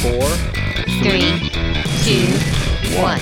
four, 0.00 0.26
Three, 1.02 1.50
two, 2.04 2.26
one. 2.98 3.20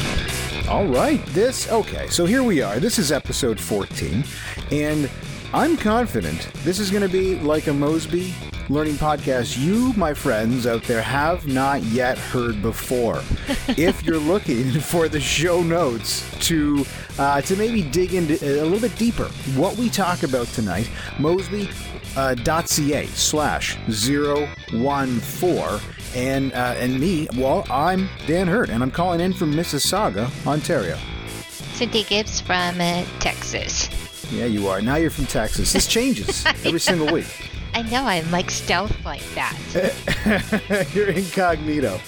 All 0.68 0.86
right, 0.86 1.20
this, 1.30 1.68
okay, 1.72 2.06
so 2.06 2.24
here 2.24 2.44
we 2.44 2.62
are. 2.62 2.78
This 2.78 3.00
is 3.00 3.10
episode 3.10 3.58
14, 3.58 4.22
and 4.70 5.10
I'm 5.52 5.76
confident 5.76 6.52
this 6.62 6.78
is 6.78 6.92
going 6.92 7.02
to 7.02 7.08
be 7.08 7.34
like 7.40 7.66
a 7.66 7.72
Mosby 7.72 8.32
learning 8.68 8.94
podcast 8.94 9.58
you, 9.58 9.92
my 9.94 10.14
friends 10.14 10.68
out 10.68 10.84
there, 10.84 11.02
have 11.02 11.48
not 11.48 11.82
yet 11.82 12.16
heard 12.16 12.62
before. 12.62 13.16
if 13.76 14.04
you're 14.04 14.20
looking 14.20 14.70
for 14.70 15.08
the 15.08 15.18
show 15.18 15.64
notes 15.64 16.24
to 16.46 16.86
uh, 17.18 17.40
to 17.40 17.56
maybe 17.56 17.82
dig 17.82 18.14
into 18.14 18.34
a 18.44 18.62
little 18.62 18.78
bit 18.78 18.96
deeper 18.96 19.24
what 19.56 19.76
we 19.76 19.88
talk 19.88 20.22
about 20.22 20.46
tonight, 20.48 20.88
Mosby 21.18 21.68
uh, 22.16 22.36
slash 23.14 23.76
014 23.88 25.97
and 26.14 26.52
uh, 26.52 26.74
and 26.78 26.98
me 26.98 27.28
well 27.36 27.64
i'm 27.70 28.08
dan 28.26 28.46
hurt 28.46 28.68
and 28.70 28.82
i'm 28.82 28.90
calling 28.90 29.20
in 29.20 29.32
from 29.32 29.52
mississauga 29.52 30.30
ontario. 30.46 30.96
Cynthia 31.72 32.04
Gibbs 32.04 32.40
from 32.40 32.80
uh, 32.80 33.04
Texas. 33.20 33.88
yeah 34.32 34.46
you 34.46 34.66
are. 34.68 34.80
Now 34.82 34.96
you're 34.96 35.10
from 35.10 35.26
texas. 35.26 35.72
This 35.72 35.86
changes 35.86 36.44
every 36.64 36.80
single 36.80 37.12
week. 37.12 37.26
I 37.74 37.82
know. 37.82 38.04
I'm 38.04 38.28
like 38.32 38.50
stealth 38.50 39.04
like 39.04 39.22
that. 39.34 39.54
you're 40.94 41.10
incognito. 41.10 42.00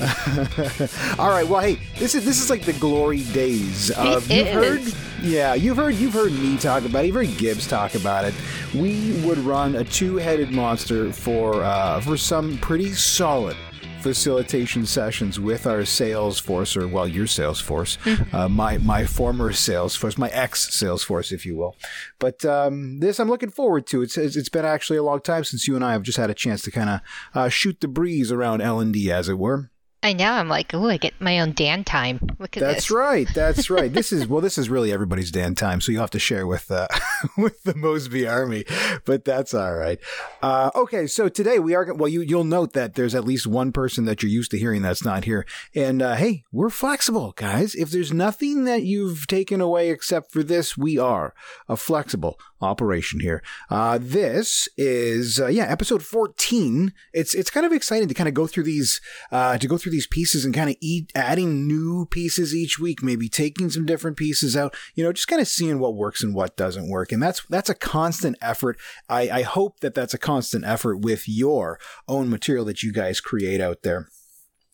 All 1.18 1.28
right. 1.28 1.46
Well 1.46 1.60
hey 1.60 1.78
this 1.98 2.14
is 2.14 2.24
this 2.24 2.40
is 2.40 2.48
like 2.48 2.62
the 2.62 2.72
glory 2.74 3.24
days 3.24 3.90
of 3.90 4.30
It 4.30 4.46
you've 4.46 4.54
heard. 4.54 4.94
Yeah 5.22 5.54
you've 5.54 5.76
heard 5.76 5.94
you've 5.94 6.12
heard 6.12 6.32
me 6.32 6.56
talk 6.56 6.84
about 6.84 7.04
it. 7.04 7.08
You've 7.08 7.16
heard 7.16 7.36
gibbs 7.38 7.66
talk 7.66 7.94
about 7.94 8.24
it. 8.24 8.34
We 8.74 9.20
would 9.24 9.38
run 9.38 9.76
a 9.76 9.84
two-headed 9.84 10.50
monster 10.50 11.12
for 11.12 11.62
uh, 11.62 12.00
for 12.00 12.16
some 12.16 12.58
pretty 12.58 12.92
solid 12.92 13.56
facilitation 14.00 14.86
sessions 14.86 15.40
with 15.40 15.66
our 15.66 15.84
sales 15.84 16.38
force 16.38 16.76
or 16.76 16.86
well 16.86 17.06
your 17.08 17.26
sales 17.26 17.60
force 17.60 17.98
uh, 18.32 18.48
my 18.48 18.78
my 18.78 19.04
former 19.04 19.52
sales 19.52 19.96
force 19.96 20.16
my 20.16 20.28
ex 20.28 20.72
sales 20.72 21.02
force 21.02 21.32
if 21.32 21.44
you 21.44 21.56
will. 21.56 21.74
But 22.18 22.44
um, 22.44 23.00
this 23.00 23.18
i'm 23.18 23.28
looking 23.28 23.50
forward 23.50 23.86
to 23.88 24.02
it's, 24.02 24.16
it's 24.16 24.48
been 24.48 24.64
actually 24.64 24.98
a 24.98 25.02
long 25.02 25.20
time 25.20 25.44
since 25.44 25.66
you 25.66 25.74
and 25.74 25.84
i 25.84 25.92
have 25.92 26.02
just 26.02 26.18
had 26.18 26.30
a 26.30 26.34
chance 26.34 26.62
to 26.62 26.70
kind 26.70 26.90
of 26.90 27.00
uh, 27.34 27.48
shoot 27.48 27.80
the 27.80 27.88
breeze 27.88 28.30
around 28.30 28.60
l&d 28.60 29.10
as 29.10 29.28
it 29.28 29.38
were 29.38 29.70
I 30.00 30.12
know 30.12 30.30
I'm 30.30 30.48
like, 30.48 30.72
oh, 30.74 30.88
I 30.88 30.96
get 30.96 31.20
my 31.20 31.40
own 31.40 31.52
Dan 31.52 31.82
time. 31.82 32.20
Look 32.38 32.56
at 32.56 32.60
That's 32.60 32.76
this. 32.86 32.90
right. 32.90 33.26
That's 33.34 33.68
right. 33.70 33.92
This 33.92 34.12
is 34.12 34.28
well. 34.28 34.40
This 34.40 34.56
is 34.56 34.70
really 34.70 34.92
everybody's 34.92 35.32
Dan 35.32 35.56
time, 35.56 35.80
so 35.80 35.90
you'll 35.90 36.02
have 36.02 36.10
to 36.10 36.20
share 36.20 36.46
with 36.46 36.70
uh, 36.70 36.86
with 37.36 37.62
the 37.64 37.74
Mosby 37.74 38.26
Army, 38.26 38.64
but 39.04 39.24
that's 39.24 39.54
all 39.54 39.74
right. 39.74 39.98
Uh, 40.40 40.70
okay, 40.76 41.08
so 41.08 41.28
today 41.28 41.58
we 41.58 41.74
are. 41.74 41.92
Well, 41.92 42.08
you 42.08 42.20
you'll 42.20 42.44
note 42.44 42.74
that 42.74 42.94
there's 42.94 43.14
at 43.14 43.24
least 43.24 43.46
one 43.48 43.72
person 43.72 44.04
that 44.04 44.22
you're 44.22 44.30
used 44.30 44.52
to 44.52 44.58
hearing 44.58 44.82
that's 44.82 45.04
not 45.04 45.24
here, 45.24 45.44
and 45.74 46.00
uh, 46.00 46.14
hey, 46.14 46.44
we're 46.52 46.70
flexible, 46.70 47.32
guys. 47.36 47.74
If 47.74 47.90
there's 47.90 48.12
nothing 48.12 48.64
that 48.64 48.84
you've 48.84 49.26
taken 49.26 49.60
away 49.60 49.90
except 49.90 50.30
for 50.30 50.44
this, 50.44 50.78
we 50.78 50.96
are 50.96 51.34
a 51.68 51.76
flexible 51.76 52.38
operation 52.60 53.20
here. 53.20 53.42
Uh, 53.70 53.98
this 54.00 54.68
is 54.76 55.40
uh, 55.40 55.48
yeah, 55.48 55.64
episode 55.64 56.02
14. 56.02 56.92
It's 57.12 57.34
it's 57.34 57.50
kind 57.50 57.66
of 57.66 57.72
exciting 57.72 58.08
to 58.08 58.14
kind 58.14 58.28
of 58.28 58.34
go 58.34 58.46
through 58.46 58.64
these 58.64 59.00
uh, 59.30 59.58
to 59.58 59.68
go 59.68 59.78
through 59.78 59.92
these 59.92 60.06
pieces 60.06 60.44
and 60.44 60.54
kind 60.54 60.70
of 60.70 60.76
eat 60.80 61.12
adding 61.14 61.66
new 61.66 62.06
pieces 62.06 62.54
each 62.54 62.78
week, 62.78 63.02
maybe 63.02 63.28
taking 63.28 63.70
some 63.70 63.86
different 63.86 64.16
pieces 64.16 64.56
out. 64.56 64.74
You 64.94 65.04
know, 65.04 65.12
just 65.12 65.28
kind 65.28 65.42
of 65.42 65.48
seeing 65.48 65.78
what 65.78 65.96
works 65.96 66.22
and 66.22 66.34
what 66.34 66.56
doesn't 66.56 66.88
work, 66.88 67.12
and 67.12 67.22
that's 67.22 67.44
that's 67.48 67.70
a 67.70 67.74
constant 67.74 68.36
effort. 68.40 68.78
I, 69.08 69.30
I 69.30 69.42
hope 69.42 69.80
that 69.80 69.94
that's 69.94 70.14
a 70.14 70.18
constant 70.18 70.64
effort 70.64 70.98
with 70.98 71.28
your 71.28 71.78
own 72.06 72.30
material 72.30 72.64
that 72.66 72.82
you 72.82 72.92
guys 72.92 73.20
create 73.20 73.60
out 73.60 73.82
there. 73.82 74.08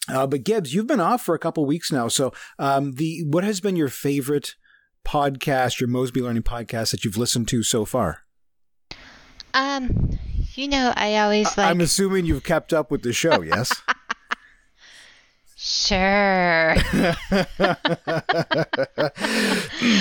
Uh, 0.08 0.26
but 0.26 0.44
Gibbs, 0.44 0.74
you've 0.74 0.86
been 0.86 1.00
off 1.00 1.22
for 1.22 1.34
a 1.34 1.38
couple 1.38 1.64
weeks 1.64 1.90
now. 1.90 2.08
So, 2.08 2.32
um, 2.58 2.92
the 2.92 3.24
what 3.24 3.44
has 3.44 3.60
been 3.60 3.76
your 3.76 3.88
favorite 3.88 4.54
podcast, 5.04 5.80
your 5.80 5.88
Mosby 5.88 6.20
Learning 6.20 6.42
podcast 6.42 6.90
that 6.90 7.04
you've 7.04 7.16
listened 7.16 7.48
to 7.48 7.62
so 7.62 7.84
far? 7.84 8.22
Um, 9.52 10.18
you 10.54 10.68
know, 10.68 10.92
I 10.96 11.18
always 11.18 11.46
like. 11.56 11.70
I'm 11.70 11.80
assuming 11.80 12.26
you've 12.26 12.44
kept 12.44 12.72
up 12.72 12.90
with 12.90 13.02
the 13.02 13.12
show, 13.12 13.42
yes? 13.42 13.72
Sure. 15.66 16.76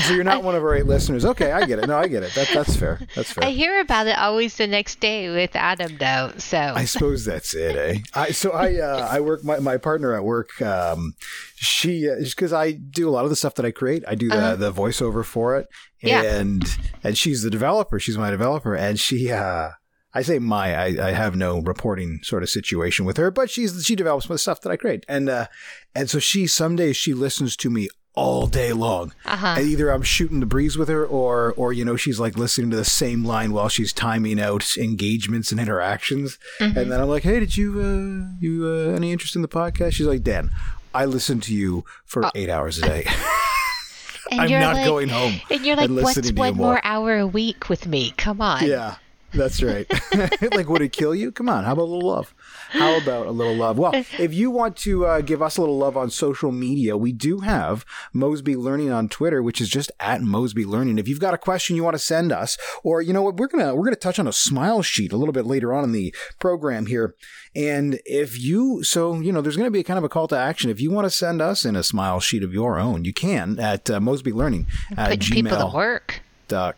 so 0.04 0.14
you're 0.14 0.26
not 0.26 0.44
one 0.44 0.56
of 0.56 0.62
our 0.64 0.76
eight 0.76 0.86
listeners. 0.86 1.24
Okay, 1.24 1.54
I 1.54 1.66
get 1.66 1.80
it. 1.80 1.88
No, 1.88 1.98
I 1.98 2.10
get 2.10 2.22
it. 2.22 2.34
That, 2.36 2.50
that's 2.54 2.76
fair. 2.76 3.00
That's 3.16 3.32
fair. 3.32 3.46
I 3.46 3.52
hear 3.52 3.80
about 3.80 4.08
it 4.08 4.18
always 4.18 4.58
the 4.58 4.68
next 4.68 5.00
day 5.00 5.30
with 5.30 5.56
Adam, 5.56 5.96
though. 5.98 6.34
So 6.38 6.58
I 6.58 6.84
suppose 6.84 7.24
that's 7.24 7.56
it, 7.56 7.78
eh? 7.78 8.00
I 8.14 8.32
so 8.32 8.52
I 8.52 8.76
uh, 8.76 9.08
I 9.10 9.22
work 9.22 9.46
my, 9.46 9.60
my 9.60 9.78
partner 9.78 10.14
at 10.14 10.26
work. 10.26 10.62
Um, 10.62 11.14
she 11.56 12.10
because 12.20 12.52
I 12.52 12.72
do 12.74 13.08
a 13.08 13.12
lot 13.12 13.24
of 13.24 13.30
the 13.30 13.38
stuff 13.38 13.56
that 13.56 13.66
I 13.66 13.72
create. 13.72 14.04
I 14.06 14.16
do 14.16 14.28
the 14.28 14.36
Uh-huh. 14.36 14.56
the 14.58 14.74
voiceover 14.74 15.24
for 15.24 15.56
it, 15.58 15.68
Yeah. 16.02 16.24
and 16.24 16.62
and 17.06 17.18
she's 17.18 17.42
the 17.42 17.50
developer. 17.50 18.02
She's 18.02 18.18
my 18.18 18.32
developer, 18.32 18.76
and 18.76 19.00
she. 19.00 19.32
Uh, 19.32 19.70
I 20.16 20.22
say 20.22 20.38
my, 20.40 20.76
I, 20.76 21.08
I 21.10 21.12
have 21.12 21.36
no 21.36 21.60
reporting 21.62 22.20
sort 22.24 22.44
of 22.44 22.50
situation 22.50 23.04
with 23.06 23.18
her, 23.18 23.32
but 23.32 23.50
she's 23.50 23.84
she 23.86 23.96
develops 23.96 24.28
the 24.28 24.38
stuff 24.38 24.62
that 24.62 24.70
I 24.72 24.76
create, 24.78 25.06
and 25.08 25.28
uh, 25.30 25.48
and 25.96 26.10
so 26.10 26.20
she 26.20 26.46
some 26.48 26.76
days 26.76 26.96
she 26.98 27.14
listens 27.14 27.56
to 27.58 27.70
me 27.70 27.90
all 28.16 28.46
day 28.46 28.74
long. 28.74 29.12
Uh-huh. 29.26 29.56
And 29.58 29.68
either 29.68 29.90
I'm 29.90 30.04
shooting 30.04 30.40
the 30.40 30.46
breeze 30.46 30.78
with 30.78 30.88
her, 30.88 31.04
or 31.04 31.54
or 31.58 31.74
you 31.74 31.84
know 31.84 31.96
she's 31.96 32.20
like 32.20 32.38
listening 32.38 32.70
to 32.70 32.78
the 32.78 32.86
same 32.86 33.24
line 33.26 33.54
while 33.54 33.70
she's 33.70 33.92
timing 33.92 34.40
out 34.40 34.78
engagements 34.78 35.52
and 35.52 35.60
interactions, 35.60 36.38
Mm-hmm. 36.60 36.78
and 36.78 36.92
then 36.92 37.02
I'm 37.02 37.10
like, 37.10 37.24
hey, 37.24 37.40
did 37.40 37.58
you 37.58 37.80
uh, 37.82 38.38
you 38.40 38.68
uh, 38.68 38.96
any 38.96 39.12
interest 39.12 39.36
in 39.36 39.42
the 39.42 39.48
podcast? 39.48 39.94
She's 39.94 40.06
like, 40.06 40.22
Dan, 40.22 40.52
I 40.94 41.06
listen 41.06 41.40
to 41.42 41.56
you 41.56 41.86
for 42.06 42.30
eight 42.36 42.50
hours 42.50 42.78
a 42.78 42.82
day. 42.82 43.08
and 44.32 44.42
I'm 44.42 44.50
you're 44.50 44.60
not 44.60 44.76
like, 44.76 44.86
going 44.86 45.10
home 45.10 45.42
And 45.50 45.66
you're 45.66 45.76
like, 45.76 45.90
and 45.90 45.96
what's 46.02 46.32
one 46.34 46.56
more. 46.56 46.80
hour 46.84 47.18
a 47.18 47.28
week 47.28 47.68
with 47.70 47.88
me? 47.88 48.14
Come 48.18 48.42
on. 48.42 48.66
Yeah, 48.66 48.96
that's 49.34 49.62
right. 49.62 49.88
like, 50.54 50.70
would 50.70 50.82
it 50.82 50.92
kill 50.92 51.16
you? 51.16 51.32
Come 51.32 51.50
on, 51.50 51.64
how 51.64 51.74
about 51.74 51.84
a 51.84 51.92
little 51.92 52.10
love? 52.10 52.34
How 52.70 52.98
about 52.98 53.28
a 53.28 53.32
little 53.32 53.56
love? 53.56 53.78
Well, 53.78 53.94
if 53.94 54.34
you 54.34 54.52
want 54.52 54.78
to 54.78 55.06
uh, 55.06 55.22
give 55.22 55.42
us 55.42 55.58
a 55.58 55.62
little 55.62 55.78
love 55.78 55.98
on 55.98 56.10
social 56.10 56.52
media, 56.52 56.98
we 56.98 57.12
do 57.12 57.40
have 57.40 57.86
Mosby 58.14 58.56
Learning 58.56 58.92
on 58.92 59.10
Twitter, 59.10 59.42
which 59.42 59.62
is 59.62 59.70
just 59.70 59.92
at 60.00 60.22
Mosby 60.22 60.66
Learning. 60.66 60.98
If 60.98 61.08
you've 61.08 61.20
got 61.20 61.34
a 61.34 61.38
question 61.38 61.76
you 61.76 61.84
want 61.84 61.96
to 61.96 62.00
send 62.00 62.32
us, 62.32 62.58
or 62.84 63.02
you 63.02 63.14
know 63.14 63.22
what, 63.22 63.38
we're 63.38 63.48
gonna 63.48 63.76
we're 63.76 63.86
gonna 63.86 63.96
touch 63.96 64.20
on 64.20 64.28
a 64.28 64.34
smile 64.34 64.82
sheet 64.82 65.12
a 65.12 65.18
little 65.18 65.34
bit 65.34 65.46
later 65.46 65.74
on 65.74 65.84
in 65.84 65.92
the 65.92 66.14
program 66.40 66.86
here. 66.86 67.16
And 67.56 68.00
if 68.06 68.40
you 68.40 68.84
so 68.84 69.20
you 69.20 69.32
know, 69.32 69.42
there's 69.42 69.58
going 69.58 69.68
to 69.68 69.72
be 69.72 69.80
a 69.80 69.84
kind 69.84 69.98
of 69.98 70.04
a 70.04 70.10
call 70.10 70.28
to 70.28 70.38
action. 70.38 70.70
If 70.70 70.82
you 70.82 70.92
want 70.92 71.06
to 71.06 71.10
send 71.10 71.42
us 71.42 71.66
in 71.66 71.76
a 71.76 71.84
smile 71.84 72.20
sheet 72.20 72.44
of 72.44 72.54
your 72.54 72.80
own, 72.80 73.06
you 73.06 73.14
can 73.14 73.60
at 73.60 73.90
uh, 73.90 74.00
Mosby 74.00 74.32
Learning 74.32 74.68
at 74.98 75.10
Putting 75.10 75.44
people 75.46 75.58
to 75.58 75.76
work. 75.76 76.22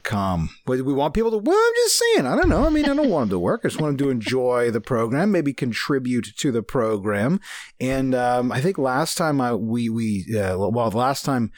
Com. 0.03 0.49
But 0.65 0.81
we 0.81 0.93
want 0.93 1.13
people 1.13 1.31
to. 1.31 1.37
Well, 1.37 1.57
I'm 1.57 1.73
just 1.83 1.97
saying. 1.97 2.25
I 2.25 2.35
don't 2.35 2.49
know. 2.49 2.65
I 2.65 2.69
mean, 2.69 2.85
I 2.85 2.93
don't 2.95 3.09
want 3.09 3.29
them 3.29 3.37
to 3.37 3.39
work. 3.39 3.61
I 3.63 3.69
just 3.69 3.81
want 3.81 3.97
them 3.97 4.07
to 4.07 4.11
enjoy 4.11 4.71
the 4.71 4.81
program, 4.81 5.31
maybe 5.31 5.53
contribute 5.53 6.35
to 6.37 6.51
the 6.51 6.63
program. 6.63 7.39
And 7.79 8.13
um, 8.15 8.51
I 8.51 8.61
think 8.61 8.77
last 8.77 9.17
time 9.17 9.41
I 9.41 9.53
we 9.53 9.89
we 9.89 10.25
uh, 10.37 10.57
well, 10.57 10.89
the 10.89 10.97
last 10.97 11.25
time 11.25 11.51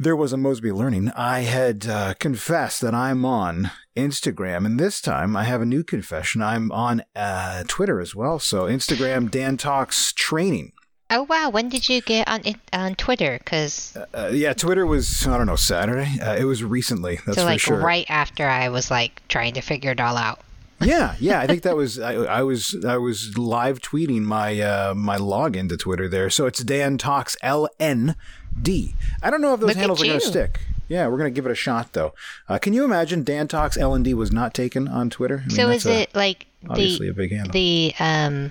there 0.00 0.14
was 0.14 0.32
a 0.32 0.36
Mosby 0.36 0.70
Learning, 0.70 1.10
I 1.10 1.40
had 1.40 1.86
uh, 1.88 2.14
confessed 2.14 2.80
that 2.82 2.94
I'm 2.94 3.24
on 3.24 3.72
Instagram, 3.96 4.64
and 4.64 4.78
this 4.78 5.00
time 5.00 5.36
I 5.36 5.42
have 5.42 5.60
a 5.60 5.66
new 5.66 5.82
confession. 5.82 6.40
I'm 6.40 6.70
on 6.70 7.02
uh, 7.16 7.64
Twitter 7.66 8.00
as 8.00 8.14
well. 8.14 8.38
So 8.38 8.64
Instagram, 8.66 9.28
Dan 9.28 9.56
Talks 9.56 10.12
Training. 10.12 10.72
Oh 11.10 11.22
wow, 11.22 11.48
when 11.48 11.68
did 11.70 11.88
you 11.88 12.02
get 12.02 12.28
on 12.28 12.42
on 12.72 12.94
Twitter? 12.94 13.38
Because 13.38 13.96
Uh, 14.14 14.28
yeah, 14.32 14.52
Twitter 14.52 14.84
was 14.86 15.26
I 15.26 15.38
don't 15.38 15.46
know 15.46 15.56
Saturday. 15.56 16.20
Uh, 16.20 16.36
it 16.36 16.44
was 16.44 16.62
recently. 16.62 17.18
That's 17.24 17.36
so 17.38 17.42
for 17.44 17.50
like 17.50 17.60
sure. 17.60 17.78
right 17.78 18.06
after 18.10 18.46
I 18.46 18.68
was 18.68 18.90
like 18.90 19.22
trying 19.28 19.54
to 19.54 19.60
figure 19.62 19.92
it 19.92 20.00
all 20.00 20.16
out. 20.18 20.40
yeah, 20.80 21.16
yeah. 21.18 21.40
I 21.40 21.46
think 21.46 21.62
that 21.62 21.76
was 21.82 21.98
I, 21.98 22.12
I 22.14 22.42
was 22.42 22.76
I 22.86 22.98
was 22.98 23.38
live 23.38 23.80
tweeting 23.80 24.22
my 24.22 24.60
uh, 24.60 24.94
my 24.94 25.16
login 25.16 25.68
to 25.70 25.76
Twitter 25.78 26.08
there. 26.08 26.28
So 26.28 26.44
it's 26.46 26.62
Dan 26.62 26.98
Talks 26.98 27.36
L 27.42 27.68
N 27.80 28.14
D. 28.60 28.94
I 29.22 29.30
don't 29.30 29.40
know 29.40 29.54
if 29.54 29.60
those 29.60 29.68
Look 29.68 29.76
handles 29.78 30.02
are 30.02 30.06
going 30.06 30.20
to 30.20 30.26
stick. 30.26 30.60
Yeah, 30.88 31.06
we're 31.08 31.18
going 31.18 31.32
to 31.32 31.34
give 31.34 31.46
it 31.46 31.52
a 31.52 31.54
shot 31.54 31.94
though. 31.94 32.12
Uh, 32.48 32.58
can 32.58 32.72
you 32.74 32.84
imagine 32.84 33.22
Dan 33.24 33.48
Talks 33.48 33.76
L 33.78 33.94
and 33.94 34.04
D 34.04 34.12
was 34.12 34.30
not 34.30 34.52
taken 34.52 34.86
on 34.88 35.08
Twitter? 35.08 35.38
I 35.44 35.48
mean, 35.48 35.56
so 35.56 35.68
is 35.70 35.86
a- 35.86 36.02
it 36.02 36.14
like 36.14 36.46
obviously 36.68 37.06
the 37.06 37.12
a 37.12 37.14
big 37.16 37.32
handle. 37.32 37.52
the 37.52 37.94
um 37.98 38.50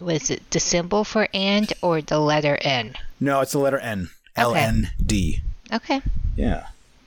was 0.00 0.30
it 0.30 0.50
the 0.50 0.60
symbol 0.60 1.04
for 1.04 1.28
and 1.32 1.72
or 1.82 2.00
the 2.00 2.18
letter 2.18 2.58
N? 2.62 2.94
No, 3.20 3.40
it's 3.40 3.52
the 3.52 3.58
letter 3.58 3.78
N. 3.78 4.10
L 4.36 4.54
N 4.54 4.90
D. 5.04 5.42
Okay. 5.72 6.00
Yeah. 6.36 6.66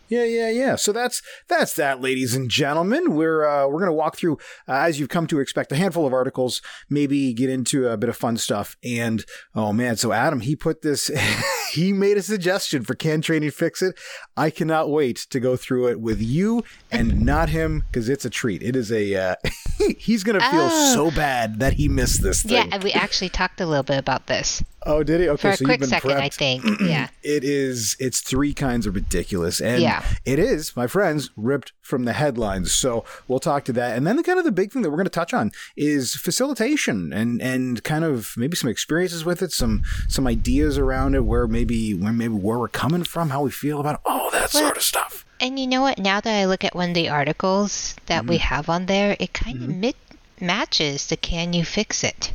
Yeah, 0.10 0.26
yeah, 0.26 0.50
yeah. 0.50 0.76
So 0.76 0.92
that's 0.92 1.24
that's 1.48 1.74
that, 1.74 2.00
ladies 2.00 2.36
and 2.36 2.48
gentlemen. 2.50 3.16
We're 3.16 3.48
uh, 3.48 3.68
we're 3.68 3.80
gonna 3.80 3.94
walk 3.94 4.16
through 4.16 4.38
uh, 4.68 4.74
as 4.74 5.00
you've 5.00 5.10
come 5.10 5.26
to 5.28 5.40
expect 5.40 5.72
a 5.72 5.76
handful 5.76 6.06
of 6.06 6.14
articles, 6.14 6.62
maybe 6.88 7.34
get 7.34 7.50
into 7.50 7.88
a 7.88 7.98
bit 7.98 8.10
of 8.10 8.18
fun 8.18 8.38
stuff. 8.38 8.78
And 8.84 9.26
oh 9.56 9.74
man, 9.74 9.96
so 9.96 10.12
Adam 10.12 10.42
he 10.42 10.56
put 10.56 10.84
this, 10.84 11.10
he 11.74 11.94
made 11.94 12.18
a 12.18 12.22
suggestion 12.22 12.84
for 12.84 12.96
Can 12.96 13.22
Training 13.22 13.52
Fix 13.52 13.82
It. 13.82 13.98
I 14.36 14.50
cannot 14.50 14.90
wait 14.90 15.18
to 15.30 15.40
go 15.40 15.56
through 15.56 15.90
it 15.90 16.00
with 16.00 16.22
you 16.22 16.64
and 16.92 17.22
not 17.26 17.50
him 17.50 17.84
because 17.92 18.10
it's 18.10 18.26
a 18.26 18.30
treat. 18.30 18.64
It 18.64 18.76
is 18.76 18.92
a 18.92 19.16
uh, 19.16 19.36
he's 19.98 20.24
gonna 20.24 20.40
feel 20.40 20.70
Oh. 20.72 20.94
so 20.94 21.12
bad 21.16 21.60
that 21.60 21.74
he 21.74 21.88
missed 21.90 22.24
this 22.24 22.42
thing. 22.44 22.54
Yeah, 22.54 22.66
and 22.72 22.84
we 22.84 22.92
actually 22.94 23.30
talked 23.30 23.60
a 23.62 23.66
little 23.66 23.84
bit 23.84 23.98
about 23.98 24.28
this 24.28 24.64
Oh, 24.86 25.02
did 25.02 25.22
he? 25.22 25.30
Okay, 25.30 25.42
for 25.42 25.50
a 25.52 25.56
so 25.56 25.64
quick 25.64 25.80
you've 25.80 25.90
been 25.90 26.02
second, 26.02 26.12
I 26.12 26.28
think. 26.28 26.64
Yeah. 26.82 27.08
It 27.24 27.46
is. 27.46 27.96
It's 28.02 28.20
three 28.20 28.54
kinds 28.54 28.86
of 28.86 28.96
ridiculous, 28.96 29.62
and 29.62 29.82
Yeah. 29.82 30.04
it 30.26 30.40
is, 30.40 30.76
my 30.76 30.88
friends, 30.88 31.30
ripped 31.38 31.72
from 31.82 32.04
the 32.04 32.12
headlines. 32.12 32.74
So 32.74 33.06
we'll 33.30 33.40
talk 33.40 33.64
to 33.66 33.74
that, 33.74 33.96
and 33.96 34.06
then 34.06 34.18
the 34.18 34.24
kind 34.24 34.38
of 34.40 34.44
the 34.44 34.52
big 34.52 34.74
thing 34.74 34.82
that 34.82 34.90
we're 34.90 34.98
going 34.98 35.06
to 35.06 35.10
touch 35.10 35.34
on 35.34 35.52
is 35.78 36.16
facilitation, 36.16 37.14
and 37.14 37.42
and 37.42 37.82
kind 37.86 38.04
of 38.04 38.34
maybe 38.36 38.58
some 38.58 38.70
experiences 38.70 39.24
with 39.24 39.42
it, 39.42 39.54
some 39.54 39.84
some 40.10 40.28
ideas 40.28 40.78
around 40.78 41.16
it, 41.16 41.24
where 41.24 41.48
maybe 41.48 41.63
where 41.66 42.12
maybe 42.14 42.34
where 42.34 42.60
we're 42.60 42.68
coming 42.68 43.04
from, 43.04 43.30
how 43.30 43.42
we 43.42 43.52
feel 43.52 43.80
about 43.80 43.96
it, 43.96 44.02
all 44.06 44.30
that 44.32 44.54
Well- 44.54 44.64
sort 44.64 44.78
of 44.78 44.84
stuff. 44.84 45.26
And 45.40 45.60
you 45.60 45.68
know 45.68 45.82
what? 45.82 45.98
Now 45.98 46.22
that 46.22 46.40
I 46.42 46.46
look 46.46 46.64
at 46.64 46.76
one 46.76 46.90
of 46.90 46.96
the 46.96 47.10
articles 47.10 47.96
that 48.06 48.26
we 48.26 48.38
Mm-hmm. 48.38 48.44
have 48.56 48.70
on 48.70 48.86
there, 48.86 49.16
it 49.20 49.34
kind 49.34 49.62
of 49.64 49.70
mit- 49.70 49.96
matches 50.40 51.08
the 51.08 51.18
Can 51.18 51.54
You 51.54 51.66
Fix 51.66 52.04
It 52.04 52.32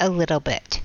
a 0.00 0.08
little 0.08 0.40
bit. 0.40 0.80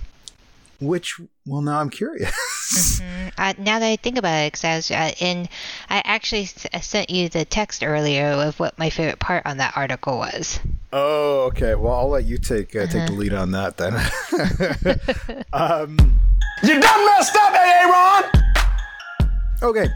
Which, 0.81 1.19
well, 1.45 1.61
now 1.61 1.79
I'm 1.79 1.89
curious. 1.89 2.31
Mm, 2.69 3.31
I, 3.35 3.55
now 3.57 3.79
that 3.79 3.87
I 3.87 3.95
think 3.95 4.17
about 4.19 4.45
it, 4.45 4.53
'cause 4.53 4.63
I 4.63 4.75
was, 4.75 4.91
uh, 4.91 5.11
and 5.21 5.49
I 5.89 6.03
actually 6.05 6.43
s- 6.43 6.67
I 6.71 6.81
sent 6.81 7.09
you 7.09 7.27
the 7.27 7.43
text 7.43 7.83
earlier 7.83 8.27
of 8.27 8.59
what 8.59 8.77
my 8.77 8.91
favorite 8.91 9.17
part 9.19 9.43
on 9.47 9.57
that 9.57 9.73
article 9.75 10.19
was. 10.19 10.59
Oh, 10.93 11.45
okay. 11.47 11.73
Well, 11.73 11.93
I'll 11.93 12.09
let 12.09 12.25
you 12.25 12.37
take 12.37 12.75
uh, 12.75 12.81
Uh-huh. 12.81 12.91
take 12.91 13.05
the 13.07 13.13
lead 13.13 13.33
on 13.33 13.51
that 13.51 13.77
then. 13.77 13.93
um, 15.53 15.97
You 16.61 16.79
done 16.79 17.05
messed 17.07 17.35
up, 17.35 17.53
Aaron! 17.55 18.25
Okay, 19.63 19.87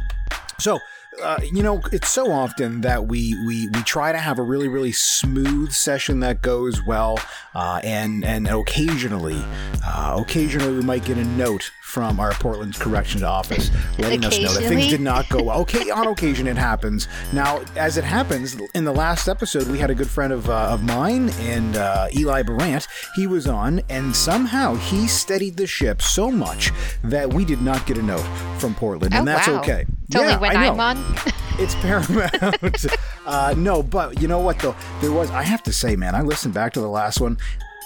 so 0.59 0.79
uh, 1.21 1.39
you 1.51 1.63
know 1.63 1.81
it's 1.92 2.10
so 2.10 2.31
often 2.31 2.81
that 2.81 3.07
we 3.07 3.36
we 3.45 3.68
we 3.69 3.83
try 3.83 4.12
to 4.12 4.18
have 4.18 4.39
a 4.39 4.42
really 4.42 4.68
really 4.68 4.92
smooth 4.92 5.71
session 5.71 6.19
that 6.21 6.42
goes 6.42 6.83
well, 6.86 7.19
uh, 7.56 7.80
and 7.83 8.24
and 8.25 8.48
occasionally, 8.48 9.42
uh, 9.86 10.18
occasionally 10.19 10.74
we 10.74 10.81
might 10.81 11.06
get 11.06 11.18
a 11.18 11.25
note 11.25 11.71
from 11.94 12.19
our 12.19 12.31
Portland 12.34 12.74
Corrections 12.74 13.22
Office 13.22 13.69
letting 14.00 14.25
us 14.25 14.40
know 14.40 14.51
that 14.51 14.63
things 14.63 14.88
did 14.88 15.00
not 15.00 15.30
go 15.30 15.44
well. 15.44 15.62
Okay, 15.62 15.92
on 15.92 16.07
occasion 16.07 16.48
it 16.48 16.57
happens. 16.57 17.07
Now, 17.31 17.62
as 17.75 17.98
it 17.98 18.04
happens, 18.04 18.57
in 18.74 18.84
the 18.84 18.92
last 18.92 19.28
episode 19.28 19.68
we 19.68 19.78
had 19.78 19.92
a 19.92 19.95
good 19.95 20.10
friend 20.10 20.34
of 20.34 20.50
uh, 20.50 20.69
of 20.72 20.84
mine 20.84 21.30
and 21.42 21.78
uh, 21.78 22.07
Eli 22.16 22.42
Brandt. 22.42 22.88
He 23.16 23.28
was 23.28 23.45
on, 23.45 23.81
and 23.90 24.16
somehow 24.16 24.74
he 24.74 25.07
steadied 25.07 25.56
the 25.56 25.68
ship 25.68 26.01
so 26.01 26.31
much 26.31 26.72
that 27.04 27.31
we 27.31 27.45
did 27.45 27.62
not 27.62 27.86
get 27.86 28.00
a 28.00 28.01
note 28.01 28.25
from 28.57 28.74
Portland, 28.74 29.13
and 29.13 29.30
oh 29.30 29.31
that's 29.31 29.48
wow! 29.48 29.60
okay. 29.60 29.86
It's 30.07 30.16
only 30.16 30.30
Yeah, 30.31 30.39
when 30.39 30.57
I 30.57 30.68
I'm 30.69 30.80
on. 30.80 31.16
It's 31.60 31.75
paramount. 31.75 32.86
uh, 33.28 33.54
no, 33.56 33.84
but 33.84 34.19
you 34.19 34.28
know 34.28 34.39
what 34.39 34.57
though? 34.57 34.75
There 35.01 35.12
was. 35.12 35.30
I 35.30 35.44
have 35.44 35.62
to 35.63 35.72
say, 35.72 35.96
man, 35.96 36.16
I 36.16 36.22
listened 36.22 36.56
back 36.56 36.74
to 36.74 36.80
the 36.81 36.89
last 36.89 37.22
one, 37.22 37.38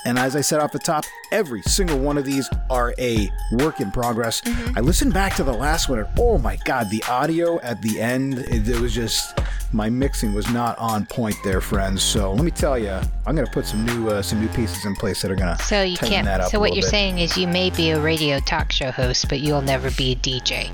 and 0.08 0.18
as 0.18 0.38
I 0.38 0.42
said 0.42 0.62
off 0.62 0.72
the 0.72 0.80
top, 0.80 1.04
every 1.34 1.62
single 1.64 2.00
one 2.00 2.18
of 2.18 2.24
these 2.24 2.50
are 2.70 2.96
a 2.98 3.30
work 3.52 3.82
in 3.82 3.92
progress. 3.92 4.40
Mm-hmm. 4.40 4.78
I 4.78 4.82
listened 4.82 5.14
back 5.14 5.36
to 5.36 5.44
the 5.44 5.52
last 5.52 5.90
one, 5.90 6.00
and 6.00 6.08
oh 6.18 6.38
my 6.38 6.56
god, 6.64 6.90
the 6.90 7.04
audio 7.10 7.60
at 7.60 7.82
the 7.82 8.00
end, 8.00 8.40
it, 8.40 8.68
it 8.70 8.80
was 8.80 8.96
just. 8.96 9.38
My 9.74 9.90
mixing 9.90 10.34
was 10.34 10.50
not 10.50 10.78
on 10.78 11.06
point 11.08 11.36
there, 11.44 11.60
friends. 11.60 12.02
So 12.02 12.32
let 12.32 12.46
me 12.46 12.52
tell 12.52 12.80
you, 12.80 13.02
I'm 13.26 13.36
gonna 13.36 13.48
put 13.48 13.66
some 13.66 13.86
new 13.86 14.08
uh, 14.08 14.22
some 14.22 14.40
new 14.40 14.48
pieces 14.48 14.86
in 14.86 14.96
place 14.96 15.22
that 15.22 15.30
are 15.30 15.36
gonna 15.36 15.58
So 15.60 15.84
you 15.84 15.98
can't. 15.98 16.24
that 16.24 16.40
up 16.40 16.52
So 16.52 16.58
what 16.58 16.74
you're 16.74 16.84
bit. 16.84 16.90
saying 16.90 17.20
is 17.20 17.36
you 17.36 17.48
may 17.50 17.70
be 17.72 17.90
a 17.90 18.00
radio 18.00 18.40
talk 18.40 18.72
show 18.72 18.92
host, 18.92 19.28
but 19.28 19.42
you'll 19.42 19.62
never 19.62 19.92
be 19.92 20.14
a 20.14 20.16
DJ. 20.16 20.74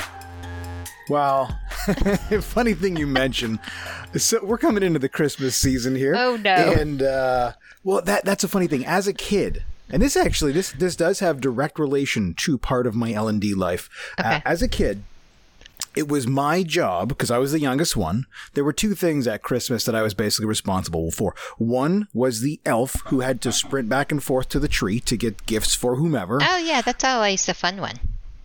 Well, 1.09 1.59
funny 2.41 2.73
thing 2.75 2.95
you 2.95 3.07
mentioned. 3.07 3.59
So 4.15 4.43
we're 4.43 4.59
coming 4.59 4.83
into 4.83 4.99
the 4.99 5.09
Christmas 5.09 5.55
season 5.55 5.95
here. 5.95 6.15
Oh, 6.15 6.37
no. 6.37 6.51
And 6.51 7.01
uh, 7.01 7.53
well, 7.83 8.01
that 8.01 8.25
that's 8.25 8.43
a 8.43 8.47
funny 8.47 8.67
thing. 8.67 8.85
As 8.85 9.07
a 9.07 9.13
kid, 9.13 9.63
and 9.89 10.01
this 10.01 10.15
actually 10.15 10.51
this 10.51 10.71
this 10.71 10.95
does 10.95 11.19
have 11.19 11.41
direct 11.41 11.79
relation 11.79 12.33
to 12.35 12.57
part 12.57 12.87
of 12.87 12.95
my 12.95 13.11
L 13.13 13.27
and 13.27 13.41
D 13.41 13.53
life. 13.53 13.89
Uh, 14.17 14.41
as 14.45 14.61
a 14.61 14.67
kid, 14.67 15.03
it 15.95 16.07
was 16.07 16.25
my 16.25 16.63
job 16.63 17.09
because 17.09 17.29
I 17.29 17.37
was 17.37 17.51
the 17.51 17.59
youngest 17.59 17.95
one. 17.95 18.25
There 18.53 18.63
were 18.63 18.73
two 18.73 18.95
things 18.95 19.27
at 19.27 19.43
Christmas 19.43 19.85
that 19.85 19.95
I 19.95 20.01
was 20.01 20.13
basically 20.13 20.47
responsible 20.47 21.11
for. 21.11 21.35
One 21.57 22.07
was 22.13 22.41
the 22.41 22.59
elf 22.65 23.01
who 23.07 23.19
had 23.19 23.41
to 23.41 23.51
sprint 23.51 23.89
back 23.89 24.11
and 24.11 24.23
forth 24.23 24.49
to 24.49 24.59
the 24.59 24.67
tree 24.67 24.99
to 25.01 25.17
get 25.17 25.45
gifts 25.45 25.75
for 25.75 25.95
whomever. 25.95 26.39
Oh 26.41 26.57
yeah, 26.57 26.81
that's 26.81 27.03
always 27.03 27.45
the 27.45 27.53
fun 27.53 27.79
one. 27.79 27.99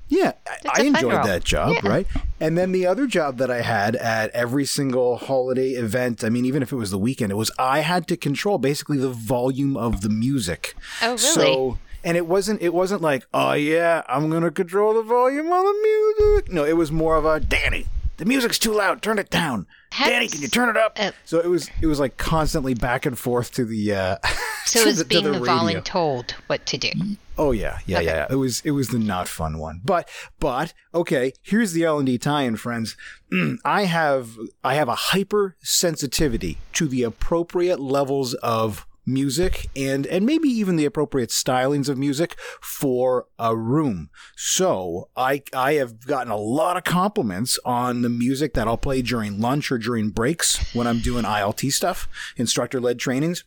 Yeah, 0.09 0.33
I- 0.49 0.81
I 0.81 0.83
enjoyed 0.85 1.25
that 1.25 1.45
job, 1.45 1.75
Yeah. 1.83 1.89
right? 1.91 2.07
And 2.41 2.57
then 2.57 2.73
the 2.73 2.87
other 2.87 3.07
job 3.07 3.37
that 3.39 3.51
I 3.51 3.61
had 3.63 3.95
at 3.97 4.31
every 4.31 4.65
single 4.65 5.17
holiday 5.19 5.71
event, 5.73 6.25
I 6.25 6.29
mean, 6.31 6.45
even 6.47 6.63
if 6.63 6.73
it 6.73 6.77
was 6.77 6.91
the 6.91 6.99
weekend, 6.99 7.31
it 7.33 7.35
was 7.37 7.51
I 7.59 7.81
had 7.81 8.07
to 8.09 8.17
control 8.17 8.59
basically 8.59 8.97
the 8.99 9.11
volume 9.11 9.77
of 9.77 10.01
the 10.01 10.09
music. 10.09 10.75
Oh, 11.03 11.09
really? 11.09 11.19
So, 11.19 11.79
and 12.05 12.17
it 12.17 12.27
wasn't 12.27 12.63
it 12.63 12.73
wasn't 12.73 13.03
like, 13.03 13.27
oh 13.35 13.53
yeah, 13.53 14.03
I'm 14.09 14.31
gonna 14.31 14.51
control 14.51 14.95
the 14.95 15.03
volume 15.03 15.53
of 15.53 15.63
the 15.65 16.15
music. 16.19 16.53
No, 16.53 16.65
it 16.65 16.77
was 16.77 16.91
more 16.91 17.17
of 17.17 17.25
a 17.27 17.41
Danny. 17.41 17.87
The 18.19 18.25
music's 18.25 18.59
too 18.59 18.73
loud. 18.73 19.01
Turn 19.01 19.19
it 19.19 19.31
down. 19.31 19.67
Has- 19.93 20.09
Danny, 20.11 20.29
can 20.29 20.43
you 20.43 20.49
turn 20.49 20.69
it 20.69 20.77
up? 20.77 20.97
uh, 21.01 21.13
so 21.25 21.39
it 21.41 21.47
was 21.49 21.71
it 21.81 21.87
was 21.87 21.99
like 21.99 22.17
constantly 22.19 22.75
back 22.75 23.07
and 23.07 23.19
forth 23.19 23.53
to 23.55 23.65
the. 23.65 23.95
Uh, 23.95 24.17
So 24.69 24.83
to 24.83 24.91
it's 24.91 24.99
the, 24.99 25.07
being 25.07 25.25
the 25.25 25.31
the, 25.31 25.41
radio. 25.41 25.81
voluntold 25.81 26.33
what 26.47 26.67
to 26.67 26.77
do. 26.77 26.91
Oh 27.39 27.53
yeah, 27.53 27.79
yeah, 27.87 27.97
Okay. 28.01 28.05
yeah. 28.07 28.27
It 28.29 28.35
was 28.35 28.61
it 28.67 28.73
was 28.73 28.89
the 28.89 28.99
not 28.99 29.27
fun 29.27 29.57
one. 29.59 29.81
But 29.83 30.11
but 30.41 30.75
okay, 30.95 31.33
here's 31.41 31.73
the 31.73 31.85
L 31.85 31.97
and 31.97 32.05
D 32.07 32.19
tie-in, 32.19 32.57
friends. 32.57 32.95
I 33.65 33.85
have 33.85 34.37
I 34.63 34.75
have 34.75 34.89
a 34.91 34.95
hyper 34.95 35.57
sensitivity 35.63 36.59
to 36.75 36.87
the 36.87 37.03
appropriate 37.03 37.81
levels 37.81 38.35
of 38.35 38.87
music 39.09 39.69
and 39.75 40.07
and 40.07 40.25
maybe 40.25 40.49
even 40.49 40.77
the 40.77 40.85
appropriate 40.85 41.31
stylings 41.31 41.89
of 41.89 41.99
music 41.99 42.37
for 42.61 43.27
a 43.39 43.57
room. 43.57 44.11
So 44.37 45.09
I 45.17 45.43
I 45.55 45.75
have 45.75 46.07
gotten 46.07 46.31
a 46.31 46.37
lot 46.37 46.77
of 46.77 46.85
compliments 46.85 47.59
on 47.65 48.03
the 48.03 48.09
music 48.09 48.55
that 48.55 48.69
I'll 48.69 48.77
play 48.77 49.03
during 49.03 49.41
lunch 49.41 49.73
or 49.73 49.79
during 49.79 50.11
breaks 50.11 50.75
when 50.75 50.87
I'm 50.87 51.01
doing 51.01 51.25
ILT 51.25 51.73
stuff, 51.73 52.09
instructor 52.37 52.81
led 52.81 52.99
trainings. 52.99 53.45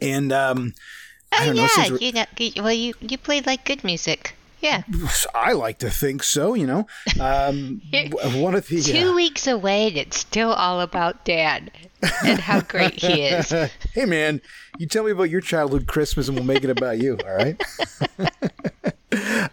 And 0.00 0.32
um 0.32 0.74
Oh 1.32 1.52
know, 1.52 1.52
yeah, 1.52 1.66
since 1.68 2.00
you 2.00 2.12
know, 2.12 2.24
well 2.62 2.72
you 2.72 2.94
you 3.00 3.18
played 3.18 3.46
like 3.46 3.64
good 3.64 3.84
music. 3.84 4.34
Yeah, 4.60 4.82
I 5.34 5.52
like 5.52 5.78
to 5.78 5.90
think 5.90 6.22
so, 6.22 6.54
you 6.54 6.66
know. 6.66 6.86
Um, 7.20 7.80
one 8.34 8.54
of 8.54 8.66
the 8.66 8.82
two 8.82 9.10
uh, 9.10 9.14
weeks 9.14 9.46
away, 9.46 9.88
and 9.88 9.96
it's 9.96 10.18
still 10.18 10.52
all 10.52 10.80
about 10.80 11.24
Dad 11.24 11.70
and 12.24 12.40
how 12.40 12.60
great 12.60 13.00
he 13.00 13.22
is. 13.22 13.50
hey 13.94 14.04
man, 14.04 14.40
you 14.78 14.86
tell 14.86 15.04
me 15.04 15.12
about 15.12 15.30
your 15.30 15.40
childhood 15.40 15.86
Christmas, 15.86 16.28
and 16.28 16.36
we'll 16.36 16.46
make 16.46 16.64
it 16.64 16.70
about 16.70 16.98
you. 16.98 17.18
All 17.24 17.36
right. 17.36 17.62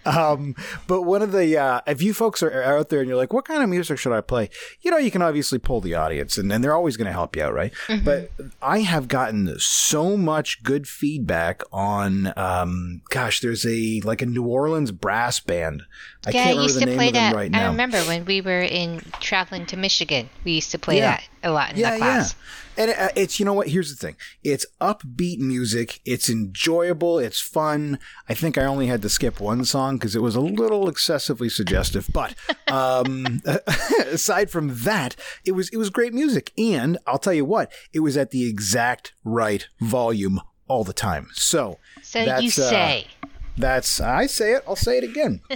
um, 0.06 0.56
but 0.88 1.04
one 1.04 1.22
of 1.22 1.32
the 1.32 1.58
uh, 1.58 1.82
if 1.88 2.02
you 2.02 2.14
folks 2.14 2.42
are 2.44 2.64
out 2.64 2.90
there 2.90 3.00
and 3.00 3.08
you're 3.10 3.18
like, 3.18 3.34
what 3.34 3.46
kind 3.46 3.64
of 3.64 3.70
music 3.70 3.98
should 3.98 4.14
I 4.14 4.22
play? 4.22 4.50
You 4.82 4.92
know, 4.92 4.98
you 4.98 5.12
can 5.12 5.22
obviously 5.22 5.60
pull 5.60 5.82
the 5.82 5.96
audience, 5.96 6.38
and, 6.38 6.52
and 6.52 6.64
they're 6.64 6.76
always 6.76 6.98
going 6.98 7.08
to 7.08 7.12
help 7.14 7.36
you 7.36 7.44
out, 7.44 7.54
right? 7.54 7.74
But 8.04 8.32
I 8.62 8.80
have 8.80 9.08
gotten 9.08 9.56
so 9.60 10.18
much 10.18 10.64
good 10.64 10.88
feedback 10.88 11.62
on, 11.72 12.34
um, 12.38 13.02
gosh, 13.10 13.40
there's 13.42 13.66
a 13.66 14.02
like 14.04 14.22
a 14.22 14.26
New 14.26 14.46
Orleans 14.46 14.92
brass 14.92 15.40
band. 15.40 15.84
I 16.26 16.32
yeah, 16.32 16.40
I 16.40 16.44
can't 16.44 16.50
remember 16.58 16.64
used 16.64 16.80
to 16.82 16.96
play 16.96 17.12
that. 17.12 17.36
right. 17.36 17.56
I 17.56 17.66
remember 17.68 18.00
when 18.04 18.26
we 18.26 18.42
were 18.42 18.62
in 18.62 19.02
traveling 19.20 19.66
to 19.68 19.78
Michigan, 19.78 20.30
we 20.44 20.54
used 20.54 20.72
to 20.72 20.80
play 20.80 20.98
Yeah. 20.98 21.18
that 21.18 21.24
a 21.44 21.52
lot 21.52 21.74
in 21.74 21.78
yeah, 21.80 21.92
the 21.92 21.98
class. 21.98 22.34
Yeah. 22.34 22.40
And 22.78 22.92
uh, 22.92 23.10
it's, 23.16 23.40
you 23.40 23.46
know 23.46 23.54
what? 23.54 23.70
Here's 23.70 23.90
the 23.90 23.96
thing. 23.96 24.16
It's 24.44 24.66
upbeat 24.82 25.40
music. 25.40 26.02
It's 26.06 26.30
enjoyable. 26.30 27.20
It's 27.20 27.40
fun. 27.40 28.00
I 28.28 28.34
think 28.34 28.58
I 28.58 28.66
only 28.66 28.88
had 28.88 29.02
to 29.04 29.10
skip 29.10 29.40
one 29.40 29.64
song 29.66 29.98
because 29.98 30.16
it 30.16 30.22
was 30.22 30.36
a 30.36 30.42
little 30.42 30.90
excessively 30.90 31.50
suggestive. 31.50 32.10
But 32.12 32.36
um, 32.72 33.42
aside 34.12 34.50
from 34.50 34.76
that, 34.84 35.16
it 35.46 35.54
was 35.54 35.70
it 35.70 35.78
was 35.78 35.90
great 35.90 36.14
music. 36.14 36.52
And 36.58 36.98
I'll 37.08 37.20
tell 37.20 37.34
you 37.34 37.46
what, 37.46 37.72
it 37.94 38.00
was 38.02 38.18
at 38.18 38.32
the 38.32 38.48
exact 38.50 39.14
right 39.24 39.68
volume 39.80 40.42
all 40.68 40.84
the 40.84 40.94
time. 40.94 41.30
So 41.34 41.78
So 42.02 42.20
you 42.20 42.28
uh, 42.48 42.50
say. 42.50 43.08
that's 43.58 44.02
I 44.02 44.26
say 44.26 44.54
it. 44.54 44.64
I'll 44.68 44.76
say 44.76 44.98
it 44.98 45.04
again. 45.04 45.42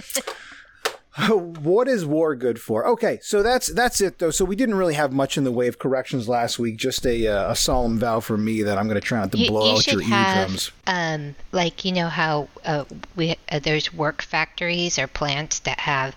what 1.28 1.88
is 1.88 2.04
war 2.06 2.34
good 2.34 2.60
for? 2.60 2.86
Okay, 2.86 3.18
so 3.22 3.42
that's 3.42 3.72
that's 3.72 4.00
it 4.00 4.18
though. 4.18 4.30
So 4.30 4.44
we 4.44 4.56
didn't 4.56 4.76
really 4.76 4.94
have 4.94 5.12
much 5.12 5.36
in 5.36 5.44
the 5.44 5.52
way 5.52 5.66
of 5.66 5.78
corrections 5.78 6.28
last 6.28 6.58
week. 6.58 6.76
Just 6.76 7.06
a 7.06 7.26
uh, 7.26 7.52
a 7.52 7.56
solemn 7.56 7.98
vow 7.98 8.20
from 8.20 8.44
me 8.44 8.62
that 8.62 8.78
I'm 8.78 8.86
going 8.86 9.00
to 9.00 9.06
try 9.06 9.20
not 9.20 9.32
to 9.32 9.38
You, 9.38 9.48
blow 9.48 9.72
you 9.72 9.76
out 9.78 9.86
your 9.86 10.02
have, 10.02 10.38
eardrums. 10.38 10.72
um, 10.86 11.34
like 11.52 11.84
you 11.84 11.92
know 11.92 12.08
how 12.08 12.48
uh, 12.64 12.84
we 13.16 13.36
uh, 13.50 13.58
there's 13.58 13.92
work 13.92 14.22
factories 14.22 14.98
or 14.98 15.06
plants 15.06 15.58
that 15.60 15.80
have 15.80 16.14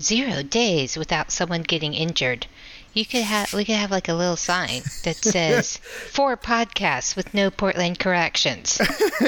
zero 0.00 0.42
days 0.42 0.96
without 0.96 1.30
someone 1.30 1.62
getting 1.62 1.94
injured. 1.94 2.46
You 2.94 3.04
could 3.04 3.22
have 3.22 3.52
we 3.52 3.64
could 3.64 3.74
have 3.74 3.90
like 3.90 4.08
a 4.08 4.14
little 4.14 4.36
sign 4.36 4.82
that 5.02 5.16
says 5.20 5.76
four 5.76 6.36
podcasts 6.36 7.16
with 7.16 7.34
no 7.34 7.50
Portland 7.50 7.98
corrections. 7.98 8.78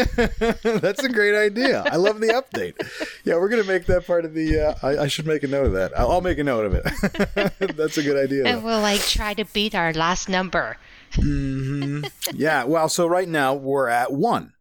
That's 0.63 1.03
a 1.03 1.09
great 1.09 1.35
idea. 1.35 1.83
I 1.85 1.97
love 1.97 2.21
the 2.21 2.29
update. 2.29 2.75
Yeah, 3.25 3.35
we're 3.35 3.49
gonna 3.49 3.65
make 3.65 3.87
that 3.87 4.07
part 4.07 4.25
of 4.25 4.35
the. 4.35 4.61
Uh, 4.61 4.75
I, 4.83 4.99
I, 5.03 5.07
should 5.09 5.27
make 5.27 5.43
a 5.43 5.49
note 5.49 5.67
of 5.67 5.73
that. 5.73 5.99
I'll, 5.99 6.13
I'll 6.13 6.21
make 6.21 6.39
a 6.39 6.45
note 6.45 6.67
of 6.67 6.75
it. 6.75 7.53
That's 7.77 7.99
a 7.99 8.03
good 8.03 8.17
idea. 8.17 8.45
And 8.47 8.63
we'll 8.63 8.81
like 8.81 9.01
try 9.01 9.35
to 9.35 9.45
beat 9.45 9.75
our 9.75 9.93
last 9.93 10.29
number. 10.29 10.77
Mm-hmm. 11.13 12.07
Yeah. 12.35 12.65
Well, 12.65 12.89
so 12.89 13.07
right 13.07 13.29
now 13.29 13.55
we're 13.55 13.89
at 13.89 14.13
one. 14.13 14.53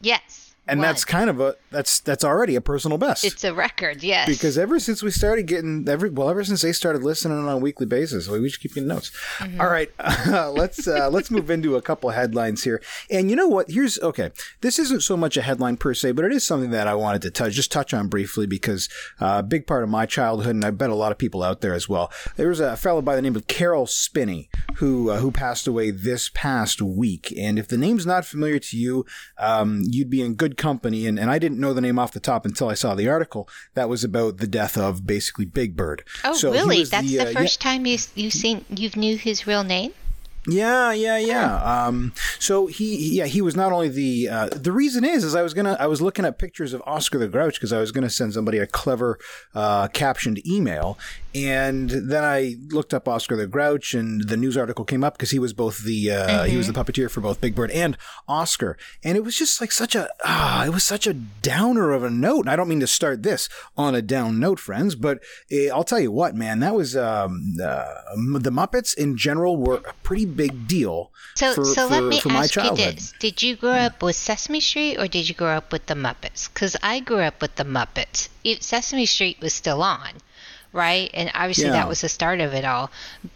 Yes 0.00 0.45
and 0.66 0.82
that's 0.82 1.04
kind 1.04 1.30
of 1.30 1.40
a 1.40 1.56
that's 1.70 2.00
that's 2.00 2.24
already 2.24 2.56
a 2.56 2.60
personal 2.60 2.98
best. 2.98 3.24
It's 3.24 3.44
a 3.44 3.54
record, 3.54 4.02
yes. 4.02 4.28
Because 4.28 4.58
ever 4.58 4.78
since 4.80 5.02
we 5.02 5.10
started 5.10 5.46
getting 5.46 5.88
every 5.88 6.10
well, 6.10 6.28
ever 6.28 6.44
since 6.44 6.62
they 6.62 6.72
started 6.72 7.02
listening 7.02 7.38
on 7.38 7.48
a 7.48 7.58
weekly 7.58 7.86
basis, 7.86 8.28
we 8.28 8.40
just 8.42 8.60
keep 8.60 8.74
getting 8.74 8.88
notes. 8.88 9.10
Mm-hmm. 9.38 9.60
All 9.60 9.68
right, 9.68 9.90
uh, 9.98 10.50
let's 10.54 10.86
uh, 10.88 11.08
let's 11.10 11.30
move 11.30 11.50
into 11.50 11.76
a 11.76 11.82
couple 11.82 12.10
headlines 12.10 12.64
here. 12.64 12.82
And 13.10 13.30
you 13.30 13.36
know 13.36 13.48
what? 13.48 13.70
Here's 13.70 13.98
okay. 14.00 14.30
This 14.60 14.78
isn't 14.78 15.02
so 15.02 15.16
much 15.16 15.36
a 15.36 15.42
headline 15.42 15.76
per 15.76 15.94
se, 15.94 16.12
but 16.12 16.24
it 16.24 16.32
is 16.32 16.46
something 16.46 16.70
that 16.70 16.88
I 16.88 16.94
wanted 16.94 17.22
to 17.22 17.30
touch 17.30 17.52
just 17.52 17.72
touch 17.72 17.94
on 17.94 18.08
briefly 18.08 18.46
because 18.46 18.88
uh, 19.20 19.36
a 19.38 19.42
big 19.42 19.66
part 19.66 19.82
of 19.82 19.88
my 19.88 20.06
childhood, 20.06 20.54
and 20.54 20.64
I 20.64 20.70
bet 20.70 20.90
a 20.90 20.94
lot 20.94 21.12
of 21.12 21.18
people 21.18 21.42
out 21.42 21.60
there 21.60 21.74
as 21.74 21.88
well. 21.88 22.10
There 22.36 22.48
was 22.48 22.60
a 22.60 22.76
fellow 22.76 23.02
by 23.02 23.16
the 23.16 23.22
name 23.22 23.36
of 23.36 23.46
Caroll 23.46 23.86
Spinney 23.86 24.50
who 24.76 25.10
uh, 25.10 25.18
who 25.18 25.30
passed 25.30 25.66
away 25.66 25.90
this 25.90 26.30
past 26.34 26.82
week. 26.82 27.32
And 27.36 27.58
if 27.58 27.68
the 27.68 27.78
name's 27.78 28.06
not 28.06 28.24
familiar 28.24 28.58
to 28.58 28.76
you, 28.76 29.06
um, 29.38 29.82
you'd 29.84 30.10
be 30.10 30.22
in 30.22 30.34
good 30.34 30.55
company, 30.56 31.06
and, 31.06 31.18
and 31.18 31.30
I 31.30 31.38
didn't 31.38 31.60
know 31.60 31.72
the 31.72 31.80
name 31.80 31.98
off 31.98 32.12
the 32.12 32.20
top 32.20 32.44
until 32.44 32.68
I 32.68 32.74
saw 32.74 32.94
the 32.94 33.08
article 33.08 33.48
that 33.74 33.88
was 33.88 34.04
about 34.04 34.38
the 34.38 34.46
death 34.46 34.76
of 34.76 35.06
basically 35.06 35.44
Big 35.44 35.76
Bird. 35.76 36.04
Oh, 36.24 36.32
so 36.32 36.52
really? 36.52 36.84
That's 36.84 37.06
the, 37.06 37.18
the 37.18 37.30
uh, 37.30 37.32
first 37.32 37.62
yeah. 37.62 37.70
time 37.70 37.86
you 37.86 37.98
you 38.14 38.30
seen 38.30 38.64
you've 38.68 38.96
knew 38.96 39.16
his 39.16 39.46
real 39.46 39.64
name. 39.64 39.92
Yeah, 40.48 40.92
yeah, 40.92 41.18
yeah. 41.18 41.56
Um, 41.56 42.12
so 42.38 42.68
he, 42.68 43.16
yeah, 43.18 43.26
he 43.26 43.42
was 43.42 43.56
not 43.56 43.72
only 43.72 43.88
the. 43.88 44.28
Uh, 44.28 44.48
the 44.48 44.70
reason 44.70 45.04
is, 45.04 45.24
is 45.24 45.34
I 45.34 45.42
was 45.42 45.54
gonna, 45.54 45.76
I 45.80 45.86
was 45.86 46.00
looking 46.00 46.24
at 46.24 46.38
pictures 46.38 46.72
of 46.72 46.82
Oscar 46.86 47.18
the 47.18 47.26
Grouch 47.26 47.54
because 47.54 47.72
I 47.72 47.80
was 47.80 47.90
gonna 47.90 48.10
send 48.10 48.34
somebody 48.34 48.58
a 48.58 48.66
clever 48.66 49.18
uh, 49.54 49.88
captioned 49.88 50.46
email, 50.46 50.98
and 51.44 51.90
then 51.90 52.24
I 52.24 52.56
looked 52.70 52.94
up 52.94 53.06
Oscar 53.06 53.36
the 53.36 53.46
Grouch, 53.46 53.92
and 53.92 54.26
the 54.26 54.38
news 54.38 54.56
article 54.56 54.86
came 54.86 55.04
up 55.04 55.18
because 55.18 55.32
he 55.32 55.38
was 55.38 55.52
both 55.52 55.84
the 55.84 56.10
uh, 56.10 56.28
mm-hmm. 56.28 56.50
he 56.50 56.56
was 56.56 56.66
the 56.66 56.72
mm-hmm. 56.72 56.80
puppeteer 56.80 57.10
for 57.10 57.20
both 57.20 57.42
Big 57.42 57.54
Bird 57.54 57.70
and 57.72 57.98
Oscar, 58.26 58.78
and 59.04 59.18
it 59.18 59.24
was 59.24 59.36
just 59.36 59.60
like 59.60 59.70
such 59.70 59.94
a 59.94 60.08
ah, 60.24 60.64
it 60.64 60.70
was 60.70 60.82
such 60.82 61.06
a 61.06 61.12
downer 61.12 61.92
of 61.92 62.02
a 62.02 62.08
note. 62.08 62.40
And 62.40 62.50
I 62.50 62.56
don't 62.56 62.68
mean 62.68 62.80
to 62.80 62.86
start 62.86 63.22
this 63.22 63.50
on 63.76 63.94
a 63.94 64.00
down 64.00 64.40
note, 64.40 64.58
friends, 64.58 64.94
but 64.94 65.22
it, 65.50 65.70
I'll 65.70 65.84
tell 65.84 66.00
you 66.00 66.10
what, 66.10 66.34
man, 66.34 66.60
that 66.60 66.74
was 66.74 66.96
um, 66.96 67.56
uh, 67.62 67.84
the 68.16 68.50
Muppets 68.50 68.96
in 68.96 69.18
general 69.18 69.58
were 69.58 69.82
a 69.86 69.92
pretty 70.02 70.24
big 70.26 70.66
deal. 70.66 71.12
So, 71.34 71.54
for, 71.54 71.64
so 71.66 71.88
for, 71.88 72.00
let 72.00 72.24
me 72.24 72.30
ask 72.30 72.56
you 72.56 72.76
this: 72.76 73.12
Did 73.18 73.42
you 73.42 73.56
grow 73.56 73.72
up 73.72 74.02
with 74.02 74.16
Sesame 74.16 74.60
Street, 74.60 74.96
or 74.96 75.06
did 75.06 75.28
you 75.28 75.34
grow 75.34 75.56
up 75.56 75.70
with 75.70 75.84
the 75.84 75.94
Muppets? 75.94 76.48
Because 76.48 76.76
I 76.82 77.00
grew 77.00 77.20
up 77.20 77.42
with 77.42 77.56
the 77.56 77.64
Muppets. 77.64 78.30
Sesame 78.62 79.04
Street 79.06 79.38
was 79.40 79.52
still 79.52 79.82
on 79.82 80.12
right? 80.76 81.10
And 81.14 81.30
obviously 81.34 81.64
yeah. 81.64 81.72
that 81.72 81.88
was 81.88 82.02
the 82.02 82.08
start 82.08 82.40
of 82.40 82.54
it 82.54 82.64
all. 82.64 82.90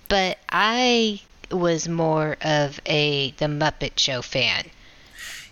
But 0.08 0.38
I 0.48 1.22
was 1.50 1.88
more 1.88 2.36
of 2.42 2.80
a 2.86 3.32
the 3.32 3.46
Muppet 3.46 3.98
Show 3.98 4.22
fan. 4.22 4.66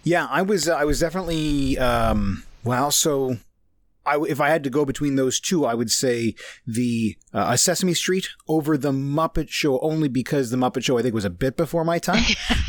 Yeah, 0.05 0.27
I 0.31 0.43
was. 0.43 0.69
Uh, 0.69 0.77
I 0.77 0.85
was 0.85 1.01
definitely. 1.01 1.79
Um, 1.79 2.45
well, 2.65 2.91
so 2.91 3.39
I, 4.07 4.19
if 4.29 4.41
I 4.41 4.49
had 4.49 4.65
to 4.65 4.71
go 4.71 4.85
between 4.85 5.17
those 5.17 5.41
two, 5.41 5.67
I 5.67 5.75
would 5.75 5.91
say 5.91 6.35
the 6.67 7.17
uh, 7.35 7.57
Sesame 7.57 7.95
Street 7.95 8.29
over 8.49 8.79
the 8.79 8.93
Muppet 8.93 9.51
Show, 9.51 9.79
only 9.81 10.09
because 10.09 10.51
the 10.51 10.57
Muppet 10.57 10.85
Show 10.85 10.99
I 10.99 11.03
think 11.03 11.15
was 11.15 11.25
a 11.25 11.31
bit 11.31 11.57
before 11.57 11.85
my 11.85 11.99
time. 11.99 12.25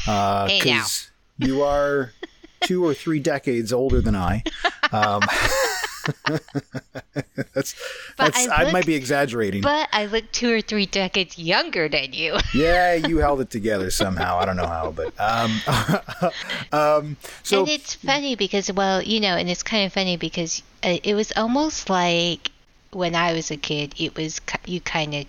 Because 0.05 1.11
uh, 1.41 1.45
you 1.45 1.61
are 1.63 2.13
two 2.61 2.85
or 2.85 2.93
three 2.93 3.19
decades 3.19 3.71
older 3.71 4.01
than 4.01 4.15
I. 4.15 4.43
Um, 4.91 5.21
that's, 7.53 7.75
that's 8.17 8.37
I, 8.37 8.41
look, 8.43 8.59
I, 8.59 8.71
might 8.71 8.85
be 8.85 8.95
exaggerating. 8.95 9.61
But 9.61 9.89
I 9.91 10.05
look 10.05 10.31
two 10.31 10.53
or 10.53 10.61
three 10.61 10.85
decades 10.85 11.37
younger 11.37 11.89
than 11.89 12.13
you. 12.13 12.37
yeah, 12.53 12.93
you 12.93 13.17
held 13.17 13.41
it 13.41 13.49
together 13.49 13.91
somehow. 13.91 14.37
I 14.37 14.45
don't 14.45 14.57
know 14.57 14.67
how, 14.67 14.91
but 14.91 15.13
um, 15.19 16.31
um, 16.71 17.17
so 17.43 17.61
and 17.61 17.69
it's 17.69 17.95
funny 17.95 18.35
because 18.35 18.71
well, 18.71 19.01
you 19.01 19.19
know, 19.19 19.35
and 19.35 19.49
it's 19.49 19.63
kind 19.63 19.85
of 19.85 19.93
funny 19.93 20.17
because 20.17 20.61
uh, 20.83 20.97
it 21.03 21.15
was 21.15 21.31
almost 21.35 21.89
like 21.89 22.51
when 22.91 23.15
I 23.15 23.33
was 23.33 23.51
a 23.51 23.57
kid, 23.57 23.95
it 23.97 24.15
was 24.15 24.41
you 24.65 24.81
kind 24.81 25.13
of 25.13 25.25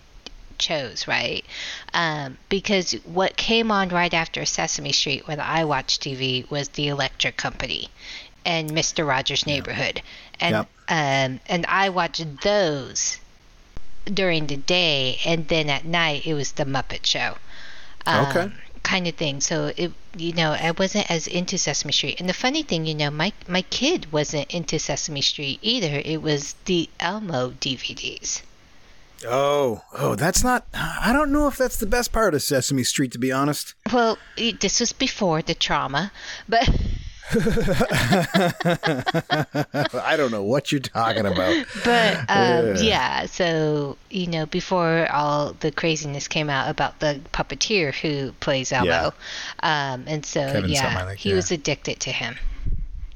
chose, 0.60 1.08
right? 1.08 1.44
Um, 1.92 2.38
because 2.48 2.92
what 3.04 3.36
came 3.36 3.70
on 3.72 3.88
right 3.88 4.12
after 4.14 4.44
Sesame 4.44 4.92
Street 4.92 5.26
when 5.26 5.40
I 5.40 5.64
watched 5.64 6.02
TV 6.02 6.48
was 6.50 6.68
The 6.68 6.88
Electric 6.88 7.36
Company 7.36 7.88
and 8.44 8.70
Mr. 8.70 9.06
Rogers' 9.06 9.46
Neighborhood 9.46 10.02
and 10.40 10.54
yep. 10.54 10.68
um, 10.88 11.40
and 11.46 11.66
I 11.66 11.90
watched 11.90 12.42
those 12.42 13.18
during 14.06 14.46
the 14.46 14.56
day, 14.56 15.20
and 15.24 15.46
then 15.48 15.68
at 15.68 15.84
night 15.84 16.26
it 16.26 16.34
was 16.34 16.52
the 16.52 16.64
Muppet 16.64 17.04
Show. 17.04 17.36
Um, 18.06 18.26
okay. 18.26 18.52
Kind 18.82 19.06
of 19.06 19.14
thing. 19.14 19.40
So 19.40 19.72
it, 19.76 19.92
you 20.16 20.32
know, 20.32 20.52
I 20.52 20.70
wasn't 20.70 21.10
as 21.10 21.26
into 21.26 21.58
Sesame 21.58 21.92
Street. 21.92 22.18
And 22.18 22.28
the 22.28 22.34
funny 22.34 22.62
thing, 22.62 22.86
you 22.86 22.94
know, 22.94 23.10
my 23.10 23.32
my 23.46 23.62
kid 23.62 24.10
wasn't 24.10 24.50
into 24.52 24.78
Sesame 24.78 25.20
Street 25.20 25.58
either. 25.60 26.00
It 26.02 26.22
was 26.22 26.54
the 26.64 26.88
Elmo 26.98 27.50
DVDs. 27.50 28.40
Oh, 29.26 29.82
oh, 29.92 30.14
that's 30.14 30.42
not. 30.42 30.66
I 30.72 31.12
don't 31.12 31.30
know 31.30 31.46
if 31.46 31.58
that's 31.58 31.76
the 31.76 31.84
best 31.84 32.10
part 32.10 32.34
of 32.34 32.42
Sesame 32.42 32.84
Street, 32.84 33.12
to 33.12 33.18
be 33.18 33.30
honest. 33.30 33.74
Well, 33.92 34.16
this 34.38 34.80
was 34.80 34.92
before 34.92 35.42
the 35.42 35.54
trauma, 35.54 36.10
but. 36.48 36.68
I 39.94 40.14
don't 40.16 40.30
know 40.30 40.42
what 40.42 40.72
you're 40.72 40.80
talking 40.80 41.26
about. 41.26 41.66
But 41.84 42.16
um, 42.28 42.76
yeah. 42.76 43.26
so 43.26 43.96
you 44.10 44.26
know, 44.26 44.46
before 44.46 45.06
all 45.12 45.52
the 45.60 45.70
craziness 45.70 46.28
came 46.28 46.50
out 46.50 46.70
about 46.70 47.00
the 47.00 47.20
puppeteer 47.32 47.94
who 47.94 48.32
plays 48.32 48.72
Elmo, 48.72 48.90
yeah. 48.90 49.10
um, 49.62 50.04
and 50.06 50.24
so 50.26 50.40
Kevin 50.40 50.70
yeah, 50.70 51.14
he 51.14 51.30
yeah. 51.30 51.34
was 51.36 51.50
addicted 51.50 52.00
to 52.00 52.10
him. 52.10 52.36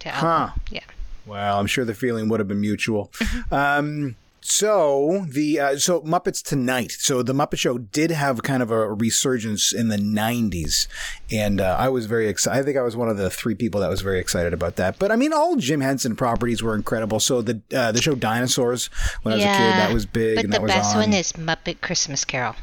To 0.00 0.14
Elmo. 0.14 0.28
Huh. 0.28 0.50
Yeah. 0.70 0.80
Well, 1.26 1.58
I'm 1.58 1.66
sure 1.66 1.84
the 1.84 1.94
feeling 1.94 2.28
would 2.28 2.40
have 2.40 2.48
been 2.48 2.60
mutual. 2.60 3.10
um, 3.50 4.16
so 4.46 5.24
the 5.26 5.58
uh, 5.58 5.78
so 5.78 6.02
Muppets 6.02 6.42
Tonight. 6.42 6.92
So 6.92 7.22
the 7.22 7.32
Muppet 7.32 7.58
Show 7.58 7.78
did 7.78 8.10
have 8.10 8.42
kind 8.42 8.62
of 8.62 8.70
a 8.70 8.92
resurgence 8.92 9.72
in 9.72 9.88
the 9.88 9.96
'90s, 9.96 10.86
and 11.32 11.62
uh, 11.62 11.76
I 11.78 11.88
was 11.88 12.04
very 12.04 12.28
excited. 12.28 12.60
I 12.60 12.62
think 12.62 12.76
I 12.76 12.82
was 12.82 12.94
one 12.94 13.08
of 13.08 13.16
the 13.16 13.30
three 13.30 13.54
people 13.54 13.80
that 13.80 13.88
was 13.88 14.02
very 14.02 14.20
excited 14.20 14.52
about 14.52 14.76
that. 14.76 14.98
But 14.98 15.10
I 15.10 15.16
mean, 15.16 15.32
all 15.32 15.56
Jim 15.56 15.80
Henson 15.80 16.14
properties 16.14 16.62
were 16.62 16.74
incredible. 16.74 17.20
So 17.20 17.40
the 17.40 17.62
uh, 17.74 17.92
the 17.92 18.02
show 18.02 18.14
Dinosaurs 18.14 18.88
when 19.22 19.32
I 19.32 19.36
was 19.36 19.44
a 19.44 19.48
kid 19.48 19.56
that 19.56 19.94
was 19.94 20.04
big. 20.04 20.36
But 20.36 20.44
and 20.44 20.52
the 20.52 20.60
best 20.60 20.94
on. 20.94 21.00
one 21.00 21.12
is 21.14 21.32
Muppet 21.32 21.80
Christmas 21.80 22.24
Carol. 22.26 22.54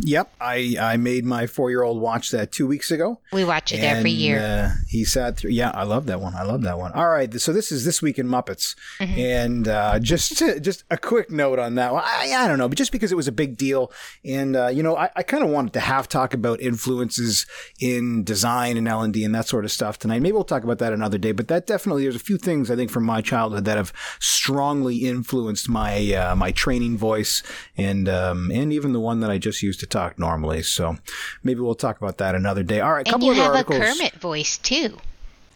Yep, 0.00 0.32
I 0.40 0.76
I 0.80 0.96
made 0.96 1.24
my 1.24 1.46
four 1.46 1.70
year 1.70 1.82
old 1.82 2.00
watch 2.00 2.30
that 2.30 2.52
two 2.52 2.66
weeks 2.66 2.90
ago. 2.90 3.18
We 3.32 3.44
watch 3.44 3.72
it 3.72 3.76
and, 3.76 3.98
every 3.98 4.12
year. 4.12 4.38
Uh, 4.38 4.70
he 4.88 5.04
sat 5.04 5.36
through. 5.36 5.50
Yeah, 5.50 5.70
I 5.74 5.82
love 5.82 6.06
that 6.06 6.20
one. 6.20 6.34
I 6.34 6.42
love 6.42 6.62
that 6.62 6.78
one. 6.78 6.92
All 6.92 7.08
right, 7.08 7.32
so 7.40 7.52
this 7.52 7.72
is 7.72 7.84
this 7.84 8.00
week 8.00 8.18
in 8.18 8.28
Muppets, 8.28 8.76
mm-hmm. 9.00 9.18
and 9.18 9.68
uh, 9.68 9.98
just 9.98 10.38
just 10.62 10.84
a 10.90 10.96
quick 10.96 11.30
note 11.30 11.58
on 11.58 11.74
that 11.74 11.92
one. 11.92 12.04
I, 12.04 12.32
I 12.32 12.46
don't 12.46 12.58
know, 12.58 12.68
but 12.68 12.78
just 12.78 12.92
because 12.92 13.10
it 13.10 13.16
was 13.16 13.26
a 13.26 13.32
big 13.32 13.56
deal, 13.56 13.90
and 14.24 14.54
uh, 14.54 14.68
you 14.68 14.84
know, 14.84 14.96
I, 14.96 15.10
I 15.16 15.22
kind 15.24 15.42
of 15.42 15.50
wanted 15.50 15.72
to 15.72 15.80
have 15.80 16.08
talk 16.08 16.32
about 16.32 16.60
influences 16.60 17.46
in 17.80 18.22
design 18.22 18.76
and 18.76 18.86
L 18.86 19.02
and 19.02 19.12
D 19.12 19.24
and 19.24 19.34
that 19.34 19.48
sort 19.48 19.64
of 19.64 19.72
stuff 19.72 19.98
tonight. 19.98 20.22
Maybe 20.22 20.32
we'll 20.32 20.44
talk 20.44 20.62
about 20.62 20.78
that 20.78 20.92
another 20.92 21.18
day. 21.18 21.32
But 21.32 21.48
that 21.48 21.66
definitely 21.66 22.04
there's 22.04 22.16
a 22.16 22.20
few 22.20 22.38
things 22.38 22.70
I 22.70 22.76
think 22.76 22.92
from 22.92 23.04
my 23.04 23.20
childhood 23.20 23.64
that 23.64 23.76
have 23.76 23.92
strongly 24.20 24.98
influenced 24.98 25.68
my 25.68 26.14
uh, 26.14 26.36
my 26.36 26.52
training 26.52 26.96
voice 26.96 27.42
and 27.76 28.08
um, 28.08 28.52
and 28.52 28.72
even 28.72 28.92
the 28.92 29.00
one 29.00 29.20
that 29.20 29.30
I 29.30 29.38
just 29.38 29.60
used 29.60 29.80
to 29.80 29.87
talk 29.88 30.18
normally. 30.18 30.62
So 30.62 30.96
maybe 31.42 31.60
we'll 31.60 31.74
talk 31.74 31.98
about 31.98 32.18
that 32.18 32.34
another 32.34 32.62
day. 32.62 32.80
All 32.80 32.92
right, 32.92 33.06
and 33.06 33.12
couple 33.12 33.28
you 33.28 33.34
have 33.34 33.52
articles. 33.52 33.78
a 33.78 33.82
Kermit 33.82 34.14
voice 34.14 34.58
too. 34.58 34.98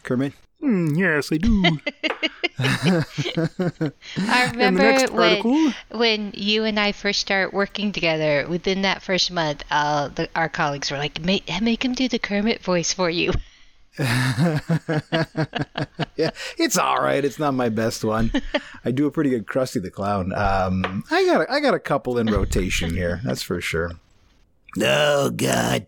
Kermit. 0.03 0.33
Mm, 0.61 0.97
yes, 0.97 1.29
I 1.31 1.37
do. 1.37 1.79
I 4.17 4.49
remember 4.51 5.07
when 5.11 5.73
when 5.91 6.31
you 6.35 6.63
and 6.63 6.79
I 6.79 6.91
first 6.91 7.19
start 7.19 7.53
working 7.53 7.91
together. 7.91 8.45
Within 8.47 8.83
that 8.83 9.01
first 9.01 9.31
month, 9.31 9.63
uh, 9.71 10.09
the, 10.09 10.29
our 10.35 10.49
colleagues 10.49 10.91
were 10.91 10.97
like, 10.97 11.19
"Make 11.19 11.49
make 11.61 11.83
him 11.83 11.93
do 11.93 12.07
the 12.07 12.19
Kermit 12.19 12.61
voice 12.61 12.93
for 12.93 13.09
you." 13.09 13.33
yeah, 13.99 14.59
it's 16.57 16.77
all 16.77 16.97
right. 16.97 17.23
It's 17.23 17.37
not 17.37 17.53
my 17.53 17.69
best 17.69 18.03
one. 18.03 18.31
I 18.83 18.91
do 18.91 19.05
a 19.05 19.11
pretty 19.11 19.29
good 19.29 19.45
Krusty 19.45 19.81
the 19.81 19.91
Clown. 19.91 20.33
Um, 20.33 21.03
I 21.11 21.25
got 21.25 21.41
a, 21.41 21.51
I 21.51 21.59
got 21.59 21.73
a 21.73 21.79
couple 21.79 22.17
in 22.17 22.27
rotation 22.27 22.91
here. 22.93 23.21
That's 23.23 23.43
for 23.43 23.61
sure. 23.61 23.91
Oh 24.81 25.29
God! 25.29 25.85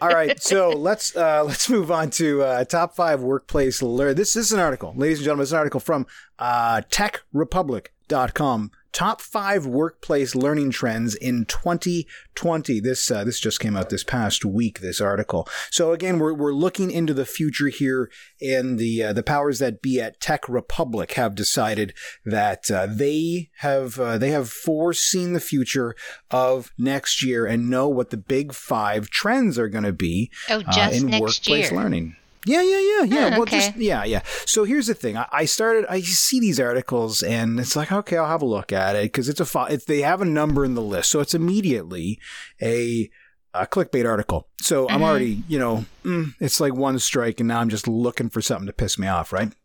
All 0.00 0.08
right, 0.08 0.40
so 0.40 0.70
let's 0.76 1.16
uh, 1.16 1.42
let's 1.44 1.68
move 1.68 1.90
on 1.90 2.10
to 2.10 2.42
uh, 2.42 2.64
top 2.64 2.94
five 2.94 3.22
workplace 3.22 3.80
alert. 3.80 4.16
This 4.16 4.36
is 4.36 4.52
an 4.52 4.60
article, 4.60 4.94
ladies 4.96 5.18
and 5.18 5.24
gentlemen. 5.24 5.42
It's 5.42 5.52
an 5.52 5.58
article 5.58 5.80
from 5.80 6.06
uh, 6.38 6.82
TechRepublic.com 6.90 8.70
top 8.94 9.20
five 9.20 9.66
workplace 9.66 10.34
learning 10.34 10.70
trends 10.70 11.14
in 11.14 11.44
2020. 11.44 12.80
This 12.80 13.10
uh, 13.10 13.24
this 13.24 13.38
just 13.38 13.60
came 13.60 13.76
out 13.76 13.90
this 13.90 14.04
past 14.04 14.44
week. 14.44 14.80
This 14.80 15.00
article. 15.00 15.46
So 15.70 15.92
again, 15.92 16.18
we're 16.18 16.32
we're 16.32 16.54
looking 16.54 16.90
into 16.90 17.12
the 17.12 17.26
future 17.26 17.68
here, 17.68 18.10
and 18.40 18.78
the 18.78 19.02
uh, 19.02 19.12
the 19.12 19.22
powers 19.22 19.58
that 19.58 19.82
be 19.82 20.00
at 20.00 20.20
Tech 20.20 20.48
Republic 20.48 21.12
have 21.12 21.34
decided 21.34 21.92
that 22.24 22.70
uh, 22.70 22.86
they 22.86 23.50
have 23.58 23.98
uh, 23.98 24.16
they 24.16 24.30
have 24.30 24.48
foreseen 24.48 25.32
the 25.34 25.40
future 25.40 25.94
of 26.30 26.72
next 26.78 27.22
year 27.22 27.44
and 27.44 27.68
know 27.68 27.88
what 27.88 28.10
the 28.10 28.16
big 28.16 28.54
five 28.54 29.10
trends 29.10 29.58
are 29.58 29.68
going 29.68 29.84
to 29.84 29.92
be 29.92 30.30
Oh, 30.48 30.62
uh, 30.66 30.90
in 30.92 31.10
workplace 31.20 31.70
year. 31.70 31.80
learning. 31.80 32.16
Yeah, 32.46 32.62
yeah, 32.62 32.78
yeah, 32.80 33.02
yeah. 33.04 33.26
Oh, 33.26 33.30
well, 33.30 33.42
okay. 33.42 33.58
just 33.58 33.76
yeah, 33.76 34.04
yeah. 34.04 34.20
So 34.46 34.64
here's 34.64 34.86
the 34.86 34.94
thing. 34.94 35.16
I, 35.16 35.26
I 35.32 35.44
started. 35.46 35.86
I 35.88 36.00
see 36.00 36.40
these 36.40 36.60
articles, 36.60 37.22
and 37.22 37.58
it's 37.58 37.74
like, 37.76 37.90
okay, 37.90 38.16
I'll 38.16 38.26
have 38.28 38.42
a 38.42 38.46
look 38.46 38.72
at 38.72 38.96
it 38.96 39.04
because 39.04 39.28
it's 39.28 39.40
a. 39.40 39.66
It's, 39.70 39.84
they 39.86 40.02
have 40.02 40.20
a 40.20 40.26
number 40.26 40.64
in 40.64 40.74
the 40.74 40.82
list, 40.82 41.10
so 41.10 41.20
it's 41.20 41.34
immediately 41.34 42.18
a, 42.60 43.10
a 43.54 43.66
clickbait 43.66 44.06
article. 44.06 44.48
So 44.60 44.88
I'm 44.88 44.94
Mm-hmm. 44.96 45.02
already, 45.02 45.44
you 45.46 45.58
know, 45.58 45.86
mm, 46.04 46.32
it's 46.40 46.60
like 46.60 46.74
one 46.74 46.98
strike, 46.98 47.40
and 47.40 47.48
now 47.48 47.60
I'm 47.60 47.70
just 47.70 47.88
looking 47.88 48.28
for 48.28 48.42
something 48.42 48.66
to 48.66 48.72
piss 48.72 48.98
me 48.98 49.06
off, 49.08 49.32
right? 49.32 49.52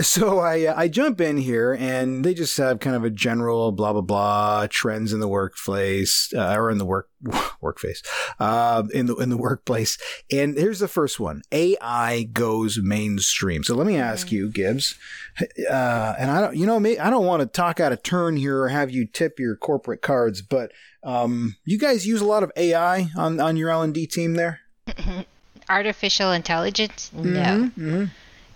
So 0.00 0.38
I 0.38 0.66
uh, 0.66 0.74
I 0.76 0.88
jump 0.88 1.20
in 1.20 1.36
here 1.36 1.72
and 1.72 2.24
they 2.24 2.32
just 2.34 2.56
have 2.56 2.80
kind 2.80 2.96
of 2.96 3.04
a 3.04 3.10
general 3.10 3.72
blah 3.72 3.92
blah 3.92 4.00
blah 4.00 4.66
trends 4.70 5.12
in 5.12 5.20
the 5.20 5.28
workplace 5.28 6.32
uh, 6.34 6.54
or 6.56 6.70
in 6.70 6.78
the 6.78 6.84
work 6.84 7.08
workplace 7.60 8.02
uh, 8.38 8.82
in 8.94 9.06
the 9.06 9.16
in 9.16 9.28
the 9.28 9.36
workplace. 9.36 9.98
And 10.32 10.56
here's 10.56 10.78
the 10.78 10.88
first 10.88 11.20
one: 11.20 11.42
AI 11.52 12.24
goes 12.32 12.78
mainstream. 12.78 13.62
So 13.62 13.74
let 13.74 13.86
me 13.86 13.96
ask 13.96 14.32
you, 14.32 14.50
Gibbs, 14.50 14.96
uh, 15.70 16.14
and 16.18 16.30
I 16.30 16.40
don't 16.40 16.56
you 16.56 16.66
know 16.66 16.80
me 16.80 16.98
I 16.98 17.10
don't 17.10 17.26
want 17.26 17.40
to 17.40 17.46
talk 17.46 17.80
out 17.80 17.92
of 17.92 18.02
turn 18.02 18.36
here 18.36 18.62
or 18.62 18.68
have 18.68 18.90
you 18.90 19.06
tip 19.06 19.38
your 19.38 19.56
corporate 19.56 20.02
cards, 20.02 20.40
but 20.40 20.72
um, 21.02 21.56
you 21.64 21.78
guys 21.78 22.06
use 22.06 22.20
a 22.20 22.26
lot 22.26 22.42
of 22.42 22.52
AI 22.56 23.08
on 23.16 23.40
on 23.40 23.56
your 23.56 23.70
L 23.70 23.82
and 23.82 23.94
D 23.94 24.06
team 24.06 24.34
there. 24.34 24.60
Artificial 25.68 26.32
intelligence? 26.32 27.10
No. 27.12 27.70
Mm-hmm. 27.78 28.04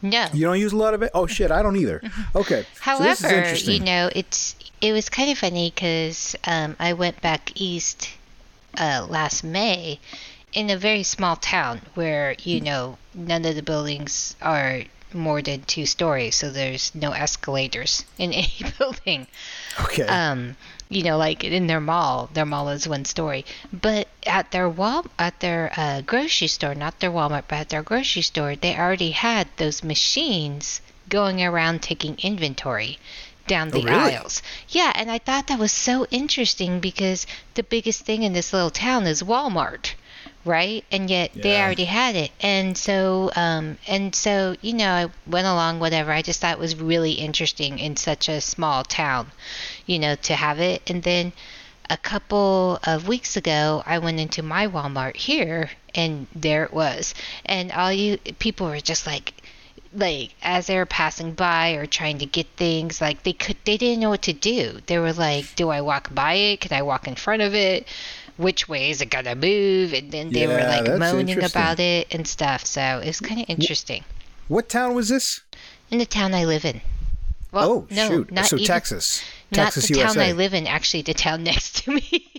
No. 0.04 0.26
You 0.34 0.44
don't 0.44 0.60
use 0.60 0.72
a 0.72 0.76
lot 0.76 0.92
of 0.92 1.02
it. 1.02 1.10
Oh 1.14 1.26
shit, 1.26 1.50
I 1.50 1.62
don't 1.62 1.76
either. 1.76 2.02
Okay, 2.36 2.66
so 2.84 2.98
this 3.02 3.20
is 3.20 3.26
However, 3.26 3.38
interesting. 3.38 3.74
you 3.74 3.80
know, 3.80 4.10
it's 4.14 4.54
it 4.82 4.92
was 4.92 5.08
kind 5.08 5.30
of 5.30 5.38
funny 5.38 5.70
because 5.74 6.36
um, 6.44 6.76
I 6.78 6.92
went 6.92 7.22
back 7.22 7.52
east 7.54 8.10
uh, 8.76 9.06
last 9.08 9.42
May 9.44 9.98
in 10.52 10.68
a 10.68 10.76
very 10.76 11.04
small 11.04 11.36
town 11.36 11.80
where 11.94 12.36
you 12.42 12.60
know 12.60 12.98
none 13.14 13.46
of 13.46 13.54
the 13.54 13.62
buildings 13.62 14.36
are 14.42 14.82
more 15.14 15.40
than 15.40 15.62
two 15.62 15.86
stories, 15.86 16.34
so 16.36 16.50
there's 16.50 16.94
no 16.94 17.12
escalators 17.12 18.04
in 18.18 18.32
any 18.42 18.52
building. 18.78 19.26
okay. 19.80 20.02
Um, 20.06 20.56
you 20.88 21.02
know, 21.02 21.16
like 21.18 21.44
in 21.44 21.66
their 21.66 21.80
mall, 21.80 22.28
their 22.32 22.46
mall 22.46 22.68
is 22.68 22.86
one 22.88 23.04
story, 23.04 23.44
but 23.72 24.08
at 24.26 24.50
their 24.52 24.68
wall, 24.68 25.06
at 25.18 25.40
their 25.40 25.72
uh, 25.76 26.00
grocery 26.02 26.48
store, 26.48 26.74
not 26.74 27.00
their 27.00 27.10
Walmart, 27.10 27.44
but 27.48 27.58
at 27.58 27.68
their 27.70 27.82
grocery 27.82 28.22
store, 28.22 28.56
they 28.56 28.76
already 28.76 29.10
had 29.12 29.48
those 29.56 29.82
machines 29.84 30.80
going 31.08 31.42
around 31.42 31.82
taking 31.82 32.16
inventory 32.18 32.98
down 33.46 33.70
the 33.70 33.78
Oh, 33.78 33.82
really? 33.82 34.16
aisles. 34.16 34.42
Yeah, 34.68 34.92
and 34.94 35.10
I 35.10 35.18
thought 35.18 35.46
that 35.48 35.58
was 35.58 35.72
so 35.72 36.06
interesting 36.10 36.80
because 36.80 37.26
the 37.54 37.62
biggest 37.62 38.02
thing 38.02 38.22
in 38.22 38.32
this 38.32 38.52
little 38.52 38.70
town 38.70 39.06
is 39.06 39.22
Walmart, 39.22 39.92
right? 40.44 40.84
And 40.90 41.10
yet 41.10 41.30
they 41.34 41.60
already 41.60 41.84
had 41.84 42.16
it. 42.16 42.30
And 42.40 42.76
so 42.76 43.30
um 43.36 43.78
and 43.86 44.14
so, 44.14 44.56
you 44.62 44.72
know, 44.74 44.90
I 44.90 45.30
went 45.30 45.46
along 45.46 45.80
whatever. 45.80 46.12
I 46.12 46.22
just 46.22 46.40
thought 46.40 46.52
it 46.52 46.58
was 46.58 46.76
really 46.76 47.12
interesting 47.12 47.78
in 47.78 47.96
such 47.96 48.28
a 48.28 48.40
small 48.40 48.84
town, 48.84 49.32
you 49.86 49.98
know, 49.98 50.14
to 50.16 50.34
have 50.34 50.60
it. 50.60 50.82
And 50.88 51.02
then 51.02 51.32
a 51.90 51.96
couple 51.96 52.78
of 52.84 53.08
weeks 53.08 53.36
ago, 53.36 53.82
I 53.86 53.98
went 53.98 54.20
into 54.20 54.42
my 54.42 54.66
Walmart 54.66 55.16
here 55.16 55.70
and 55.94 56.26
there 56.34 56.64
it 56.64 56.72
was. 56.72 57.14
And 57.44 57.72
all 57.72 57.92
you 57.92 58.18
people 58.38 58.66
were 58.66 58.80
just 58.80 59.06
like 59.06 59.34
like 59.92 60.34
as 60.42 60.66
they 60.66 60.76
were 60.76 60.86
passing 60.86 61.34
by 61.34 61.72
or 61.72 61.86
trying 61.86 62.18
to 62.18 62.26
get 62.26 62.46
things 62.56 63.00
like 63.00 63.22
they 63.22 63.32
could 63.32 63.56
they 63.64 63.76
didn't 63.76 64.00
know 64.00 64.10
what 64.10 64.22
to 64.22 64.32
do. 64.32 64.78
They 64.86 64.98
were 64.98 65.12
like 65.12 65.54
do 65.56 65.68
i 65.68 65.80
walk 65.80 66.14
by 66.14 66.34
it? 66.34 66.60
Can 66.60 66.72
i 66.72 66.82
walk 66.82 67.06
in 67.06 67.14
front 67.14 67.42
of 67.42 67.54
it? 67.54 67.86
Which 68.36 68.68
way 68.68 68.90
is 68.90 69.00
it 69.00 69.10
gonna 69.10 69.36
move? 69.36 69.92
And 69.92 70.10
then 70.10 70.30
they 70.30 70.46
were 70.46 70.54
like 70.54 70.98
moaning 70.98 71.44
about 71.44 71.78
it 71.78 72.12
and 72.12 72.26
stuff. 72.26 72.64
So 72.64 73.00
it's 73.04 73.20
kind 73.20 73.40
of 73.40 73.46
interesting. 73.48 74.04
what 74.48 74.68
town 74.68 74.94
was 74.94 75.08
this? 75.08 75.40
in 75.90 75.98
the 75.98 76.06
town 76.06 76.34
i 76.34 76.44
live 76.44 76.64
in. 76.64 76.80
Well 77.52 77.70
oh 77.70 77.86
no 77.90 78.08
shoot! 78.08 78.32
not 78.32 78.46
so 78.46 78.56
even, 78.56 78.66
Texas, 78.66 79.22
not 79.56 79.64
Texas, 79.72 79.88
the 79.88 79.94
town 79.94 80.18
i 80.18 80.32
live 80.32 80.54
in 80.54 80.66
actually 80.66 81.02
the 81.02 81.14
town 81.14 81.42
next 81.50 81.84
to 81.84 81.92
me 81.92 82.30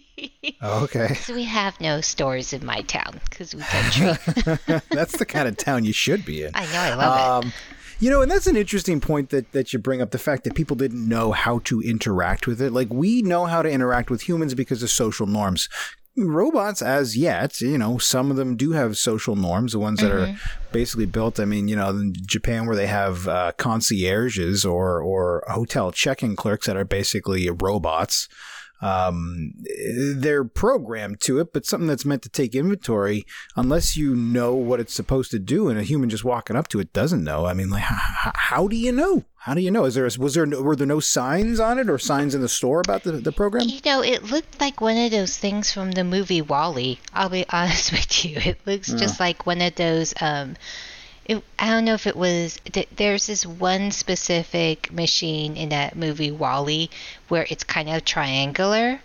Oh, 0.62 0.84
okay, 0.86 1.14
so 1.16 1.34
we 1.34 1.44
have 1.44 1.80
no 1.82 2.00
stores 2.02 2.54
in 2.54 2.66
my 2.66 2.82
town 2.82 3.20
because 3.30 3.54
we 3.54 3.62
country 3.64 4.06
that's 4.92 5.18
the 5.18 5.26
kind 5.26 5.48
of 5.48 5.58
town 5.58 5.84
you 5.84 5.92
should 5.94 6.24
be 6.26 6.44
in. 6.44 6.52
i 6.56 6.66
know 6.66 6.80
i 6.80 6.94
love 6.96 7.44
it 7.44 7.48
Um, 7.48 7.54
you 8.00 8.10
know, 8.10 8.22
and 8.22 8.30
that's 8.30 8.46
an 8.48 8.58
interesting 8.58 9.00
point 9.00 9.30
that, 9.30 9.54
that 9.54 9.72
you 9.72 9.80
bring 9.80 10.02
up 10.02 10.12
the 10.12 10.18
fact 10.18 10.44
that 10.44 10.54
people 10.54 10.76
didn't 10.76 11.08
know 11.08 11.32
how 11.32 11.60
to 11.60 11.82
interact 11.82 12.46
with 12.46 12.62
it. 12.62 12.74
Like, 12.74 12.90
we 12.92 13.22
know 13.22 13.46
how 13.46 13.62
to 13.62 13.70
interact 13.70 14.10
with 14.10 14.28
humans 14.28 14.54
because 14.54 14.84
of 14.84 14.90
social 14.90 15.26
norms. 15.28 15.70
Robots, 16.18 16.82
as 16.82 17.18
yet, 17.18 17.60
you 17.60 17.78
know, 17.78 17.98
some 17.98 18.32
of 18.32 18.38
them 18.38 18.56
do 18.56 18.72
have 18.72 18.98
social 18.98 19.36
norms, 19.36 19.74
the 19.74 19.80
ones 19.80 20.00
that 20.00 20.12
are 20.12 20.38
basically 20.72 21.06
built. 21.06 21.42
I 21.42 21.46
mean, 21.46 21.68
you 21.68 21.76
know, 21.76 21.90
in 21.90 22.14
Japan, 22.26 22.68
where 22.68 22.76
they 22.76 22.88
have 22.88 23.28
uh, 23.28 23.52
concierges 23.58 24.66
or, 24.66 25.02
or 25.02 25.44
hotel 25.48 25.92
check 25.92 26.24
in 26.24 26.38
clerks 26.38 26.68
that 26.68 26.78
are 26.78 26.86
basically 26.86 27.50
robots 27.50 28.30
um, 28.82 29.54
they're 30.16 30.44
programmed 30.44 31.22
to 31.22 31.40
it, 31.40 31.54
but 31.54 31.66
something 31.66 31.88
that's 31.88 32.06
meant 32.06 32.22
to 32.24 32.30
take 32.30 32.56
inventory, 32.56 33.26
unless 33.56 33.96
you 33.96 34.16
know 34.16 34.54
what 34.54 34.80
it's 34.80 34.94
supposed 34.94 35.32
to 35.32 35.40
do, 35.40 35.70
and 35.70 35.80
a 35.80 35.84
human 35.84 36.10
just 36.10 36.26
walking 36.26 36.56
up 36.56 36.68
to 36.70 36.80
it 36.80 36.94
doesn't 36.94 37.24
know. 37.24 37.46
I 37.46 37.54
mean, 37.54 37.70
like, 37.70 37.84
how, 37.84 38.32
how 38.36 38.68
do 38.68 38.76
you 38.76 38.92
know? 38.92 39.24
How 39.38 39.54
do 39.54 39.62
you 39.62 39.72
know? 39.72 39.86
Is 39.86 39.96
there 39.96 40.10
was 40.18 40.34
there 40.34 40.48
were 40.48 40.76
there 40.76 40.88
no 40.88 41.00
signs 41.00 41.60
on 41.60 41.78
it 41.78 41.90
or 41.90 42.00
signs 42.00 42.34
in 42.34 42.42
the 42.42 42.50
store 42.50 42.80
about 42.80 43.04
the, 43.04 43.14
the 43.14 43.32
program? 43.32 43.68
You 43.70 43.80
know, 43.86 44.02
it 44.02 44.24
looked 44.24 44.60
like 44.60 44.82
one 44.82 44.98
of 44.98 45.12
those 45.12 45.38
things 45.38 45.72
from 45.72 45.92
the 45.92 46.04
movie 46.04 46.42
WALL-E. 46.42 47.00
I'll 47.14 47.30
be 47.30 47.46
honest 47.50 47.92
with 47.92 48.26
you. 48.26 48.38
It 48.38 48.60
looks 48.66 48.92
just 48.92 49.20
like 49.20 49.46
one 49.46 49.62
of 49.62 49.76
those. 49.76 50.14
Um, 50.20 50.56
it, 51.26 51.44
I 51.60 51.70
don't 51.70 51.86
know 51.86 51.94
if 51.96 52.08
it 52.08 52.16
was. 52.16 52.60
There's 52.96 53.28
this 53.28 53.46
one 53.46 53.92
specific 53.92 54.92
machine 54.92 55.58
in 55.58 55.70
that 55.70 55.96
movie 55.96 56.32
WALL-E 56.32 56.90
where 57.28 57.46
it's 57.50 57.64
kind 57.64 57.90
of 57.90 58.06
triangular, 58.06 59.02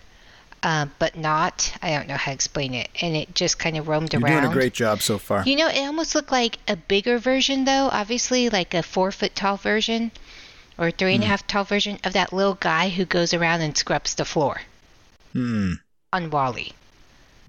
uh, 0.63 0.85
but 0.99 1.17
not. 1.17 1.73
I 1.81 1.91
don't 1.91 2.07
know 2.07 2.15
how 2.15 2.31
to 2.31 2.35
explain 2.35 2.73
it. 2.73 2.89
And 3.01 3.15
it 3.15 3.33
just 3.33 3.57
kind 3.57 3.77
of 3.77 3.87
roamed 3.87 4.13
around. 4.13 4.21
You're 4.31 4.41
doing 4.41 4.51
a 4.51 4.53
great 4.53 4.73
job 4.73 5.01
so 5.01 5.17
far. 5.17 5.43
You 5.45 5.55
know, 5.55 5.67
it 5.67 5.79
almost 5.79 6.13
looked 6.15 6.31
like 6.31 6.59
a 6.67 6.75
bigger 6.75 7.17
version, 7.17 7.65
though. 7.65 7.89
Obviously, 7.91 8.49
like 8.49 8.73
a 8.73 8.83
four 8.83 9.11
foot 9.11 9.35
tall 9.35 9.57
version 9.57 10.11
or 10.77 10.87
a 10.87 10.91
three 10.91 11.15
and 11.15 11.23
a 11.23 11.27
half 11.27 11.45
tall 11.47 11.63
version 11.63 11.99
of 12.03 12.13
that 12.13 12.31
little 12.31 12.55
guy 12.55 12.89
who 12.89 13.05
goes 13.05 13.33
around 13.33 13.61
and 13.61 13.75
scrubs 13.77 14.15
the 14.15 14.25
floor 14.25 14.61
Hmm. 15.33 15.73
on 16.13 16.29
WALL-E. 16.29 16.73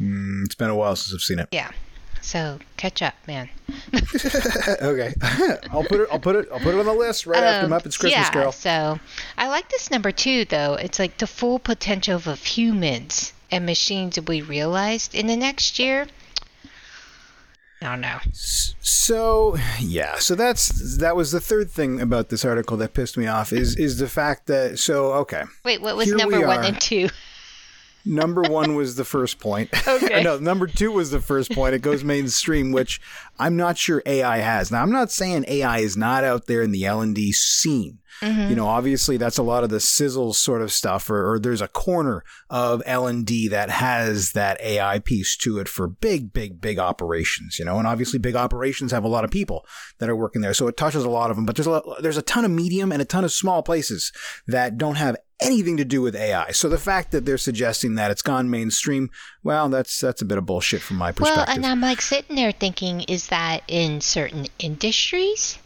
Mm, 0.00 0.44
it's 0.44 0.54
been 0.54 0.70
a 0.70 0.74
while 0.74 0.96
since 0.96 1.14
I've 1.14 1.20
seen 1.22 1.38
it. 1.38 1.48
Yeah. 1.52 1.70
So 2.22 2.60
catch 2.76 3.02
up, 3.02 3.14
man. 3.26 3.50
okay, 4.80 5.12
I'll 5.70 5.84
put 5.84 6.00
it. 6.00 6.08
I'll 6.10 6.20
put 6.20 6.36
it. 6.36 6.48
I'll 6.52 6.60
put 6.60 6.74
it 6.74 6.78
on 6.78 6.86
the 6.86 6.94
list 6.94 7.26
right 7.26 7.42
after 7.42 7.66
Um, 7.66 7.72
Muppets 7.72 7.98
Christmas 7.98 8.12
yeah, 8.12 8.30
Carol. 8.30 8.52
So 8.52 8.98
I 9.36 9.48
like 9.48 9.68
this 9.68 9.90
number 9.90 10.12
two, 10.12 10.44
though. 10.44 10.74
It's 10.74 10.98
like 10.98 11.18
the 11.18 11.26
full 11.26 11.58
potential 11.58 12.16
of 12.24 12.44
humans 12.44 13.32
and 13.50 13.66
machines 13.66 14.16
will 14.16 14.24
be 14.24 14.40
realized 14.40 15.14
in 15.14 15.26
the 15.26 15.36
next 15.36 15.78
year. 15.78 16.06
I 17.82 17.86
don't 17.86 18.00
know. 18.00 18.18
So 18.32 19.56
yeah, 19.80 20.18
so 20.18 20.36
that's 20.36 20.98
that 20.98 21.16
was 21.16 21.32
the 21.32 21.40
third 21.40 21.72
thing 21.72 22.00
about 22.00 22.28
this 22.28 22.44
article 22.44 22.76
that 22.76 22.94
pissed 22.94 23.18
me 23.18 23.26
off 23.26 23.52
is 23.52 23.76
is 23.76 23.98
the 23.98 24.08
fact 24.08 24.46
that 24.46 24.78
so 24.78 25.12
okay. 25.14 25.42
Wait, 25.64 25.82
what 25.82 25.96
was 25.96 26.08
number 26.12 26.46
one 26.46 26.64
and 26.64 26.80
two? 26.80 27.08
Number 28.04 28.42
one 28.42 28.74
was 28.74 28.96
the 28.96 29.04
first 29.04 29.38
point. 29.38 29.70
Okay. 29.92 30.22
no, 30.22 30.38
number 30.38 30.66
two 30.66 30.90
was 30.90 31.10
the 31.10 31.20
first 31.20 31.52
point. 31.52 31.74
It 31.74 31.82
goes 31.82 32.02
mainstream, 32.02 32.72
which 32.72 33.00
I'm 33.38 33.56
not 33.56 33.76
sure 33.76 34.02
AI 34.06 34.38
has. 34.38 34.70
Now, 34.70 34.82
I'm 34.82 34.90
not 34.90 35.10
saying 35.10 35.44
AI 35.46 35.78
is 35.78 35.96
not 35.96 36.24
out 36.24 36.46
there 36.46 36.62
in 36.62 36.70
the 36.72 36.86
L 36.86 37.02
and 37.02 37.14
D 37.14 37.30
scene. 37.32 37.98
Mm-hmm. 38.20 38.50
You 38.50 38.56
know, 38.56 38.66
obviously 38.66 39.16
that's 39.16 39.38
a 39.38 39.42
lot 39.42 39.64
of 39.64 39.70
the 39.70 39.80
sizzle 39.80 40.32
sort 40.32 40.62
of 40.62 40.72
stuff, 40.72 41.10
or, 41.10 41.32
or 41.32 41.38
there's 41.38 41.60
a 41.60 41.68
corner 41.68 42.24
of 42.48 42.82
L 42.86 43.06
and 43.06 43.26
D 43.26 43.48
that 43.48 43.70
has 43.70 44.32
that 44.32 44.60
AI 44.60 44.98
piece 45.00 45.36
to 45.38 45.58
it 45.58 45.68
for 45.68 45.88
big, 45.88 46.32
big, 46.32 46.60
big 46.60 46.78
operations. 46.78 47.58
You 47.58 47.64
know, 47.64 47.78
and 47.78 47.86
obviously 47.86 48.18
big 48.18 48.36
operations 48.36 48.92
have 48.92 49.04
a 49.04 49.08
lot 49.08 49.24
of 49.24 49.30
people 49.30 49.66
that 49.98 50.08
are 50.08 50.16
working 50.16 50.42
there, 50.42 50.54
so 50.54 50.68
it 50.68 50.76
touches 50.76 51.04
a 51.04 51.10
lot 51.10 51.30
of 51.30 51.36
them. 51.36 51.44
But 51.44 51.56
there's 51.56 51.66
a 51.66 51.70
lot, 51.70 52.02
there's 52.02 52.16
a 52.16 52.22
ton 52.22 52.44
of 52.44 52.50
medium 52.50 52.92
and 52.92 53.02
a 53.02 53.06
ton 53.06 53.24
of 53.24 53.32
small 53.32 53.62
places 53.62 54.12
that 54.46 54.78
don't 54.78 54.96
have 54.96 55.16
anything 55.46 55.76
to 55.76 55.84
do 55.84 56.00
with 56.02 56.14
AI. 56.16 56.50
So 56.52 56.68
the 56.68 56.78
fact 56.78 57.10
that 57.12 57.24
they're 57.24 57.38
suggesting 57.38 57.94
that 57.96 58.10
it's 58.10 58.22
gone 58.22 58.48
mainstream, 58.50 59.10
well, 59.42 59.68
that's 59.68 59.98
that's 60.00 60.22
a 60.22 60.24
bit 60.24 60.38
of 60.38 60.46
bullshit 60.46 60.80
from 60.82 60.96
my 60.96 61.12
perspective. 61.12 61.44
Well, 61.46 61.56
and 61.56 61.66
I'm 61.66 61.80
like 61.80 62.00
sitting 62.00 62.36
there 62.36 62.52
thinking, 62.52 63.02
is 63.02 63.28
that 63.28 63.62
in 63.68 64.00
certain 64.00 64.46
industries? 64.58 65.58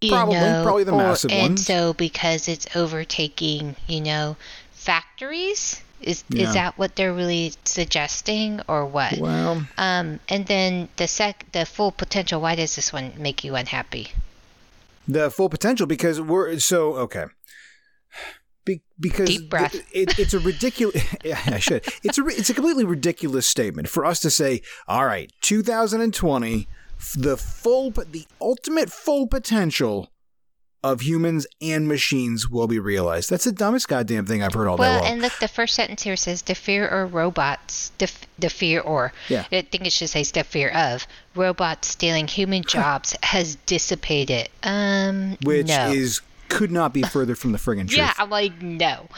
You 0.00 0.10
Probably- 0.10 0.36
know, 0.36 0.62
probably 0.64 0.84
the 0.84 0.92
or- 0.92 0.98
massive 0.98 1.30
and 1.30 1.42
ones. 1.50 1.66
so 1.66 1.92
because 1.92 2.48
it's 2.48 2.66
overtaking, 2.74 3.76
you 3.86 4.00
know, 4.00 4.36
factories. 4.72 5.82
Is 6.00 6.24
Yeah. 6.30 6.48
is 6.48 6.54
that 6.54 6.78
what 6.78 6.96
they're 6.96 7.12
really 7.12 7.52
suggesting, 7.66 8.62
or 8.66 8.86
what? 8.86 9.18
Well, 9.18 9.66
Um, 9.76 10.18
and 10.30 10.46
then 10.46 10.88
the 10.96 11.06
sec, 11.06 11.44
the 11.52 11.66
full 11.66 11.92
potential. 11.92 12.40
Why 12.40 12.54
does 12.54 12.74
this 12.76 12.90
one 12.90 13.12
make 13.18 13.44
you 13.44 13.54
unhappy? 13.56 14.12
the 15.08 15.28
full 15.28 15.48
potential 15.48 15.86
because 15.88 16.20
we're 16.20 16.56
so 16.60 16.94
okay. 16.94 17.24
Be, 18.64 18.82
because 18.98 19.28
Deep 19.28 19.48
breath. 19.48 19.72
th- 19.72 19.84
it, 19.92 20.18
it's 20.18 20.34
a 20.34 20.38
ridiculous. 20.38 21.02
yeah, 21.24 21.40
I 21.46 21.58
should. 21.58 21.84
It's 22.02 22.18
a 22.18 22.26
it's 22.26 22.50
a 22.50 22.54
completely 22.54 22.84
ridiculous 22.84 23.46
statement 23.46 23.88
for 23.88 24.04
us 24.04 24.20
to 24.20 24.30
say. 24.30 24.60
All 24.86 25.06
right, 25.06 25.32
2020, 25.40 26.68
the 27.16 27.36
full, 27.36 27.90
the 27.90 28.26
ultimate 28.40 28.90
full 28.90 29.26
potential 29.26 30.10
of 30.82 31.02
humans 31.02 31.46
and 31.60 31.86
machines 31.86 32.48
will 32.48 32.66
be 32.66 32.78
realized. 32.78 33.28
That's 33.28 33.44
the 33.44 33.52
dumbest 33.52 33.88
goddamn 33.88 34.24
thing 34.24 34.42
I've 34.42 34.54
heard 34.54 34.66
all 34.66 34.76
day 34.78 34.82
Well, 34.82 35.04
and 35.04 35.20
look, 35.20 35.32
the 35.38 35.48
first 35.48 35.74
sentence 35.74 36.02
here 36.02 36.16
says 36.16 36.42
the 36.42 36.54
fear 36.54 36.88
or 36.88 37.06
robots, 37.06 37.92
the, 37.98 38.10
the 38.38 38.48
fear 38.48 38.80
or, 38.80 39.12
Yeah. 39.28 39.44
I 39.52 39.60
think 39.62 39.86
it 39.86 39.92
should 39.92 40.08
say 40.08 40.22
the 40.22 40.42
fear 40.42 40.70
of 40.70 41.06
robots 41.34 41.88
stealing 41.88 42.26
human 42.26 42.62
jobs 42.62 43.14
has 43.22 43.56
dissipated. 43.66 44.48
Um, 44.62 45.36
which 45.42 45.68
no. 45.68 45.90
is 45.90 46.22
could 46.50 46.70
not 46.70 46.92
be 46.92 47.02
further 47.02 47.34
from 47.34 47.52
the 47.52 47.58
friggin' 47.58 47.88
truth. 47.88 47.98
yeah, 47.98 48.12
I'm 48.18 48.28
like 48.30 48.60
no. 48.60 49.08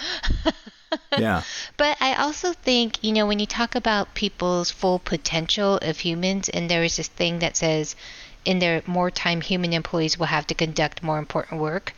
yeah. 1.18 1.42
But 1.76 1.96
I 2.00 2.14
also 2.14 2.52
think, 2.52 3.02
you 3.02 3.12
know, 3.12 3.26
when 3.26 3.38
you 3.38 3.46
talk 3.46 3.74
about 3.74 4.14
people's 4.14 4.70
full 4.70 4.98
potential 4.98 5.78
of 5.82 5.98
humans, 5.98 6.48
and 6.48 6.70
there 6.70 6.84
is 6.84 6.96
this 6.96 7.08
thing 7.08 7.40
that 7.40 7.56
says 7.56 7.96
in 8.44 8.58
their 8.58 8.82
more 8.86 9.10
time, 9.10 9.40
human 9.40 9.72
employees 9.72 10.18
will 10.18 10.26
have 10.26 10.46
to 10.48 10.54
conduct 10.54 11.02
more 11.02 11.18
important 11.18 11.60
work. 11.60 11.94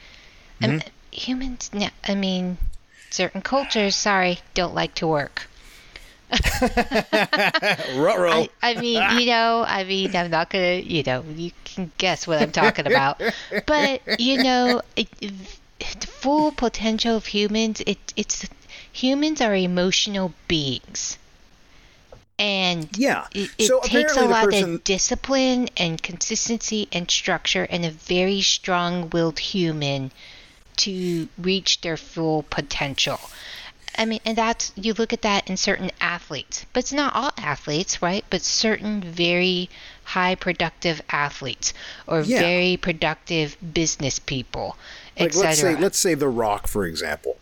Um, 0.62 0.80
humans, 1.10 1.70
no, 1.72 1.88
I 2.06 2.14
mean, 2.14 2.58
certain 3.10 3.42
cultures, 3.42 3.96
sorry, 3.96 4.38
don't 4.54 4.74
like 4.74 4.94
to 4.96 5.06
work. 5.06 5.48
I, 8.32 8.48
I 8.62 8.74
mean, 8.74 9.18
you 9.20 9.26
know, 9.30 9.64
I 9.66 9.84
mean, 9.84 10.14
I'm 10.16 10.30
not 10.30 10.50
gonna, 10.50 10.76
you 10.76 11.02
know, 11.02 11.24
you 11.34 11.50
can 11.64 11.90
guess 11.98 12.26
what 12.26 12.38
I'm 12.40 12.52
talking 12.52 12.86
about. 12.86 13.20
But 13.66 14.02
you 14.18 14.42
know, 14.42 14.82
it, 14.96 15.08
the 15.20 16.06
full 16.06 16.52
potential 16.52 17.16
of 17.16 17.26
humans, 17.26 17.82
it, 17.86 17.98
it's 18.16 18.48
humans 18.92 19.40
are 19.40 19.54
emotional 19.54 20.32
beings, 20.48 21.18
and 22.38 22.88
Yeah. 22.96 23.26
it, 23.32 23.50
it 23.58 23.66
So 23.66 23.80
takes 23.80 24.16
a 24.16 24.22
lot 24.26 24.44
person- 24.44 24.74
of 24.76 24.84
discipline 24.84 25.68
and 25.76 26.02
consistency 26.02 26.88
and 26.92 27.10
structure 27.10 27.66
and 27.70 27.84
a 27.84 27.90
very 27.90 28.40
strong-willed 28.42 29.38
human 29.38 30.10
to 30.78 31.28
reach 31.38 31.80
their 31.82 31.96
full 31.96 32.42
potential. 32.44 33.20
I 33.98 34.04
mean, 34.04 34.20
and 34.24 34.36
that's 34.36 34.72
you 34.76 34.94
look 34.94 35.12
at 35.12 35.22
that 35.22 35.48
in 35.48 35.56
certain 35.56 35.90
athletes, 36.00 36.66
but 36.72 36.80
it's 36.80 36.92
not 36.92 37.14
all 37.14 37.32
athletes, 37.38 38.00
right? 38.02 38.24
But 38.30 38.42
certain 38.42 39.00
very 39.02 39.68
high 40.04 40.34
productive 40.34 41.00
athletes 41.10 41.72
or 42.06 42.20
Yeah. 42.22 42.40
very 42.40 42.76
productive 42.76 43.56
business 43.72 44.18
people, 44.18 44.76
Like 45.18 45.34
let's 45.34 45.58
say 45.60 45.76
let's 45.76 45.98
say 45.98 46.14
The 46.14 46.28
Rock 46.28 46.66
for 46.66 46.84
example. 46.86 47.36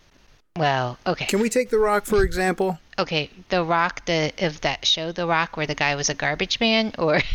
Well, 0.55 0.99
okay, 1.07 1.25
Can 1.25 1.39
we 1.39 1.49
take 1.49 1.69
The 1.71 1.79
Rock 1.79 2.05
for 2.05 2.23
example? 2.23 2.79
okay. 2.99 3.29
The 3.49 3.63
Rock, 3.63 4.05
the 4.05 4.31
of 4.37 4.61
that 4.61 4.85
show, 4.85 5.11
The 5.11 5.25
Rock, 5.25 5.57
where 5.57 5.65
the 5.67 5.75
guy 5.75 5.95
was 5.95 6.09
a 6.09 6.13
garbage 6.13 6.59
man, 6.59 6.93
or 6.97 7.21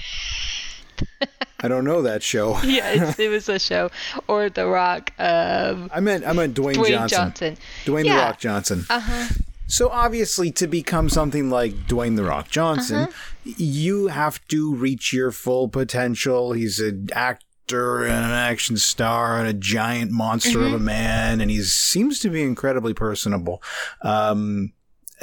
I 1.60 1.68
don't 1.68 1.84
know 1.84 2.02
that 2.02 2.22
show. 2.22 2.60
yeah, 2.64 2.90
it's, 3.08 3.18
it 3.18 3.28
was 3.28 3.48
a 3.48 3.58
show, 3.58 3.90
or 4.28 4.48
The 4.48 4.66
Rock, 4.66 5.12
um, 5.18 5.90
I 5.92 6.00
meant 6.00 6.24
I 6.26 6.32
meant 6.32 6.54
Dwayne, 6.54 6.76
Dwayne 6.76 6.88
Johnson. 7.08 7.18
Johnson. 7.18 7.56
Dwayne 7.84 8.04
the 8.04 8.10
Rock 8.16 8.38
Johnson. 8.38 8.84
Uh 8.88 9.00
huh. 9.00 9.28
So 9.66 9.88
obviously, 9.90 10.50
to 10.52 10.66
become 10.66 11.08
something 11.08 11.50
like 11.50 11.72
Dwayne 11.88 12.16
the 12.16 12.24
Rock 12.24 12.48
Johnson, 12.48 12.96
Uh-huh. 13.08 13.12
you 13.44 14.06
have 14.06 14.40
to 14.48 14.74
reach 14.74 15.12
your 15.12 15.30
full 15.30 15.68
potential. 15.68 16.52
He's 16.52 16.80
an 16.80 17.08
actor 17.12 18.02
and 18.04 18.24
an 18.24 18.30
action 18.30 18.78
star 18.78 19.38
and 19.38 19.46
a 19.46 19.52
giant 19.52 20.10
monster 20.10 20.58
Mm-hmm. 20.60 20.74
of 20.74 20.80
a 20.80 20.84
man, 20.84 21.40
and 21.42 21.50
he 21.50 21.60
seems 21.62 22.18
to 22.20 22.30
be 22.30 22.42
incredibly 22.42 22.94
personable. 22.94 23.62
Um, 24.00 24.72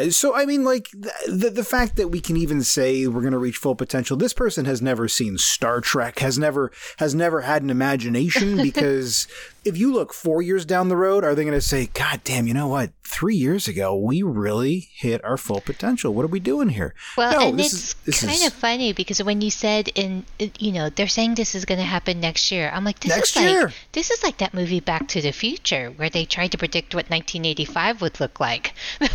so 0.09 0.35
I 0.35 0.45
mean, 0.45 0.63
like 0.63 0.89
th- 0.91 1.13
the 1.27 1.49
the 1.49 1.63
fact 1.63 1.95
that 1.95 2.09
we 2.09 2.19
can 2.19 2.35
even 2.37 2.63
say 2.63 3.07
we're 3.07 3.21
going 3.21 3.31
to 3.33 3.37
reach 3.39 3.57
full 3.57 3.75
potential. 3.75 4.17
This 4.17 4.33
person 4.33 4.65
has 4.65 4.81
never 4.81 5.07
seen 5.07 5.37
Star 5.37 5.81
Trek, 5.81 6.19
has 6.19 6.37
never 6.37 6.71
has 6.97 7.15
never 7.15 7.41
had 7.41 7.61
an 7.63 7.69
imagination. 7.69 8.57
Because 8.65 9.27
if 9.63 9.77
you 9.77 9.93
look 9.93 10.13
four 10.13 10.41
years 10.41 10.65
down 10.65 10.89
the 10.89 10.97
road, 10.97 11.23
are 11.23 11.33
they 11.33 11.43
going 11.43 11.53
to 11.55 11.61
say, 11.61 11.87
"God 11.93 12.21
damn, 12.23 12.45
you 12.47 12.53
know 12.53 12.67
what? 12.67 12.91
Three 13.03 13.35
years 13.35 13.67
ago, 13.67 13.95
we 13.95 14.21
really 14.21 14.89
hit 14.95 15.23
our 15.23 15.37
full 15.37 15.61
potential. 15.61 16.13
What 16.13 16.25
are 16.25 16.27
we 16.29 16.39
doing 16.39 16.69
here?" 16.69 16.93
Well, 17.17 17.31
No, 17.39 17.49
and 17.49 17.59
this 17.59 17.95
it's 18.05 18.17
is- 18.21 18.29
kind 18.29 18.41
is- 18.41 18.47
of 18.47 18.53
funny 18.53 18.91
because 18.93 19.23
when 19.23 19.41
you 19.41 19.49
said 19.51 19.87
in, 19.95 20.25
you 20.59 20.71
know, 20.71 20.89
they're 20.89 21.07
saying 21.07 21.35
this 21.35 21.55
is 21.55 21.63
going 21.65 21.79
to 21.79 21.85
happen 21.85 22.19
next 22.19 22.51
year. 22.51 22.69
I'm 22.73 22.83
like, 22.83 22.99
this 22.99 23.15
Next 23.15 23.37
is 23.37 23.43
like 23.63 23.73
this 23.93 24.11
is 24.11 24.23
like 24.23 24.37
that 24.39 24.53
movie 24.53 24.79
Back 24.81 25.07
to 25.09 25.21
the 25.21 25.31
Future 25.31 25.89
where 25.95 26.09
they 26.09 26.25
tried 26.25 26.51
to 26.51 26.57
predict 26.57 26.93
what 26.93 27.09
1985 27.09 28.01
would 28.01 28.19
look 28.19 28.39
like. 28.39 28.73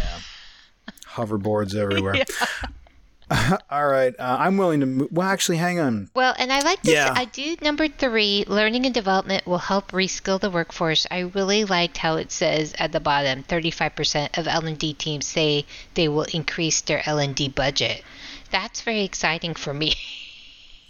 hoverboards 1.15 1.75
everywhere. 1.75 2.25
All 3.71 3.87
right, 3.87 4.13
uh, 4.19 4.37
I'm 4.41 4.57
willing 4.57 4.81
to. 4.81 4.87
Mo- 4.87 5.09
well, 5.13 5.29
actually, 5.29 5.59
hang 5.59 5.79
on. 5.79 6.11
Well, 6.15 6.35
and 6.37 6.53
I 6.53 6.61
like 6.63 6.83
this. 6.83 6.95
Yeah. 6.95 7.13
I 7.15 7.27
do 7.27 7.57
number 7.63 7.87
three. 7.87 8.45
Learning 8.49 8.85
and 8.87 8.95
development 8.95 9.47
will 9.47 9.59
help 9.59 9.93
reskill 9.93 10.41
the 10.41 10.51
workforce. 10.51 11.07
I 11.13 11.21
really 11.21 11.65
liked 11.65 11.99
how 11.99 12.17
it 12.17 12.33
says 12.33 12.75
at 12.79 12.91
the 12.91 12.99
bottom, 12.99 13.45
35% 13.45 14.37
of 14.37 14.49
L&D 14.49 14.95
teams 14.95 15.27
say 15.27 15.65
they 15.95 16.09
will 16.09 16.27
increase 16.35 16.81
their 16.81 17.09
L&D 17.09 17.51
budget. 17.51 18.03
That's 18.51 18.81
very 18.81 19.03
exciting 19.03 19.55
for 19.55 19.73
me. 19.75 19.95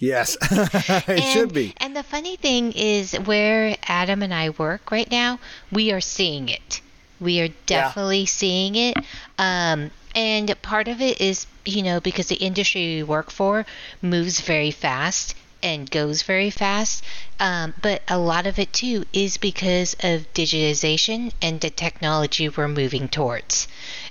Yes, 0.02 0.38
it 0.40 1.08
and, 1.10 1.22
should 1.22 1.52
be. 1.52 1.74
And 1.76 1.94
the 1.94 2.02
funny 2.02 2.36
thing 2.36 2.72
is, 2.72 3.12
where 3.12 3.76
Adam 3.86 4.22
and 4.22 4.32
I 4.32 4.48
work 4.48 4.90
right 4.90 5.10
now, 5.10 5.40
we 5.70 5.92
are 5.92 6.00
seeing 6.00 6.48
it. 6.48 6.80
We 7.20 7.40
are 7.40 7.48
definitely 7.66 8.26
seeing 8.26 8.76
it. 8.76 8.96
Um, 9.38 9.90
and 10.14 10.60
part 10.62 10.88
of 10.88 11.00
it 11.00 11.20
is, 11.20 11.46
you 11.64 11.82
know, 11.82 12.00
because 12.00 12.28
the 12.28 12.36
industry 12.36 12.96
we 12.96 13.02
work 13.02 13.30
for 13.30 13.66
moves 14.02 14.40
very 14.40 14.70
fast 14.70 15.34
and 15.62 15.90
goes 15.90 16.22
very 16.22 16.50
fast. 16.50 17.04
Um, 17.38 17.74
but 17.80 18.02
a 18.08 18.18
lot 18.18 18.46
of 18.46 18.58
it 18.58 18.72
too 18.72 19.04
is 19.12 19.36
because 19.36 19.94
of 20.00 20.32
digitization 20.32 21.32
and 21.42 21.60
the 21.60 21.70
technology 21.70 22.48
we're 22.48 22.68
moving 22.68 23.08
towards. 23.08 23.68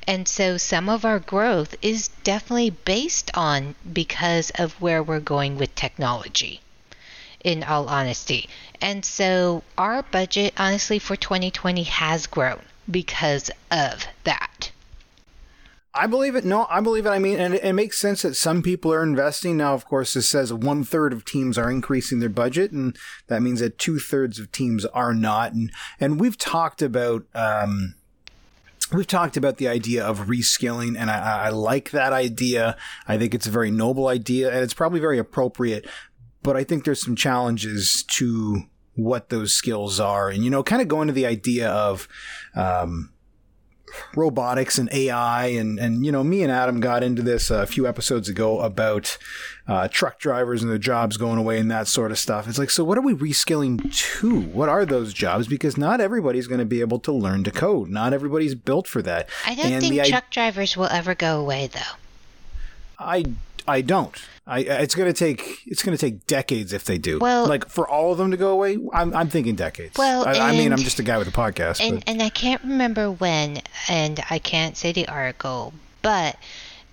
And 0.08 0.28
so 0.28 0.58
some 0.58 0.90
of 0.90 1.06
our 1.06 1.20
growth 1.20 1.76
is 1.82 2.10
definitely 2.24 2.70
based 2.70 3.32
on 3.34 3.76
because 3.92 4.52
of 4.52 4.74
where 4.82 5.04
we're 5.04 5.20
going 5.20 5.58
with 5.58 5.76
technology 5.76 6.62
in 7.44 7.64
all 7.64 7.88
honesty. 7.88 8.50
And 8.82 9.04
so 9.04 9.64
our 9.78 10.04
budget, 10.04 10.54
honestly, 10.58 11.00
for 11.00 11.16
2020 11.16 11.84
has 11.84 12.28
grown 12.28 12.62
because 12.90 13.52
of 13.72 14.06
that. 14.24 14.72
I 15.94 16.06
believe 16.06 16.36
it. 16.36 16.46
No, 16.46 16.68
I 16.70 16.82
believe 16.82 17.06
it. 17.06 17.10
I 17.10 17.20
mean, 17.20 17.40
and 17.40 17.56
it, 17.56 17.64
it 17.64 17.74
makes 17.74 18.00
sense 18.00 18.22
that 18.22 18.36
some 18.36 18.62
people 18.62 18.94
are 18.94 19.02
investing. 19.02 19.58
Now, 19.58 19.74
of 19.74 19.86
course, 19.86 20.14
this 20.14 20.30
says 20.30 20.54
one 20.54 20.84
third 20.84 21.14
of 21.14 21.26
teams 21.26 21.58
are 21.58 21.70
increasing 21.70 22.20
their 22.20 22.30
budget, 22.30 22.72
and 22.72 22.96
that 23.28 23.42
means 23.42 23.60
that 23.60 23.80
two 23.80 23.98
thirds 23.98 24.40
of 24.40 24.52
teams 24.52 24.86
are 24.86 25.14
not. 25.14 25.54
And 25.54 25.72
and 26.00 26.20
we've 26.20 26.38
talked 26.38 26.84
about 26.84 27.26
um, 27.34 27.96
we've 28.94 29.08
talked 29.08 29.36
about 29.36 29.58
the 29.58 29.68
idea 29.68 30.06
of 30.06 30.28
reskilling, 30.28 30.96
and 30.98 31.10
I, 31.10 31.46
I 31.46 31.50
like 31.50 31.90
that 31.92 32.14
idea. 32.14 32.78
I 33.08 33.18
think 33.18 33.34
it's 33.34 33.48
a 33.48 33.52
very 33.52 33.72
noble 33.72 34.08
idea, 34.08 34.50
and 34.54 34.60
it's 34.60 34.76
probably 34.76 35.00
very 35.00 35.18
appropriate. 35.18 35.88
But 36.44 36.56
I 36.56 36.64
think 36.64 36.86
there's 36.86 37.04
some 37.04 37.16
challenges 37.16 38.06
to 38.12 38.64
what 39.00 39.30
those 39.30 39.54
skills 39.54 40.00
are, 40.00 40.30
and 40.30 40.44
you 40.44 40.50
know, 40.50 40.64
kind 40.64 40.82
of 40.82 40.88
going 40.88 41.08
to 41.08 41.14
the 41.14 41.26
idea 41.26 41.70
of. 41.70 42.08
Um, 42.56 43.12
robotics 44.16 44.78
and 44.78 44.88
AI 44.94 45.48
and 45.48 45.80
and 45.80 46.06
you 46.06 46.12
know 46.12 46.24
me 46.24 46.44
and 46.44 46.52
Adam 46.52 46.80
got 46.80 47.04
into 47.04 47.22
this 47.22 47.50
a 47.50 47.66
few 47.66 47.88
episodes 47.88 48.30
ago 48.30 48.60
about 48.60 49.18
uh, 49.68 49.88
truck 49.88 50.20
drivers 50.20 50.62
and 50.62 50.72
their 50.72 50.78
jobs 50.78 51.18
going 51.18 51.38
away 51.38 51.60
and 51.60 51.70
that 51.72 51.88
sort 51.88 52.12
of 52.12 52.20
stuff. 52.20 52.48
It's 52.48 52.60
like 52.60 52.70
so 52.70 52.84
what 52.84 52.98
are 52.98 53.02
we 53.02 53.14
reskilling 53.14 53.94
to? 54.20 54.42
What 54.42 54.70
are 54.70 54.86
those 54.86 55.14
jobs? 55.14 55.48
Because 55.48 55.78
not 55.78 56.02
everybody's 56.02 56.48
going 56.48 56.60
to 56.60 56.66
be 56.66 56.82
able 56.82 57.00
to 57.00 57.12
learn 57.12 57.44
to 57.46 57.52
code. 57.52 57.90
Not 57.90 58.14
everybody's 58.14 58.56
built 58.56 58.88
for 58.88 59.02
that. 59.02 59.30
I 59.46 59.56
don't 59.56 59.72
and 59.72 59.82
think 59.82 59.94
the, 59.94 60.02
I- 60.02 60.10
truck 60.10 60.30
drivers 60.30 60.78
will 60.78 60.86
ever 60.88 61.16
go 61.16 61.40
away, 61.40 61.68
though. 61.68 61.98
I 62.98 63.26
I 63.68 63.82
don't. 63.82 64.16
I 64.50 64.60
it's 64.60 64.96
going 64.96 65.12
to 65.12 65.18
take 65.18 65.62
it's 65.66 65.84
to 65.84 65.98
take 65.98 66.26
decades 66.28 66.74
if 66.74 66.86
they 66.86 66.98
do. 66.98 67.20
Well- 67.20 67.48
like 67.48 67.70
for 67.70 67.88
all 67.88 68.12
of 68.12 68.18
them 68.18 68.32
to 68.32 68.38
go 68.38 68.52
away, 68.52 68.78
I'm 68.94 69.16
I'm 69.16 69.30
thinking 69.30 69.56
decades. 69.56 69.98
Well, 69.98 70.28
I, 70.28 70.50
I 70.50 70.52
mean, 70.52 70.74
I'm 70.74 70.80
just 70.80 71.00
a 71.00 71.04
guy 71.04 71.18
with 71.18 71.28
a 71.28 71.32
podcast. 71.32 71.82
And 71.82 72.04
and 72.08 72.22
I 72.22 72.30
can't 72.30 72.64
remember 72.64 73.12
when, 73.12 73.62
and 73.88 74.20
I 74.30 74.40
can't 74.40 74.76
say 74.76 74.92
the 74.92 75.08
article, 75.08 75.74
but 76.02 76.38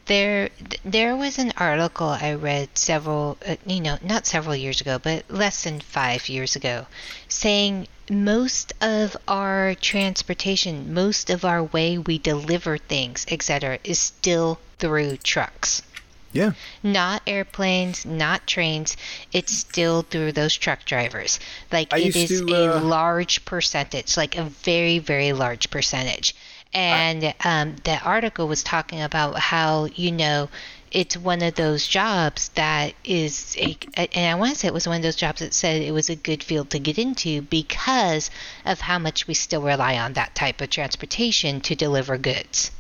there 0.07 0.51
there 0.85 1.17
was 1.17 1.39
an 1.39 1.53
article 1.57 2.09
I 2.09 2.35
read 2.35 2.69
several 2.75 3.39
uh, 3.47 3.57
you 3.67 3.81
know 3.81 3.99
not 4.03 4.27
several 4.27 4.55
years 4.55 4.81
ago 4.81 4.99
but 5.01 5.29
less 5.29 5.65
than 5.65 5.81
5 5.81 6.29
years 6.29 6.55
ago 6.55 6.87
saying 7.29 7.89
most 8.09 8.73
of 8.81 9.17
our 9.27 9.75
transportation 9.75 10.95
most 10.95 11.29
of 11.29 11.45
our 11.45 11.63
way 11.63 11.99
we 11.99 12.19
deliver 12.19 12.79
things 12.79 13.27
etc 13.29 13.79
is 13.83 13.99
still 13.99 14.61
through 14.79 15.17
trucks 15.19 15.83
Yeah. 16.33 16.53
not 16.83 17.23
airplanes, 17.27 18.05
not 18.05 18.47
trains. 18.47 18.97
It's 19.33 19.53
still 19.53 20.03
through 20.03 20.33
those 20.33 20.55
truck 20.55 20.85
drivers. 20.85 21.41
Like 21.73 21.93
I 21.93 21.99
it 21.99 22.17
is 22.17 22.41
to, 22.41 22.55
a 22.55 22.77
uh, 22.77 22.81
large 22.81 23.45
percentage, 23.45 24.17
like 24.17 24.37
a 24.37 24.45
very, 24.45 24.99
very 24.99 25.33
large 25.33 25.71
percentage. 25.71 26.35
And 26.75 27.35
um, 27.45 27.77
the 27.85 27.99
article 28.03 28.49
was 28.49 28.63
talking 28.63 29.01
about 29.01 29.39
how 29.39 29.87
you 29.87 30.13
know 30.13 30.51
it's 30.91 31.17
one 31.17 31.43
of 31.43 31.55
those 31.55 31.87
jobs 31.87 32.49
that 32.51 32.95
is 33.05 33.57
a, 33.59 33.77
and 33.97 34.31
I 34.31 34.35
want 34.35 34.53
to 34.53 34.59
say 34.59 34.69
it 34.69 34.75
was 34.75 34.87
one 34.87 34.97
of 34.97 35.03
those 35.03 35.17
jobs 35.17 35.41
that 35.41 35.53
said 35.53 35.83
it 35.83 35.93
was 35.93 36.09
a 36.09 36.17
good 36.17 36.43
field 36.43 36.71
to 36.71 36.79
get 36.79 36.99
into 36.99 37.43
because 37.43 38.31
of 38.65 38.81
how 38.81 38.99
much 38.99 39.27
we 39.27 39.35
still 39.35 39.63
rely 39.63 39.99
on 39.99 40.15
that 40.15 40.35
type 40.35 40.61
of 40.61 40.71
transportation 40.71 41.61
to 41.63 41.75
deliver 41.75 42.17
goods. 42.19 42.71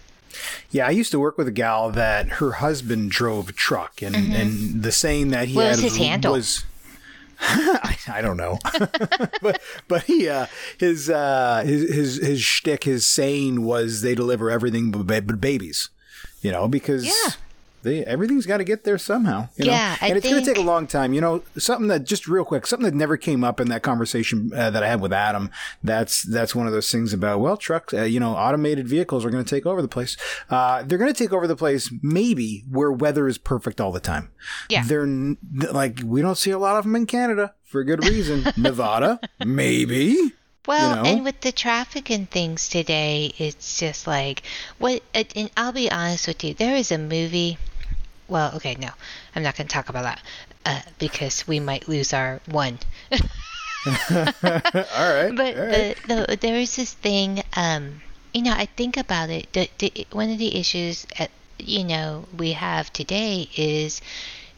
Yeah, 0.70 0.86
I 0.86 0.90
used 0.90 1.10
to 1.12 1.18
work 1.20 1.38
with 1.38 1.48
a 1.48 1.52
gal 1.52 1.90
that 1.90 2.28
her 2.40 2.52
husband 2.52 3.10
drove 3.10 3.48
a 3.48 3.52
truck, 3.52 4.02
and, 4.02 4.14
and 4.16 4.82
the 4.82 4.92
saying 4.92 5.28
that 5.30 5.48
he 5.48 5.54
Mm-hmm. 5.54 5.56
What 5.56 5.66
had 5.66 5.76
was 5.76 5.82
his 5.82 5.96
handle? 5.96 6.32
was. 6.32 6.64
I, 7.38 7.96
I 8.08 8.22
don't 8.22 8.38
know, 8.38 8.58
but 9.42 9.60
but 9.88 10.04
he 10.04 10.26
uh, 10.28 10.46
his 10.78 11.10
uh, 11.10 11.62
his 11.66 11.94
his 11.94 12.16
his 12.16 12.40
shtick, 12.40 12.84
his 12.84 13.06
saying 13.06 13.62
was 13.62 14.00
they 14.00 14.14
deliver 14.14 14.50
everything 14.50 14.90
but, 14.90 15.06
ba- 15.06 15.20
but 15.22 15.38
babies, 15.40 15.90
you 16.40 16.50
know, 16.50 16.66
because 16.66 17.04
Yeah. 17.04 17.32
They 17.86 18.04
everything's 18.04 18.44
got 18.44 18.58
to 18.58 18.64
get 18.64 18.84
there 18.84 18.98
somehow. 18.98 19.48
You 19.56 19.66
Yeah, 19.66 19.96
know? 20.00 20.06
I 20.06 20.08
and 20.08 20.16
it's 20.18 20.28
going 20.28 20.44
to 20.44 20.54
take 20.54 20.58
a 20.58 20.66
long 20.66 20.86
time. 20.86 21.14
You 21.14 21.20
know, 21.20 21.42
something 21.56 21.88
that 21.88 22.04
just 22.04 22.26
real 22.28 22.44
quick, 22.44 22.66
something 22.66 22.84
that 22.84 22.94
never 22.94 23.16
came 23.16 23.44
up 23.44 23.60
in 23.60 23.68
that 23.68 23.82
conversation 23.82 24.50
uh, 24.54 24.70
that 24.70 24.82
I 24.82 24.88
had 24.88 25.00
with 25.00 25.12
Adam. 25.12 25.50
That's 25.82 26.22
that's 26.22 26.54
one 26.54 26.66
of 26.66 26.72
those 26.72 26.90
things 26.90 27.12
about 27.12 27.40
well, 27.40 27.56
trucks. 27.56 27.94
Uh, 27.94 28.02
you 28.02 28.20
know, 28.20 28.32
automated 28.34 28.88
vehicles 28.88 29.24
are 29.24 29.30
going 29.30 29.44
to 29.44 29.48
take 29.48 29.64
over 29.64 29.80
the 29.80 29.88
place. 29.88 30.16
Uh, 30.50 30.82
they're 30.82 30.98
going 30.98 31.12
to 31.12 31.18
take 31.18 31.32
over 31.32 31.46
the 31.46 31.56
place 31.56 31.92
maybe 32.02 32.64
where 32.70 32.92
weather 32.92 33.28
is 33.28 33.38
perfect 33.38 33.80
all 33.80 33.92
the 33.92 34.00
time. 34.00 34.30
Yeah. 34.68 34.84
they're 34.84 35.06
like 35.72 36.00
we 36.04 36.20
don't 36.22 36.36
see 36.36 36.50
a 36.50 36.58
lot 36.58 36.76
of 36.76 36.84
them 36.84 36.96
in 36.96 37.06
Canada 37.06 37.54
for 37.62 37.84
good 37.84 38.04
reason. 38.04 38.44
Nevada, 38.56 39.20
maybe. 39.44 40.32
Well, 40.66 40.96
know? 40.96 41.08
and 41.08 41.24
with 41.24 41.42
the 41.42 41.52
traffic 41.52 42.10
and 42.10 42.28
things 42.28 42.68
today, 42.68 43.32
it's 43.38 43.78
just 43.78 44.06
like 44.06 44.42
what. 44.78 45.02
And 45.14 45.50
I'll 45.56 45.72
be 45.72 45.90
honest 45.90 46.26
with 46.26 46.42
you, 46.42 46.54
there 46.54 46.76
is 46.76 46.90
a 46.90 46.98
movie. 46.98 47.58
Well, 48.28 48.54
okay, 48.56 48.74
no, 48.74 48.90
I'm 49.34 49.42
not 49.42 49.56
going 49.56 49.68
to 49.68 49.72
talk 49.72 49.88
about 49.88 50.04
that 50.04 50.22
uh, 50.64 50.80
because 50.98 51.46
we 51.46 51.60
might 51.60 51.88
lose 51.88 52.12
our 52.12 52.40
one. 52.46 52.78
All 53.86 53.90
right, 54.10 55.32
But 55.36 55.56
all 55.56 55.66
right. 55.66 55.96
the, 56.08 56.26
the, 56.28 56.38
there 56.40 56.56
is 56.56 56.74
this 56.74 56.92
thing. 56.92 57.42
Um, 57.54 58.02
you 58.34 58.42
know, 58.42 58.52
I 58.52 58.66
think 58.66 58.96
about 58.96 59.30
it. 59.30 59.52
The, 59.52 59.70
the, 59.78 60.06
one 60.10 60.28
of 60.28 60.38
the 60.38 60.58
issues, 60.58 61.06
at, 61.18 61.30
you 61.58 61.84
know, 61.84 62.24
we 62.36 62.52
have 62.52 62.92
today 62.92 63.48
is 63.56 64.00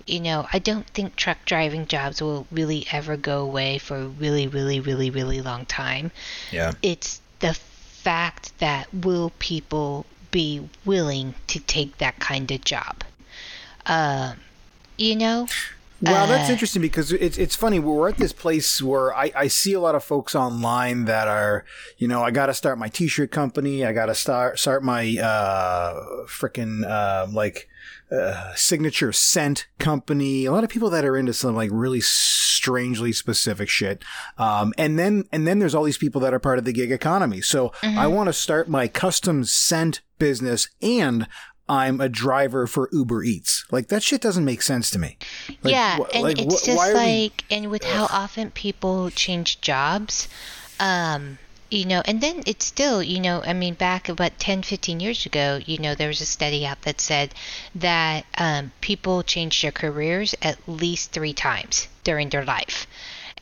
you 0.07 0.21
know, 0.21 0.49
I 0.51 0.59
don't 0.59 0.87
think 0.87 1.17
truck 1.17 1.37
driving 1.45 1.87
jobs 1.87 2.23
will 2.23 2.47
really 2.51 2.87
ever 2.91 3.19
go 3.19 3.43
away 3.43 3.77
for 3.77 3.97
a 3.99 4.07
really, 4.07 4.49
really, 4.49 4.81
really, 4.81 5.11
really 5.11 5.43
long 5.43 5.67
time. 5.67 6.11
yeah. 6.51 6.73
It's 6.81 7.21
the 7.41 7.53
fact 7.53 8.59
that 8.59 8.89
will 8.95 9.33
people 9.39 10.07
be 10.31 10.69
willing 10.85 11.35
to 11.49 11.61
take 11.61 11.99
that 11.99 12.19
kind 12.19 12.51
of 12.51 12.65
job? 12.65 13.05
Um, 13.89 14.37
you 14.97 15.17
know, 15.17 15.47
Well, 16.01 16.29
that's 16.29 16.49
Uh, 16.49 16.53
interesting 16.53 16.83
because 16.83 17.11
it's 17.11 17.39
it's 17.39 17.57
funny. 17.57 17.81
We're 17.81 18.09
at 18.09 18.19
this 18.19 18.33
place 18.33 18.81
where 18.81 19.13
I, 19.15 19.33
I 19.35 19.49
see 19.49 19.73
a 19.73 19.81
lot 19.81 19.97
of 19.97 20.05
folks 20.05 20.35
online 20.37 21.07
that 21.07 21.27
are, 21.27 21.65
you 21.97 22.07
know, 22.07 22.23
I 22.23 22.31
got 22.31 22.47
to 22.47 22.55
start 22.55 22.79
my 22.79 22.89
t-shirt 22.89 23.33
company. 23.33 23.85
I 23.85 23.93
got 23.93 24.07
to 24.07 24.15
start 24.15 24.61
start 24.61 24.85
my 24.85 25.17
uh, 25.21 25.95
freaking 26.27 26.89
uh, 26.89 27.27
like 27.33 27.69
uh, 28.13 28.55
signature 28.55 29.13
scent 29.13 29.67
company. 29.81 30.45
A 30.45 30.53
lot 30.53 30.63
of 30.63 30.71
people 30.71 30.91
that 30.91 31.05
are 31.05 31.17
into 31.17 31.33
some 31.33 31.57
like 31.57 31.71
really 31.73 32.01
strangely 32.01 33.13
specific 33.13 33.69
shit. 33.69 34.05
Um, 34.37 34.73
and 34.79 34.99
then 35.01 35.25
and 35.33 35.49
then 35.49 35.59
there's 35.59 35.75
all 35.75 35.85
these 35.85 35.99
people 35.99 36.21
that 36.21 36.33
are 36.33 36.39
part 36.39 36.59
of 36.59 36.65
the 36.65 36.73
gig 36.73 36.93
economy. 36.93 37.41
So 37.41 37.73
I 37.83 38.07
want 38.07 38.29
to 38.29 38.33
start 38.33 38.69
my 38.69 38.87
custom 38.87 39.45
scent 39.45 40.01
business 40.19 40.69
and. 40.81 41.27
I'm 41.69 42.01
a 42.01 42.09
driver 42.09 42.67
for 42.67 42.89
Uber 42.93 43.23
Eats. 43.25 43.65
Like 43.71 43.89
that 43.89 44.03
shit 44.03 44.21
doesn't 44.21 44.45
make 44.45 44.63
sense 44.63 44.91
to 44.91 44.99
me. 44.99 45.17
Like, 45.63 45.73
yeah, 45.73 45.99
wh- 45.99 46.15
and 46.15 46.23
like, 46.23 46.39
it's 46.41 46.63
wh- 46.63 46.67
just 46.67 46.79
are 46.81 46.89
we- 46.89 46.95
like, 46.95 47.45
and 47.51 47.71
with 47.71 47.85
how 47.85 48.05
often 48.11 48.51
people 48.51 49.11
change 49.11 49.61
jobs, 49.61 50.29
um, 50.81 51.39
you 51.71 51.85
know, 51.85 52.01
and 52.07 52.21
then 52.23 52.43
it's 52.47 52.65
still, 52.65 53.03
you 53.03 53.21
know, 53.21 53.43
I 53.45 53.53
mean, 53.53 53.75
back 53.75 54.09
about 54.09 54.39
10, 54.39 54.63
15 54.63 55.01
years 55.01 55.27
ago, 55.27 55.61
you 55.67 55.77
know, 55.79 55.95
there 55.95 56.09
was 56.09 56.23
a 56.23 56.27
study 56.27 56.65
out 56.65 56.81
that 56.83 56.99
said 57.01 57.35
that 57.75 58.25
um, 58.39 58.73
people 58.81 59.23
change 59.23 59.61
their 59.61 59.73
careers 59.73 60.35
at 60.41 60.57
least 60.67 61.13
three 61.13 61.35
times 61.35 61.89
during 62.05 62.31
their 62.31 62.45
life. 62.45 62.87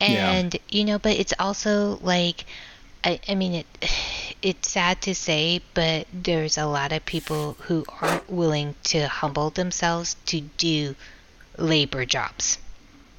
Yeah. 0.00 0.32
And, 0.32 0.56
you 0.68 0.84
know, 0.84 0.98
but 0.98 1.12
it's 1.16 1.32
also 1.38 1.98
like, 2.02 2.44
I, 3.06 3.20
I 3.28 3.36
mean, 3.36 3.54
it, 3.54 3.66
it's 4.42 4.68
sad 4.68 5.00
to 5.02 5.14
say, 5.14 5.60
but 5.74 6.08
there's 6.12 6.58
a 6.58 6.66
lot 6.66 6.92
of 6.92 7.06
people 7.06 7.56
who 7.60 7.84
aren't 8.02 8.28
willing 8.28 8.74
to 8.84 9.06
humble 9.06 9.50
themselves 9.50 10.16
to 10.26 10.40
do 10.40 10.96
labor 11.56 12.04
jobs. 12.04 12.58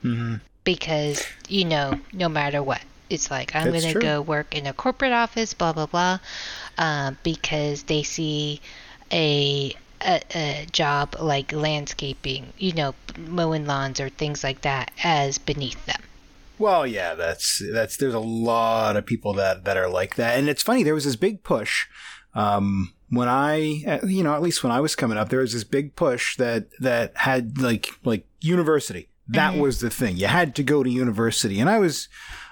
Mm-hmm. 0.04 0.36
Because, 0.66 1.26
you 1.48 1.64
know, 1.64 2.02
no 2.12 2.28
matter 2.28 2.62
what, 2.62 2.82
it's 3.10 3.32
like, 3.32 3.56
I'm 3.56 3.72
going 3.72 3.94
to 3.94 4.00
go 4.00 4.22
work 4.22 4.54
in 4.54 4.68
a 4.68 4.74
corporate 4.74 5.14
office, 5.14 5.54
blah, 5.54 5.72
blah, 5.72 5.86
blah, 5.86 6.20
uh, 6.78 7.14
because 7.24 7.84
they 7.84 8.04
see 8.04 8.60
a, 9.10 9.74
a, 10.02 10.22
a 10.36 10.68
job 10.70 11.16
like 11.18 11.54
landscaping, 11.54 12.52
you 12.58 12.74
know, 12.74 12.94
mowing 13.18 13.66
lawns 13.66 14.02
or 14.02 14.10
things 14.10 14.44
like 14.44 14.64
that 14.64 14.92
as 15.02 15.38
beneath 15.38 15.86
them. 15.86 16.02
Well, 16.60 16.88
yeah, 16.88 17.14
that's 17.14 17.62
that's 17.72 17.98
there's 17.98 18.14
a 18.14 18.20
lot 18.20 18.98
of 18.98 19.06
people 19.06 19.34
that 19.34 19.66
that 19.66 19.78
are 19.78 19.90
like 19.90 20.16
that, 20.16 20.38
and 20.40 20.50
it's 20.50 20.64
funny. 20.64 20.84
There 20.84 20.94
was 20.96 21.06
this 21.06 21.16
big 21.16 21.44
push 21.44 21.86
um, 22.38 22.94
when 23.10 23.28
I, 23.28 23.84
uh, 23.88 24.06
you 24.06 24.24
know, 24.24 24.36
at 24.36 24.42
least 24.44 24.64
when 24.64 24.72
I 24.72 24.80
was 24.80 24.96
coming 24.96 25.18
up, 25.18 25.30
there 25.30 25.40
was 25.40 25.54
this 25.54 25.64
big 25.64 25.96
push 25.96 26.38
that 26.38 26.68
that 26.80 27.18
had 27.18 27.60
like 27.60 27.90
like 28.04 28.28
university. 28.42 29.10
That 29.30 29.56
was 29.58 29.82
the 29.82 29.90
thing. 29.90 30.16
You 30.16 30.28
had 30.28 30.56
to 30.56 30.64
go 30.64 30.84
to 30.84 30.90
university, 30.90 31.60
and 31.60 31.70
I 31.70 31.80
was. 31.80 32.08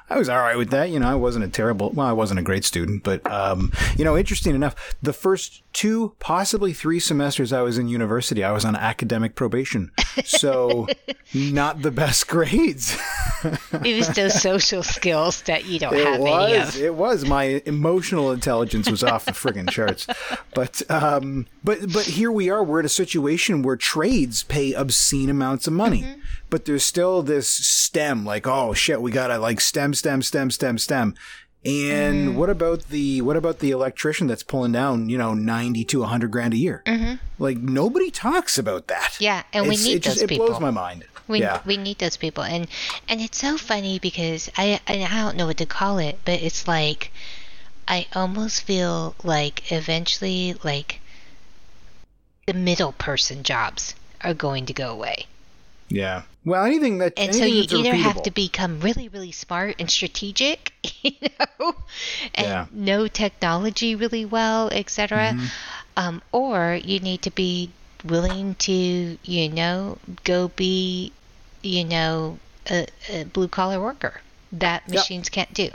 I 0.09 0.17
was 0.19 0.29
all 0.29 0.37
right 0.37 0.57
with 0.57 0.69
that. 0.69 0.89
You 0.91 0.99
know, 0.99 1.07
I 1.09 1.15
wasn't 1.15 1.45
a 1.45 1.47
terrible, 1.47 1.89
well, 1.91 2.05
I 2.07 2.11
wasn't 2.13 2.39
a 2.39 2.43
great 2.43 2.63
student, 2.63 3.03
but, 3.03 3.25
um, 3.29 3.71
you 3.97 4.05
know, 4.05 4.15
interesting 4.15 4.53
enough, 4.53 4.95
the 5.01 5.13
first 5.13 5.63
two, 5.73 6.13
possibly 6.19 6.73
three 6.73 6.99
semesters 6.99 7.51
I 7.51 7.61
was 7.61 7.77
in 7.79 7.87
university, 7.87 8.43
I 8.43 8.51
was 8.51 8.65
on 8.65 8.75
academic 8.75 9.33
probation. 9.35 9.91
So 10.23 10.87
not 11.33 11.81
the 11.81 11.89
best 11.91 12.27
grades. 12.27 12.97
It 13.83 13.95
was 13.95 14.07
those 14.09 14.39
social 14.41 14.83
skills 14.83 15.41
that 15.43 15.65
you 15.65 15.79
don't 15.79 15.93
It 15.95 16.05
have 16.05 16.13
any 16.15 16.23
was. 16.23 16.75
of. 16.75 16.81
It 16.81 16.95
was. 16.95 17.25
My 17.25 17.61
emotional 17.65 18.31
intelligence 18.31 18.89
was 18.89 19.03
off 19.03 19.25
the 19.25 19.31
friggin' 19.33 19.69
charts. 19.69 20.07
But 20.53 20.81
um, 20.89 21.45
but 21.63 21.91
but 21.93 22.05
here 22.05 22.31
we 22.31 22.49
are. 22.49 22.63
We're 22.63 22.79
in 22.79 22.85
a 22.85 22.89
situation 22.89 23.61
where 23.61 23.75
trades 23.75 24.43
pay 24.43 24.73
obscene 24.73 25.29
amounts 25.29 25.67
of 25.67 25.73
money, 25.73 26.01
Mm-hmm. 26.03 26.19
But 26.55 26.63
there's 26.63 26.85
still 26.85 27.21
this 27.21 27.49
stem. 27.49 28.23
Like, 28.23 28.47
oh 28.47 28.73
shit, 28.73 29.01
we 29.01 29.11
gotta 29.11 29.37
like 29.37 29.59
stem, 29.59 29.93
stem, 29.93 30.21
stem, 30.21 30.49
stem, 30.49 30.77
stem. 30.77 31.13
And 31.65 32.29
Mm-hmm. 32.29 32.37
what 32.37 32.49
about 32.49 32.83
the 32.87 33.21
what 33.23 33.35
about 33.35 33.59
the 33.59 33.71
electrician 33.71 34.27
that's 34.27 34.41
pulling 34.41 34.71
down 34.71 35.09
you 35.09 35.17
know 35.17 35.33
ninety 35.33 35.83
to 35.83 36.03
hundred 36.03 36.31
grand 36.31 36.53
a 36.53 36.57
year? 36.57 36.81
Like 37.37 37.57
nobody 37.57 38.09
talks 38.09 38.57
about 38.57 38.87
that. 38.87 39.15
Mm-hmm. 39.15 39.23
Yeah, 39.25 39.43
and 39.51 39.67
we 39.67 39.75
need 39.75 39.97
it 39.97 40.03
just, 40.03 40.19
those 40.21 40.27
people. 40.29 40.45
It 40.45 40.49
blows 40.51 40.61
my 40.61 40.71
mind. 40.71 41.03
We, 41.27 41.41
yeah. 41.41 41.59
we 41.65 41.75
need 41.75 41.97
those 41.97 42.15
people 42.15 42.43
and 42.45 42.69
and 43.09 43.19
it's 43.19 43.37
so 43.37 43.57
funny 43.57 43.99
because 43.99 44.49
I 44.55 44.79
I 44.87 44.95
don't 44.95 45.35
know 45.35 45.47
what 45.47 45.57
to 45.57 45.65
call 45.65 45.97
it 45.97 46.19
but 46.23 46.39
it's 46.41 46.69
like 46.69 47.11
I 47.85 48.07
almost 48.15 48.61
feel 48.61 49.15
like 49.23 49.73
eventually 49.73 50.55
like 50.63 51.01
the 52.47 52.53
middle 52.53 52.93
person 52.93 53.43
jobs 53.43 53.93
are 54.21 54.33
going 54.33 54.67
to 54.67 54.73
go 54.73 54.89
away 54.89 55.25
yeah. 55.89 56.23
Well, 56.45 56.63
anything 56.63 56.99
that 56.99 57.13
and 57.17 57.33
so 57.33 57.45
you 57.45 57.65
either 57.69 57.95
have 57.95 58.21
to 58.23 58.31
become 58.31 58.79
really 58.79 59.07
really 59.07 59.31
smart 59.31 59.75
and 59.79 59.89
strategic 59.89 60.71
you 61.01 61.11
know 61.59 61.75
and 62.35 62.47
Yeah. 62.47 62.65
know 62.71 63.07
technology 63.07 63.95
really 63.95 64.25
well 64.25 64.69
etc 64.71 65.33
Mm-hmm. 65.33 65.45
um, 65.97 66.21
or 66.31 66.79
you 66.83 66.99
need 66.99 67.21
to 67.23 67.31
be 67.31 67.71
willing 68.03 68.55
to 68.55 69.17
you 69.23 69.49
know 69.49 69.97
go 70.23 70.49
be 70.49 71.11
you 71.63 71.83
know 71.83 72.37
a, 72.69 72.85
a 73.09 73.23
blue 73.25 73.47
collar 73.47 73.79
worker 73.81 74.21
that 74.51 74.87
Yep. 74.87 74.99
machines 74.99 75.29
can't 75.29 75.53
do 75.53 75.69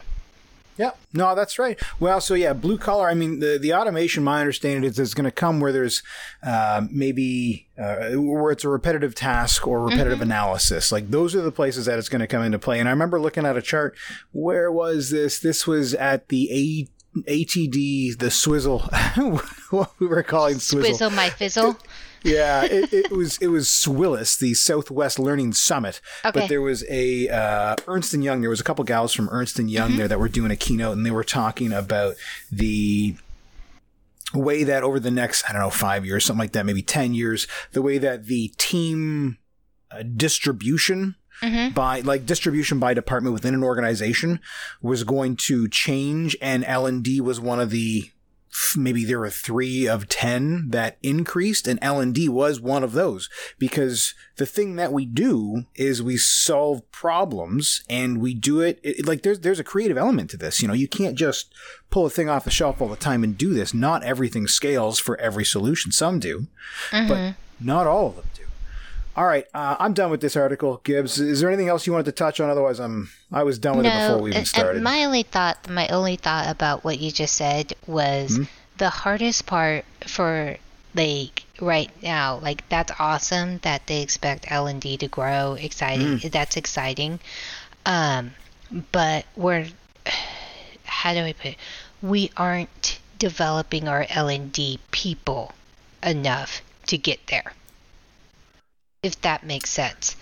Yeah, 0.77 0.93
no, 1.13 1.35
that's 1.35 1.59
right. 1.59 1.79
Well, 1.99 2.21
so 2.21 2.35
yeah, 2.35 2.53
blue 2.55 2.79
collar. 2.79 3.09
I 3.09 3.15
mean, 3.15 3.41
the 3.41 3.59
the 3.61 3.75
automation, 3.75 4.25
my 4.25 4.41
understanding 4.41 4.85
is, 4.85 4.99
is 4.99 5.13
going 5.13 5.25
to 5.25 5.31
come 5.31 5.61
where 5.61 5.73
there's 5.73 6.03
uh, 6.43 6.87
maybe 6.91 7.69
uh, 7.79 8.13
where 8.13 8.51
it's 8.51 8.65
a 8.65 8.69
repetitive 8.69 9.15
task 9.15 9.67
or 9.67 9.83
repetitive 9.83 10.15
mm-hmm. 10.15 10.23
analysis. 10.23 10.91
Like 10.91 11.11
those 11.11 11.35
are 11.35 11.43
the 11.43 11.53
places 11.53 11.87
that 11.87 11.99
it's 11.99 12.09
going 12.09 12.21
to 12.21 12.27
come 12.27 12.43
into 12.43 12.59
play. 12.59 12.81
And 12.81 12.89
I 12.89 12.93
remember 12.93 13.21
looking 13.21 13.45
at 13.45 13.57
a 13.57 13.63
chart. 13.63 13.97
Where 14.33 14.73
was 14.73 15.11
this? 15.11 15.39
This 15.39 15.67
was 15.67 15.95
at 15.95 16.29
the 16.29 16.51
A. 16.51 16.89
ATD, 17.29 18.17
the 18.19 18.31
swizzle, 18.31 18.79
what 19.71 19.91
we 19.99 20.07
were 20.07 20.23
calling 20.23 20.61
swizzle. 20.61 20.95
Swizzle 20.95 21.11
my 21.11 21.29
fizzle 21.29 21.77
yeah, 22.23 22.65
it, 22.65 22.93
it, 22.93 23.11
was 23.11 23.39
it 23.39 23.49
was 23.49 23.69
SWILLIS, 23.69 24.37
the 24.37 24.55
Southwest 24.55 25.19
Learning 25.19 25.53
Summit. 25.53 26.01
Okay. 26.25 26.41
But 26.41 26.49
there 26.49 26.61
was 26.61 26.85
a 26.89 27.29
uh, 27.29 27.77
Ernst 27.87 28.15
and 28.15 28.23
Young. 28.23 28.41
There 28.41 28.51
was 28.51 28.61
a 28.61 28.65
couple 28.65 28.85
gals 28.85 29.13
from 29.13 29.29
Ernst 29.31 29.59
and 29.59 29.71
Young 29.71 29.91
mm-hmm. 29.91 29.99
there 29.99 30.09
that 30.09 30.21
were 30.21 30.29
doing 30.29 30.51
a 30.51 30.57
keynote, 30.57 30.97
and 30.97 31.07
they 31.07 31.11
were 31.11 31.25
talking 31.25 31.73
about 31.73 32.17
the 32.51 33.17
way 34.35 34.65
that 34.65 34.83
over 34.83 35.01
the 35.01 35.11
next 35.11 35.49
I 35.49 35.53
don't 35.53 35.63
know 35.63 35.71
five 35.71 36.05
years, 36.05 36.25
something 36.25 36.41
like 36.41 36.53
that, 36.53 36.67
maybe 36.67 36.83
ten 36.83 37.15
years, 37.15 37.47
the 37.73 37.83
way 37.83 37.99
that 37.99 38.27
the 38.27 38.53
team 38.59 39.39
uh, 39.91 40.03
distribution 40.03 41.17
Mm-hmm. 41.43 41.73
by 41.73 42.01
like 42.01 42.27
distribution 42.27 42.79
by 42.79 42.93
department 42.93 43.33
within 43.33 43.55
an 43.55 43.65
organization 43.65 44.41
was 44.83 45.05
going 45.05 45.37
to 45.37 45.69
change 45.69 46.37
and 46.43 46.63
L&D 46.67 47.23
was 47.23 47.41
one 47.41 47.59
of 47.59 47.71
the 47.71 48.11
maybe 48.77 49.05
there 49.05 49.21
were 49.21 49.31
three 49.31 49.87
of 49.87 50.09
10 50.09 50.71
that 50.71 50.99
increased 51.03 51.67
and 51.69 51.79
L&D 51.83 52.29
was 52.29 52.61
one 52.61 52.83
of 52.83 52.93
those 52.93 53.29
because 53.59 54.15
the 54.37 54.47
thing 54.47 54.77
that 54.77 54.93
we 54.93 55.05
do 55.05 55.65
is 55.75 56.03
we 56.03 56.17
solve 56.17 56.91
problems 56.91 57.83
and 57.89 58.21
we 58.21 58.35
do 58.35 58.61
it, 58.61 58.81
it, 58.83 59.07
like 59.07 59.23
there's, 59.23 59.41
there's 59.41 59.61
a 59.61 59.65
creative 59.65 59.97
element 59.97 60.31
to 60.31 60.37
this. 60.37 60.63
You 60.63 60.69
know, 60.69 60.75
you 60.75 60.89
can't 60.89 61.17
just 61.17 61.53
pull 61.91 62.07
a 62.07 62.11
thing 62.11 62.29
off 62.29 62.45
the 62.45 62.51
shelf 62.51 62.81
all 62.81 62.89
the 62.89 62.97
time 62.97 63.23
and 63.23 63.39
do 63.39 63.55
this. 63.55 63.73
Not 63.73 64.03
everything 64.03 64.47
scales 64.47 64.99
for 64.99 65.19
every 65.21 65.45
solution. 65.45 65.93
Some 65.93 66.19
do, 66.19 66.47
mm-hmm. 66.91 67.09
but 67.09 67.35
not 67.61 67.87
all 67.87 68.09
of 68.09 68.17
them 68.17 68.25
do. 68.35 68.40
All 69.17 69.27
right, 69.27 69.45
uh, 69.53 69.77
I'm 69.79 69.93
done 69.93 70.11
with 70.11 70.21
this 70.21 70.37
article, 70.37 70.81
Gibbs. 70.85 71.19
Is 71.19 71.41
there 71.41 71.51
anything 71.51 71.69
else 71.69 71.87
you 71.87 71.93
wanted 71.93 72.07
to 72.07 72.13
touch 72.13 72.41
on? 72.41 72.49
Otherwise, 72.49 72.79
I'm 72.79 73.11
I 73.33 73.43
was 73.43 73.59
done 73.59 73.77
with 73.77 73.85
no, 73.85 73.91
it 73.91 74.09
before 74.09 74.23
we 74.23 74.31
even 74.31 74.45
started. 74.45 74.83
my 74.83 75.05
only 75.05 75.25
thought, 75.25 75.69
my 75.69 75.89
only 75.89 76.17
thought 76.17 76.49
about 76.49 76.85
what 76.85 77.01
you 77.01 77.11
just 77.11 77.35
said 77.35 77.73
was 77.87 78.33
mm-hmm. 78.33 78.45
the 78.79 78.89
hardest 78.89 79.47
part 79.47 79.85
for 80.07 80.57
like 80.95 81.45
right 81.61 81.91
now. 82.03 82.39
Like 82.39 82.69
that's 82.69 82.93
awesome 83.01 83.59
that 83.59 83.87
they 83.89 84.01
expect 84.01 84.51
L 84.51 84.69
and 84.69 84.81
D 84.81 84.97
to 84.99 85.09
grow. 85.09 85.55
Exciting. 85.55 86.19
Mm. 86.19 86.31
That's 86.31 86.57
exciting. 86.57 87.19
Um, 87.85 88.33
but 88.93 89.27
we're 89.35 89.67
how 90.85 91.15
do 91.15 91.21
I 91.21 91.33
put? 91.33 91.47
It? 91.47 91.57
We 92.01 92.31
aren't 92.37 93.01
developing 93.19 93.89
our 93.89 94.07
L 94.09 94.29
and 94.29 94.53
D 94.53 94.79
people 94.93 95.53
enough 96.01 96.63
to 96.87 96.97
get 96.97 97.27
there 97.27 97.53
if 99.03 99.21
that 99.23 99.45
makes 99.45 99.71
sense. 99.71 100.17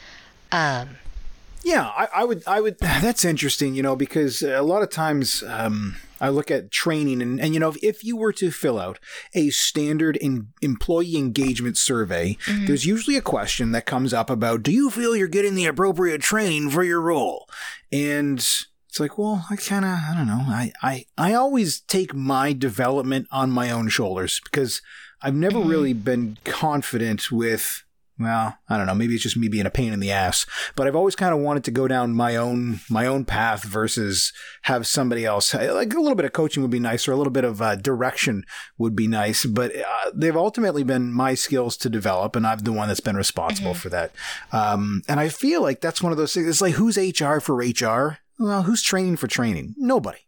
Um, 0.52 0.96
yeah, 1.62 1.86
I, 1.86 2.08
I, 2.14 2.24
would. 2.24 2.42
I 2.46 2.60
would. 2.60 2.78
That's 2.80 3.24
interesting, 3.24 3.74
you 3.74 3.82
know, 3.82 3.96
because 3.96 4.42
a 4.42 4.62
lot 4.62 4.82
of 4.82 4.90
times 4.90 5.42
um, 5.46 5.96
I 6.20 6.28
look 6.28 6.50
at 6.50 6.70
training, 6.70 7.20
and, 7.20 7.40
and 7.40 7.54
you 7.54 7.60
know, 7.60 7.68
if, 7.68 7.82
if, 7.82 8.04
you 8.04 8.16
were 8.16 8.32
to 8.34 8.50
fill 8.50 8.78
out 8.78 8.98
a 9.34 9.50
standard 9.50 10.16
in 10.16 10.48
employee 10.62 11.16
engagement 11.16 11.76
survey, 11.76 12.36
mm-hmm. 12.46 12.66
there's 12.66 12.86
usually 12.86 13.16
a 13.16 13.22
question 13.22 13.72
that 13.72 13.86
comes 13.86 14.14
up 14.14 14.30
about, 14.30 14.62
"Do 14.62 14.72
you 14.72 14.90
feel 14.90 15.16
you're 15.16 15.28
getting 15.28 15.54
the 15.54 15.66
appropriate 15.66 16.22
training 16.22 16.70
for 16.70 16.82
your 16.82 17.00
role?" 17.00 17.48
And 17.92 18.38
it's 18.88 19.00
like, 19.00 19.18
well, 19.18 19.46
I 19.50 19.56
kind 19.56 19.84
of, 19.84 19.90
I 19.90 20.14
don't 20.16 20.26
know. 20.26 20.44
I, 20.46 20.72
I, 20.82 21.04
I 21.16 21.34
always 21.34 21.80
take 21.80 22.14
my 22.14 22.52
development 22.52 23.28
on 23.30 23.50
my 23.50 23.70
own 23.70 23.88
shoulders 23.88 24.40
because 24.42 24.80
I've 25.20 25.34
never 25.34 25.58
mm-hmm. 25.58 25.68
really 25.68 25.92
been 25.92 26.38
confident 26.44 27.30
with 27.30 27.84
well, 28.18 28.58
I 28.68 28.76
don't 28.76 28.86
know. 28.86 28.94
Maybe 28.94 29.14
it's 29.14 29.22
just 29.22 29.36
me 29.36 29.48
being 29.48 29.66
a 29.66 29.70
pain 29.70 29.92
in 29.92 30.00
the 30.00 30.10
ass, 30.10 30.44
but 30.74 30.86
I've 30.86 30.96
always 30.96 31.14
kind 31.14 31.32
of 31.32 31.40
wanted 31.40 31.64
to 31.64 31.70
go 31.70 31.86
down 31.86 32.14
my 32.14 32.34
own 32.34 32.80
my 32.90 33.06
own 33.06 33.24
path 33.24 33.62
versus 33.64 34.32
have 34.62 34.86
somebody 34.86 35.24
else. 35.24 35.54
Like 35.54 35.94
a 35.94 36.00
little 36.00 36.16
bit 36.16 36.24
of 36.24 36.32
coaching 36.32 36.62
would 36.62 36.70
be 36.70 36.80
nice, 36.80 37.06
or 37.06 37.12
a 37.12 37.16
little 37.16 37.32
bit 37.32 37.44
of 37.44 37.62
uh, 37.62 37.76
direction 37.76 38.44
would 38.76 38.96
be 38.96 39.06
nice. 39.06 39.46
But 39.46 39.76
uh, 39.76 40.10
they've 40.14 40.36
ultimately 40.36 40.82
been 40.82 41.12
my 41.12 41.34
skills 41.34 41.76
to 41.78 41.88
develop, 41.88 42.34
and 42.34 42.46
I'm 42.46 42.58
the 42.58 42.72
one 42.72 42.88
that's 42.88 43.00
been 43.00 43.16
responsible 43.16 43.70
mm-hmm. 43.70 43.78
for 43.78 43.88
that. 43.90 44.12
Um, 44.52 45.02
and 45.08 45.20
I 45.20 45.28
feel 45.28 45.62
like 45.62 45.80
that's 45.80 46.02
one 46.02 46.12
of 46.12 46.18
those 46.18 46.34
things. 46.34 46.48
It's 46.48 46.60
like 46.60 46.74
who's 46.74 46.96
HR 46.96 47.38
for 47.38 47.56
HR? 47.56 48.18
Well, 48.38 48.62
who's 48.62 48.82
training 48.82 49.16
for 49.16 49.28
training? 49.28 49.74
Nobody. 49.76 50.18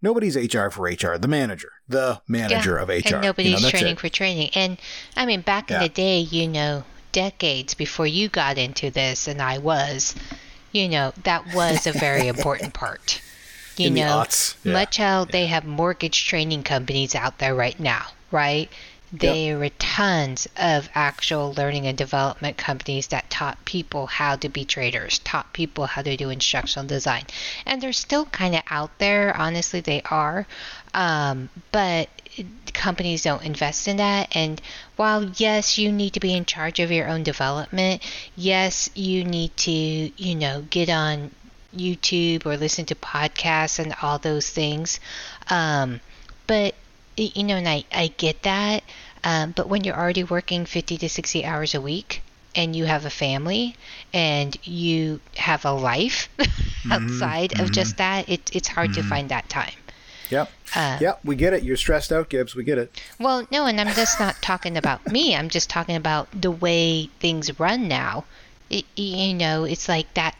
Nobody's 0.00 0.36
HR 0.36 0.68
for 0.68 0.82
HR. 0.82 1.16
The 1.16 1.28
manager, 1.28 1.70
the 1.86 2.20
manager 2.26 2.74
yeah, 2.74 2.82
of 2.82 2.88
HR. 2.88 3.14
And 3.14 3.22
nobody's 3.22 3.60
you 3.60 3.66
know, 3.66 3.70
training 3.70 3.92
it. 3.92 4.00
for 4.00 4.08
training. 4.08 4.50
And 4.54 4.78
I 5.16 5.24
mean, 5.26 5.42
back 5.42 5.70
in 5.70 5.74
yeah. 5.74 5.82
the 5.84 5.88
day, 5.88 6.18
you 6.18 6.48
know, 6.48 6.82
decades 7.12 7.74
before 7.74 8.06
you 8.06 8.28
got 8.28 8.58
into 8.58 8.90
this 8.90 9.28
and 9.28 9.40
I 9.40 9.58
was, 9.58 10.14
you 10.72 10.88
know, 10.88 11.12
that 11.24 11.54
was 11.54 11.86
a 11.86 11.92
very 11.92 12.28
important 12.34 12.74
part. 12.74 13.20
You 13.76 13.88
In 13.88 13.94
know, 13.94 14.24
yeah. 14.64 14.72
much 14.72 14.96
how 14.98 15.20
yeah. 15.20 15.26
they 15.30 15.46
have 15.46 15.64
mortgage 15.64 16.26
training 16.26 16.62
companies 16.62 17.14
out 17.14 17.38
there 17.38 17.54
right 17.54 17.78
now, 17.78 18.06
right? 18.30 18.68
There 19.14 19.62
yep. 19.62 19.72
are 19.72 19.74
tons 19.78 20.48
of 20.56 20.88
actual 20.94 21.52
learning 21.52 21.86
and 21.86 21.98
development 21.98 22.56
companies 22.56 23.08
that 23.08 23.28
taught 23.28 23.62
people 23.66 24.06
how 24.06 24.36
to 24.36 24.48
be 24.48 24.64
traders, 24.64 25.18
taught 25.18 25.52
people 25.52 25.84
how 25.84 26.00
to 26.00 26.16
do 26.16 26.30
instructional 26.30 26.88
design. 26.88 27.24
And 27.66 27.82
they're 27.82 27.92
still 27.92 28.24
kind 28.26 28.54
of 28.54 28.62
out 28.70 28.98
there. 28.98 29.36
Honestly, 29.36 29.80
they 29.80 30.00
are. 30.10 30.46
Um, 30.94 31.50
but 31.72 32.08
companies 32.72 33.22
don't 33.22 33.44
invest 33.44 33.88
in 33.88 33.98
that. 33.98 34.34
And 34.34 34.60
while, 34.96 35.24
yes, 35.36 35.78
you 35.78 35.92
need 35.92 36.14
to 36.14 36.20
be 36.20 36.34
in 36.34 36.44
charge 36.44 36.80
of 36.80 36.90
your 36.90 37.08
own 37.08 37.22
development, 37.22 38.02
yes, 38.36 38.90
you 38.94 39.24
need 39.24 39.56
to, 39.58 39.70
you 39.70 40.34
know, 40.34 40.64
get 40.68 40.88
on 40.88 41.30
YouTube 41.76 42.46
or 42.46 42.56
listen 42.56 42.86
to 42.86 42.94
podcasts 42.94 43.78
and 43.78 43.94
all 44.02 44.18
those 44.18 44.48
things. 44.48 45.00
Um, 45.48 46.00
but, 46.46 46.74
you 47.16 47.44
know, 47.44 47.56
and 47.56 47.68
I, 47.68 47.84
I 47.92 48.08
get 48.08 48.42
that. 48.42 48.82
Um, 49.24 49.52
but 49.52 49.68
when 49.68 49.84
you're 49.84 49.98
already 49.98 50.24
working 50.24 50.64
50 50.64 50.98
to 50.98 51.08
60 51.08 51.44
hours 51.44 51.74
a 51.74 51.80
week, 51.80 52.22
and 52.54 52.76
you 52.76 52.84
have 52.84 53.06
a 53.06 53.10
family 53.10 53.74
and 54.12 54.58
you 54.66 55.20
have 55.36 55.64
a 55.64 55.72
life 55.72 56.28
mm-hmm. 56.38 56.92
outside 56.92 57.50
mm-hmm. 57.50 57.62
of 57.62 57.72
just 57.72 57.96
that, 57.96 58.28
it, 58.28 58.54
it's 58.54 58.68
hard 58.68 58.90
mm-hmm. 58.90 59.00
to 59.00 59.08
find 59.08 59.28
that 59.30 59.48
time. 59.48 59.72
Yep. 60.32 60.50
Uh, 60.74 60.98
yep, 60.98 61.20
we 61.22 61.36
get 61.36 61.52
it. 61.52 61.62
You're 61.62 61.76
stressed 61.76 62.10
out, 62.10 62.30
Gibbs. 62.30 62.54
We 62.54 62.64
get 62.64 62.78
it. 62.78 62.98
Well, 63.20 63.46
no, 63.50 63.66
and 63.66 63.78
I'm 63.78 63.94
just 63.94 64.18
not 64.18 64.36
talking 64.40 64.78
about 64.78 65.12
me. 65.12 65.36
I'm 65.36 65.50
just 65.50 65.68
talking 65.68 65.94
about 65.94 66.28
the 66.32 66.50
way 66.50 67.10
things 67.20 67.60
run 67.60 67.86
now. 67.86 68.24
It, 68.70 68.86
you 68.96 69.34
know, 69.34 69.64
it's 69.64 69.88
like 69.88 70.14
that. 70.14 70.34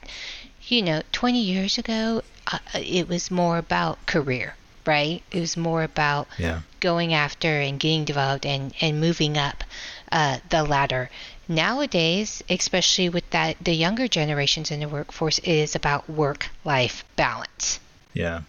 You 0.62 0.80
know, 0.80 1.02
20 1.12 1.42
years 1.42 1.76
ago, 1.76 2.22
uh, 2.50 2.58
it 2.74 3.06
was 3.06 3.30
more 3.30 3.58
about 3.58 4.06
career, 4.06 4.54
right? 4.86 5.22
It 5.30 5.40
was 5.40 5.58
more 5.58 5.82
about 5.82 6.28
yeah. 6.38 6.62
going 6.80 7.12
after 7.12 7.48
and 7.48 7.78
getting 7.78 8.06
developed 8.06 8.46
and, 8.46 8.72
and 8.80 8.98
moving 8.98 9.36
up 9.36 9.64
uh, 10.10 10.38
the 10.48 10.64
ladder. 10.64 11.10
Nowadays, 11.48 12.42
especially 12.48 13.10
with 13.10 13.28
that 13.30 13.56
the 13.60 13.74
younger 13.74 14.08
generations 14.08 14.70
in 14.70 14.80
the 14.80 14.88
workforce, 14.88 15.38
it 15.38 15.48
is 15.48 15.74
about 15.74 16.08
work-life 16.08 17.04
balance. 17.16 17.78
Yeah 18.14 18.42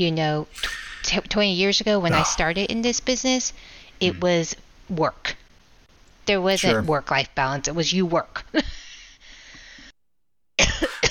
you 0.00 0.12
know, 0.12 0.46
t- 1.02 1.20
20 1.20 1.54
years 1.54 1.80
ago 1.80 1.98
when 1.98 2.12
I 2.12 2.22
started 2.22 2.70
in 2.70 2.82
this 2.82 3.00
business, 3.00 3.52
it 3.98 4.14
mm. 4.14 4.20
was 4.20 4.54
work. 4.88 5.36
There 6.26 6.40
wasn't 6.40 6.70
sure. 6.70 6.82
work 6.82 7.10
life 7.10 7.34
balance. 7.34 7.66
It 7.66 7.74
was 7.74 7.92
you 7.92 8.06
work. 8.06 8.44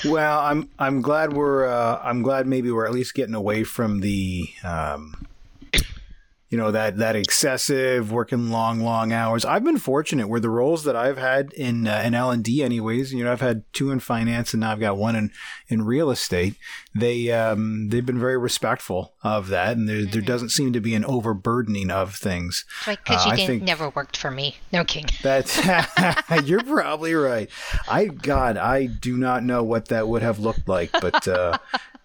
well, 0.06 0.40
I'm 0.40 0.70
I'm 0.78 1.02
glad 1.02 1.34
we're 1.34 1.66
uh, 1.66 2.00
I'm 2.02 2.22
glad 2.22 2.46
maybe 2.46 2.70
we're 2.70 2.86
at 2.86 2.92
least 2.92 3.12
getting 3.12 3.34
away 3.34 3.62
from 3.62 4.00
the 4.00 4.48
um, 4.64 5.26
you 6.48 6.56
know 6.56 6.70
that 6.70 6.96
that 6.96 7.16
excessive 7.16 8.10
working 8.10 8.50
long 8.50 8.80
long 8.80 9.12
hours. 9.12 9.44
I've 9.44 9.64
been 9.64 9.78
fortunate 9.78 10.28
where 10.28 10.40
the 10.40 10.50
roles 10.50 10.84
that 10.84 10.96
i've 10.96 11.18
had 11.18 11.52
in 11.52 11.86
uh, 11.86 12.02
in 12.04 12.14
l&d 12.14 12.62
anyways 12.62 13.12
you 13.12 13.24
know 13.24 13.32
i've 13.32 13.40
had 13.40 13.64
two 13.72 13.90
in 13.90 14.00
finance 14.00 14.54
and 14.54 14.60
now 14.60 14.72
i've 14.72 14.80
got 14.80 14.96
one 14.96 15.14
in 15.14 15.30
in 15.68 15.82
real 15.82 16.10
estate. 16.10 16.54
They 16.94 17.30
um 17.30 17.90
they've 17.90 18.04
been 18.04 18.18
very 18.18 18.38
respectful 18.38 19.14
of 19.22 19.48
that 19.48 19.76
and 19.76 19.88
there, 19.88 19.98
mm-hmm. 19.98 20.10
there 20.10 20.22
doesn't 20.22 20.48
seem 20.50 20.72
to 20.72 20.80
be 20.80 20.94
an 20.94 21.04
overburdening 21.04 21.90
of 21.90 22.14
things. 22.14 22.64
Because 22.86 23.26
uh, 23.26 23.30
you 23.30 23.36
didn't 23.36 23.46
think, 23.46 23.62
never 23.62 23.90
worked 23.90 24.16
for 24.16 24.30
me. 24.30 24.56
No 24.72 24.84
king 24.84 25.04
that's 25.22 25.60
you're 26.44 26.64
probably 26.64 27.14
right. 27.14 27.50
I 27.88 28.06
god 28.06 28.56
i 28.56 28.86
do 28.86 29.16
not 29.16 29.44
know 29.44 29.62
what 29.62 29.86
that 29.88 30.08
would 30.08 30.22
have 30.22 30.38
looked 30.38 30.68
like 30.68 30.90
but 30.92 31.28
uh 31.28 31.58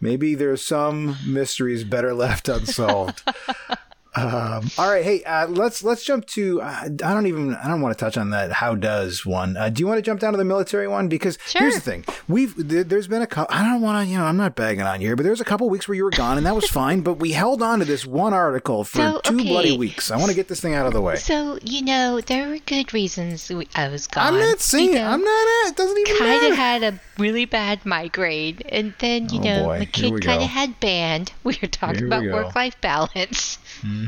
maybe 0.03 0.35
there's 0.35 0.61
some 0.61 1.17
mysteries 1.25 1.83
better 1.83 2.13
left 2.13 2.49
unsolved 2.49 3.23
Um, 4.15 4.69
all 4.77 4.89
right, 4.91 5.03
hey, 5.03 5.23
uh, 5.23 5.47
let's 5.47 5.83
let's 5.83 6.03
jump 6.03 6.25
to. 6.27 6.61
Uh, 6.61 6.81
I 6.83 7.13
don't 7.13 7.25
even. 7.25 7.55
I 7.55 7.67
don't 7.67 7.81
want 7.81 7.97
to 7.97 8.05
touch 8.05 8.15
on 8.15 8.29
that. 8.29 8.51
How 8.51 8.75
does 8.75 9.25
one? 9.25 9.57
Uh, 9.57 9.69
do 9.69 9.79
you 9.81 9.87
want 9.87 9.97
to 9.97 10.01
jump 10.03 10.19
down 10.19 10.33
to 10.33 10.37
the 10.37 10.45
military 10.45 10.87
one? 10.87 11.07
Because 11.07 11.37
Sure. 11.47 11.61
here's 11.63 11.75
the 11.75 11.81
thing: 11.81 12.05
we've 12.27 12.53
there, 12.55 12.83
there's 12.83 13.07
been 13.07 13.23
a 13.23 13.27
couple. 13.27 13.55
I 13.55 13.63
don't 13.63 13.81
want 13.81 14.05
to. 14.05 14.11
You 14.11 14.19
know, 14.19 14.25
I'm 14.25 14.37
not 14.37 14.55
bagging 14.55 14.83
on 14.83 15.01
you 15.01 15.07
here, 15.07 15.15
but 15.15 15.23
there's 15.23 15.41
a 15.41 15.45
couple 15.45 15.67
weeks 15.69 15.87
where 15.87 15.95
you 15.95 16.03
were 16.03 16.11
gone, 16.11 16.37
and 16.37 16.45
that 16.45 16.53
was 16.55 16.69
fine. 16.69 17.01
But 17.01 17.15
we 17.15 17.31
held 17.31 17.63
on 17.63 17.79
to 17.79 17.85
this 17.85 18.05
one 18.05 18.33
article 18.33 18.83
for 18.83 18.97
So, 18.97 19.21
two 19.23 19.35
okay. 19.39 19.47
bloody 19.49 19.77
weeks. 19.77 20.11
I 20.11 20.17
want 20.17 20.29
to 20.29 20.35
get 20.35 20.47
this 20.47 20.61
thing 20.61 20.75
out 20.75 20.85
of 20.85 20.93
the 20.93 21.01
way. 21.01 21.15
So 21.15 21.57
you 21.63 21.81
know 21.83 22.21
there 22.21 22.49
were 22.49 22.59
good 22.59 22.93
reasons 22.93 23.51
I 23.75 23.87
was 23.87 24.05
gone. 24.05 24.35
I'm 24.35 24.39
not 24.39 24.59
saying. 24.59 24.89
You 24.89 24.95
know, 24.95 25.07
I'm 25.07 25.23
not. 25.23 25.47
It 25.69 25.75
doesn't 25.75 25.97
even 25.97 26.17
kind 26.19 26.51
of 26.51 26.55
had 26.55 26.83
a 26.83 26.99
really 27.17 27.45
bad 27.45 27.83
migraine, 27.83 28.59
and 28.69 28.93
then 28.99 29.29
you 29.29 29.39
Oh, 29.39 29.43
know 29.43 29.63
boy. 29.65 29.79
the 29.79 29.85
kid 29.87 30.21
kind 30.23 30.43
of 30.43 30.49
had 30.49 30.79
band. 30.79 31.31
We 31.43 31.57
were 31.61 31.67
talking 31.67 31.97
Here 31.97 32.07
about 32.07 32.23
go. 32.23 32.33
work-life 32.33 32.79
balance. 32.79 33.57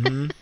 Mhm. 0.04 0.32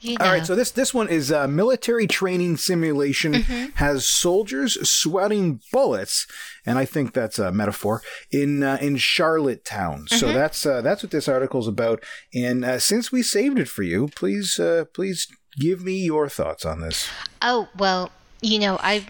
You 0.00 0.18
know, 0.18 0.26
All 0.26 0.32
right, 0.32 0.44
so 0.44 0.54
this 0.54 0.70
this 0.70 0.92
one 0.92 1.08
is 1.08 1.32
uh, 1.32 1.48
military 1.48 2.06
training 2.06 2.58
simulation 2.58 3.32
Mm-hmm. 3.32 3.70
has 3.76 4.04
soldiers 4.04 4.76
sweating 4.86 5.60
bullets, 5.72 6.26
and 6.66 6.76
I 6.78 6.84
think 6.84 7.14
that's 7.14 7.38
a 7.38 7.50
metaphor 7.50 8.02
in 8.30 8.62
uh, 8.62 8.76
in 8.82 8.98
Charlottetown. 8.98 10.06
So 10.08 10.26
Mm-hmm. 10.26 10.34
that's 10.34 10.66
uh, 10.66 10.82
that's 10.82 11.02
what 11.02 11.10
this 11.10 11.26
article's 11.26 11.66
about. 11.66 12.02
And 12.34 12.66
uh, 12.66 12.78
since 12.80 13.10
we 13.10 13.22
saved 13.22 13.58
it 13.58 13.66
for 13.68 13.82
you, 13.82 14.08
please 14.14 14.58
uh, 14.58 14.84
please 14.92 15.26
give 15.58 15.82
me 15.82 15.96
your 16.04 16.28
thoughts 16.28 16.66
on 16.66 16.82
this. 16.82 17.08
Oh 17.40 17.68
well, 17.78 18.10
you 18.42 18.58
know 18.58 18.76
I. 18.82 19.06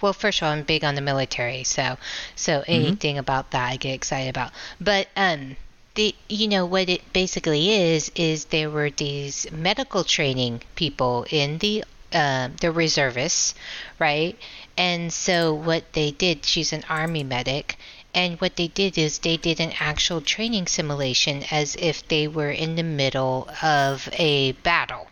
Well, 0.00 0.14
first 0.14 0.40
of 0.40 0.46
all, 0.46 0.52
I'm 0.52 0.62
big 0.62 0.84
on 0.84 0.94
the 0.94 1.02
military, 1.02 1.64
so 1.64 1.98
so 2.34 2.64
anything 2.66 3.18
about 3.18 3.50
that 3.50 3.70
I 3.72 3.76
get 3.76 3.92
excited 3.94 4.30
about. 4.30 4.52
But 4.80 5.08
um, 5.16 5.56
you 6.28 6.48
know 6.48 6.64
what 6.64 6.88
it 6.88 7.12
basically 7.12 7.70
is 7.70 8.10
is 8.14 8.46
there 8.46 8.70
were 8.70 8.90
these 8.90 9.50
medical 9.50 10.04
training 10.04 10.62
people 10.74 11.26
in 11.30 11.58
the 11.58 11.84
uh, 12.12 12.48
the 12.60 12.72
reservists, 12.72 13.54
right? 13.98 14.36
And 14.76 15.12
so 15.12 15.54
what 15.54 15.92
they 15.92 16.10
did, 16.10 16.44
she's 16.44 16.72
an 16.72 16.84
army 16.88 17.22
medic. 17.22 17.76
And 18.12 18.40
what 18.40 18.56
they 18.56 18.66
did 18.66 18.98
is 18.98 19.18
they 19.18 19.36
did 19.36 19.60
an 19.60 19.72
actual 19.78 20.20
training 20.20 20.66
simulation 20.66 21.44
as 21.50 21.76
if 21.76 22.06
they 22.08 22.26
were 22.26 22.50
in 22.50 22.74
the 22.74 22.82
middle 22.82 23.48
of 23.62 24.08
a 24.12 24.52
battle 24.52 25.06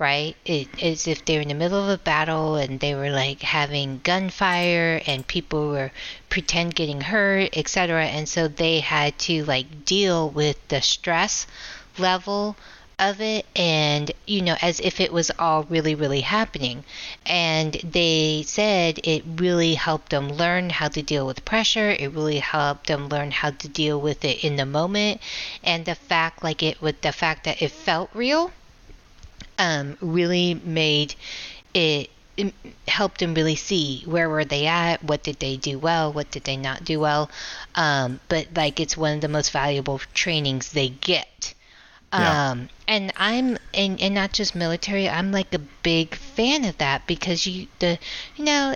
right? 0.00 0.34
It, 0.46 0.82
as 0.82 1.06
if 1.06 1.24
they 1.24 1.36
were 1.36 1.42
in 1.42 1.48
the 1.48 1.54
middle 1.54 1.78
of 1.78 1.90
a 1.90 2.02
battle 2.02 2.56
and 2.56 2.80
they 2.80 2.94
were 2.94 3.10
like 3.10 3.42
having 3.42 4.00
gunfire 4.02 5.02
and 5.06 5.26
people 5.26 5.68
were 5.68 5.92
pretend 6.30 6.74
getting 6.74 7.02
hurt, 7.02 7.56
etc. 7.56 8.06
And 8.06 8.26
so 8.26 8.48
they 8.48 8.80
had 8.80 9.18
to 9.20 9.44
like 9.44 9.84
deal 9.84 10.30
with 10.30 10.56
the 10.68 10.80
stress 10.80 11.46
level 11.98 12.56
of 12.98 13.20
it 13.20 13.46
and 13.56 14.12
you 14.26 14.42
know 14.42 14.56
as 14.60 14.78
if 14.80 15.00
it 15.00 15.10
was 15.10 15.30
all 15.38 15.62
really 15.64 15.94
really 15.94 16.20
happening 16.20 16.84
and 17.24 17.72
they 17.82 18.42
said 18.46 19.00
it 19.04 19.24
really 19.36 19.72
helped 19.72 20.10
them 20.10 20.28
learn 20.28 20.68
how 20.68 20.86
to 20.86 21.00
deal 21.00 21.26
with 21.26 21.42
pressure 21.46 21.90
it 21.92 22.12
really 22.12 22.40
helped 22.40 22.88
them 22.88 23.08
learn 23.08 23.30
how 23.30 23.50
to 23.50 23.68
deal 23.68 23.98
with 23.98 24.22
it 24.22 24.44
in 24.44 24.56
the 24.56 24.66
moment 24.66 25.18
and 25.64 25.86
the 25.86 25.94
fact 25.94 26.44
like 26.44 26.62
it 26.62 26.82
with 26.82 27.00
the 27.00 27.10
fact 27.10 27.44
that 27.44 27.62
it 27.62 27.70
felt 27.70 28.10
real 28.12 28.50
um, 29.60 29.96
really 30.00 30.54
made 30.54 31.14
it, 31.74 32.10
it 32.36 32.54
helped 32.88 33.20
them 33.20 33.34
really 33.34 33.54
see 33.56 34.02
where 34.06 34.28
were 34.28 34.44
they 34.44 34.66
at, 34.66 35.04
what 35.04 35.22
did 35.22 35.38
they 35.38 35.56
do 35.58 35.78
well, 35.78 36.12
what 36.12 36.30
did 36.30 36.44
they 36.44 36.56
not 36.56 36.84
do 36.84 36.98
well. 36.98 37.30
Um, 37.74 38.18
but 38.28 38.48
like 38.56 38.80
it's 38.80 38.96
one 38.96 39.16
of 39.16 39.20
the 39.20 39.28
most 39.28 39.52
valuable 39.52 40.00
trainings 40.14 40.72
they 40.72 40.88
get. 40.88 41.54
Yeah. 42.12 42.50
Um, 42.50 42.68
and 42.88 43.12
I'm 43.16 43.56
and, 43.72 44.00
and 44.00 44.14
not 44.14 44.32
just 44.32 44.56
military. 44.56 45.08
I'm 45.08 45.30
like 45.30 45.54
a 45.54 45.60
big 45.60 46.16
fan 46.16 46.64
of 46.64 46.76
that 46.78 47.06
because 47.06 47.46
you 47.46 47.68
the 47.78 48.00
you 48.34 48.44
know 48.44 48.74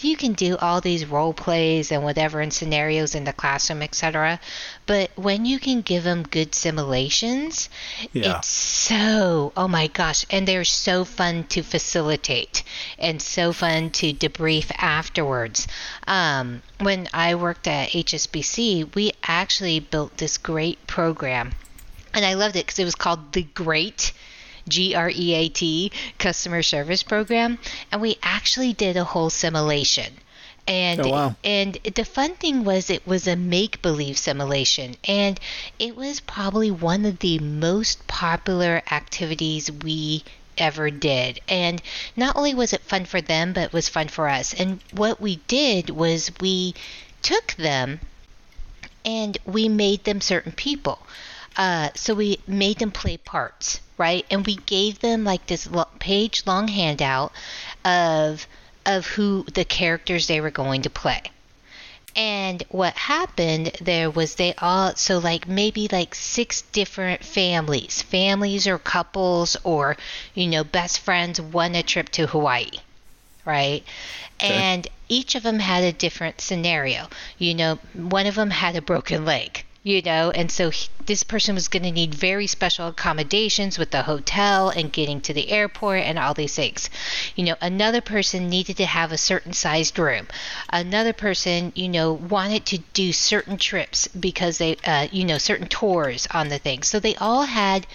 you 0.00 0.18
can 0.18 0.34
do 0.34 0.58
all 0.58 0.82
these 0.82 1.06
role 1.06 1.32
plays 1.32 1.90
and 1.90 2.04
whatever 2.04 2.40
and 2.42 2.52
scenarios 2.52 3.14
in 3.14 3.24
the 3.24 3.32
classroom, 3.32 3.80
etc. 3.80 4.38
But 4.84 5.10
when 5.16 5.46
you 5.46 5.58
can 5.58 5.80
give 5.80 6.04
them 6.04 6.24
good 6.24 6.54
simulations, 6.54 7.70
Yeah. 8.12 8.36
it's 8.38 8.48
so 8.48 9.50
oh 9.56 9.68
my 9.68 9.86
gosh, 9.86 10.26
and 10.28 10.46
they're 10.46 10.64
so 10.64 11.06
fun 11.06 11.44
to 11.44 11.62
facilitate 11.62 12.62
and 12.98 13.22
so 13.22 13.54
fun 13.54 13.88
to 13.92 14.12
debrief 14.12 14.70
afterwards. 14.76 15.66
Um, 16.06 16.60
when 16.80 17.08
I 17.14 17.34
worked 17.34 17.66
at 17.66 17.90
HSBC, 17.92 18.94
we 18.94 19.12
actually 19.22 19.80
built 19.80 20.18
this 20.18 20.36
great 20.36 20.86
program 20.86 21.54
and 22.14 22.24
I 22.24 22.34
loved 22.34 22.56
it 22.56 22.66
because 22.66 22.78
it 22.78 22.84
was 22.84 22.94
called 22.94 23.32
the 23.32 23.42
Great 23.42 24.12
G 24.68 24.94
R 24.94 25.10
E 25.10 25.34
A 25.34 25.48
T 25.48 25.92
customer 26.18 26.62
service 26.62 27.02
program, 27.02 27.58
and 27.90 28.00
we 28.00 28.18
actually 28.22 28.72
did 28.72 28.96
a 28.96 29.04
whole 29.04 29.30
simulation. 29.30 30.14
And 30.66 31.00
Oh, 31.00 31.08
wow. 31.08 31.36
and 31.42 31.74
the 31.94 32.04
fun 32.04 32.34
thing 32.34 32.62
was 32.62 32.90
it 32.90 33.06
was 33.06 33.26
a 33.26 33.36
make 33.36 33.80
believe 33.80 34.18
simulation, 34.18 34.96
and 35.04 35.40
it 35.78 35.96
was 35.96 36.20
probably 36.20 36.70
one 36.70 37.06
of 37.06 37.20
the 37.20 37.38
most 37.38 38.06
popular 38.06 38.82
activities 38.90 39.72
we 39.72 40.24
ever 40.58 40.90
did. 40.90 41.40
And 41.48 41.80
not 42.16 42.36
only 42.36 42.52
was 42.52 42.74
it 42.74 42.82
fun 42.82 43.06
for 43.06 43.20
them, 43.22 43.54
but 43.54 43.62
it 43.64 43.72
was 43.72 43.88
fun 43.88 44.08
for 44.08 44.28
us. 44.28 44.52
And 44.52 44.80
what 44.92 45.20
we 45.20 45.36
did 45.48 45.88
was 45.88 46.32
we 46.40 46.74
took 47.22 47.54
them 47.54 48.00
and 49.04 49.38
we 49.46 49.68
made 49.68 50.04
them 50.04 50.20
certain 50.20 50.52
people. 50.52 50.98
Uh, 51.58 51.90
so 51.94 52.14
we 52.14 52.38
made 52.46 52.78
them 52.78 52.90
play 52.90 53.18
parts, 53.18 53.80
right? 53.98 54.24
And 54.30 54.46
we 54.46 54.56
gave 54.56 55.00
them 55.00 55.24
like 55.24 55.46
this 55.46 55.68
page 55.98 56.44
long 56.46 56.68
handout 56.68 57.32
of 57.84 58.46
of 58.86 59.06
who 59.06 59.44
the 59.52 59.64
characters 59.66 60.28
they 60.28 60.40
were 60.40 60.50
going 60.50 60.82
to 60.82 60.90
play. 60.90 61.20
And 62.16 62.62
what 62.70 62.94
happened 62.94 63.72
there 63.82 64.08
was 64.08 64.36
they 64.36 64.54
all 64.54 64.94
so 64.96 65.18
like 65.18 65.46
maybe 65.46 65.88
like 65.92 66.14
six 66.14 66.62
different 66.62 67.24
families, 67.24 68.00
families 68.00 68.66
or 68.66 68.78
couples 68.78 69.56
or 69.64 69.96
you 70.34 70.46
know 70.46 70.64
best 70.64 71.00
friends 71.00 71.40
won 71.40 71.74
a 71.74 71.82
trip 71.82 72.08
to 72.10 72.28
Hawaii 72.28 72.78
right? 73.48 73.82
And 74.40 74.86
each 75.08 75.34
of 75.34 75.42
them 75.42 75.58
had 75.58 75.82
a 75.82 75.92
different 75.92 76.40
scenario. 76.40 77.08
You 77.38 77.54
know, 77.54 77.78
one 77.94 78.26
of 78.26 78.34
them 78.34 78.50
had 78.50 78.76
a 78.76 78.82
broken 78.82 79.24
leg, 79.24 79.64
you 79.82 80.02
know, 80.02 80.30
and 80.30 80.50
so 80.50 80.70
he, 80.70 80.88
this 81.06 81.22
person 81.22 81.54
was 81.54 81.68
going 81.68 81.84
to 81.84 81.90
need 81.90 82.14
very 82.14 82.46
special 82.46 82.88
accommodations 82.88 83.78
with 83.78 83.90
the 83.90 84.02
hotel 84.02 84.70
and 84.70 84.92
getting 84.92 85.20
to 85.20 85.32
the 85.32 85.50
airport 85.50 86.00
and 86.00 86.18
all 86.18 86.34
these 86.34 86.54
things. 86.54 86.90
You 87.36 87.44
know, 87.44 87.56
another 87.60 88.00
person 88.00 88.48
needed 88.48 88.76
to 88.78 88.86
have 88.86 89.12
a 89.12 89.18
certain 89.18 89.52
sized 89.52 89.98
room. 89.98 90.26
Another 90.68 91.12
person, 91.12 91.72
you 91.74 91.88
know, 91.88 92.12
wanted 92.12 92.66
to 92.66 92.78
do 92.92 93.12
certain 93.12 93.56
trips 93.56 94.08
because 94.08 94.58
they, 94.58 94.76
uh, 94.84 95.06
you 95.12 95.24
know, 95.24 95.38
certain 95.38 95.68
tours 95.68 96.26
on 96.32 96.48
the 96.48 96.58
thing. 96.58 96.82
So 96.82 96.98
they 97.00 97.14
all 97.16 97.44
had 97.44 97.86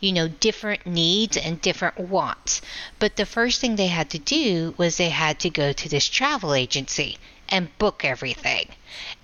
you 0.00 0.12
know, 0.12 0.26
different 0.26 0.84
needs 0.84 1.36
and 1.36 1.60
different 1.60 1.96
wants. 1.96 2.60
But 2.98 3.14
the 3.14 3.24
first 3.24 3.60
thing 3.60 3.76
they 3.76 3.86
had 3.86 4.10
to 4.10 4.18
do 4.18 4.74
was 4.76 4.96
they 4.96 5.10
had 5.10 5.38
to 5.40 5.50
go 5.50 5.72
to 5.72 5.88
this 5.88 6.08
travel 6.08 6.54
agency 6.54 7.18
and 7.48 7.76
book 7.78 8.04
everything. 8.04 8.66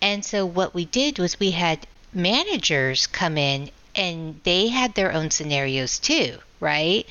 And 0.00 0.24
so 0.24 0.46
what 0.46 0.74
we 0.74 0.84
did 0.84 1.18
was 1.18 1.40
we 1.40 1.50
had 1.50 1.86
managers 2.12 3.06
come 3.06 3.36
in 3.38 3.70
and 3.94 4.40
they 4.44 4.68
had 4.68 4.94
their 4.94 5.12
own 5.12 5.30
scenarios 5.30 5.98
too, 5.98 6.38
right? 6.60 7.06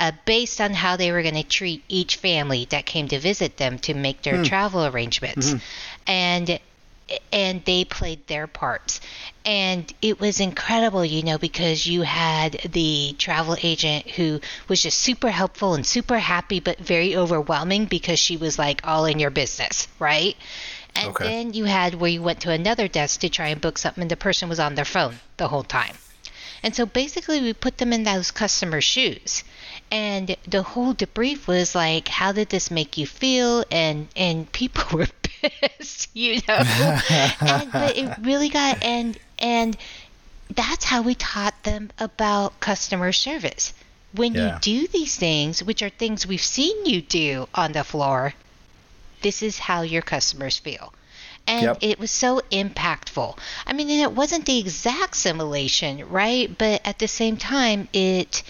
Uh, 0.00 0.12
based 0.24 0.60
on 0.60 0.72
how 0.74 0.96
they 0.96 1.12
were 1.12 1.22
going 1.22 1.34
to 1.34 1.42
treat 1.42 1.84
each 1.88 2.16
family 2.16 2.66
that 2.70 2.84
came 2.86 3.08
to 3.08 3.18
visit 3.18 3.56
them 3.56 3.78
to 3.78 3.94
make 3.94 4.22
their 4.22 4.42
travel 4.44 4.84
arrangements. 4.86 5.54
And 6.06 6.58
and 7.32 7.64
they 7.64 7.84
played 7.84 8.26
their 8.26 8.46
parts. 8.46 9.00
And 9.44 9.92
it 10.00 10.20
was 10.20 10.40
incredible, 10.40 11.04
you 11.04 11.22
know, 11.22 11.36
because 11.36 11.86
you 11.86 12.02
had 12.02 12.52
the 12.72 13.14
travel 13.18 13.56
agent 13.62 14.08
who 14.10 14.40
was 14.68 14.82
just 14.82 14.98
super 14.98 15.30
helpful 15.30 15.74
and 15.74 15.84
super 15.84 16.18
happy, 16.18 16.60
but 16.60 16.78
very 16.78 17.16
overwhelming 17.16 17.86
because 17.86 18.18
she 18.18 18.36
was 18.36 18.58
like 18.58 18.86
all 18.86 19.04
in 19.04 19.18
your 19.18 19.30
business, 19.30 19.88
right? 19.98 20.36
And 20.94 21.10
Okay. 21.10 21.24
then 21.24 21.52
you 21.54 21.64
had 21.64 21.94
where 21.94 22.10
you 22.10 22.22
went 22.22 22.40
to 22.42 22.50
another 22.50 22.88
desk 22.88 23.20
to 23.20 23.28
try 23.28 23.48
and 23.48 23.60
book 23.60 23.78
something, 23.78 24.02
and 24.02 24.10
the 24.10 24.16
person 24.16 24.48
was 24.48 24.60
on 24.60 24.74
their 24.74 24.84
phone 24.84 25.20
the 25.36 25.48
whole 25.48 25.64
time. 25.64 25.96
And 26.62 26.74
so 26.74 26.86
basically, 26.86 27.40
we 27.40 27.52
put 27.54 27.78
them 27.78 27.92
in 27.92 28.04
those 28.04 28.30
customer 28.30 28.80
shoes. 28.80 29.42
And 29.90 30.36
the 30.46 30.62
whole 30.62 30.94
debrief 30.94 31.46
was 31.46 31.74
like, 31.74 32.08
how 32.08 32.32
did 32.32 32.50
this 32.50 32.70
make 32.70 32.96
you 32.98 33.06
feel? 33.06 33.64
And 33.70 34.08
and 34.16 34.50
people 34.52 34.84
were 34.98 35.06
pissed, 35.22 36.08
you 36.14 36.40
know. 36.48 36.62
and, 37.46 37.72
but 37.76 37.96
it 37.96 38.12
really 38.20 38.48
got 38.48 38.78
and 38.82 39.18
and 39.38 39.76
that's 40.54 40.84
how 40.84 41.02
we 41.02 41.14
taught 41.14 41.62
them 41.64 41.90
about 41.98 42.60
customer 42.60 43.12
service. 43.12 43.72
When 44.14 44.34
Yeah. 44.34 44.40
you 44.40 44.50
do 44.60 44.86
these 44.88 45.16
things, 45.16 45.62
which 45.62 45.82
are 45.82 45.88
things 45.90 46.26
we've 46.26 46.42
seen 46.42 46.84
you 46.86 47.00
do 47.02 47.48
on 47.54 47.72
the 47.72 47.82
floor, 47.84 48.34
this 49.22 49.42
is 49.42 49.58
how 49.58 49.82
your 49.82 50.02
customers 50.02 50.58
feel. 50.58 50.92
and 51.46 51.62
Yep. 51.64 51.78
it 51.80 51.98
was 51.98 52.10
so 52.12 52.40
impactful. 52.52 53.36
I 53.66 53.72
mean, 53.72 53.90
it 53.90 54.12
wasn't 54.12 54.46
the 54.46 54.58
exact 54.60 55.16
simulation, 55.16 56.08
right? 56.08 56.56
But 56.56 56.80
at 56.84 56.98
the 57.00 57.08
same 57.08 57.36
time, 57.36 57.88
it 57.92 58.42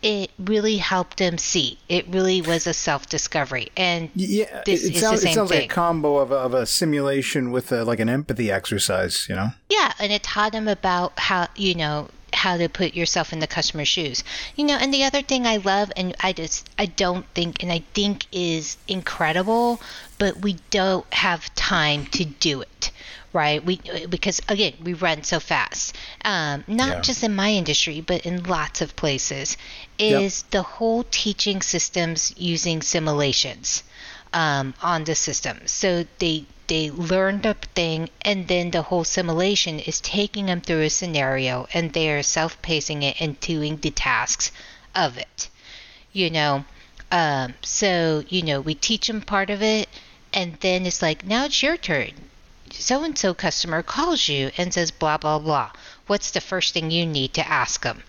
it 0.00 0.30
really 0.38 0.76
helped 0.78 1.18
them 1.18 1.36
see. 1.38 1.76
It 1.88 2.06
really 2.08 2.40
was 2.40 2.66
a 2.66 2.72
self 2.72 3.08
discovery, 3.08 3.68
and 3.76 4.08
Yeah, 4.14 4.62
this 4.64 4.84
it, 4.84 4.90
it 4.90 4.94
is 4.94 5.00
sounds, 5.00 5.20
the 5.20 5.26
same 5.26 5.32
it 5.32 5.34
sounds 5.34 5.50
like 5.50 5.64
a 5.64 5.68
combo 5.68 6.16
of 6.18 6.30
a, 6.30 6.36
of 6.36 6.54
a 6.54 6.64
simulation 6.66 7.50
with 7.50 7.72
a, 7.72 7.84
like 7.84 7.98
an 8.00 8.08
empathy 8.08 8.50
exercise, 8.50 9.26
you 9.28 9.34
know? 9.34 9.50
Yeah, 9.68 9.92
and 9.98 10.12
it 10.12 10.22
taught 10.22 10.52
them 10.52 10.68
about 10.68 11.18
how 11.18 11.48
you 11.56 11.74
know 11.74 12.08
how 12.44 12.56
to 12.56 12.68
put 12.68 12.94
yourself 12.94 13.32
in 13.32 13.40
the 13.40 13.46
customer's 13.58 13.88
shoes. 13.88 14.24
You 14.56 14.64
know, 14.68 14.76
and 14.82 14.92
the 14.94 15.04
other 15.04 15.22
thing 15.22 15.46
I 15.46 15.56
love 15.58 15.90
and 15.96 16.14
I 16.20 16.32
just 16.32 16.68
I 16.78 16.86
don't 16.86 17.26
think 17.34 17.62
and 17.62 17.70
I 17.72 17.80
think 17.94 18.26
is 18.32 18.76
incredible, 18.86 19.80
but 20.18 20.32
we 20.42 20.52
don't 20.70 21.06
have 21.12 21.52
time 21.54 22.06
to 22.18 22.24
do 22.24 22.60
it. 22.62 22.90
Right, 23.32 23.62
we 23.64 23.80
because 24.08 24.40
again 24.48 24.74
we 24.82 24.94
run 24.94 25.22
so 25.22 25.38
fast. 25.38 25.94
Um, 26.24 26.64
not 26.66 26.88
Yeah. 26.96 27.00
just 27.08 27.22
in 27.22 27.34
my 27.34 27.50
industry, 27.52 28.00
but 28.00 28.20
in 28.24 28.42
lots 28.44 28.80
of 28.80 28.96
places, 28.96 29.56
Yep. 29.98 30.22
is 30.22 30.42
the 30.50 30.62
whole 30.62 31.04
teaching 31.10 31.60
systems 31.60 32.32
using 32.38 32.80
simulations 32.82 33.82
um, 34.32 34.74
on 34.82 35.04
the 35.04 35.14
system. 35.14 35.60
So 35.66 36.06
they 36.18 36.46
they 36.68 36.90
learn 36.90 37.40
the 37.40 37.54
thing, 37.74 38.10
and 38.22 38.46
then 38.48 38.70
the 38.70 38.82
whole 38.82 39.04
simulation 39.04 39.80
is 39.80 40.00
taking 40.00 40.46
them 40.46 40.60
through 40.60 40.82
a 40.82 40.90
scenario, 40.90 41.66
and 41.74 41.92
they 41.92 42.08
are 42.10 42.22
self-pacing 42.22 43.02
it 43.02 43.20
and 43.20 43.40
doing 43.40 43.78
the 43.78 43.90
tasks 43.90 44.52
of 44.94 45.18
it. 45.18 45.48
You 46.12 46.30
know, 46.30 46.64
um, 47.10 47.54
so 47.62 48.22
you 48.28 48.42
know 48.42 48.60
we 48.60 48.74
teach 48.74 49.06
them 49.08 49.20
part 49.22 49.50
of 49.50 49.62
it, 49.62 49.88
and 50.32 50.54
then 50.60 50.86
it's 50.86 51.02
like 51.02 51.24
now 51.24 51.44
it's 51.46 51.62
your 51.62 51.76
turn. 51.76 52.12
So 52.70 53.02
and 53.02 53.18
so 53.18 53.34
customer 53.34 53.82
calls 53.82 54.28
you 54.28 54.50
and 54.56 54.72
says 54.72 54.90
blah 54.90 55.16
blah 55.18 55.38
blah. 55.38 55.72
What's 56.06 56.30
the 56.30 56.40
first 56.40 56.74
thing 56.74 56.90
you 56.90 57.06
need 57.06 57.34
to 57.34 57.48
ask 57.48 57.82
them? 57.82 58.02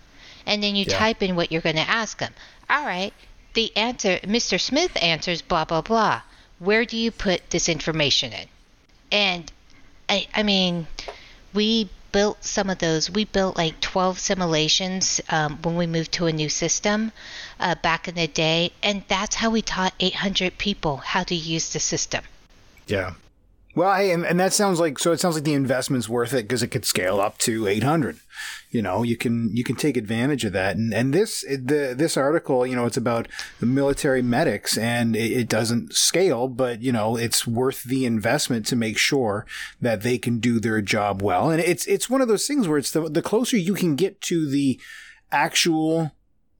And 0.46 0.62
then 0.62 0.76
you 0.76 0.84
Yeah. 0.86 0.98
type 0.98 1.22
in 1.22 1.36
what 1.36 1.50
you're 1.52 1.60
going 1.60 1.76
to 1.76 1.88
ask 1.88 2.18
them. 2.18 2.34
All 2.68 2.84
right, 2.84 3.12
the 3.54 3.76
answer, 3.76 4.18
Mr. 4.22 4.58
Smith 4.60 4.92
answers 5.02 5.42
blah, 5.42 5.64
blah, 5.64 5.82
blah. 5.82 6.22
Where 6.60 6.84
do 6.84 6.96
you 6.96 7.10
put 7.10 7.50
this 7.50 7.68
information 7.68 8.32
in? 8.32 8.46
And 9.10 9.52
I, 10.08 10.28
I 10.32 10.42
mean, 10.44 10.86
we 11.52 11.88
built 12.12 12.44
some 12.44 12.70
of 12.70 12.78
those. 12.78 13.10
We 13.10 13.24
built 13.24 13.56
like 13.56 13.80
12 13.80 14.18
simulations 14.18 15.20
um, 15.28 15.58
when 15.62 15.76
we 15.76 15.86
moved 15.86 16.12
to 16.12 16.26
a 16.26 16.32
new 16.32 16.48
system 16.48 17.12
uh, 17.58 17.74
back 17.76 18.08
in 18.08 18.14
the 18.14 18.26
day. 18.26 18.72
And 18.82 19.02
that's 19.08 19.36
how 19.36 19.50
we 19.50 19.62
taught 19.62 19.94
800 19.98 20.58
people 20.58 20.98
how 20.98 21.24
to 21.24 21.34
use 21.34 21.72
the 21.72 21.80
system. 21.80 22.24
Yeah. 22.86 23.14
Well, 23.74 23.94
hey, 23.94 24.10
and, 24.10 24.26
and 24.26 24.40
that 24.40 24.52
sounds 24.52 24.80
like 24.80 24.98
so. 24.98 25.12
It 25.12 25.20
sounds 25.20 25.36
like 25.36 25.44
the 25.44 25.54
investment's 25.54 26.08
worth 26.08 26.32
it 26.32 26.42
because 26.42 26.62
it 26.62 26.68
could 26.68 26.84
scale 26.84 27.20
up 27.20 27.38
to 27.38 27.68
800. 27.68 28.18
You 28.70 28.82
know, 28.82 29.02
you 29.04 29.16
can 29.16 29.54
you 29.56 29.62
can 29.62 29.76
take 29.76 29.96
advantage 29.96 30.44
of 30.44 30.52
that. 30.54 30.76
And 30.76 30.92
and 30.92 31.14
this 31.14 31.42
the 31.42 31.94
this 31.96 32.16
article, 32.16 32.66
you 32.66 32.74
know, 32.74 32.86
it's 32.86 32.96
about 32.96 33.28
the 33.60 33.66
military 33.66 34.22
medics, 34.22 34.76
and 34.76 35.14
it, 35.14 35.32
it 35.32 35.48
doesn't 35.48 35.94
scale, 35.94 36.48
but 36.48 36.82
you 36.82 36.90
know, 36.90 37.16
it's 37.16 37.46
worth 37.46 37.84
the 37.84 38.06
investment 38.06 38.66
to 38.66 38.76
make 38.76 38.98
sure 38.98 39.46
that 39.80 40.02
they 40.02 40.18
can 40.18 40.38
do 40.38 40.58
their 40.58 40.80
job 40.80 41.22
well. 41.22 41.50
And 41.50 41.60
it's 41.60 41.86
it's 41.86 42.10
one 42.10 42.20
of 42.20 42.28
those 42.28 42.46
things 42.46 42.66
where 42.66 42.78
it's 42.78 42.90
the 42.90 43.08
the 43.08 43.22
closer 43.22 43.56
you 43.56 43.74
can 43.74 43.94
get 43.94 44.20
to 44.22 44.48
the 44.48 44.80
actual 45.30 46.12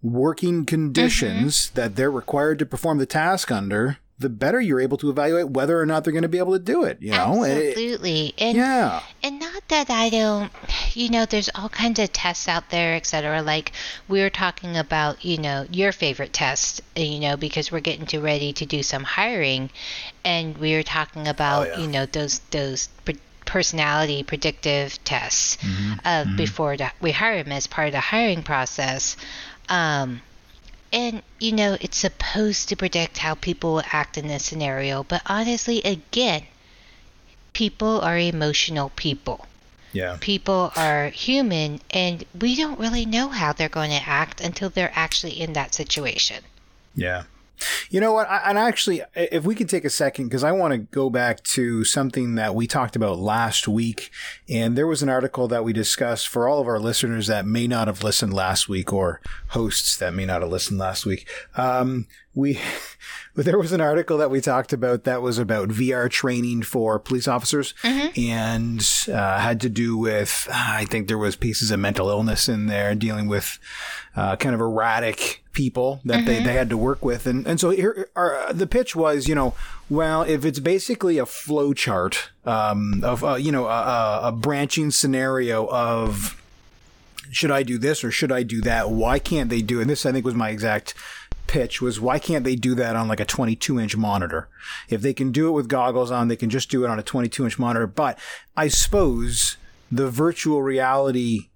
working 0.03 0.65
conditions 0.65 1.67
mm-hmm. 1.67 1.75
that 1.75 1.97
they're 1.97 2.11
required 2.11 2.59
to 2.59 2.67
perform 2.67 2.99
the 2.99 3.07
task 3.07 3.51
under, 3.51 3.99
the 4.21 4.29
better 4.29 4.61
you're 4.61 4.81
able 4.81 4.97
to 4.99 5.11
evaluate 5.11 5.49
whether 5.51 5.81
or 5.81 5.87
not 5.87 6.05
they're 6.05 6.13
going 6.13 6.23
to 6.23 6.29
be 6.29 6.39
able 6.39 6.53
to 6.53 6.59
do 6.59 6.85
it. 6.85 6.99
You 7.01 7.11
know, 7.13 7.43
And 7.43 7.59
it- 7.59 7.69
Absolutely. 7.71 8.35
And 8.39 8.57
yeah, 8.57 9.01
And 9.23 9.41
not 9.41 9.67
that 9.69 9.91
I 9.91 10.11
don't, 10.11 10.53
you 10.95 11.09
know, 11.11 11.25
there's 11.25 11.49
all 11.55 11.69
kinds 11.69 11.99
of 11.99 12.13
tests 12.13 12.47
out 12.47 12.71
there, 12.71 12.95
et 12.95 13.07
cetera. 13.07 13.43
Like 13.43 13.73
we 14.09 14.21
were 14.21 14.31
talking 14.31 14.77
about, 14.77 15.25
you 15.25 15.39
know, 15.39 15.67
your 15.71 15.93
favorite 15.93 16.33
test, 16.33 16.83
uh, 16.97 17.01
you 17.01 17.19
know, 17.21 17.37
because 17.37 17.73
we're 17.73 17.81
getting 17.81 18.07
to 18.07 18.21
ready 18.21 18.53
to 18.53 18.67
do 18.67 18.83
some 18.83 19.05
hiring, 19.05 19.71
and 20.25 20.57
we 20.59 20.75
were 20.75 20.83
talking 20.83 21.27
about, 21.27 21.69
yeah. 21.69 21.79
you 21.81 21.87
know, 21.89 22.07
those 22.07 22.41
those 22.51 22.89
pre- 23.05 23.17
personality 23.47 24.23
predictive 24.23 25.03
tests 25.03 25.59
uh, 26.05 26.25
before 26.37 26.77
the, 26.77 26.89
we 27.01 27.11
hire 27.11 27.43
them 27.43 27.53
as 27.53 27.67
part 27.67 27.89
of 27.89 27.93
the 27.93 28.01
hiring 28.01 28.43
process. 28.43 29.17
Um, 29.69 30.21
and 30.93 31.23
you 31.39 31.53
know, 31.53 31.77
it's 31.81 31.97
supposed 31.99 32.69
to 32.69 32.77
predict 32.77 33.19
how 33.19 33.35
people 33.35 33.75
will 33.75 33.83
act 33.93 34.19
in 34.19 34.29
this 34.29 34.45
scenario, 34.45 35.03
but 35.05 35.23
honestly, 35.27 35.81
again, 35.83 36.45
people 37.53 38.01
are 38.01 38.19
emotional 38.19 38.91
people 38.97 39.47
yeah, 39.93 40.19
people 40.21 40.73
are 40.77 41.09
human 41.09 41.81
and 41.91 42.25
we 42.39 42.55
don't 42.55 42.79
really 42.79 43.05
know 43.05 43.29
how 43.29 43.53
they're 43.53 43.69
going 43.69 43.91
to 43.91 44.09
act 44.09 44.41
until 44.41 44.71
they're 44.71 44.93
actually 44.95 45.41
in 45.41 45.53
that 45.55 45.75
situation. 45.75 46.45
yeah. 46.95 47.25
You 47.91 48.01
know 48.01 48.13
what? 48.13 48.29
I, 48.29 48.39
and 48.47 48.59
actually, 48.59 49.03
if 49.15 49.45
we 49.45 49.55
could 49.55 49.69
take 49.69 49.85
a 49.85 49.91
second, 49.91 50.27
because 50.27 50.45
I 50.45 50.53
want 50.53 50.73
to 50.73 50.79
go 50.79 51.11
back 51.11 51.43
to 51.45 51.85
something 51.85 52.35
that 52.37 52.55
we 52.55 52.67
talked 52.67 52.97
about 52.97 53.19
last 53.19 53.69
week. 53.69 54.11
And 54.49 54.77
there 54.77 54.87
was 54.87 55.03
an 55.03 55.09
article 55.09 55.49
that 55.49 55.65
we 55.65 55.73
discussed 55.73 56.29
for 56.29 56.49
all 56.49 56.61
of 56.61 56.69
our 56.69 56.79
listeners 56.79 57.27
that 57.27 57.47
may 57.47 57.67
not 57.67 57.87
have 57.89 58.03
listened 58.03 58.33
last 58.33 58.69
week 58.69 58.93
or 58.93 59.21
hosts 59.49 59.97
that 59.97 60.15
may 60.15 60.27
not 60.27 60.43
have 60.43 60.51
listened 60.51 60.79
last 60.79 61.07
week. 61.07 61.29
Um, 61.57 62.07
we, 62.35 62.59
there 63.35 63.59
was 63.59 63.73
an 63.73 63.81
article 63.81 64.19
that 64.19 64.31
we 64.31 64.41
talked 64.41 64.73
about 64.73 65.05
that 65.05 65.23
was 65.23 65.39
about 65.39 65.69
VR 65.69 66.11
training 66.11 66.63
for 66.63 66.99
police 66.99 67.29
officers 67.29 67.75
and 68.17 68.87
uh, 69.13 69.39
had 69.39 69.61
to 69.63 69.69
do 69.69 69.97
with, 69.97 70.49
I 70.53 70.85
think 70.85 71.09
there 71.09 71.19
was 71.19 71.37
pieces 71.37 71.71
of 71.71 71.81
mental 71.81 72.09
illness 72.09 72.49
in 72.49 72.67
there 72.67 72.95
dealing 72.95 73.29
with 73.29 73.59
uh, 74.17 74.37
kind 74.37 74.55
of 74.55 74.61
erratic 74.61 75.45
people 75.53 76.01
that 76.05 76.25
they, 76.27 76.43
they 76.43 76.53
had 76.55 76.71
to 76.71 76.77
work 76.77 77.05
with. 77.05 77.27
And, 77.27 77.47
and 77.47 77.59
so 77.61 77.71
here, 77.71 78.09
our, 78.15 78.53
the 78.53 78.67
pitch 78.67 78.95
was, 78.95 79.29
you 79.29 79.35
know, 79.35 79.55
well, 79.89 80.23
if 80.23 80.45
it's 80.45 80.61
basically 80.61 81.19
a 81.19 81.27
flow 81.27 81.73
chart 81.73 82.31
um, 82.45 83.03
of, 83.05 83.25
uh, 83.25 83.35
you 83.35 83.53
know, 83.53 83.67
a, 83.67 83.71
a, 83.71 84.21
a 84.25 84.33
branching 84.33 84.91
scenario 84.91 85.67
of 85.69 86.41
should 87.31 87.51
I 87.51 87.63
do 87.63 87.79
this 87.79 88.03
or 88.03 88.11
should 88.11 88.33
I 88.33 88.43
do 88.43 88.61
that? 88.63 88.91
Why 88.91 89.19
can't 89.19 89.51
they 89.51 89.63
do 89.63 89.79
it? 89.79 89.83
And 89.83 89.91
this, 89.91 90.05
I 90.05 90.13
think, 90.13 90.25
was 90.25 90.35
my 90.35 90.51
exact 90.51 90.95
pitch 91.51 91.83
was 91.83 92.01
why 92.01 92.21
can't 92.21 92.45
they 92.45 92.55
do 92.55 92.77
that 92.77 92.95
on 92.95 93.09
like 93.09 93.19
a 93.19 93.25
22 93.25 93.81
inch 93.81 93.97
monitor? 93.97 94.49
If 94.89 95.03
they 95.03 95.13
can 95.13 95.33
do 95.33 95.49
it 95.49 95.51
with 95.51 95.69
goggles 95.69 96.13
on, 96.13 96.29
they 96.29 96.37
can 96.37 96.49
just 96.49 96.71
do 96.71 96.85
it 96.85 96.89
on 96.89 96.99
a 96.99 97.03
22 97.03 97.45
inch 97.45 97.59
monitor. 97.59 97.89
But 97.89 98.19
I 98.57 98.69
suppose 98.69 99.57
the 99.91 100.09
virtual 100.09 100.63
reality 100.63 101.49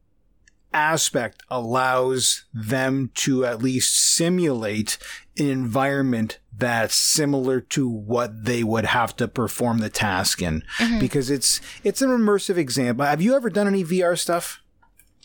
aspect 0.72 1.44
allows 1.48 2.44
them 2.52 3.12
to 3.14 3.44
at 3.44 3.62
least 3.62 3.96
simulate 4.16 4.98
an 5.38 5.48
environment 5.48 6.40
that's 6.56 6.96
similar 6.96 7.60
to 7.60 7.88
what 7.88 8.46
they 8.46 8.64
would 8.64 8.86
have 8.86 9.14
to 9.16 9.28
perform 9.28 9.78
the 9.78 9.88
task 9.88 10.42
in 10.42 10.64
because 10.98 11.30
it's 11.30 11.60
it's 11.84 12.02
an 12.02 12.10
immersive 12.10 12.56
example. 12.56 13.06
Have 13.06 13.22
you 13.22 13.36
ever 13.36 13.48
done 13.48 13.68
any 13.68 13.84
VR 13.84 14.18
stuff? 14.18 14.60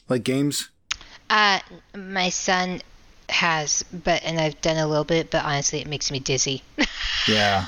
Like 0.07 0.24
games? 0.24 0.70
Uh, 1.28 1.59
my 1.95 2.30
son 2.30 2.82
has, 3.30 3.84
but 3.91 4.23
and 4.23 4.39
I've 4.39 4.59
done 4.61 4.77
a 4.77 4.88
little 4.88 5.03
bit, 5.03 5.32
but 5.32 5.43
honestly, 5.43 5.80
it 5.80 5.88
makes 5.88 6.11
me 6.11 6.19
dizzy. 6.19 6.63
Yeah, 7.27 7.67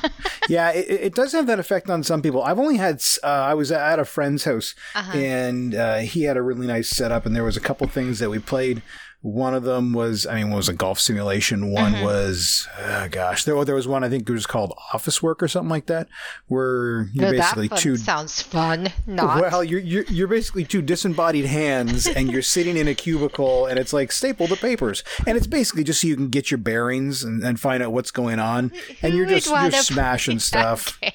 yeah. 0.50 0.72
It, 0.72 0.90
it 0.90 1.16
does 1.16 1.34
have 1.34 1.46
that 1.48 1.60
effect 1.60 1.90
on 1.90 2.04
some 2.04 2.22
people. 2.22 2.42
I've 2.42 2.58
only 2.58 2.78
had. 2.78 3.04
Uh, 3.22 3.28
I 3.28 3.54
was 3.54 3.72
at 3.72 4.00
a 4.00 4.06
friend's 4.06 4.46
house, 4.46 4.74
and 4.96 5.76
uh, 5.76 5.98
he 5.98 6.24
had 6.24 6.38
a 6.38 6.42
really 6.42 6.66
nice 6.66 6.90
setup, 6.90 7.26
and 7.26 7.36
there 7.36 7.44
was 7.44 7.58
a 7.58 7.62
couple 7.62 7.86
things 7.88 8.20
that 8.20 8.30
we 8.30 8.40
played. 8.40 8.82
One 9.22 9.54
of 9.54 9.64
them 9.64 9.94
was, 9.94 10.26
I 10.26 10.36
mean, 10.36 10.50
one 10.50 10.58
was 10.58 10.70
a 10.70 10.74
golf 10.74 11.00
simulation. 11.00 11.72
One 11.72 11.94
mm-hmm. 11.94 12.04
was, 12.04 12.68
oh 12.80 13.08
gosh, 13.10 13.44
there, 13.44 13.64
there 13.66 13.76
was 13.76 13.88
one 13.88 14.04
I 14.04 14.10
think 14.10 14.28
it 14.28 14.34
was 14.34 14.48
called 14.48 14.74
Office 14.94 15.22
Work 15.22 15.44
or 15.44 15.48
something 15.48 15.70
like 15.70 15.86
that, 15.86 16.08
where 16.48 17.04
you're 17.14 17.26
No, 17.26 17.32
basically 17.32 17.68
that 17.68 17.78
two. 17.78 17.98
sounds 17.98 18.42
fun. 18.42 18.92
Not. 19.06 19.42
Well, 19.42 19.64
you're, 19.64 19.80
you're 19.80 20.06
you're 20.06 20.28
basically 20.28 20.66
two 20.66 20.82
disembodied 20.82 21.46
hands, 21.46 22.08
and 22.08 22.32
you're 22.32 22.42
sitting 22.42 22.78
in 22.78 22.88
a 22.88 22.96
cubicle, 22.96 23.68
and 23.68 23.78
it's 23.78 23.94
like 23.94 24.12
staple 24.12 24.48
the 24.48 24.56
papers, 24.56 25.04
and 25.28 25.38
it's 25.38 25.48
basically 25.48 25.84
just 25.84 26.02
so 26.02 26.08
you 26.08 26.16
can 26.16 26.30
get 26.30 26.50
your 26.50 26.58
bearings 26.58 27.24
and, 27.24 27.44
and 27.44 27.60
find 27.60 27.84
out 27.84 27.92
what's 27.92 28.12
going 28.12 28.40
on, 28.40 28.72
and 29.04 29.14
Who 29.14 29.20
you're 29.20 29.28
just 29.28 29.48
you're 29.50 29.72
smashing 29.72 30.40
stuff. 30.40 31.00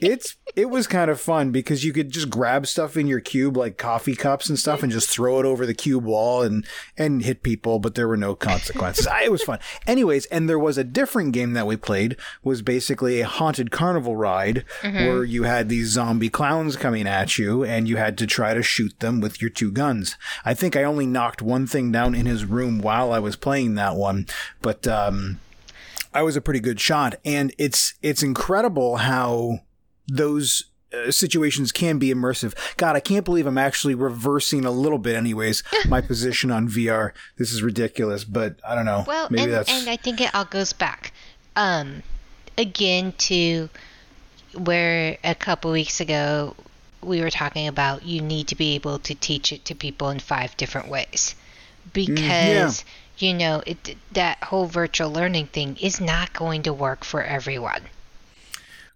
It's 0.00 0.36
it 0.54 0.70
was 0.70 0.86
kind 0.86 1.10
of 1.10 1.20
fun 1.20 1.50
because 1.50 1.84
you 1.84 1.92
could 1.92 2.10
just 2.10 2.30
grab 2.30 2.68
stuff 2.68 2.96
in 2.96 3.08
your 3.08 3.18
cube 3.18 3.56
like 3.56 3.78
coffee 3.78 4.14
cups 4.14 4.48
and 4.48 4.56
stuff, 4.56 4.82
and 4.82 4.92
just 4.92 5.10
throw 5.10 5.40
it 5.40 5.44
over 5.44 5.66
the 5.66 5.74
cube 5.74 6.04
wall 6.04 6.42
and 6.42 6.64
and 6.96 7.22
hit 7.22 7.42
people, 7.48 7.78
but 7.78 7.94
there 7.94 8.06
were 8.06 8.16
no 8.18 8.34
consequences. 8.34 9.06
It 9.24 9.32
was 9.32 9.42
fun. 9.42 9.58
Anyways, 9.86 10.26
and 10.26 10.48
there 10.48 10.58
was 10.58 10.76
a 10.76 10.84
different 10.84 11.32
game 11.32 11.54
that 11.54 11.66
we 11.66 11.76
played 11.76 12.16
was 12.42 12.60
basically 12.60 13.20
a 13.22 13.26
haunted 13.26 13.70
carnival 13.70 14.16
ride 14.16 14.64
where 15.06 15.24
you 15.24 15.44
had 15.44 15.68
these 15.70 15.88
zombie 15.88 16.28
clowns 16.28 16.76
coming 16.76 17.06
at 17.06 17.38
you 17.38 17.64
and 17.64 17.88
you 17.88 17.96
had 17.96 18.18
to 18.18 18.26
try 18.26 18.52
to 18.52 18.62
shoot 18.62 19.00
them 19.00 19.20
with 19.22 19.40
your 19.40 19.50
two 19.50 19.70
guns. 19.72 20.16
I 20.44 20.52
think 20.52 20.76
I 20.76 20.82
only 20.84 21.06
knocked 21.06 21.40
one 21.40 21.66
thing 21.66 21.90
down 21.90 22.14
in 22.14 22.26
his 22.26 22.44
room 22.44 22.80
while 22.80 23.12
I 23.12 23.18
was 23.18 23.34
playing 23.36 23.76
that 23.76 23.96
one, 23.96 24.26
but 24.60 24.86
um 24.86 25.40
I 26.12 26.22
was 26.22 26.36
a 26.36 26.40
pretty 26.42 26.60
good 26.60 26.80
shot 26.80 27.14
and 27.24 27.54
it's 27.56 27.94
it's 28.02 28.22
incredible 28.22 28.96
how 28.98 29.60
those 30.06 30.64
uh, 30.92 31.10
situations 31.10 31.72
can 31.72 31.98
be 31.98 32.08
immersive. 32.12 32.54
God, 32.76 32.96
I 32.96 33.00
can't 33.00 33.24
believe 33.24 33.46
I'm 33.46 33.58
actually 33.58 33.94
reversing 33.94 34.64
a 34.64 34.70
little 34.70 34.98
bit, 34.98 35.16
anyways, 35.16 35.62
my 35.88 36.00
position 36.00 36.50
on 36.50 36.68
VR. 36.68 37.12
This 37.36 37.52
is 37.52 37.62
ridiculous, 37.62 38.24
but 38.24 38.56
I 38.66 38.74
don't 38.74 38.86
know. 38.86 39.04
Well, 39.06 39.28
Maybe 39.30 39.44
and, 39.44 39.52
that's 39.52 39.70
and 39.70 39.88
I 39.88 39.96
think 39.96 40.20
it 40.20 40.34
all 40.34 40.44
goes 40.44 40.72
back 40.72 41.12
um, 41.56 42.02
again 42.56 43.12
to 43.18 43.68
where 44.54 45.18
a 45.22 45.34
couple 45.34 45.70
weeks 45.72 46.00
ago 46.00 46.54
we 47.02 47.20
were 47.20 47.30
talking 47.30 47.68
about 47.68 48.04
you 48.04 48.20
need 48.20 48.48
to 48.48 48.56
be 48.56 48.74
able 48.74 48.98
to 49.00 49.14
teach 49.14 49.52
it 49.52 49.64
to 49.66 49.74
people 49.74 50.10
in 50.10 50.18
five 50.18 50.56
different 50.56 50.88
ways 50.88 51.34
because 51.92 52.84
you 53.18 53.34
know 53.34 53.62
it, 53.66 53.96
that 54.12 54.42
whole 54.42 54.66
virtual 54.66 55.10
learning 55.10 55.46
thing 55.46 55.76
is 55.76 56.00
not 56.00 56.32
going 56.32 56.62
to 56.62 56.72
work 56.72 57.04
for 57.04 57.22
everyone. 57.22 57.82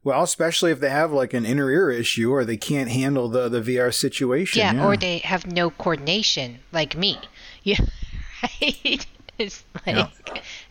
Well, 0.04 0.22
especially 0.22 0.72
if 0.72 0.80
they 0.80 0.90
have 0.90 1.12
like 1.12 1.32
an 1.32 1.46
inner 1.46 1.70
ear 1.70 1.90
issue 1.90 2.30
or 2.32 2.44
they 2.44 2.56
can't 2.56 2.90
handle 2.90 3.28
the 3.28 3.48
the 3.48 3.60
VR 3.60 3.92
situation. 3.94 4.60
Yeah, 4.60 4.84
or 4.84 4.96
they 4.96 5.18
have 5.18 5.46
no 5.46 5.70
coordination 5.70 6.60
like 6.72 6.96
me. 6.96 7.18
Yeah, 7.64 7.78
right. 8.42 9.06
It's 9.38 9.62
like 9.86 9.96
Yeah. 9.96 10.08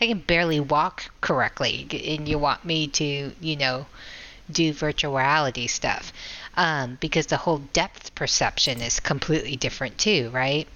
I 0.01 0.07
can 0.07 0.19
barely 0.19 0.59
walk 0.59 1.09
correctly, 1.21 1.87
and 2.05 2.27
you 2.27 2.37
want 2.37 2.65
me 2.65 2.87
to, 2.87 3.31
you 3.39 3.55
know, 3.55 3.85
do 4.51 4.73
virtual 4.73 5.15
reality 5.15 5.67
stuff 5.67 6.11
um, 6.55 6.97
because 6.99 7.27
the 7.27 7.37
whole 7.37 7.59
depth 7.73 8.13
perception 8.15 8.81
is 8.81 8.99
completely 8.99 9.55
different 9.55 9.97
too, 9.97 10.29
right? 10.33 10.67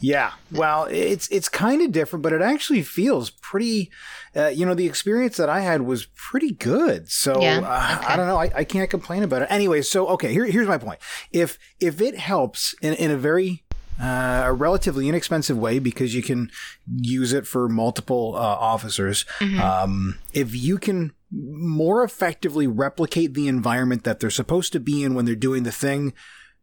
Yeah, 0.00 0.32
well, 0.50 0.86
it's 0.90 1.28
it's 1.28 1.48
kind 1.48 1.82
of 1.82 1.92
different, 1.92 2.22
but 2.22 2.32
it 2.32 2.42
actually 2.42 2.82
feels 2.82 3.30
pretty. 3.30 3.90
Uh, 4.34 4.46
you 4.46 4.64
know, 4.64 4.74
the 4.74 4.86
experience 4.86 5.36
that 5.36 5.48
I 5.48 5.60
had 5.60 5.82
was 5.82 6.06
pretty 6.14 6.52
good. 6.52 7.10
So 7.10 7.40
Yeah, 7.40 7.58
uh, 7.58 7.98
okay. 7.98 8.06
I 8.06 8.16
don't 8.16 8.28
know. 8.28 8.36
I, 8.36 8.50
I 8.54 8.64
can't 8.64 8.88
complain 8.88 9.22
about 9.22 9.42
it. 9.42 9.48
Anyway, 9.50 9.82
so 9.82 10.06
okay, 10.08 10.32
here, 10.32 10.46
here's 10.46 10.68
my 10.68 10.78
point. 10.78 11.00
If 11.32 11.58
if 11.80 12.00
it 12.00 12.16
helps 12.16 12.74
in 12.80 12.94
in 12.94 13.10
a 13.10 13.16
very 13.16 13.64
uh, 14.00 14.44
a 14.46 14.52
relatively 14.52 15.08
inexpensive 15.08 15.58
way 15.58 15.78
because 15.78 16.14
you 16.14 16.22
can 16.22 16.50
use 16.96 17.32
it 17.32 17.46
for 17.46 17.68
multiple 17.68 18.34
uh, 18.34 18.38
officers. 18.38 19.24
Mm-hmm. 19.40 19.60
Um, 19.60 20.18
if 20.32 20.54
you 20.54 20.78
can 20.78 21.12
more 21.30 22.02
effectively 22.02 22.66
replicate 22.66 23.34
the 23.34 23.46
environment 23.46 24.04
that 24.04 24.20
they're 24.20 24.30
supposed 24.30 24.72
to 24.72 24.80
be 24.80 25.02
in 25.02 25.14
when 25.14 25.26
they're 25.26 25.34
doing 25.34 25.64
the 25.64 25.72
thing, 25.72 26.14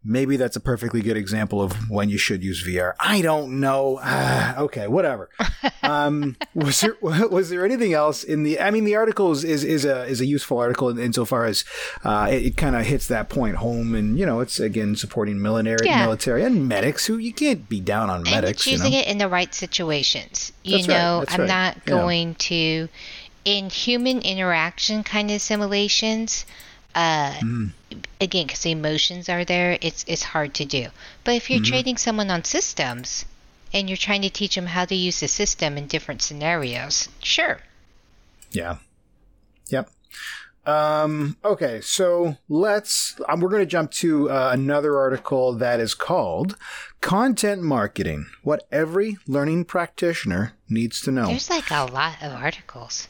maybe 0.04 0.38
that's 0.38 0.56
a 0.56 0.60
perfectly 0.60 1.02
good 1.02 1.18
example 1.18 1.62
of 1.62 1.89
when 1.89 2.08
you 2.10 2.18
should 2.18 2.43
use 2.43 2.64
VR. 2.66 2.93
I 3.00 3.22
don't 3.22 3.60
know. 3.60 4.00
Ah, 4.02 4.58
okay, 4.60 4.88
whatever. 4.88 5.30
Um, 5.84 6.36
was 6.54 6.82
there 6.82 6.95
was 7.02 7.50
there 7.50 7.64
anything 7.64 7.93
else 7.93 8.22
in 8.26 8.43
the? 8.43 8.60
I 8.60 8.72
mean, 8.72 8.84
the 8.84 8.98
article 8.98 9.32
is 9.32 9.45
is, 9.45 9.64
is 9.64 9.86
a 9.86 10.04
is 10.06 10.20
a 10.20 10.26
useful 10.26 10.58
article 10.58 10.89
in, 10.89 10.98
insofar 11.00 11.45
as 11.45 11.64
uh, 12.04 12.28
it, 12.30 12.45
it 12.48 12.58
kind 12.58 12.76
of 12.76 12.86
hits 12.86 13.08
that 13.08 13.30
point 13.30 13.56
home, 13.56 13.95
and 13.95 14.20
you 14.20 14.26
know, 14.26 14.41
it's 14.41 14.60
again 14.60 14.98
supporting 14.98 15.41
military, 15.41 15.86
Yeah. 15.86 16.04
military, 16.04 16.43
and 16.43 16.68
medics 16.68 17.06
who 17.06 17.18
you 17.18 17.32
can't 17.32 17.70
be 17.70 17.80
down 17.80 18.10
on 18.10 18.18
and 18.22 18.32
medics. 18.32 18.68
using 18.68 18.91
you 18.91 18.98
know? 19.00 19.06
it 19.06 19.08
in 19.08 19.18
the 19.18 19.30
right 19.30 19.54
situations. 19.56 20.52
You 20.64 20.78
That's 20.80 20.88
know, 20.89 21.20
that's 21.20 21.34
I'm 21.36 21.39
right, 21.41 21.48
not 21.48 21.76
yeah. 21.78 21.82
going 21.93 22.36
to 22.36 22.89
in 23.45 23.70
human 23.70 24.20
interaction 24.24 25.04
kind 25.04 25.32
of 25.32 25.41
simulations. 25.41 26.45
Uh, 26.95 27.32
Mm. 27.41 27.72
Again, 28.20 28.48
because 28.48 28.62
the 28.64 28.72
emotions 28.72 29.30
are 29.30 29.46
there, 29.46 29.78
it's 29.82 30.04
it's 30.08 30.24
hard 30.24 30.54
to 30.56 30.66
do. 30.66 30.88
But 31.24 31.36
if 31.36 31.44
Mm-hmm. 31.44 31.54
you're 31.54 31.64
training 31.64 31.98
someone 31.98 32.30
on 32.30 32.44
systems, 32.44 33.26
and 33.74 33.90
you're 33.90 33.98
trying 33.98 34.22
to 34.24 34.30
teach 34.30 34.56
them 34.56 34.66
how 34.68 34.86
to 34.86 34.96
use 34.96 35.20
the 35.20 35.28
system 35.28 35.78
in 35.78 35.88
different 35.88 36.22
scenarios, 36.22 37.10
sure. 37.22 37.60
Yeah. 38.52 38.78
Yep. 39.70 39.90
Um, 40.66 41.38
okay, 41.46 41.80
so 41.80 42.36
let's. 42.50 43.16
Um, 43.30 43.40
we're 43.40 43.50
going 43.50 43.62
to 43.62 43.66
jump 43.66 43.92
to 43.92 44.30
uh, 44.30 44.50
another 44.52 44.98
article 44.98 45.54
that 45.54 45.80
is 45.80 45.94
called 45.94 46.58
"Content 47.00 47.62
Marketing: 47.62 48.26
What 48.44 48.68
Every 48.70 49.18
Learning 49.28 49.64
Practitioner 49.64 50.54
Needs 50.68 51.00
to 51.02 51.12
Know." 51.12 51.28
There's 51.28 51.50
like 51.50 51.72
a 51.72 51.86
lot 51.86 52.22
of 52.22 52.34
articles. 52.34 53.08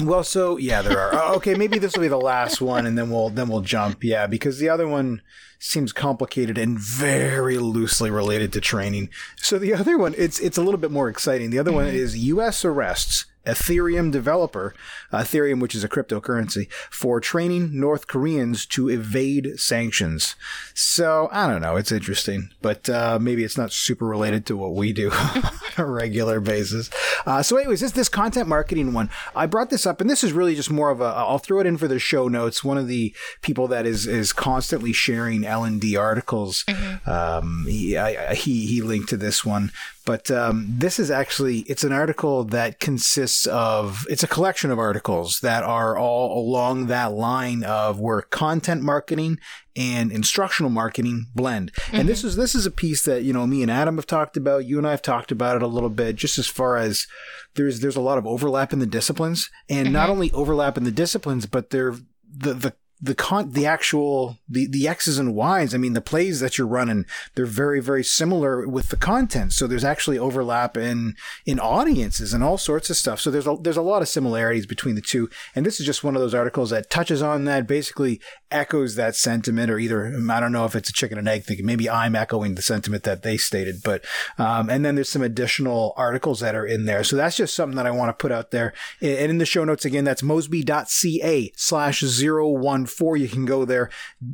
Well, 0.00 0.24
so 0.24 0.58
yeah, 0.58 0.82
there 0.82 0.98
are. 0.98 1.14
Uh, 1.14 1.34
okay, 1.36 1.54
maybe 1.54 1.78
this 1.78 1.94
will 1.94 2.02
be 2.02 2.08
the 2.08 2.18
last 2.18 2.60
one, 2.60 2.84
and 2.84 2.98
then 2.98 3.10
we'll 3.10 3.30
then 3.30 3.48
we'll 3.48 3.62
jump. 3.62 4.04
Yeah, 4.04 4.26
because 4.26 4.58
the 4.58 4.68
other 4.68 4.86
one 4.86 5.22
seems 5.58 5.92
complicated 5.92 6.58
and 6.58 6.78
very 6.78 7.56
loosely 7.56 8.10
related 8.10 8.52
to 8.52 8.60
training. 8.60 9.08
So 9.36 9.58
the 9.58 9.72
other 9.72 9.96
one, 9.96 10.14
it's 10.18 10.38
it's 10.38 10.58
a 10.58 10.62
little 10.62 10.80
bit 10.80 10.90
more 10.90 11.08
exciting. 11.08 11.50
The 11.50 11.58
other 11.58 11.72
one 11.72 11.86
is 11.86 12.18
U.S. 12.18 12.64
arrests 12.64 13.24
Ethereum 13.46 14.10
developer, 14.10 14.74
Ethereum, 15.12 15.60
which 15.60 15.74
is 15.74 15.84
a 15.84 15.88
cryptocurrency, 15.88 16.70
for 16.90 17.20
training 17.20 17.70
North 17.78 18.06
Koreans 18.06 18.66
to 18.66 18.88
evade 18.88 19.58
sanctions. 19.58 20.34
So 20.74 21.28
I 21.32 21.46
don't 21.46 21.62
know. 21.62 21.76
It's 21.76 21.92
interesting, 21.92 22.50
but 22.60 22.88
uh, 22.90 23.18
maybe 23.20 23.44
it's 23.44 23.56
not 23.56 23.72
super 23.72 24.04
related 24.06 24.44
to 24.46 24.56
what 24.56 24.74
we 24.74 24.92
do 24.92 25.10
on 25.12 25.42
a 25.78 25.86
regular 25.86 26.40
basis. 26.40 26.90
Uh, 27.24 27.42
so, 27.42 27.56
anyways, 27.56 27.80
this 27.80 27.92
this 27.92 28.08
content 28.08 28.48
marketing 28.48 28.92
one, 28.92 29.10
I 29.34 29.46
brought 29.46 29.70
this 29.70 29.86
up, 29.86 30.00
and 30.00 30.10
this 30.10 30.22
is 30.24 30.32
really 30.32 30.54
just 30.54 30.70
more 30.70 30.90
of 30.90 31.00
a. 31.00 31.04
I'll 31.04 31.38
throw 31.38 31.60
it 31.60 31.66
in 31.66 31.76
for 31.76 31.88
the 31.88 31.98
show 31.98 32.28
notes. 32.28 32.62
One 32.64 32.78
of 32.78 32.88
the 32.88 33.14
people 33.42 33.68
that 33.68 33.86
is 33.86 34.06
is 34.06 34.32
constantly 34.32 34.92
sharing 34.92 35.44
L 35.44 35.64
and 35.64 35.80
D 35.80 35.96
articles, 35.96 36.64
um, 37.06 37.64
he 37.68 37.96
I- 37.96 38.34
he 38.34 38.66
he 38.66 38.82
linked 38.82 39.08
to 39.10 39.16
this 39.16 39.44
one. 39.44 39.70
But 40.06 40.30
um, 40.30 40.66
this 40.68 41.00
is 41.00 41.10
actually 41.10 41.60
it's 41.62 41.82
an 41.82 41.92
article 41.92 42.44
that 42.44 42.78
consists 42.78 43.44
of 43.46 44.06
it's 44.08 44.22
a 44.22 44.28
collection 44.28 44.70
of 44.70 44.78
articles 44.78 45.40
that 45.40 45.64
are 45.64 45.98
all 45.98 46.38
along 46.38 46.86
that 46.86 47.12
line 47.12 47.64
of 47.64 47.98
where 47.98 48.22
content 48.22 48.82
marketing 48.82 49.38
and 49.74 50.12
instructional 50.12 50.70
marketing 50.70 51.26
blend. 51.34 51.72
And 51.92 52.08
this 52.08 52.22
is 52.22 52.36
this 52.36 52.54
is 52.54 52.66
a 52.66 52.70
piece 52.70 53.04
that 53.04 53.24
you 53.24 53.32
know 53.32 53.48
me 53.48 53.62
and 53.62 53.70
Adam 53.70 53.96
have 53.96 54.06
talked 54.06 54.36
about. 54.36 54.64
You 54.64 54.78
and 54.78 54.86
I 54.86 54.92
have 54.92 55.02
talked 55.02 55.32
about 55.32 55.56
it 55.56 55.62
a 55.62 55.66
little 55.66 55.90
bit, 55.90 56.14
just 56.14 56.38
as 56.38 56.46
far 56.46 56.76
as 56.76 57.08
there's 57.56 57.80
there's 57.80 57.96
a 57.96 58.00
lot 58.00 58.16
of 58.16 58.28
overlap 58.28 58.72
in 58.72 58.78
the 58.78 58.86
disciplines, 58.86 59.50
and 59.68 59.92
not 59.92 60.08
only 60.08 60.30
overlap 60.30 60.78
in 60.78 60.84
the 60.84 60.92
disciplines, 60.92 61.46
but 61.46 61.70
they're 61.70 61.96
the 62.32 62.54
the 62.54 62.74
the 63.00 63.14
con 63.14 63.50
the 63.50 63.66
actual 63.66 64.38
the 64.48 64.66
the 64.66 64.88
x's 64.88 65.18
and 65.18 65.34
y's 65.34 65.74
i 65.74 65.78
mean 65.78 65.92
the 65.92 66.00
plays 66.00 66.40
that 66.40 66.56
you're 66.56 66.66
running 66.66 67.04
they're 67.34 67.44
very 67.44 67.80
very 67.80 68.04
similar 68.04 68.66
with 68.66 68.88
the 68.88 68.96
content. 68.96 69.52
So 69.52 69.66
there's 69.66 69.84
actually 69.84 70.18
overlap 70.18 70.76
in 70.76 71.14
in 71.44 71.60
audiences 71.60 72.34
and 72.34 72.42
all 72.42 72.58
sorts 72.58 72.90
of 72.90 72.96
stuff. 72.96 73.20
So 73.20 73.30
there's 73.30 73.46
a 73.46 73.56
there's 73.60 73.76
a 73.76 73.82
lot 73.82 74.02
of 74.02 74.08
similarities 74.08 74.66
between 74.66 74.94
the 74.94 75.00
two. 75.00 75.30
And 75.54 75.64
this 75.64 75.80
is 75.80 75.86
just 75.86 76.04
one 76.04 76.16
of 76.16 76.22
those 76.22 76.34
articles 76.34 76.70
that 76.70 76.90
touches 76.90 77.22
on 77.22 77.44
that. 77.44 77.66
Basically 77.66 78.20
echoes 78.50 78.94
that 78.94 79.16
sentiment 79.16 79.70
or 79.70 79.78
either 79.78 80.14
i 80.30 80.38
don't 80.40 80.52
know 80.52 80.64
if 80.64 80.76
it's 80.76 80.88
a 80.88 80.92
chicken 80.92 81.18
and 81.18 81.28
egg 81.28 81.44
thing 81.44 81.58
maybe 81.64 81.90
i'm 81.90 82.14
echoing 82.14 82.54
the 82.54 82.62
sentiment 82.62 83.02
that 83.02 83.22
they 83.22 83.36
stated 83.36 83.76
but 83.82 84.04
um 84.38 84.70
and 84.70 84.84
then 84.84 84.94
there's 84.94 85.08
some 85.08 85.22
additional 85.22 85.92
articles 85.96 86.40
that 86.40 86.54
are 86.54 86.64
in 86.64 86.84
there 86.84 87.02
so 87.02 87.16
that's 87.16 87.36
just 87.36 87.54
something 87.56 87.76
that 87.76 87.86
i 87.86 87.90
want 87.90 88.08
to 88.08 88.12
put 88.22 88.30
out 88.30 88.50
there 88.52 88.72
and 89.00 89.30
in 89.30 89.38
the 89.38 89.46
show 89.46 89.64
notes 89.64 89.84
again 89.84 90.04
that's 90.04 90.22
mosby.ca 90.22 91.52
slash 91.56 92.00
014 92.00 93.16
you 93.22 93.28
can 93.28 93.44
go 93.44 93.64
there 93.64 93.90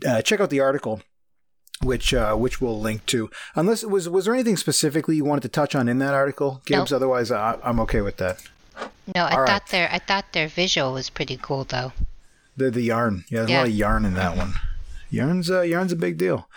uh, 0.06 0.20
check 0.22 0.40
out 0.40 0.50
the 0.50 0.60
article 0.60 1.00
which 1.82 2.14
uh, 2.14 2.34
which 2.36 2.60
we'll 2.60 2.78
link 2.80 3.04
to 3.06 3.28
unless 3.56 3.82
was 3.84 4.08
was 4.08 4.26
there 4.26 4.34
anything 4.34 4.56
specifically 4.56 5.16
you 5.16 5.24
wanted 5.24 5.40
to 5.42 5.48
touch 5.48 5.74
on 5.74 5.88
in 5.88 5.98
that 5.98 6.14
article 6.14 6.62
gibbs 6.66 6.90
Nope. 6.90 6.96
otherwise 6.96 7.30
I, 7.32 7.58
i'm 7.64 7.80
okay 7.80 8.02
with 8.02 8.18
that 8.18 8.40
No, 9.14 9.24
I 9.24 9.32
All 9.32 9.40
right. 9.40 9.48
thought 9.48 9.68
their 9.70 9.88
I 9.92 9.98
thought 9.98 10.32
their 10.32 10.48
visual 10.48 10.92
was 10.92 11.10
pretty 11.10 11.36
cool 11.42 11.64
though. 11.64 11.92
The 12.56 12.70
the 12.70 12.82
yarn. 12.82 13.24
Yeah 13.28 13.40
there's 13.40 13.50
a 13.50 13.54
lot 13.54 13.66
of 13.68 13.74
yarn 13.74 14.04
in 14.04 14.14
that 14.14 14.36
one. 14.36 14.54
Yarn's 15.10 15.50
uh, 15.50 15.60
yarn's 15.62 15.92
a 15.92 15.96
big 15.96 16.16
deal. 16.18 16.48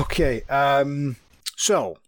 Okay 0.00 0.42
um 0.48 1.16
so 1.56 1.98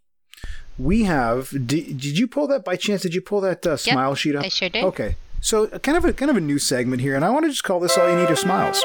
we 0.77 1.03
have 1.03 1.49
did, 1.51 1.97
did 1.99 2.17
you 2.17 2.27
pull 2.27 2.47
that 2.47 2.63
by 2.63 2.75
chance 2.75 3.01
did 3.01 3.13
you 3.13 3.21
pull 3.21 3.41
that 3.41 3.65
uh, 3.67 3.75
smile 3.77 4.15
sheet 4.15 4.35
up? 4.35 4.45
I 4.45 4.49
sure 4.49 4.69
did. 4.69 4.83
okay 4.85 5.15
so 5.41 5.67
kind 5.67 5.97
of 5.97 6.05
a 6.05 6.13
kind 6.13 6.29
of 6.31 6.37
a 6.37 6.41
new 6.41 6.59
segment 6.59 7.01
here 7.01 7.15
and 7.15 7.23
i 7.23 7.29
want 7.29 7.45
to 7.45 7.49
just 7.49 7.63
call 7.63 7.79
this 7.79 7.97
all 7.97 8.09
you 8.09 8.15
need 8.17 8.29
are 8.29 8.35
smiles. 8.35 8.83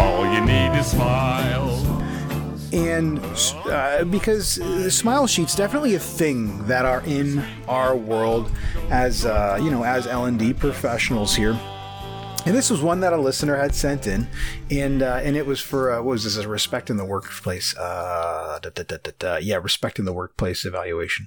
All 0.00 0.32
you 0.32 0.40
need 0.40 0.76
is 0.78 0.86
smiles. 0.86 1.84
and 2.72 3.20
uh, 3.66 4.04
because 4.04 4.58
uh, 4.60 4.90
smile 4.90 5.26
sheets 5.26 5.54
definitely 5.54 5.94
a 5.94 5.98
thing 5.98 6.66
that 6.66 6.84
are 6.84 7.02
in 7.06 7.44
our 7.68 7.94
world 7.96 8.50
as 8.90 9.24
uh, 9.26 9.58
you 9.62 9.70
know 9.70 9.84
as 9.84 10.06
L&D 10.06 10.54
professionals 10.54 11.34
here 11.36 11.58
and 12.46 12.54
this 12.54 12.70
was 12.70 12.82
one 12.82 13.00
that 13.00 13.12
a 13.12 13.16
listener 13.16 13.56
had 13.56 13.74
sent 13.74 14.06
in 14.06 14.26
and 14.70 15.02
uh, 15.02 15.20
and 15.22 15.36
it 15.36 15.46
was 15.46 15.60
for 15.60 15.90
uh, 15.92 15.96
what 15.96 16.12
was 16.12 16.24
this 16.24 16.36
a 16.36 16.48
respect 16.48 16.90
in 16.90 16.96
the 16.96 17.04
workplace 17.04 17.76
uh, 17.76 18.58
da, 18.62 18.70
da, 18.70 18.96
da, 19.18 19.36
yeah 19.36 19.56
respect 19.56 19.98
in 19.98 20.04
the 20.04 20.12
workplace 20.12 20.64
evaluation 20.64 21.26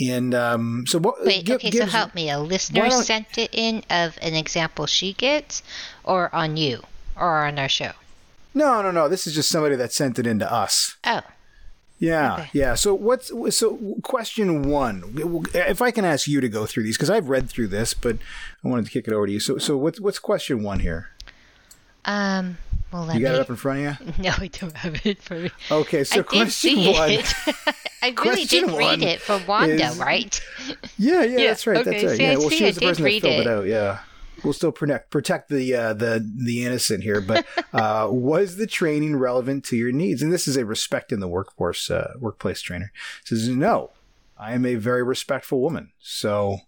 and 0.00 0.34
um, 0.34 0.84
so 0.86 0.98
what 0.98 1.24
Wait, 1.24 1.44
Gib- 1.44 1.56
okay, 1.56 1.70
so 1.70 1.86
help 1.86 2.14
me. 2.14 2.30
A 2.30 2.38
listener 2.38 2.90
sent 2.90 3.38
it 3.38 3.50
in 3.52 3.82
of 3.90 4.18
an 4.22 4.34
example 4.34 4.86
she 4.86 5.12
gets, 5.14 5.62
or 6.04 6.34
on 6.34 6.56
you, 6.56 6.82
or 7.16 7.44
on 7.46 7.58
our 7.58 7.68
show. 7.68 7.92
no 8.54 8.82
no 8.82 8.90
no 8.90 9.08
this 9.08 9.26
is 9.26 9.34
just 9.34 9.48
somebody 9.48 9.76
that 9.76 9.92
sent 9.92 10.18
it 10.18 10.26
in 10.26 10.38
to 10.38 10.52
us 10.52 10.96
Oh, 11.04 11.20
Yeah, 12.00 12.34
Okay. 12.34 12.50
yeah. 12.52 12.74
So 12.76 12.94
what's 12.94 13.28
so 13.56 13.76
question 14.04 14.62
one? 14.70 15.02
If 15.54 15.82
I 15.82 15.90
can 15.90 16.04
ask 16.04 16.28
you 16.28 16.40
to 16.40 16.48
go 16.48 16.64
through 16.64 16.84
these 16.84 16.96
because 16.96 17.10
I've 17.10 17.28
read 17.28 17.50
through 17.50 17.68
this, 17.68 17.92
but 17.92 18.18
I 18.64 18.68
wanted 18.68 18.86
to 18.86 18.90
kick 18.90 19.06
it 19.08 19.14
over 19.14 19.26
to 19.26 19.32
you. 19.32 19.40
So 19.40 19.58
so 19.58 19.76
what's 19.76 20.00
what's 20.00 20.18
question 20.18 20.62
one 20.62 20.80
here? 20.80 21.10
um, 22.04 22.58
Well, 22.92 23.04
let 23.04 23.16
You 23.16 23.22
got 23.22 23.32
me. 23.32 23.36
it 23.38 23.40
up 23.40 23.50
in 23.50 23.56
front 23.56 23.86
of 24.00 24.06
you? 24.06 24.12
No, 24.24 24.30
I 24.38 24.46
don't 24.48 24.76
have 24.76 25.06
it 25.06 25.22
for 25.22 25.34
me. 25.34 25.50
Okay, 25.70 26.04
so 26.04 26.20
I 26.20 26.22
question 26.22 26.78
one. 26.92 27.18
I 28.02 28.14
really 28.24 28.44
did 28.44 28.70
read 28.70 29.02
it 29.02 29.20
from 29.20 29.46
Wanda, 29.46 29.86
is- 29.86 29.98
right? 29.98 30.40
Yeah, 30.98 31.22
yeah, 31.22 31.38
Yeah, 31.38 31.46
that's 31.48 31.66
right. 31.66 31.78
okay, 31.78 31.90
That's 31.90 32.04
right. 32.04 32.16
see, 32.16 32.22
yeah, 32.24 32.32
I 32.32 32.36
well, 32.36 32.50
see, 32.50 32.56
she 32.56 32.64
I 32.64 32.68
was 32.68 32.76
the 32.76 32.80
person 32.86 33.04
that 33.04 33.20
filled 33.20 33.24
it. 33.34 33.40
it. 33.40 33.46
out. 33.48 33.66
Yeah, 33.66 33.98
we'll 34.44 34.52
still 34.52 34.72
protect 34.72 35.10
protect 35.10 35.48
the 35.48 35.74
uh, 35.74 35.92
the 35.94 36.26
the 36.44 36.64
innocent 36.64 37.02
here. 37.04 37.20
But 37.20 37.44
uh, 37.72 38.08
was 38.10 38.56
the 38.56 38.66
training 38.66 39.16
relevant 39.16 39.64
to 39.66 39.76
your 39.76 39.92
needs? 39.92 40.22
And 40.22 40.32
this 40.32 40.48
is 40.48 40.56
a 40.56 40.64
respect 40.64 41.12
in 41.12 41.20
the 41.20 41.28
workforce 41.28 41.90
uh, 41.90 42.14
workplace 42.18 42.60
trainer. 42.62 42.92
Says 43.24 43.48
no. 43.48 43.90
I 44.40 44.52
am 44.54 44.64
a 44.64 44.76
very 44.76 45.02
respectful 45.02 45.60
woman. 45.60 45.90
So 46.00 46.58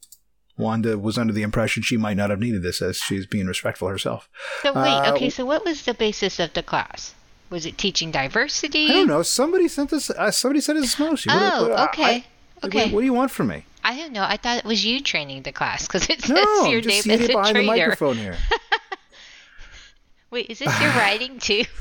Wanda 0.61 0.99
was 0.99 1.19
under 1.19 1.33
the 1.33 1.43
impression 1.43 1.83
she 1.83 1.97
might 1.97 2.17
not 2.17 2.31
have 2.31 2.39
needed 2.41 2.63
this 2.63 2.81
as 2.83 2.97
she's 2.99 3.27
being 3.27 3.47
respectful 3.47 3.89
herself. 3.89 4.29
So 4.63 4.73
wait, 4.75 4.91
Uh, 5.09 5.13
okay. 5.15 5.31
So 5.31 5.45
what 5.45 5.65
was 5.65 5.83
the 5.85 5.95
basis 5.95 6.39
of 6.39 6.53
the 6.53 6.63
class? 6.63 7.15
Was 7.51 7.67
it 7.67 7.77
teaching 7.79 8.11
diversity? 8.13 8.87
I 8.89 8.93
don't 8.93 9.09
know. 9.09 9.23
Somebody 9.23 9.67
sent 9.69 9.91
this. 9.91 10.11
Uh, 10.11 10.31
somebody 10.31 10.61
sent 10.61 10.79
us. 10.79 10.99
What- 10.99 11.25
Oh, 11.29 11.69
what- 11.69 11.73
I- 11.79 11.85
okay. 11.87 12.05
I- 12.05 12.25
Okay. 12.63 12.85
What, 12.85 12.93
what 12.93 13.01
do 13.01 13.07
you 13.07 13.15
want 13.15 13.31
from 13.31 13.47
me? 13.49 13.65
I 13.83 13.97
don't 13.97 14.13
know. 14.13 14.23
I 14.23 14.37
thought 14.37 14.59
it 14.59 14.65
was 14.67 14.85
you 14.85 15.01
training 15.01 15.43
the 15.45 15.53
class 15.53 15.87
because 15.87 16.11
it 16.11 16.21
says 16.21 16.29
No, 16.37 16.65
your 16.67 16.83
name 16.83 17.01
seated 17.03 17.31
a 17.31 17.33
behind 17.33 17.57
the 17.57 17.63
microphone 17.63 18.19
here. 18.19 18.37
Wait, 20.31 20.47
is 20.51 20.59
this 20.59 20.81
your 20.81 20.91
writing 21.01 21.39
too? 21.39 21.65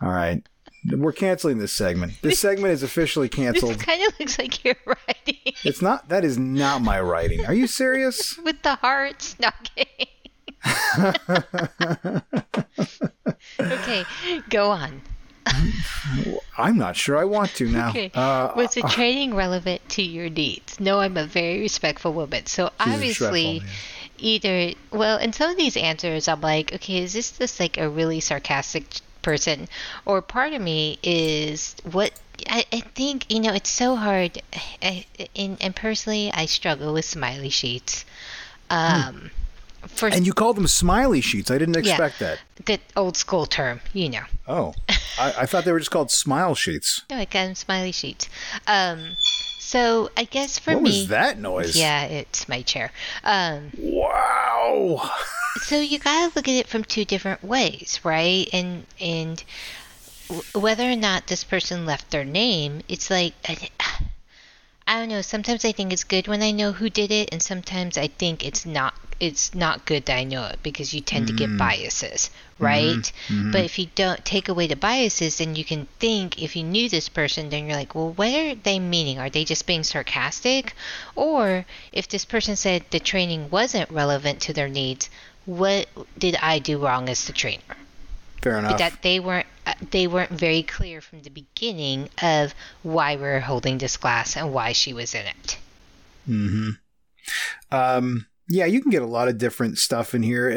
All 0.00 0.08
right. 0.12 0.42
We're 0.88 1.12
canceling 1.12 1.58
this 1.58 1.72
segment. 1.72 2.14
This 2.22 2.38
segment 2.38 2.72
is 2.72 2.82
officially 2.82 3.28
canceled. 3.28 3.74
this 3.74 3.82
kind 3.82 4.02
of 4.06 4.18
looks 4.18 4.38
like 4.38 4.64
your 4.64 4.76
writing 4.86 5.36
It's 5.64 5.82
not. 5.82 6.08
That 6.08 6.24
is 6.24 6.38
not 6.38 6.80
my 6.82 7.00
writing. 7.00 7.44
Are 7.44 7.54
you 7.54 7.66
serious? 7.66 8.38
with 8.44 8.62
the 8.62 8.76
hearts. 8.76 9.36
No, 9.38 9.50
okay, 13.60 14.04
go 14.48 14.70
on. 14.70 15.02
I'm 16.58 16.76
not 16.76 16.96
sure. 16.96 17.16
I 17.16 17.24
want 17.24 17.50
to 17.56 17.68
now. 17.68 17.90
Okay. 17.90 18.10
Uh, 18.14 18.52
Was 18.56 18.74
the 18.74 18.82
training 18.82 19.34
relevant 19.34 19.86
to 19.90 20.02
your 20.02 20.28
needs? 20.28 20.78
No, 20.80 21.00
I'm 21.00 21.16
a 21.16 21.24
very 21.26 21.60
respectful 21.60 22.12
woman. 22.12 22.46
So 22.46 22.70
obviously, 22.78 23.62
either, 24.18 24.72
well, 24.90 25.18
in 25.18 25.32
some 25.32 25.50
of 25.50 25.56
these 25.56 25.76
answers, 25.76 26.28
I'm 26.28 26.40
like, 26.40 26.74
okay, 26.74 27.02
is 27.02 27.14
this 27.14 27.32
just 27.38 27.58
like 27.58 27.78
a 27.78 27.88
really 27.88 28.20
sarcastic 28.20 28.84
person? 29.22 29.68
Or 30.06 30.22
part 30.22 30.52
of 30.52 30.62
me 30.62 30.98
is 31.02 31.74
what. 31.90 32.12
I, 32.48 32.64
I 32.72 32.80
think 32.80 33.30
you 33.30 33.38
know 33.38 33.52
it's 33.52 33.68
so 33.68 33.96
hard, 33.96 34.40
I, 34.82 35.04
and, 35.36 35.58
and 35.60 35.76
personally 35.76 36.30
I 36.32 36.46
struggle 36.46 36.94
with 36.94 37.04
smiley 37.04 37.50
sheets. 37.50 38.06
Um, 38.70 39.30
for 39.86 40.08
and 40.08 40.24
you 40.24 40.32
call 40.32 40.54
them 40.54 40.66
smiley 40.66 41.20
sheets. 41.20 41.50
I 41.50 41.58
didn't 41.58 41.74
Yeah. 41.84 41.92
expect 41.92 42.18
that. 42.20 42.38
the 42.64 42.78
old 42.96 43.16
school 43.18 43.44
term, 43.44 43.80
you 43.92 44.08
know. 44.08 44.22
Oh, 44.48 44.74
I, 45.18 45.34
I 45.40 45.46
thought 45.46 45.64
they 45.66 45.72
were 45.72 45.78
just 45.80 45.90
called 45.90 46.10
smile 46.10 46.54
sheets. 46.54 47.02
No, 47.10 47.16
I 47.16 47.24
got 47.26 47.44
them 47.44 47.54
smiley 47.54 47.92
sheets. 47.92 48.28
Um, 48.66 49.16
so 49.58 50.08
I 50.16 50.24
guess 50.24 50.58
for 50.58 50.72
what 50.72 50.82
me, 50.82 50.88
was 50.90 51.08
that 51.08 51.38
noise? 51.38 51.76
Yeah, 51.76 52.04
it's 52.04 52.48
my 52.48 52.62
chair. 52.62 52.90
Um, 53.22 53.70
Wow. 53.76 55.10
so 55.56 55.80
you 55.80 55.98
gotta 55.98 56.32
look 56.34 56.48
at 56.48 56.54
it 56.54 56.68
from 56.68 56.84
two 56.84 57.04
different 57.04 57.42
ways, 57.42 58.00
right? 58.04 58.48
And 58.52 58.86
and 59.00 59.42
w- 60.28 60.44
whether 60.54 60.90
or 60.90 60.96
not 60.96 61.26
this 61.26 61.44
person 61.44 61.86
left 61.86 62.10
their 62.10 62.24
name, 62.24 62.82
it's 62.88 63.10
like 63.10 63.34
I, 63.48 63.68
I 64.86 64.98
don't 64.98 65.08
know. 65.08 65.22
Sometimes 65.22 65.64
I 65.64 65.72
think 65.72 65.92
it's 65.92 66.04
good 66.04 66.28
when 66.28 66.42
I 66.42 66.50
know 66.50 66.72
who 66.72 66.90
did 66.90 67.10
it, 67.10 67.28
and 67.32 67.42
sometimes 67.42 67.98
I 67.98 68.08
think 68.08 68.44
it's 68.44 68.64
not. 68.64 68.94
It's 69.18 69.54
not 69.54 69.84
good 69.84 70.06
that 70.06 70.16
I 70.16 70.24
know 70.24 70.46
it 70.46 70.62
because 70.62 70.94
you 70.94 71.02
tend 71.02 71.26
to 71.26 71.34
get 71.34 71.50
mm. 71.50 71.58
biases, 71.58 72.30
mm-hmm. 72.54 72.64
right? 72.64 73.12
Mm-hmm. 73.28 73.52
But 73.52 73.64
if 73.66 73.78
you 73.78 73.88
don't 73.94 74.24
take 74.24 74.48
away 74.48 74.66
the 74.66 74.76
biases, 74.76 75.36
then 75.36 75.56
you 75.56 75.62
can 75.62 75.88
think 75.98 76.42
if 76.42 76.56
you 76.56 76.62
knew 76.62 76.88
this 76.88 77.10
person, 77.10 77.50
then 77.50 77.66
you're 77.66 77.76
like, 77.76 77.94
well, 77.94 78.14
what 78.14 78.32
are 78.32 78.54
they 78.54 78.78
meaning? 78.78 79.18
Are 79.18 79.28
they 79.28 79.44
just 79.44 79.66
being 79.66 79.82
sarcastic? 79.82 80.74
Or 81.16 81.66
if 81.92 82.08
this 82.08 82.24
person 82.24 82.56
said 82.56 82.86
the 82.92 82.98
training 82.98 83.50
wasn't 83.50 83.90
relevant 83.90 84.40
to 84.40 84.54
their 84.54 84.68
needs, 84.68 85.10
what 85.50 85.88
did 86.16 86.36
I 86.36 86.60
do 86.60 86.78
wrong 86.78 87.08
as 87.08 87.24
the 87.24 87.32
trainer? 87.32 87.62
Fair 88.40 88.58
enough. 88.58 88.78
that 88.78 89.02
they 89.02 89.20
weren't 89.20 89.46
uh, 89.66 89.74
they 89.90 90.06
weren't 90.06 90.30
very 90.30 90.62
clear 90.62 91.00
from 91.02 91.20
the 91.22 91.28
beginning 91.28 92.08
of 92.22 92.54
why 92.82 93.16
we 93.16 93.24
are 93.24 93.40
holding 93.40 93.76
this 93.76 93.98
class 93.98 94.36
and 94.36 94.52
why 94.52 94.72
she 94.72 94.94
was 94.94 95.14
in 95.14 95.26
it. 95.26 95.58
Mm-hmm. 96.28 96.70
Um, 97.70 98.26
yeah, 98.52 98.64
you 98.66 98.82
can 98.82 98.90
get 98.90 99.00
a 99.00 99.06
lot 99.06 99.28
of 99.28 99.38
different 99.38 99.78
stuff 99.78 100.12
in 100.12 100.24
here, 100.24 100.50
uh, 100.50 100.54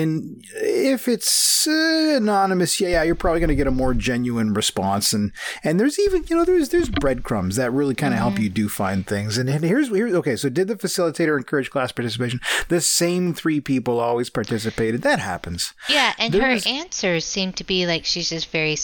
and 0.00 0.44
if 0.54 1.08
it's 1.08 1.66
uh, 1.66 2.14
anonymous, 2.16 2.80
yeah, 2.80 2.88
yeah, 2.88 3.02
you're 3.02 3.16
probably 3.16 3.40
going 3.40 3.48
to 3.48 3.56
get 3.56 3.66
a 3.66 3.72
more 3.72 3.94
genuine 3.94 4.54
response. 4.54 5.12
And 5.12 5.32
and 5.64 5.80
there's 5.80 5.98
even 5.98 6.24
you 6.28 6.36
know 6.36 6.44
there's 6.44 6.68
there's 6.68 6.88
breadcrumbs 6.88 7.56
that 7.56 7.72
really 7.72 7.96
kind 7.96 8.14
of 8.14 8.20
help 8.20 8.38
you 8.38 8.48
do 8.48 8.68
find 8.68 9.04
things. 9.04 9.38
And, 9.38 9.48
and 9.50 9.64
here's 9.64 9.88
here's 9.88 10.14
okay. 10.14 10.36
So 10.36 10.48
did 10.48 10.68
the 10.68 10.76
facilitator 10.76 11.36
encourage 11.36 11.70
class 11.70 11.90
participation? 11.90 12.40
The 12.68 12.80
same 12.80 13.34
three 13.34 13.60
people 13.60 13.98
always 13.98 14.30
participated. 14.30 15.02
That 15.02 15.18
happens. 15.18 15.74
Yeah, 15.88 16.14
and 16.18 16.32
There 16.32 16.42
her 16.42 16.58
answers 16.64 17.24
seem 17.24 17.52
to 17.54 17.64
be 17.64 17.86
like 17.86 18.04
she's 18.04 18.30
just 18.30 18.50
very 18.50 18.76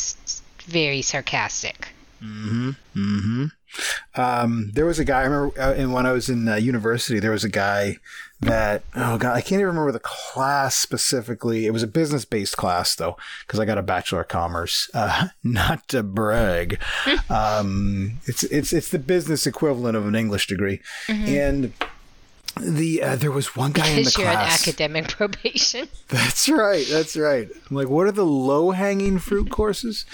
very 0.66 1.00
sarcastic. 1.00 1.90
Mhm. 2.20 2.76
Mhm. 2.96 3.50
Um, 4.16 4.70
there 4.74 4.86
was 4.86 4.98
a 4.98 5.04
guy 5.04 5.20
I 5.20 5.24
remember, 5.24 5.60
uh, 5.60 5.74
and 5.74 5.92
when 5.92 6.06
I 6.06 6.12
was 6.12 6.28
in 6.28 6.48
uh, 6.48 6.56
university, 6.56 7.20
there 7.20 7.30
was 7.30 7.44
a 7.44 7.48
guy 7.48 7.98
that 8.40 8.82
oh 8.94 9.18
god, 9.18 9.34
I 9.34 9.40
can't 9.40 9.60
even 9.60 9.66
remember 9.66 9.92
the 9.92 9.98
class 10.00 10.76
specifically. 10.76 11.66
It 11.66 11.72
was 11.72 11.82
a 11.82 11.86
business 11.88 12.24
based 12.24 12.56
class 12.56 12.94
though, 12.94 13.16
because 13.46 13.58
I 13.60 13.64
got 13.64 13.78
a 13.78 13.82
bachelor 13.82 14.20
of 14.20 14.28
commerce. 14.28 14.88
Uh, 14.94 15.28
not 15.44 15.88
to 15.88 16.02
brag, 16.02 16.80
um, 17.30 18.20
it's 18.26 18.44
it's 18.44 18.72
it's 18.72 18.90
the 18.90 18.98
business 18.98 19.46
equivalent 19.46 19.96
of 19.96 20.06
an 20.06 20.14
English 20.14 20.46
degree, 20.46 20.80
and. 21.08 21.72
The 22.60 23.02
uh, 23.04 23.14
there 23.14 23.30
was 23.30 23.54
one 23.54 23.70
guy 23.70 23.86
in 23.86 23.96
the 23.96 24.00
Because 24.00 24.18
you're 24.18 24.26
class. 24.32 24.66
academic 24.66 25.08
probation. 25.16 25.86
That's 26.08 26.48
right. 26.48 26.84
That's 26.90 27.16
right. 27.16 27.48
I'm 27.70 27.76
like, 27.76 27.88
what 27.88 28.08
are 28.08 28.12
the 28.12 28.24
low 28.26 28.72
hanging 28.72 29.20
fruit 29.20 29.48
courses? 29.48 30.04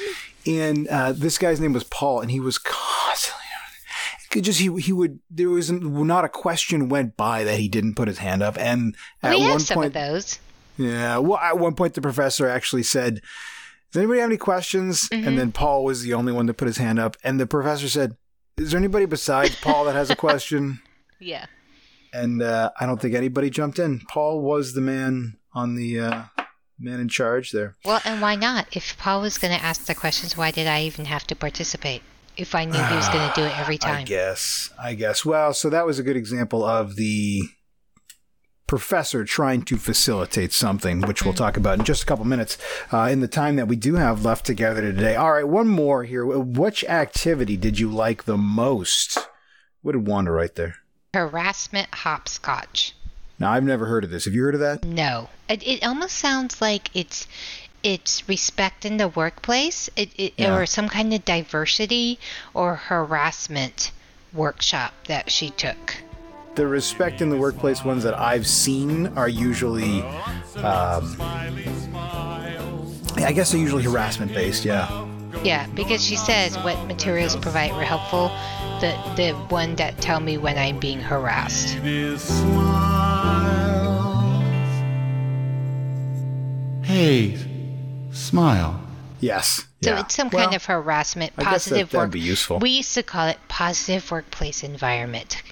And 0.46 0.86
uh, 0.88 1.12
this 1.12 1.38
guy's 1.38 1.58
name 1.58 1.72
was 1.72 1.84
Paul, 1.84 2.20
and 2.20 2.30
he 2.30 2.40
was 2.40 2.58
constantly 2.58 3.43
just 4.42 4.60
he 4.60 4.74
he 4.80 4.92
would 4.92 5.20
there 5.30 5.48
was 5.48 5.70
not 5.70 6.24
a 6.24 6.28
question 6.28 6.88
went 6.88 7.16
by 7.16 7.44
that 7.44 7.58
he 7.58 7.68
didn't 7.68 7.94
put 7.94 8.08
his 8.08 8.18
hand 8.18 8.42
up. 8.42 8.56
And 8.58 8.96
at 9.22 9.36
we 9.36 9.42
one 9.42 9.50
have 9.52 9.62
some 9.62 9.74
point, 9.76 9.86
of 9.88 9.92
those. 9.94 10.38
yeah, 10.76 11.18
well, 11.18 11.38
at 11.38 11.58
one 11.58 11.74
point 11.74 11.94
the 11.94 12.00
professor 12.00 12.48
actually 12.48 12.82
said, 12.82 13.20
"Does 13.92 14.00
anybody 14.00 14.20
have 14.20 14.30
any 14.30 14.36
questions?" 14.38 15.08
Mm-hmm. 15.08 15.28
And 15.28 15.38
then 15.38 15.52
Paul 15.52 15.84
was 15.84 16.02
the 16.02 16.14
only 16.14 16.32
one 16.32 16.46
to 16.46 16.54
put 16.54 16.66
his 16.68 16.78
hand 16.78 16.98
up, 16.98 17.16
and 17.22 17.38
the 17.38 17.46
professor 17.46 17.88
said, 17.88 18.16
"Is 18.56 18.70
there 18.70 18.78
anybody 18.78 19.06
besides 19.06 19.56
Paul 19.56 19.84
that 19.84 19.94
has 19.94 20.10
a 20.10 20.16
question?" 20.16 20.80
Yeah. 21.20 21.46
and 22.12 22.42
uh, 22.42 22.70
I 22.78 22.84
don't 22.84 23.00
think 23.00 23.14
anybody 23.14 23.48
jumped 23.48 23.78
in. 23.78 24.00
Paul 24.10 24.42
was 24.42 24.74
the 24.74 24.82
man 24.82 25.38
on 25.54 25.74
the 25.74 26.00
uh, 26.00 26.22
man 26.78 27.00
in 27.00 27.08
charge 27.08 27.50
there. 27.50 27.76
Well, 27.84 28.02
and 28.04 28.20
why 28.20 28.34
not? 28.34 28.66
If 28.76 28.98
Paul 28.98 29.22
was 29.22 29.38
going 29.38 29.56
to 29.56 29.64
ask 29.64 29.86
the 29.86 29.94
questions, 29.94 30.36
why 30.36 30.50
did 30.50 30.66
I 30.66 30.82
even 30.82 31.06
have 31.06 31.26
to 31.28 31.36
participate? 31.36 32.02
If 32.36 32.54
I 32.54 32.64
knew 32.64 32.82
he 32.82 32.96
was 32.96 33.08
going 33.08 33.28
to 33.28 33.34
do 33.34 33.44
it 33.44 33.58
every 33.58 33.78
time. 33.78 34.00
I 34.00 34.02
guess. 34.04 34.70
I 34.78 34.94
guess. 34.94 35.24
Well, 35.24 35.54
so 35.54 35.70
that 35.70 35.86
was 35.86 35.98
a 35.98 36.02
good 36.02 36.16
example 36.16 36.64
of 36.64 36.96
the 36.96 37.42
professor 38.66 39.24
trying 39.24 39.62
to 39.62 39.76
facilitate 39.76 40.52
something, 40.52 41.02
which 41.02 41.24
we'll 41.24 41.34
talk 41.34 41.56
about 41.56 41.78
in 41.78 41.84
just 41.84 42.02
a 42.02 42.06
couple 42.06 42.24
minutes 42.24 42.58
uh, 42.92 43.08
in 43.10 43.20
the 43.20 43.28
time 43.28 43.56
that 43.56 43.68
we 43.68 43.76
do 43.76 43.94
have 43.94 44.24
left 44.24 44.44
together 44.44 44.80
today. 44.80 45.14
All 45.14 45.32
right, 45.32 45.46
one 45.46 45.68
more 45.68 46.04
here. 46.04 46.24
Which 46.26 46.82
activity 46.84 47.56
did 47.56 47.78
you 47.78 47.90
like 47.90 48.24
the 48.24 48.38
most? 48.38 49.18
What 49.82 49.92
did 49.92 50.06
Wanda 50.06 50.30
write 50.32 50.54
there? 50.54 50.76
Harassment 51.12 51.88
hopscotch. 51.92 52.94
Now, 53.38 53.52
I've 53.52 53.64
never 53.64 53.86
heard 53.86 54.04
of 54.04 54.10
this. 54.10 54.24
Have 54.24 54.34
you 54.34 54.42
heard 54.42 54.54
of 54.54 54.60
that? 54.60 54.84
No, 54.84 55.28
it, 55.48 55.66
it 55.66 55.84
almost 55.84 56.16
sounds 56.16 56.60
like 56.60 56.88
it's 56.94 57.26
it's 57.84 58.26
respect 58.28 58.84
in 58.84 58.96
the 58.96 59.06
workplace, 59.08 59.88
it, 59.94 60.10
it, 60.16 60.32
Yeah. 60.36 60.56
or 60.56 60.66
some 60.66 60.88
kind 60.88 61.12
of 61.14 61.24
diversity 61.24 62.18
or 62.54 62.74
harassment 62.76 63.92
workshop 64.32 64.94
that 65.06 65.30
she 65.30 65.50
took. 65.50 65.96
The 66.56 66.66
respect 66.66 67.20
in 67.20 67.30
the 67.30 67.36
workplace 67.36 67.84
ones 67.84 68.02
that 68.04 68.18
I've 68.18 68.46
seen 68.46 69.08
are 69.18 69.28
usually, 69.28 70.02
um, 70.56 71.16
I 73.16 73.32
guess 73.34 73.52
they're 73.52 73.60
usually 73.60 73.82
harassment 73.82 74.32
based. 74.32 74.64
Yeah. 74.64 75.06
Yeah, 75.42 75.66
because 75.74 76.02
she 76.02 76.16
says 76.16 76.56
what 76.58 76.82
materials 76.86 77.36
provide 77.36 77.72
were 77.72 77.82
helpful. 77.84 78.28
The 78.80 78.96
the 79.16 79.32
one 79.48 79.74
that 79.76 80.00
tell 80.00 80.20
me 80.20 80.38
when 80.38 80.56
I'm 80.56 80.78
being 80.78 81.00
harassed. 81.00 81.74
Hey, 86.82 87.36
smile. 88.14 88.80
Yes. 89.20 89.64
So 89.82 89.90
yeah. 89.90 90.00
it's 90.00 90.14
some 90.14 90.28
Well, 90.30 90.44
kind 90.44 90.56
of 90.56 90.64
harassment, 90.64 91.32
I 91.36 91.42
guess 91.44 91.64
that- 91.66 91.70
positive 91.70 91.90
that'd 91.90 92.06
work. 92.06 92.10
be 92.12 92.20
useful. 92.20 92.58
We 92.58 92.70
used 92.70 92.94
to 92.94 93.02
call 93.02 93.26
it 93.28 93.38
positive 93.48 94.10
workplace 94.10 94.62
environment 94.62 95.42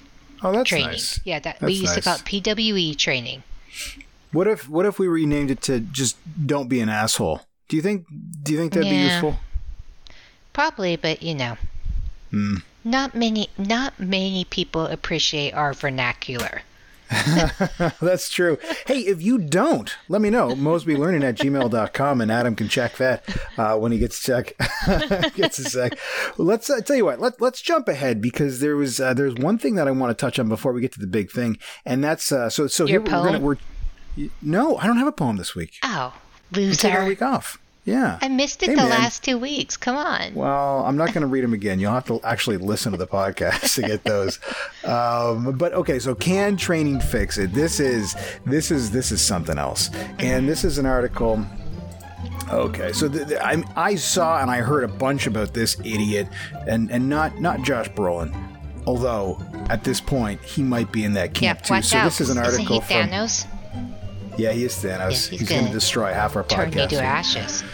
Oh, 0.42 0.52
that's 0.52 0.68
training. 0.68 0.88
nice. 0.90 1.20
Yeah, 1.24 1.38
that 1.40 1.60
we 1.60 1.68
That's 1.78 1.80
used 1.82 1.94
to 1.94 2.00
call 2.02 2.16
it 2.16 2.24
PWE 2.24 2.94
training. 2.96 3.42
What 4.32 4.46
if 4.48 4.68
what 4.68 4.86
if 4.86 4.98
we 4.98 5.06
renamed 5.08 5.50
it 5.50 5.60
to 5.62 5.80
just 5.80 6.16
"Don't 6.46 6.68
be 6.68 6.80
an 6.80 6.88
asshole"? 6.88 7.42
Do 7.68 7.76
you 7.76 7.82
think 7.82 8.06
Do 8.42 8.52
you 8.52 8.58
think 8.58 8.72
that'd 8.72 8.88
be 8.90 8.96
useful? 8.96 9.38
Probably, 10.52 10.96
but 10.96 11.22
you 11.22 11.34
know, 11.34 11.56
Hmm. 12.30 12.56
not 12.84 13.14
many 13.14 13.48
not 13.56 13.98
many 14.00 14.44
people 14.44 14.86
appreciate 14.86 15.52
our 15.54 15.72
vernacular. 15.72 16.62
That's 18.00 18.28
true. 18.28 18.58
Hey, 18.86 19.00
if 19.00 19.22
you 19.22 19.38
don't, 19.38 19.94
let 20.08 20.20
me 20.20 20.30
know. 20.30 20.48
MosbyLearning 20.50 21.24
at 21.24 21.36
gmail.com 21.36 22.20
and 22.20 22.32
Adam 22.32 22.54
can 22.54 22.68
check 22.68 22.96
that 22.96 23.24
uh, 23.58 23.76
when 23.76 23.92
he 23.92 23.98
gets 23.98 24.16
sec. 24.16 24.54
gets 25.34 25.58
a 25.58 25.64
sec. 25.64 25.98
Let's 26.38 26.70
uh, 26.70 26.80
tell 26.80 26.96
you 26.96 27.04
what, 27.04 27.20
let, 27.20 27.40
let's 27.40 27.60
jump 27.60 27.88
ahead 27.88 28.20
because 28.20 28.60
there 28.60 28.76
was 28.76 29.00
uh, 29.00 29.14
there's 29.14 29.34
one 29.34 29.58
thing 29.58 29.74
that 29.74 29.88
I 29.88 29.90
want 29.90 30.16
to 30.16 30.20
touch 30.20 30.38
on 30.38 30.48
before 30.48 30.72
we 30.72 30.80
get 30.80 30.92
to 30.92 31.00
the 31.00 31.06
big 31.06 31.30
thing. 31.30 31.58
And 31.84 32.02
that's 32.02 32.32
uh, 32.32 32.48
so 32.48 32.66
so 32.66 32.86
Your 32.86 33.02
here 33.02 33.12
we're 33.12 33.24
gonna 33.24 33.40
we're 33.40 33.56
no, 34.40 34.76
I 34.76 34.86
don't 34.86 34.98
have 34.98 35.06
a 35.06 35.12
poem 35.12 35.36
this 35.36 35.54
week. 35.54 35.74
Oh, 35.82 36.14
I'm 36.54 36.72
taking 36.72 36.90
a 36.90 36.98
loser! 36.98 37.08
week 37.08 37.22
off. 37.22 37.58
Yeah. 37.84 38.18
I 38.22 38.28
missed 38.28 38.62
it 38.62 38.66
Hey, 38.70 38.74
the 38.76 38.82
man. 38.82 38.90
last 38.90 39.24
two 39.24 39.38
weeks. 39.38 39.76
Come 39.76 39.96
on. 39.96 40.34
Well, 40.34 40.84
I'm 40.84 40.96
not 40.96 41.08
going 41.08 41.22
to 41.22 41.26
read 41.26 41.42
them 41.42 41.52
again. 41.52 41.80
You'll 41.80 41.92
have 41.92 42.06
to 42.06 42.20
actually 42.22 42.56
listen 42.58 42.92
to 42.92 42.98
the 42.98 43.08
podcast 43.08 43.74
to 43.74 43.82
get 43.82 44.04
those. 44.04 44.38
Um, 44.84 45.58
but 45.58 45.72
okay, 45.74 45.98
so 45.98 46.14
can 46.14 46.56
training 46.56 47.00
fix 47.00 47.38
it? 47.38 47.52
This 47.52 47.80
is 47.80 48.14
this 48.46 48.70
is 48.70 48.90
this 48.92 49.10
is 49.10 49.20
something 49.20 49.58
else, 49.58 49.90
and 50.20 50.48
this 50.48 50.62
is 50.64 50.78
an 50.78 50.86
article. 50.86 51.44
Okay, 52.50 52.92
so 52.92 53.08
th- 53.08 53.28
th- 53.28 53.40
I, 53.40 53.62
I 53.76 53.94
saw 53.96 54.40
and 54.42 54.50
I 54.50 54.58
heard 54.58 54.84
a 54.84 54.88
bunch 54.88 55.26
about 55.26 55.54
this 55.54 55.76
idiot, 55.80 56.28
and 56.68 56.90
and 56.90 57.08
not 57.08 57.40
not 57.40 57.62
Josh 57.62 57.88
Brolin, 57.90 58.32
although 58.86 59.40
at 59.70 59.82
this 59.84 60.00
point 60.00 60.40
he 60.42 60.62
might 60.62 60.92
be 60.92 61.04
in 61.04 61.14
that 61.14 61.28
Yeah, 61.40 61.54
camp 61.54 61.62
too. 61.62 61.82
So 61.82 61.96
out. 61.98 62.04
this 62.04 62.20
is 62.20 62.30
an 62.30 62.38
article 62.38 62.60
Isn't 62.60 62.72
he 62.74 62.80
from 62.80 63.08
Thanos? 63.10 63.46
Yeah, 64.36 64.52
he 64.52 64.64
is 64.64 64.74
Thanos. 64.74 64.98
Yeah, 64.98 65.08
he's 65.10 65.28
he's 65.28 65.48
going 65.48 65.66
to 65.66 65.72
destroy 65.72 66.12
half 66.12 66.36
our 66.36 66.44
Turn 66.44 66.70
podcast. 66.70 66.88
to 66.90 67.02
ashes. 67.02 67.64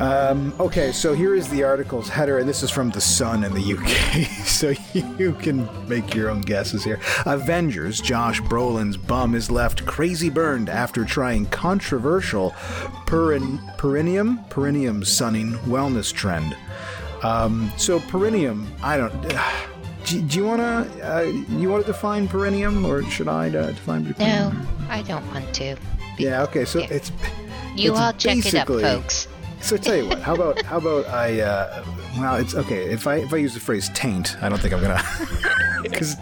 Okay, 0.00 0.92
so 0.92 1.12
here 1.12 1.34
is 1.34 1.48
the 1.48 1.64
article's 1.64 2.08
header, 2.08 2.38
and 2.38 2.48
this 2.48 2.62
is 2.62 2.70
from 2.70 2.90
The 2.90 3.00
Sun 3.00 3.42
in 3.42 3.52
the 3.52 3.74
UK, 3.74 4.26
so 4.46 4.72
you 4.92 5.32
can 5.34 5.68
make 5.88 6.14
your 6.14 6.30
own 6.30 6.40
guesses 6.42 6.84
here. 6.84 7.00
Avengers, 7.26 8.00
Josh 8.00 8.40
Brolin's 8.42 8.96
bum 8.96 9.34
is 9.34 9.50
left 9.50 9.84
crazy 9.86 10.30
burned 10.30 10.68
after 10.68 11.04
trying 11.04 11.46
controversial 11.46 12.50
perin- 13.06 13.58
perineum, 13.76 14.44
perineum 14.50 15.04
sunning 15.04 15.54
wellness 15.66 16.12
trend. 16.12 16.56
Um, 17.24 17.72
so 17.76 17.98
perineum, 17.98 18.72
I 18.82 18.96
don't. 18.96 19.12
Do, 20.08 20.22
do 20.22 20.38
you 20.38 20.44
want 20.46 20.60
to 20.60 21.16
uh, 21.16 21.20
you 21.22 21.68
want 21.68 21.84
to 21.84 21.92
define 21.92 22.28
perennium, 22.28 22.84
or 22.84 23.02
should 23.04 23.28
I 23.28 23.48
uh, 23.48 23.72
define 23.72 24.12
perennium? 24.12 24.54
No, 24.54 24.66
I 24.88 25.02
don't 25.02 25.26
want 25.28 25.52
to. 25.56 25.76
Yeah. 26.16 26.42
Okay. 26.44 26.64
So 26.64 26.80
it's 26.80 27.12
You 27.76 27.92
it's 27.92 28.00
all 28.00 28.12
check 28.14 28.38
it 28.38 28.54
up, 28.54 28.68
folks. 28.68 29.28
So 29.60 29.76
tell 29.76 29.96
you 29.96 30.06
what, 30.06 30.20
how 30.20 30.34
about 30.34 30.62
how 30.62 30.78
about 30.78 31.06
I? 31.06 31.40
Uh, 31.40 31.84
well, 32.16 32.36
it's 32.36 32.54
okay 32.54 32.90
if 32.90 33.06
I 33.06 33.16
if 33.16 33.34
I 33.34 33.36
use 33.36 33.54
the 33.54 33.60
phrase 33.60 33.90
taint. 33.92 34.42
I 34.42 34.48
don't 34.48 34.58
think 34.60 34.72
I'm 34.72 34.80
gonna 34.80 35.02
because 35.82 36.16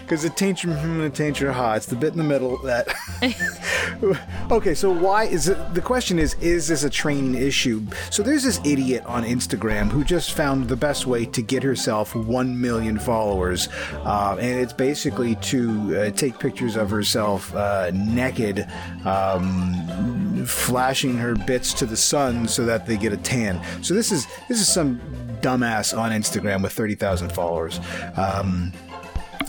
because 0.00 0.24
it 0.24 0.36
taints 0.36 0.62
your 0.62 0.74
hmm, 0.74 1.02
it 1.02 1.14
taints 1.14 1.40
your 1.40 1.52
ha. 1.52 1.74
It's 1.74 1.86
the 1.86 1.96
bit 1.96 2.12
in 2.12 2.18
the 2.18 2.24
middle 2.24 2.58
that. 2.58 2.88
okay, 4.50 4.74
so 4.74 4.90
why 4.90 5.24
is 5.24 5.48
it? 5.48 5.74
The 5.74 5.80
question 5.80 6.18
is, 6.18 6.34
is 6.34 6.68
this 6.68 6.84
a 6.84 6.90
training 6.90 7.34
issue? 7.34 7.82
So 8.10 8.22
there's 8.22 8.44
this 8.44 8.60
idiot 8.64 9.04
on 9.06 9.24
Instagram 9.24 9.90
who 9.90 10.04
just 10.04 10.32
found 10.32 10.68
the 10.68 10.76
best 10.76 11.06
way 11.06 11.26
to 11.26 11.42
get 11.42 11.62
herself 11.62 12.14
one 12.14 12.60
million 12.60 12.98
followers, 12.98 13.68
uh, 14.04 14.36
and 14.40 14.60
it's 14.60 14.72
basically 14.72 15.36
to 15.36 15.96
uh, 15.96 16.10
take 16.10 16.38
pictures 16.38 16.76
of 16.76 16.90
herself 16.90 17.54
uh, 17.54 17.90
naked. 17.92 18.66
Um, 19.04 20.18
flashing 20.46 21.16
her 21.16 21.34
bits 21.34 21.72
to 21.74 21.86
the 21.86 21.96
sun 21.96 22.48
so 22.48 22.64
that 22.64 22.86
they 22.86 22.96
get 22.96 23.12
a 23.12 23.16
tan. 23.16 23.60
So 23.82 23.94
this 23.94 24.12
is 24.12 24.26
this 24.48 24.60
is 24.60 24.68
some 24.68 25.00
dumbass 25.40 25.96
on 25.96 26.12
Instagram 26.12 26.62
with 26.62 26.72
thirty 26.72 26.94
thousand 26.94 27.32
followers. 27.32 27.80
Um, 28.16 28.72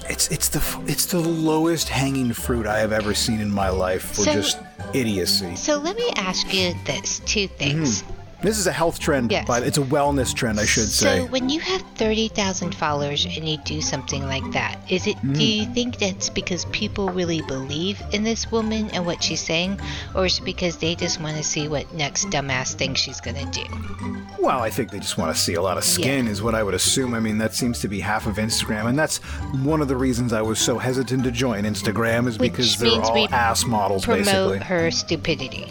it's 0.10 0.28
it's 0.30 0.50
the 0.50 0.62
it's 0.88 1.06
the 1.06 1.20
lowest 1.20 1.90
hanging 1.90 2.34
fruit 2.34 2.66
I 2.68 2.80
have 2.80 2.92
ever 2.92 3.14
seen 3.14 3.40
in 3.40 3.52
my 3.52 3.70
life 3.70 4.04
for 4.04 4.22
So- 4.24 4.34
just 4.34 4.58
idiocy. 4.94 5.56
So 5.56 5.78
let 5.78 5.96
me 5.96 6.12
ask 6.16 6.54
you 6.54 6.74
this: 6.86 7.22
two 7.26 7.48
things. 7.48 8.02
Hmm. 8.02 8.19
This 8.42 8.58
is 8.58 8.68
a 8.68 8.72
health 8.72 9.00
trend, 9.00 9.32
Yes. 9.32 9.46
but 9.46 9.64
it's 9.64 9.78
a 9.78 9.82
wellness 9.82 10.34
trend, 10.34 10.60
I 10.60 10.66
should 10.66 10.90
So 10.90 11.06
say. 11.06 11.20
So, 11.20 11.26
when 11.26 11.50
you 11.50 11.60
have 11.60 11.82
thirty 11.96 12.30
thousand 12.30 12.74
followers 12.74 13.26
and 13.26 13.48
you 13.48 13.58
do 13.66 13.82
something 13.82 14.26
like 14.28 14.50
that, 14.54 14.80
is 14.90 15.08
it? 15.08 15.18
Mm-hmm. 15.18 15.34
Do 15.34 15.44
you 15.44 15.66
think 15.74 15.98
that's 15.98 16.30
because 16.30 16.64
people 16.66 17.10
really 17.10 17.42
believe 17.44 18.02
in 18.14 18.24
this 18.24 18.50
woman 18.52 18.90
and 18.92 19.06
what 19.06 19.22
she's 19.22 19.42
saying, 19.42 19.80
or 20.16 20.26
is 20.26 20.40
it 20.40 20.46
because 20.46 20.78
they 20.78 20.96
just 20.96 21.20
want 21.20 21.36
to 21.36 21.44
see 21.44 21.68
what 21.68 21.92
next 21.94 22.30
dumbass 22.30 22.74
thing 22.76 22.94
she's 22.94 23.20
gonna 23.20 23.46
do? 23.52 23.64
Well, 24.40 24.60
I 24.60 24.70
think 24.70 24.92
they 24.92 25.00
just 25.00 25.18
want 25.18 25.36
to 25.36 25.42
see 25.42 25.56
a 25.56 25.62
lot 25.62 25.78
of 25.78 25.84
skin, 25.84 26.26
is 26.28 26.42
what 26.42 26.56
I 26.56 26.64
would 26.64 26.74
assume. 26.74 27.14
I 27.14 27.20
mean, 27.20 27.38
that 27.40 27.54
seems 27.54 27.80
to 27.82 27.90
be 27.90 28.00
half 28.00 28.26
of 28.26 28.38
Instagram, 28.38 28.86
and 28.88 28.98
that's 28.98 29.18
one 29.64 29.82
of 29.82 29.90
the 29.90 29.98
reasons 29.98 30.32
I 30.32 30.42
was 30.42 30.60
so 30.60 30.78
hesitant 30.78 31.26
to 31.26 31.32
join 31.32 31.66
Instagram, 31.66 32.26
is 32.26 32.38
Which 32.40 32.52
because 32.54 32.78
they're 32.78 33.02
all 33.02 33.28
ass 33.34 33.66
models, 33.66 34.06
Promote 34.06 34.24
basically. 34.26 34.60
her 34.60 34.92
stupidity. 34.92 35.68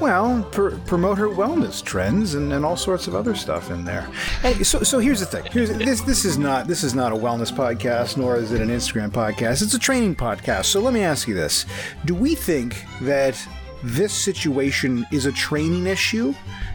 Well, 0.00 0.46
pr- 0.52 0.76
promote 0.86 1.16
her 1.18 1.28
wellness 1.28 1.82
trends 1.82 2.34
and, 2.34 2.52
and 2.52 2.64
all 2.64 2.76
sorts 2.76 3.06
of 3.06 3.14
other 3.14 3.34
stuff 3.34 3.70
in 3.70 3.84
there. 3.84 4.02
Hey, 4.42 4.62
so, 4.62 4.82
so 4.82 4.98
here's 4.98 5.20
the 5.20 5.26
thing. 5.26 5.44
Here's 5.50 5.70
this. 5.70 6.02
This 6.02 6.24
is 6.24 6.36
not 6.36 6.66
this 6.66 6.84
is 6.84 6.94
not 6.94 7.12
a 7.12 7.16
wellness 7.16 7.50
podcast, 7.52 8.16
nor 8.16 8.36
is 8.36 8.52
it 8.52 8.60
an 8.60 8.68
Instagram 8.68 9.10
podcast. 9.10 9.62
It's 9.62 9.74
a 9.74 9.78
training 9.78 10.16
podcast. 10.16 10.66
So 10.66 10.80
let 10.80 10.92
me 10.92 11.00
ask 11.02 11.26
you 11.26 11.34
this: 11.34 11.64
Do 12.04 12.14
we 12.14 12.34
think 12.34 12.84
that 13.02 13.42
this 13.82 14.12
situation 14.12 15.06
is 15.12 15.24
a 15.26 15.32
training 15.32 15.86
issue? 15.86 16.34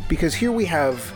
Because 0.10 0.34
here 0.34 0.52
we 0.52 0.66
have 0.66 1.14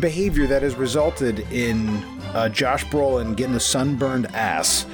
behavior 0.00 0.46
that 0.46 0.62
has 0.62 0.74
resulted 0.74 1.40
in 1.50 1.88
uh, 2.34 2.48
Josh 2.50 2.84
Brolin 2.86 3.34
getting 3.36 3.54
a 3.54 3.60
sunburned 3.60 4.26
ass. 4.34 4.84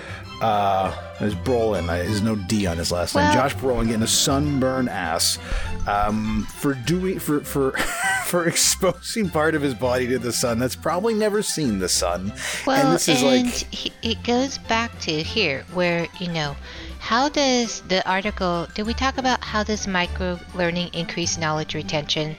Uh, 0.40 0.94
there's 1.20 1.34
Brolin. 1.34 1.84
uh, 1.84 1.96
There's 1.96 2.20
no 2.22 2.36
D 2.36 2.66
on 2.66 2.76
his 2.76 2.90
last 2.92 3.14
name. 3.14 3.32
Josh 3.32 3.54
Brolin 3.56 3.86
getting 3.86 4.02
a 4.02 4.06
sunburned 4.06 4.88
ass 4.88 5.38
um, 5.86 6.46
for 6.56 6.74
doing 6.74 7.18
for 7.18 7.40
for 7.40 7.72
for 8.26 8.46
exposing 8.46 9.28
part 9.30 9.54
of 9.54 9.62
his 9.62 9.74
body 9.74 10.06
to 10.08 10.18
the 10.18 10.32
sun 10.32 10.58
that's 10.58 10.76
probably 10.76 11.14
never 11.14 11.42
seen 11.42 11.78
the 11.78 11.88
sun. 11.88 12.32
Well, 12.66 12.86
and 12.86 12.94
this 12.94 13.08
is 13.08 13.22
and 13.22 13.44
like 13.46 13.54
he- 13.54 13.92
it 14.02 14.22
goes 14.24 14.58
back 14.58 14.98
to 15.00 15.22
here, 15.22 15.64
where 15.74 16.06
you 16.18 16.28
know, 16.28 16.56
how 17.00 17.28
does 17.28 17.80
the 17.82 18.06
article? 18.08 18.66
Did 18.74 18.86
we 18.86 18.94
talk 18.94 19.18
about 19.18 19.42
how 19.44 19.62
does 19.62 19.86
micro 19.86 20.38
learning 20.54 20.90
increase 20.92 21.38
knowledge 21.38 21.74
retention? 21.74 22.36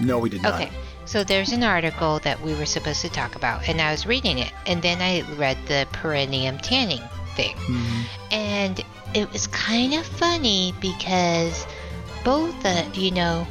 no, 0.00 0.18
we 0.18 0.28
did 0.28 0.42
not. 0.42 0.54
Okay, 0.54 0.70
so 1.06 1.24
there's 1.24 1.52
an 1.52 1.62
article 1.62 2.18
that 2.20 2.40
we 2.42 2.54
were 2.54 2.66
supposed 2.66 3.00
to 3.00 3.08
talk 3.08 3.34
about, 3.34 3.66
and 3.68 3.80
I 3.80 3.90
was 3.90 4.06
reading 4.06 4.38
it, 4.38 4.52
and 4.66 4.82
then 4.82 5.00
I 5.00 5.22
read 5.36 5.56
the 5.66 5.86
perineum 5.92 6.58
tanning 6.58 7.02
thing, 7.34 7.56
and 8.30 8.80
it 9.14 9.30
was 9.32 9.46
kind 9.48 9.94
of 9.94 10.04
funny 10.04 10.74
because 10.80 11.66
both, 12.26 12.66
uh, 12.66 12.82
you 12.94 13.12
know, 13.12 13.46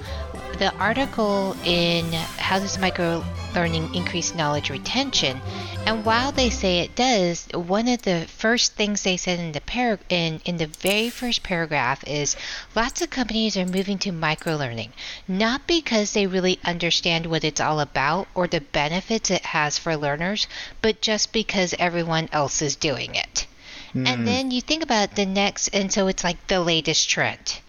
the 0.59 0.69
article 0.79 1.55
in 1.63 2.03
How 2.11 2.59
Does 2.59 2.77
Micro 2.77 3.23
Learning 3.55 3.95
Increase 3.95 4.35
Knowledge 4.35 4.69
Retention, 4.69 5.39
and 5.85 6.03
while 6.03 6.33
they 6.33 6.49
say 6.49 6.79
it 6.79 6.93
does, 6.93 7.47
one 7.53 7.87
of 7.87 8.01
the 8.01 8.25
first 8.27 8.73
things 8.73 9.03
they 9.03 9.15
said 9.15 9.39
in 9.39 9.53
the 9.53 9.61
par- 9.61 9.99
in, 10.09 10.41
in 10.43 10.57
the 10.57 10.67
very 10.67 11.09
first 11.09 11.41
paragraph 11.41 12.03
is 12.05 12.35
lots 12.75 13.01
of 13.01 13.09
companies 13.09 13.55
are 13.55 13.65
moving 13.65 13.97
to 13.99 14.11
micro 14.11 14.57
learning, 14.57 14.91
not 15.25 15.65
because 15.67 16.11
they 16.11 16.27
really 16.27 16.59
understand 16.65 17.27
what 17.27 17.45
it's 17.45 17.61
all 17.61 17.79
about 17.79 18.27
or 18.35 18.45
the 18.45 18.59
benefits 18.59 19.31
it 19.31 19.45
has 19.45 19.77
for 19.77 19.95
learners, 19.95 20.47
but 20.81 21.01
just 21.01 21.31
because 21.31 21.73
everyone 21.79 22.27
else 22.33 22.61
is 22.61 22.75
doing 22.75 23.15
it. 23.15 23.47
And 23.93 24.27
then 24.27 24.51
you 24.51 24.59
think 24.59 24.83
about 24.83 25.15
the 25.15 25.25
next, 25.25 25.69
and 25.69 25.93
so 25.93 26.07
it's 26.07 26.25
like 26.25 26.47
the 26.47 26.59
latest 26.59 27.09
trend. 27.09 27.61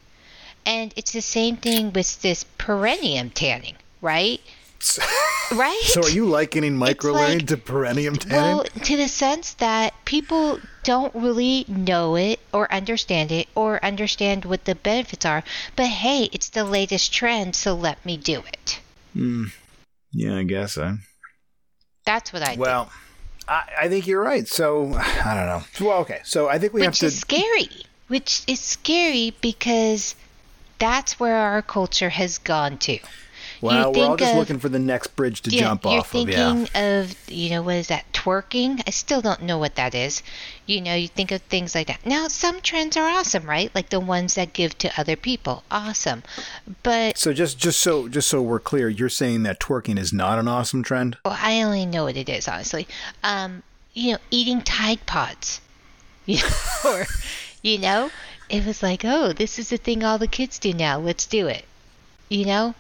And 0.67 0.93
it's 0.97 1.13
the 1.13 1.23
same 1.23 1.57
thing 1.57 1.93
with 1.93 2.21
this 2.23 2.45
perineum 2.59 3.31
tanning, 3.31 3.77
right? 4.03 4.41
right? 5.53 5.81
So 5.85 6.03
are 6.03 6.11
you 6.11 6.27
likening 6.27 6.77
micro 6.77 7.13
learning 7.13 7.39
like- 7.39 7.47
to 7.49 7.57
perennium 7.57 8.17
tanning? 8.17 8.57
Well, 8.59 8.65
to 8.65 8.97
the 8.97 9.09
sense 9.09 9.55
that 9.55 9.95
people 10.05 10.59
don't 10.83 11.15
really 11.15 11.65
know 11.69 12.17
it 12.17 12.41
or 12.53 12.73
understand 12.73 13.33
it 13.33 13.49
or 13.55 13.83
understand 13.85 14.45
what 14.45 14.65
the 14.65 14.75
benefits 14.75 15.25
are, 15.25 15.45
but 15.77 15.87
hey, 15.87 16.29
it's 16.33 16.49
the 16.49 16.65
latest 16.65 17.13
trend, 17.13 17.55
so 17.55 17.75
let 17.75 18.05
me 18.05 18.17
do 18.17 18.41
it. 18.41 18.81
Hmm. 19.13 19.47
yeah, 20.13 20.37
I 20.37 20.43
guess. 20.43 20.75
Huh? 20.75 20.95
That's 22.05 22.33
what 22.33 22.43
I. 22.43 22.57
Well, 22.57 22.91
I, 23.49 23.63
I 23.83 23.89
think 23.89 24.07
you're 24.07 24.23
right. 24.23 24.47
So 24.47 24.93
I 24.95 25.35
don't 25.35 25.47
know. 25.47 25.63
Well, 25.89 25.99
okay. 26.01 26.21
So 26.25 26.49
I 26.49 26.59
think 26.59 26.73
we 26.73 26.83
have 26.83 26.95
to. 26.95 27.07
Which 27.07 27.13
is 27.13 27.21
scary. 27.21 27.69
Which 28.09 28.43
is 28.47 28.61
scary 28.61 29.35
because 29.41 30.15
that's 30.79 31.19
where 31.21 31.37
our 31.37 31.63
culture 31.63 32.11
has 32.11 32.39
gone 32.39 32.79
to. 32.79 32.99
Well, 33.63 33.91
we're 33.93 34.05
all 34.05 34.17
just 34.17 34.33
of- 34.33 34.39
looking 34.39 34.59
for 34.59 34.69
the 34.69 34.79
next 34.79 35.17
bridge 35.17 35.41
to 35.43 35.51
yeah, 35.51 35.61
jump 35.63 35.85
you're 35.85 36.01
off 36.01 36.15
of. 36.15 36.29
Yeah. 36.29 36.53
thinking 36.53 36.69
of, 36.83 37.15
you 37.29 37.49
know, 37.51 37.63
what 37.63 37.77
is 37.77 37.89
that? 37.89 38.05
Twerking? 38.13 38.83
I 38.87 38.91
still 38.91 39.23
don't 39.23 39.43
know 39.45 39.57
what 39.57 39.77
that 39.77 39.95
is. 39.95 40.23
You 40.67 40.83
know, 40.83 40.95
you 40.95 41.09
think 41.09 41.31
of 41.31 41.41
things 41.43 41.75
like 41.75 41.87
that. 41.87 42.05
Now, 42.05 42.29
some 42.29 42.61
trends 42.61 42.99
are 42.99 43.09
awesome, 43.09 43.49
right? 43.49 43.75
Like 43.75 43.89
the 43.89 43.99
ones 44.01 44.35
that 44.35 44.53
give 44.53 44.77
to 44.79 45.01
other 45.01 45.17
people. 45.17 45.63
Awesome. 45.71 46.23
But 46.83 47.17
So 47.17 47.33
just 47.33 47.59
just 47.59 47.81
so 47.81 48.09
just 48.09 48.29
so 48.29 48.43
we're 48.43 48.61
clear, 48.61 48.91
you're 48.91 49.09
saying 49.09 49.45
that 49.45 49.59
twerking 49.59 49.99
is 49.99 50.13
not 50.13 50.39
an 50.39 50.49
awesome 50.49 50.83
trend? 50.83 51.17
well, 51.25 51.39
I 51.41 51.63
only 51.63 51.87
know 51.87 52.05
what 52.05 52.17
it 52.19 52.29
is, 52.29 52.47
honestly. 52.49 52.87
Um, 53.25 53.63
you 53.95 54.13
know, 54.13 54.19
eating 54.31 54.61
Tide 54.61 55.07
Pods. 55.07 55.61
You 56.27 56.41
know, 56.43 56.91
or, 56.91 57.07
you 57.63 57.79
know, 57.79 58.11
it 58.49 58.65
was 58.67 58.83
like, 58.83 59.05
oh, 59.05 59.33
this 59.33 59.59
is 59.59 59.71
the 59.71 59.77
thing 59.77 60.05
all 60.05 60.19
the 60.19 60.27
kids 60.27 60.59
do 60.59 60.73
now. 60.73 60.99
Let's 60.99 61.27
do 61.27 61.47
it. 61.47 61.65
You 62.29 62.47
know? 62.47 62.75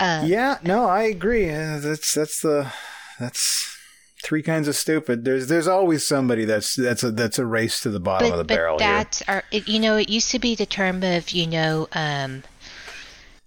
Uh, 0.00 0.24
yeah, 0.26 0.58
no, 0.62 0.86
I 0.86 1.02
agree. 1.02 1.46
That's 1.46 2.14
that's 2.14 2.40
the 2.40 2.72
that's 3.20 3.78
three 4.22 4.42
kinds 4.42 4.68
of 4.68 4.76
stupid. 4.76 5.24
There's 5.24 5.48
there's 5.48 5.68
always 5.68 6.06
somebody 6.06 6.44
that's 6.44 6.76
that's 6.76 7.02
a 7.02 7.10
that's 7.10 7.38
a 7.38 7.46
race 7.46 7.80
to 7.82 7.90
the 7.90 8.00
bottom 8.00 8.28
but, 8.28 8.32
of 8.32 8.38
the 8.38 8.44
but 8.44 8.54
barrel 8.54 8.78
here. 8.78 8.88
that's 8.88 9.22
our 9.28 9.44
you 9.50 9.78
know 9.78 9.96
it 9.96 10.08
used 10.08 10.30
to 10.30 10.38
be 10.38 10.54
the 10.54 10.66
term 10.66 11.02
of 11.02 11.30
you 11.30 11.46
know 11.46 11.88
um 11.92 12.42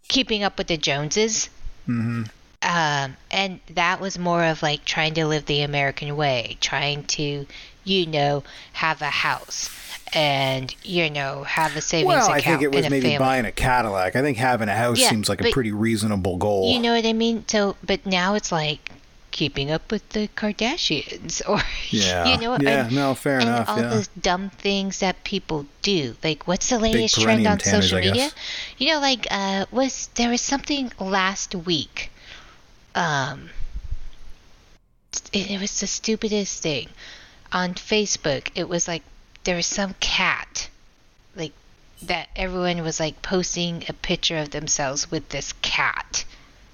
keeping 0.08 0.44
up 0.44 0.58
with 0.58 0.68
the 0.68 0.78
joneses 0.78 1.50
mm-hmm. 1.88 2.24
um 2.62 3.18
and 3.32 3.60
that 3.74 4.00
was 4.00 4.20
more 4.20 4.44
of 4.44 4.62
like 4.62 4.86
trying 4.86 5.14
to 5.14 5.26
live 5.26 5.46
the 5.46 5.62
american 5.62 6.16
way 6.16 6.58
trying 6.62 7.04
to 7.06 7.48
you 7.84 8.06
know 8.06 8.44
have 8.74 9.02
a 9.02 9.06
house 9.06 9.70
and 10.14 10.74
you 10.84 11.10
know 11.10 11.44
have 11.44 11.76
a 11.76 11.82
savings 11.82 12.08
Well, 12.08 12.30
I 12.30 12.38
account 12.38 12.62
think 12.62 12.74
it 12.74 12.76
was 12.76 12.90
maybe 12.90 13.08
family. 13.08 13.18
buying 13.18 13.46
a 13.46 13.52
Cadillac. 13.52 14.16
I 14.16 14.22
think 14.22 14.38
having 14.38 14.70
a 14.70 14.76
house 14.76 15.00
Yeah, 15.00 15.10
seems 15.10 15.28
like 15.30 15.42
a 15.42 15.52
pretty 15.52 15.72
reasonable 15.72 16.38
goal. 16.38 16.72
you 16.72 16.80
know 16.80 16.94
what 16.96 17.06
i 17.06 17.14
mean 17.14 17.44
so 17.48 17.76
but 17.84 18.06
now 18.06 18.36
it's 18.36 18.52
like 18.52 18.92
keeping 19.32 19.70
up 19.70 19.92
with 19.92 20.08
the 20.10 20.30
Kardashians 20.30 21.42
or 21.50 21.60
Yeah. 21.90 22.26
you 22.36 22.38
know 22.40 22.58
Yeah, 22.62 22.86
and, 22.86 22.96
no, 22.96 23.14
fair 23.16 23.40
and 23.40 23.50
enough, 23.50 23.68
all 23.70 23.80
yeah. 23.80 23.90
the 23.90 24.08
dumb 24.22 24.50
things 24.52 25.00
that 25.00 25.24
people 25.26 25.66
do 25.82 26.16
like 26.24 26.48
what's 26.48 26.70
the 26.70 26.80
latest 26.80 27.20
trend 27.20 27.46
on 27.46 27.58
tanners, 27.58 27.84
social 27.90 28.00
media 28.00 28.30
you 28.78 28.94
know 28.94 29.00
like 29.02 29.28
uh 29.32 29.66
was 29.72 30.08
there 30.16 30.30
was 30.30 30.40
something 30.42 30.92
last 31.00 31.54
week 31.56 32.12
um 32.96 33.50
it, 35.34 35.52
it 35.52 35.60
was 35.60 35.80
the 35.80 35.88
stupidest 35.88 36.62
thing 36.64 36.88
on 37.52 37.74
Facebook 37.74 38.50
it 38.56 38.70
was 38.70 38.88
like 38.88 39.04
there 39.46 39.56
was 39.56 39.66
some 39.66 39.94
cat 40.00 40.70
like 41.36 41.54
that 42.04 42.28
everyone 42.36 42.82
was 42.84 43.00
like 43.00 43.22
posting 43.22 43.84
a 43.88 43.94
picture 43.94 44.38
of 44.38 44.50
themselves 44.52 45.10
with 45.10 45.30
this 45.30 45.54
cat 45.62 46.26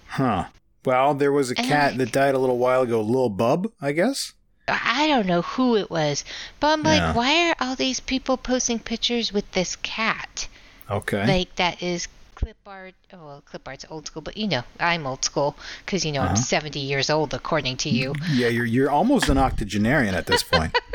Huh. 0.07 0.45
Well, 0.83 1.13
there 1.13 1.31
was 1.31 1.51
a 1.51 1.57
And 1.57 1.67
cat 1.67 1.91
like- 1.91 1.97
that 1.99 2.11
died 2.11 2.35
a 2.35 2.39
little 2.39 2.57
while 2.57 2.81
ago, 2.81 2.99
Lil 3.01 3.29
Bub, 3.29 3.71
I 3.79 3.93
guess. 3.93 4.33
I 4.67 5.07
don't 5.07 5.25
know 5.27 5.41
who 5.41 5.77
it 5.77 5.89
was, 5.89 6.25
but 6.59 6.67
I'm 6.73 6.83
like, 6.83 6.99
Yeah. 6.99 7.13
why 7.13 7.49
are 7.49 7.55
all 7.61 7.75
these 7.75 7.99
people 8.01 8.35
posting 8.35 8.79
pictures 8.79 9.31
with 9.31 9.49
this 9.53 9.75
cat? 9.77 10.47
Okay. 10.89 11.25
Like 11.25 11.55
that 11.55 11.81
is 11.81 12.07
clip 12.41 12.57
art. 12.65 12.95
Oh, 13.13 13.25
well, 13.25 13.41
clip 13.45 13.67
art's 13.67 13.85
old 13.89 14.07
school, 14.07 14.23
but 14.23 14.35
you 14.35 14.47
know, 14.47 14.63
I'm 14.79 15.05
old 15.05 15.23
school 15.23 15.55
because 15.85 16.03
you 16.03 16.11
know 16.11 16.21
I'm 16.21 16.33
uh-huh. 16.33 16.35
70 16.35 16.79
years 16.79 17.09
old 17.09 17.33
according 17.33 17.77
to 17.77 17.89
you. 17.89 18.13
yeah, 18.31 18.47
you're 18.47 18.65
you're 18.65 18.89
almost 18.89 19.29
an 19.29 19.37
octogenarian 19.37 20.15
at 20.15 20.25
this 20.25 20.43
point. 20.43 20.77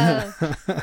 Um, 0.00 0.32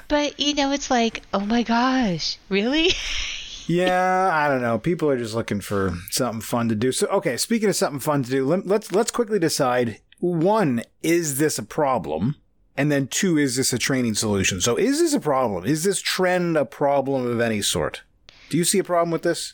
but 0.07 0.39
you 0.39 0.53
know, 0.53 0.71
it's 0.71 0.91
like, 0.91 1.23
oh 1.33 1.39
my 1.39 1.63
gosh, 1.63 2.37
really? 2.49 2.91
yeah, 3.67 4.29
I 4.31 4.47
don't 4.47 4.61
know. 4.61 4.77
People 4.77 5.09
are 5.09 5.17
just 5.17 5.33
looking 5.33 5.59
for 5.59 5.95
something 6.11 6.41
fun 6.41 6.69
to 6.69 6.75
do. 6.75 6.91
So, 6.91 7.07
okay, 7.07 7.35
speaking 7.35 7.69
of 7.69 7.75
something 7.75 7.99
fun 7.99 8.21
to 8.21 8.29
do, 8.29 8.45
let, 8.45 8.67
let's 8.67 8.91
let's 8.91 9.09
quickly 9.09 9.39
decide 9.39 9.99
one, 10.19 10.83
is 11.01 11.39
this 11.39 11.57
a 11.57 11.63
problem? 11.63 12.35
And 12.77 12.91
then 12.91 13.07
two, 13.07 13.37
is 13.37 13.55
this 13.55 13.73
a 13.73 13.79
training 13.79 14.13
solution? 14.13 14.61
So, 14.61 14.75
is 14.75 14.99
this 14.99 15.13
a 15.13 15.19
problem? 15.19 15.65
Is 15.65 15.83
this 15.83 15.99
trend 15.99 16.55
a 16.55 16.65
problem 16.65 17.25
of 17.25 17.39
any 17.39 17.61
sort? 17.63 18.03
Do 18.49 18.57
you 18.57 18.65
see 18.65 18.77
a 18.77 18.83
problem 18.83 19.09
with 19.09 19.23
this? 19.23 19.53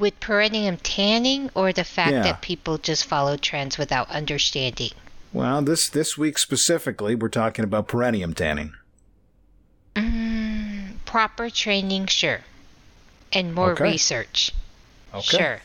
With 0.00 0.18
perineum 0.20 0.78
tanning, 0.78 1.50
or 1.54 1.72
the 1.72 1.84
fact 1.84 2.12
Yeah. 2.12 2.22
that 2.22 2.42
people 2.42 2.76
just 2.78 3.04
follow 3.04 3.36
trends 3.36 3.78
without 3.78 4.10
understanding? 4.10 4.90
Well, 5.32 5.62
this 5.62 5.88
this 5.88 6.18
week 6.18 6.38
specifically, 6.38 7.14
we're 7.14 7.28
talking 7.28 7.64
about 7.64 7.88
perineum 7.88 8.34
tanning. 8.34 8.74
Mm, 9.94 10.96
proper 11.04 11.50
training, 11.50 12.06
sure, 12.06 12.40
and 13.32 13.54
more 13.54 13.72
Okay. 13.72 13.84
research, 13.84 14.52
Okay. 15.14 15.36
sure. 15.38 15.60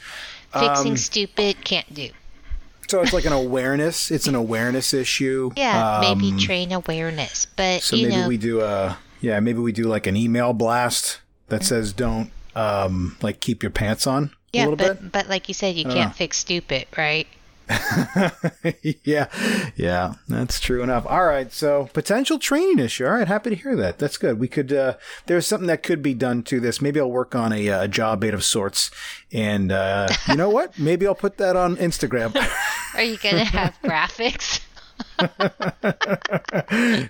Fixing 0.53 0.91
Um, 0.91 0.97
stupid 0.97 1.63
can't 1.63 1.91
do. 1.93 2.09
So 2.89 3.01
it's 3.01 3.11
like 3.13 3.25
an 3.25 3.33
awareness. 3.33 4.11
It's 4.11 4.27
an 4.27 4.35
awareness 4.35 4.93
issue. 4.93 5.51
Yeah, 5.57 5.97
maybe 5.99 6.29
Um, 6.31 6.39
train 6.39 6.71
awareness, 6.71 7.47
but 7.55 7.81
So 7.83 7.95
you 7.97 8.07
maybe 8.07 8.21
know, 8.21 8.27
we 8.27 8.37
do 8.37 8.61
a 8.61 8.97
yeah, 9.19 9.39
maybe 9.39 9.59
we 9.59 9.71
do 9.71 9.83
like 9.85 10.05
an 10.07 10.15
email 10.15 10.53
blast 10.53 11.19
that 11.49 11.63
says 11.63 11.91
don't 11.91 12.31
um 12.57 13.15
like 13.21 13.39
keep 13.39 13.61
your 13.63 13.69
pants 13.69 14.07
on 14.07 14.23
a 14.25 14.29
yeah, 14.53 14.67
little 14.67 14.77
but 14.77 15.11
but 15.11 15.29
like 15.29 15.47
you 15.47 15.53
said, 15.53 15.75
you 15.75 15.83
can't 15.83 16.09
know. 16.09 16.09
fix 16.09 16.37
stupid, 16.37 16.87
right? 16.97 17.27
yeah. 19.03 19.27
Yeah, 19.75 20.13
that's 20.29 20.59
true 20.59 20.81
enough. 20.81 21.05
All 21.05 21.25
right, 21.25 21.51
so 21.51 21.89
potential 21.93 22.39
training 22.39 22.79
issue. 22.79 23.05
All 23.05 23.11
right, 23.11 23.27
happy 23.27 23.49
to 23.49 23.55
hear 23.55 23.75
that. 23.75 23.99
That's 23.99 24.17
good. 24.17 24.39
We 24.39 24.47
could 24.47 24.71
uh 24.71 24.95
there's 25.25 25.45
something 25.45 25.67
that 25.67 25.83
could 25.83 26.01
be 26.01 26.13
done 26.13 26.43
to 26.43 26.59
this. 26.59 26.81
Maybe 26.81 26.99
I'll 26.99 27.11
work 27.11 27.35
on 27.35 27.51
a, 27.51 27.69
uh, 27.69 27.83
a 27.83 27.87
job 27.87 28.23
aid 28.23 28.33
of 28.33 28.43
sorts 28.43 28.89
and 29.31 29.71
uh 29.71 30.07
you 30.27 30.35
know 30.35 30.49
what? 30.49 30.79
Maybe 30.79 31.05
I'll 31.05 31.15
put 31.15 31.37
that 31.37 31.55
on 31.55 31.75
Instagram. 31.77 32.35
Are 32.95 33.03
you 33.03 33.17
gonna 33.17 33.43
have 33.43 33.77
graphics? 33.83 34.61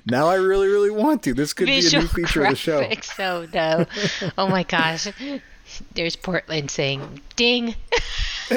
now 0.06 0.28
I 0.28 0.36
really 0.36 0.68
really 0.68 0.92
want 0.92 1.24
to. 1.24 1.34
This 1.34 1.54
could 1.54 1.68
Visual 1.68 1.92
be 1.92 1.98
a 1.98 2.02
new 2.02 2.08
feature 2.08 2.44
of 2.44 2.50
the 2.52 2.56
show. 2.56 2.90
Oh 3.20 3.48
no! 3.54 3.86
Oh 4.38 4.48
my 4.48 4.64
gosh! 4.64 5.08
There's 5.94 6.16
Portland 6.16 6.72
saying 6.72 7.22
"ding." 7.36 7.76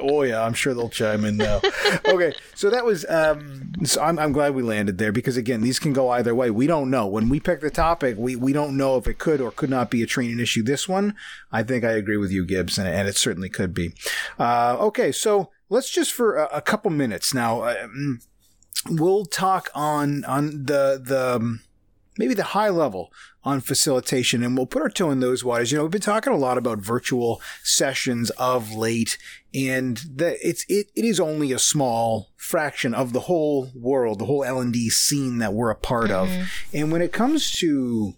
Oh 0.00 0.22
yeah, 0.22 0.42
I'm 0.42 0.54
sure 0.54 0.72
they'll 0.74 0.88
chime 0.88 1.24
in 1.24 1.36
now. 1.36 1.60
okay, 2.06 2.32
so 2.54 2.70
that 2.70 2.84
was. 2.84 3.04
Um, 3.08 3.72
so 3.84 4.00
I'm, 4.02 4.18
I'm 4.18 4.32
glad 4.32 4.54
we 4.54 4.62
landed 4.62 4.98
there 4.98 5.12
because 5.12 5.36
again, 5.36 5.60
these 5.60 5.78
can 5.78 5.92
go 5.92 6.10
either 6.10 6.34
way. 6.34 6.50
We 6.50 6.66
don't 6.66 6.90
know 6.90 7.06
when 7.06 7.28
we 7.28 7.40
pick 7.40 7.60
the 7.60 7.70
topic. 7.70 8.16
We 8.18 8.36
we 8.36 8.52
don't 8.52 8.76
know 8.76 8.96
if 8.96 9.06
it 9.06 9.18
could 9.18 9.40
or 9.40 9.50
could 9.50 9.70
not 9.70 9.90
be 9.90 10.02
a 10.02 10.06
training 10.06 10.40
issue. 10.40 10.62
This 10.62 10.88
one, 10.88 11.14
I 11.52 11.62
think 11.62 11.84
I 11.84 11.92
agree 11.92 12.16
with 12.16 12.30
you, 12.30 12.44
Gibbs, 12.44 12.78
and, 12.78 12.88
and 12.88 13.08
it 13.08 13.16
certainly 13.16 13.48
could 13.48 13.74
be. 13.74 13.92
Uh, 14.38 14.76
okay, 14.80 15.12
so 15.12 15.50
let's 15.68 15.90
just 15.90 16.12
for 16.12 16.36
a, 16.36 16.48
a 16.52 16.60
couple 16.60 16.90
minutes 16.90 17.34
now. 17.34 17.64
Um, 17.64 18.20
we'll 18.88 19.24
talk 19.24 19.70
on 19.74 20.24
on 20.24 20.64
the 20.64 21.00
the 21.02 21.36
um, 21.36 21.60
maybe 22.18 22.34
the 22.34 22.44
high 22.44 22.68
level 22.68 23.12
on 23.44 23.60
facilitation 23.60 24.42
and 24.42 24.56
we'll 24.56 24.66
put 24.66 24.82
our 24.82 24.88
toe 24.88 25.10
in 25.10 25.20
those 25.20 25.44
waters. 25.44 25.70
You 25.70 25.78
know, 25.78 25.84
we've 25.84 25.92
been 25.92 26.00
talking 26.00 26.32
a 26.32 26.36
lot 26.36 26.58
about 26.58 26.78
virtual 26.78 27.40
sessions 27.62 28.30
of 28.30 28.72
late 28.74 29.18
and 29.54 29.98
that 30.16 30.36
it's, 30.42 30.64
it, 30.68 30.90
it 30.96 31.04
is 31.04 31.20
only 31.20 31.52
a 31.52 31.58
small 31.58 32.30
fraction 32.36 32.92
of 32.92 33.12
the 33.12 33.20
whole 33.20 33.70
world, 33.74 34.18
the 34.18 34.24
whole 34.24 34.42
L&D 34.42 34.90
scene 34.90 35.38
that 35.38 35.54
we're 35.54 35.70
a 35.70 35.76
part 35.76 36.10
of. 36.10 36.28
And 36.72 36.90
when 36.90 37.02
it 37.02 37.12
comes 37.12 37.52
to 37.52 38.14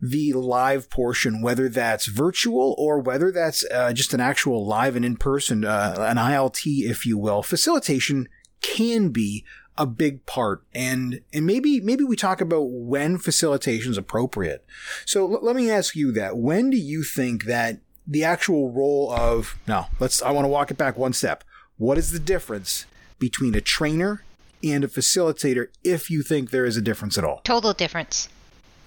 the 0.00 0.32
live 0.32 0.90
portion, 0.90 1.42
whether 1.42 1.68
that's 1.68 2.06
virtual 2.06 2.74
or 2.78 3.00
whether 3.00 3.32
that's 3.32 3.64
uh, 3.72 3.92
just 3.92 4.14
an 4.14 4.20
actual 4.20 4.64
live 4.64 4.96
and 4.96 5.04
in 5.04 5.16
person, 5.16 5.64
uh, 5.64 5.94
an 5.98 6.16
ILT, 6.16 6.60
if 6.64 7.04
you 7.04 7.18
will, 7.18 7.42
facilitation 7.42 8.28
can 8.60 9.10
be 9.10 9.44
a 9.76 9.86
big 9.86 10.26
part 10.26 10.64
and 10.74 11.20
and 11.32 11.46
maybe 11.46 11.80
maybe 11.80 12.02
we 12.02 12.16
talk 12.16 12.40
about 12.40 12.62
when 12.64 13.16
facilitation 13.16 13.92
is 13.92 13.98
appropriate. 13.98 14.64
So 15.04 15.32
l- 15.32 15.38
let 15.40 15.54
me 15.54 15.70
ask 15.70 15.94
you 15.94 16.10
that. 16.12 16.36
When 16.36 16.68
do 16.68 16.76
you 16.76 17.04
think 17.04 17.44
that 17.44 17.78
the 18.08 18.24
actual 18.24 18.72
role 18.72 19.12
of 19.12 19.56
no 19.68 19.86
let's 20.00 20.22
i 20.22 20.30
want 20.30 20.44
to 20.44 20.48
walk 20.48 20.70
it 20.70 20.78
back 20.78 20.96
one 20.96 21.12
step. 21.12 21.44
What 21.76 21.98
is 21.98 22.10
the 22.10 22.18
difference 22.18 22.86
between 23.20 23.54
a 23.54 23.60
trainer 23.60 24.24
and 24.64 24.82
a 24.82 24.88
facilitator 24.88 25.68
if 25.84 26.10
you 26.10 26.22
think 26.22 26.50
there 26.50 26.64
is 26.64 26.76
a 26.76 26.82
difference 26.82 27.16
at 27.16 27.22
all? 27.22 27.40
Total 27.44 27.72
difference. 27.72 28.28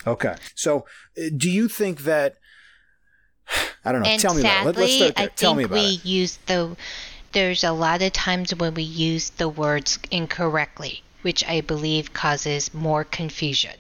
Okay 0.08 0.36
so 0.56 0.86
uh, 1.18 1.30
do 1.38 1.50
you 1.50 1.68
think 1.68 2.02
that 2.02 2.36
i 3.86 3.92
don't 3.92 4.02
know 4.02 4.10
and 4.10 4.22
tell 4.22 4.34
me 4.34 4.42
about 4.42 4.62
it 4.62 4.66
Let, 4.66 4.78
let's 4.78 4.94
start 4.96 5.16
there 5.16 5.26
I 5.26 5.28
tell 5.30 5.52
think 5.56 5.58
me 5.58 5.64
about 5.66 5.74
we 5.76 5.82
it 5.96 6.06
use 6.06 6.38
the. 6.46 6.76
There's 7.34 7.64
a 7.64 7.72
lot 7.72 8.02
of 8.02 8.12
times 8.12 8.54
when 8.54 8.74
we 8.74 8.84
use 8.84 9.30
the 9.30 9.48
words 9.48 9.98
incorrectly, 10.12 11.02
which 11.22 11.46
I 11.48 11.62
believe 11.62 12.12
causes 12.12 12.74
more 12.74 13.06
confusion. 13.06 13.72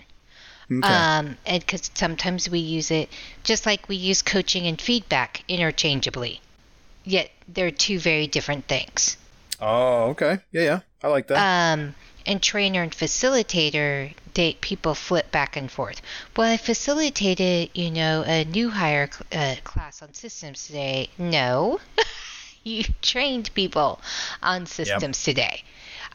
okay. 0.72 0.88
Um, 0.88 1.38
and 1.46 1.60
because 1.60 1.92
sometimes 1.94 2.50
we 2.50 2.60
use 2.60 2.92
it 2.92 3.10
just 3.44 3.66
like 3.66 3.90
we 3.90 3.98
use 3.98 4.22
coaching 4.22 4.68
and 4.68 4.80
feedback 4.80 5.44
interchangeably, 5.50 6.40
yet 7.04 7.30
they're 7.50 7.72
two 7.72 8.00
very 8.00 8.26
different 8.28 8.68
things. 8.70 9.18
oh 9.60 10.12
okay 10.12 10.40
yeah 10.54 10.62
yeah 10.64 10.80
i 11.04 11.08
like 11.10 11.28
that 11.28 11.38
Um, 11.74 11.94
and 12.26 12.42
trainer 12.42 12.82
and 12.82 12.92
facilitator, 12.92 14.14
they 14.34 14.54
people 14.54 14.96
flip 14.96 15.32
back 15.32 15.56
and 15.56 15.72
forth. 15.72 16.02
Well, 16.36 16.52
I 16.52 16.58
facilitated, 16.58 17.72
you 17.74 17.92
know, 17.92 18.24
a 18.26 18.46
new 18.46 18.70
hire 18.70 19.10
uh, 19.32 19.56
class 19.64 20.02
on 20.02 20.14
systems 20.14 20.68
today. 20.68 21.10
No, 21.18 21.80
you 22.64 22.84
trained 23.02 23.54
people 23.54 24.02
on 24.42 24.66
systems 24.66 25.28
yep. 25.28 25.36
today. 25.36 25.64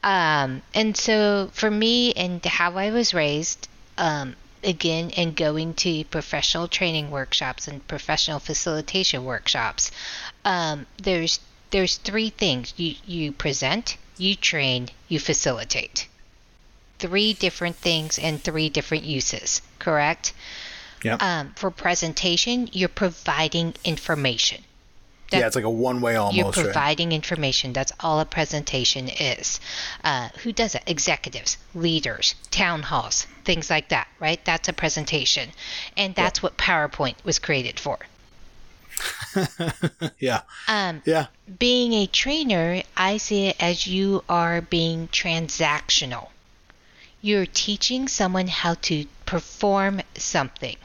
Um, 0.03 0.63
and 0.75 0.97
so 0.97 1.51
for 1.53 1.71
me 1.71 2.13
and 2.13 2.45
how 2.45 2.77
I 2.77 2.91
was 2.91 3.13
raised, 3.13 3.69
um, 3.99 4.37
again, 4.63 5.11
and 5.17 5.35
going 5.35 5.75
to 5.75 6.05
professional 6.05 6.69
training 6.69 7.11
workshops 7.11 7.69
and 7.69 7.87
professional 7.87 8.39
facilitation 8.39 9.25
workshops, 9.25 9.91
um, 10.45 10.87
there's 11.03 11.41
there's 11.71 11.97
three 11.97 12.31
things 12.31 12.75
you 12.77 12.95
you 13.07 13.33
present, 13.33 13.97
you 14.19 14.35
train, 14.35 14.89
you 15.09 15.19
facilitate. 15.19 16.09
Three 16.99 17.33
different 17.33 17.77
things 17.77 18.19
and 18.19 18.43
three 18.43 18.69
different 18.69 19.05
uses. 19.05 19.61
Correct. 19.79 20.33
Yeah. 21.03 21.17
Um, 21.21 21.53
for 21.57 21.71
presentation, 21.71 22.69
you're 22.73 22.89
providing 22.89 23.75
information. 23.85 24.65
That 25.31 25.41
yeah, 25.41 25.47
it's 25.49 25.57
like 25.57 25.65
a 25.65 25.71
one 25.71 26.01
way 26.01 26.15
almost. 26.15 26.37
You're 26.37 26.53
providing 26.53 27.09
right? 27.09 27.17
information. 27.17 27.73
That's 27.73 27.93
all 27.99 28.21
a 28.21 28.25
presentation 28.25 29.09
is. 29.09 29.59
Uh, 30.05 30.29
who 30.43 30.53
does 30.53 30.75
it? 30.77 30.85
Executives, 30.87 31.59
leaders, 31.75 32.37
town 32.51 32.83
halls, 32.83 33.27
things 33.45 33.69
like 33.69 33.89
that, 33.89 34.07
right? 34.21 34.43
That's 34.45 34.69
a 34.69 34.73
presentation. 34.73 35.51
And 35.97 36.15
that's 36.15 36.39
yeah. 36.39 36.43
what 36.43 36.57
PowerPoint 36.57 37.17
was 37.25 37.41
created 37.41 37.81
for. 37.81 37.99
yeah. 40.19 40.43
Um, 40.69 41.03
yeah. 41.05 41.27
Being 41.59 41.93
a 41.93 42.07
trainer, 42.07 42.83
I 42.97 43.17
see 43.19 43.49
it 43.49 43.57
as 43.61 43.87
you 43.87 44.25
are 44.29 44.61
being 44.61 45.09
transactional. 45.09 46.29
You're 47.21 47.47
teaching 47.47 48.09
someone 48.09 48.47
how 48.47 48.75
to 48.83 49.07
perform 49.25 50.01
something 50.15 50.77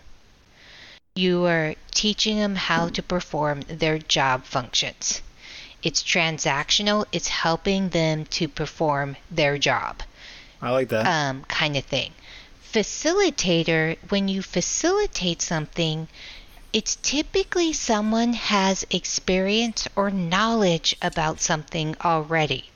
you 1.15 1.45
are 1.45 1.75
teaching 1.91 2.37
them 2.37 2.55
how 2.55 2.87
to 2.87 3.03
perform 3.03 3.61
their 3.67 3.99
job 3.99 4.45
functions. 4.45 5.21
It's 5.83 6.03
transactional, 6.03 7.05
it's 7.11 7.27
helping 7.27 7.89
them 7.89 8.25
to 8.25 8.47
perform 8.47 9.17
their 9.29 9.57
job. 9.57 10.03
I 10.61 10.69
like 10.69 10.89
that. 10.89 11.05
Um, 11.05 11.43
kind 11.45 11.75
of 11.75 11.83
thing. 11.83 12.13
Facilitator, 12.71 13.97
when 14.09 14.27
you 14.27 14.41
facilitate 14.41 15.41
something, 15.41 16.07
it's 16.73 16.95
typically 16.97 17.73
someone 17.73 18.33
has 18.33 18.85
experience 18.89 19.87
or 19.95 20.09
knowledge 20.09 20.95
about 21.01 21.39
something 21.41 21.95
already. 22.03 22.69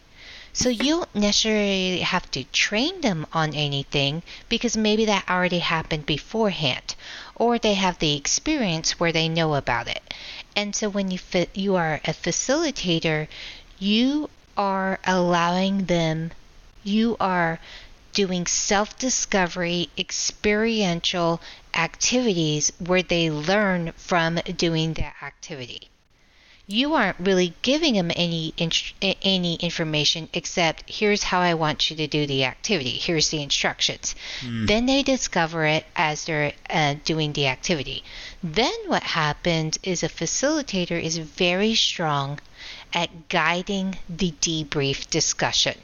So 0.53 0.69
you 0.69 0.91
don't 0.97 1.15
necessarily 1.15 1.99
have 1.99 2.29
to 2.31 2.45
train 2.45 3.01
them 3.01 3.27
on 3.33 3.53
anything 3.53 4.23
because 4.49 4.77
maybe 4.77 5.05
that 5.05 5.29
already 5.29 5.59
happened 5.59 6.05
beforehand 6.05 6.95
or 7.35 7.59
they 7.59 7.73
have 7.73 7.99
the 7.99 8.15
experience 8.15 8.99
where 8.99 9.11
they 9.11 9.27
know 9.29 9.55
about 9.55 9.87
it. 9.87 10.13
And 10.55 10.75
so 10.75 10.89
when 10.89 11.11
you 11.11 11.19
you 11.53 11.75
are 11.75 11.95
a 12.05 12.13
facilitator, 12.13 13.27
you 13.79 14.29
are 14.57 14.99
allowing 15.05 15.85
them 15.85 16.31
you 16.85 17.17
are 17.19 17.59
doing 18.15 18.47
self-discovery 18.47 19.89
experiential 19.95 21.39
activities 21.75 22.71
where 22.79 23.03
they 23.03 23.29
learn 23.29 23.91
from 23.97 24.39
doing 24.57 24.93
that 24.93 25.13
activity 25.21 25.89
you 26.67 26.95
aren't 26.95 27.19
really 27.19 27.53
giving 27.61 27.93
them 27.93 28.11
any 28.15 28.53
any 29.21 29.55
information 29.55 30.27
except 30.33 30.89
here's 30.89 31.21
how 31.21 31.39
I 31.39 31.53
want 31.53 31.89
you 31.89 31.95
to 31.97 32.07
do 32.07 32.25
the 32.25 32.45
activity. 32.45 32.89
Here's 32.89 33.29
the 33.29 33.43
instructions. 33.43 34.15
Mm. 34.41 34.67
Then 34.67 34.85
they 34.87 35.03
discover 35.03 35.65
it 35.65 35.85
as 35.95 36.25
they're 36.25 36.53
uh, 36.69 36.95
doing 37.03 37.33
the 37.33 37.47
activity. 37.47 38.03
Then 38.41 38.73
what 38.87 39.03
happens 39.03 39.77
is 39.83 40.01
a 40.01 40.09
facilitator 40.09 41.01
is 41.01 41.17
very 41.17 41.75
strong 41.75 42.39
at 42.93 43.29
guiding 43.29 43.99
the 44.09 44.31
debrief 44.41 45.07
discussion. 45.09 45.77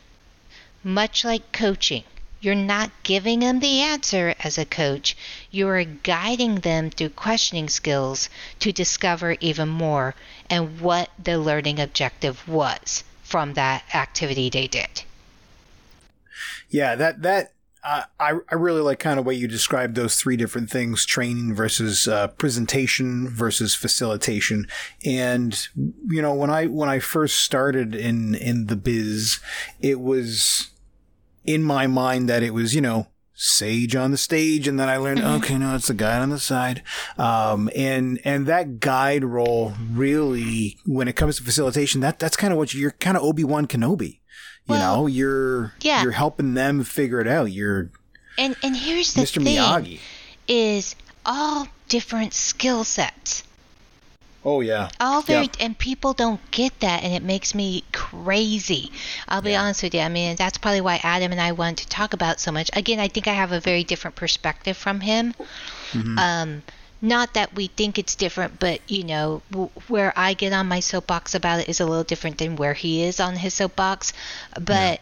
Much 0.83 1.23
like 1.23 1.51
coaching, 1.51 2.03
you're 2.41 2.55
not 2.55 2.91
giving 3.03 3.39
them 3.39 3.59
the 3.59 3.79
answer 3.81 4.33
as 4.43 4.57
a 4.57 4.65
coach. 4.65 5.15
You 5.51 5.67
are 5.69 5.83
guiding 5.83 6.55
them 6.55 6.89
through 6.89 7.09
questioning 7.09 7.69
skills 7.69 8.29
to 8.59 8.71
discover 8.71 9.37
even 9.39 9.69
more 9.69 10.15
and 10.49 10.81
what 10.81 11.11
the 11.23 11.37
learning 11.37 11.79
objective 11.79 12.47
was 12.47 13.03
from 13.23 13.53
that 13.53 13.83
activity 13.93 14.49
they 14.49 14.67
did. 14.67 15.03
Yeah, 16.69 16.95
that 16.95 17.21
that 17.21 17.53
uh, 17.83 18.03
I 18.19 18.33
I 18.49 18.55
really 18.55 18.81
like 18.81 18.99
kind 18.99 19.19
of 19.19 19.25
way 19.25 19.35
you 19.35 19.47
described 19.47 19.95
those 19.95 20.15
three 20.15 20.37
different 20.37 20.69
things: 20.69 21.05
training 21.05 21.53
versus 21.53 22.07
uh, 22.07 22.27
presentation 22.29 23.27
versus 23.27 23.75
facilitation. 23.75 24.67
And 25.05 25.67
you 26.07 26.21
know, 26.21 26.33
when 26.33 26.49
I 26.49 26.65
when 26.65 26.89
I 26.89 26.99
first 26.99 27.39
started 27.39 27.93
in 27.93 28.35
in 28.35 28.67
the 28.67 28.75
biz, 28.75 29.39
it 29.79 29.99
was 29.99 30.71
in 31.45 31.63
my 31.63 31.87
mind 31.87 32.29
that 32.29 32.43
it 32.43 32.53
was, 32.53 32.75
you 32.75 32.81
know, 32.81 33.07
sage 33.33 33.95
on 33.95 34.11
the 34.11 34.17
stage. 34.17 34.67
And 34.67 34.79
then 34.79 34.87
I 34.87 34.97
learned, 34.97 35.21
mm-hmm. 35.21 35.43
okay, 35.43 35.57
no, 35.57 35.75
it's 35.75 35.87
the 35.87 35.93
guide 35.93 36.21
on 36.21 36.29
the 36.29 36.39
side. 36.39 36.83
Um, 37.17 37.69
and, 37.75 38.19
and 38.23 38.45
that 38.47 38.79
guide 38.79 39.23
role 39.23 39.73
really, 39.91 40.77
when 40.85 41.07
it 41.07 41.15
comes 41.15 41.37
to 41.37 41.43
facilitation, 41.43 42.01
that, 42.01 42.19
that's 42.19 42.37
kind 42.37 42.53
of 42.53 42.57
what 42.57 42.73
you're 42.73 42.91
kind 42.91 43.17
of 43.17 43.23
Obi-Wan 43.23 43.67
Kenobi. 43.67 44.19
You 44.67 44.75
well, 44.75 44.97
know, 44.97 45.07
you're, 45.07 45.73
yeah. 45.81 46.03
you're 46.03 46.11
helping 46.11 46.53
them 46.53 46.83
figure 46.83 47.19
it 47.19 47.27
out. 47.27 47.51
You're, 47.51 47.91
and, 48.37 48.55
and 48.61 48.77
here's 48.77 49.13
the 49.13 49.21
Mr. 49.21 49.43
thing 49.43 49.57
Miyagi. 49.57 49.99
is 50.47 50.95
all 51.25 51.67
different 51.89 52.33
skill 52.33 52.83
sets. 52.83 53.43
Oh 54.43 54.61
yeah. 54.61 54.89
All 54.99 55.21
very 55.21 55.43
yep. 55.43 55.55
and 55.59 55.77
people 55.77 56.13
don't 56.13 56.39
get 56.49 56.79
that 56.79 57.03
and 57.03 57.13
it 57.13 57.21
makes 57.21 57.53
me 57.53 57.83
crazy. 57.91 58.91
I'll 59.27 59.41
be 59.41 59.51
yeah. 59.51 59.61
honest 59.61 59.83
with 59.83 59.93
you. 59.93 60.01
I 60.01 60.09
mean, 60.09 60.35
that's 60.35 60.57
probably 60.57 60.81
why 60.81 60.99
Adam 61.03 61.31
and 61.31 61.39
I 61.39 61.51
want 61.51 61.79
to 61.79 61.87
talk 61.87 62.13
about 62.13 62.39
so 62.39 62.51
much. 62.51 62.69
Again, 62.73 62.99
I 62.99 63.07
think 63.07 63.27
I 63.27 63.33
have 63.33 63.51
a 63.51 63.59
very 63.59 63.83
different 63.83 64.15
perspective 64.15 64.75
from 64.75 65.01
him. 65.01 65.33
Mm-hmm. 65.91 66.17
Um 66.17 66.63
not 67.03 67.33
that 67.33 67.55
we 67.55 67.65
think 67.65 67.97
it's 67.97 68.15
different, 68.15 68.59
but 68.59 68.79
you 68.87 69.03
know, 69.03 69.41
w- 69.51 69.71
where 69.87 70.13
I 70.15 70.33
get 70.33 70.53
on 70.53 70.67
my 70.67 70.81
soapbox 70.81 71.33
about 71.33 71.61
it 71.61 71.69
is 71.69 71.79
a 71.79 71.85
little 71.85 72.03
different 72.03 72.37
than 72.37 72.55
where 72.55 72.73
he 72.73 73.03
is 73.03 73.19
on 73.19 73.35
his 73.35 73.55
soapbox. 73.55 74.13
But 74.53 75.01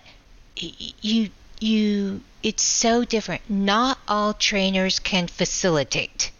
yeah. 0.57 0.69
y- 0.79 0.93
you 1.01 1.29
you 1.61 2.21
it's 2.43 2.63
so 2.63 3.05
different. 3.05 3.49
Not 3.49 3.99
all 4.05 4.33
trainers 4.33 4.99
can 4.99 5.27
facilitate. 5.27 6.31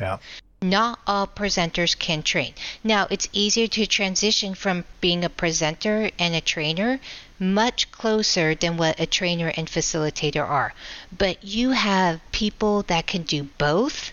Yeah 0.00 0.18
not 0.62 0.98
all 1.06 1.26
presenters 1.26 1.98
can 1.98 2.22
train. 2.22 2.52
Now, 2.84 3.06
it's 3.10 3.28
easier 3.32 3.66
to 3.68 3.86
transition 3.86 4.54
from 4.54 4.84
being 5.00 5.24
a 5.24 5.30
presenter 5.30 6.10
and 6.18 6.34
a 6.34 6.42
trainer 6.42 7.00
much 7.38 7.90
closer 7.90 8.54
than 8.54 8.76
what 8.76 9.00
a 9.00 9.06
trainer 9.06 9.50
and 9.56 9.66
facilitator 9.68 10.46
are. 10.46 10.74
But 11.16 11.42
you 11.42 11.70
have 11.70 12.20
people 12.30 12.82
that 12.82 13.06
can 13.06 13.22
do 13.22 13.44
both. 13.56 14.12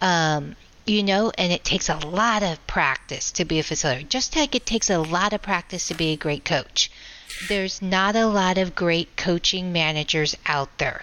Um, 0.00 0.54
you 0.86 1.02
know, 1.02 1.32
and 1.38 1.50
it 1.50 1.64
takes 1.64 1.88
a 1.88 1.96
lot 1.96 2.42
of 2.42 2.64
practice 2.66 3.32
to 3.32 3.44
be 3.44 3.58
a 3.58 3.62
facilitator, 3.62 4.08
just 4.08 4.36
like 4.36 4.54
it 4.54 4.66
takes 4.66 4.90
a 4.90 4.98
lot 4.98 5.32
of 5.32 5.42
practice 5.42 5.88
to 5.88 5.94
be 5.94 6.12
a 6.12 6.16
great 6.16 6.44
coach. 6.44 6.90
There's 7.48 7.82
not 7.82 8.14
a 8.14 8.26
lot 8.26 8.58
of 8.58 8.74
great 8.74 9.16
coaching 9.16 9.72
managers 9.72 10.36
out 10.46 10.78
there. 10.78 11.02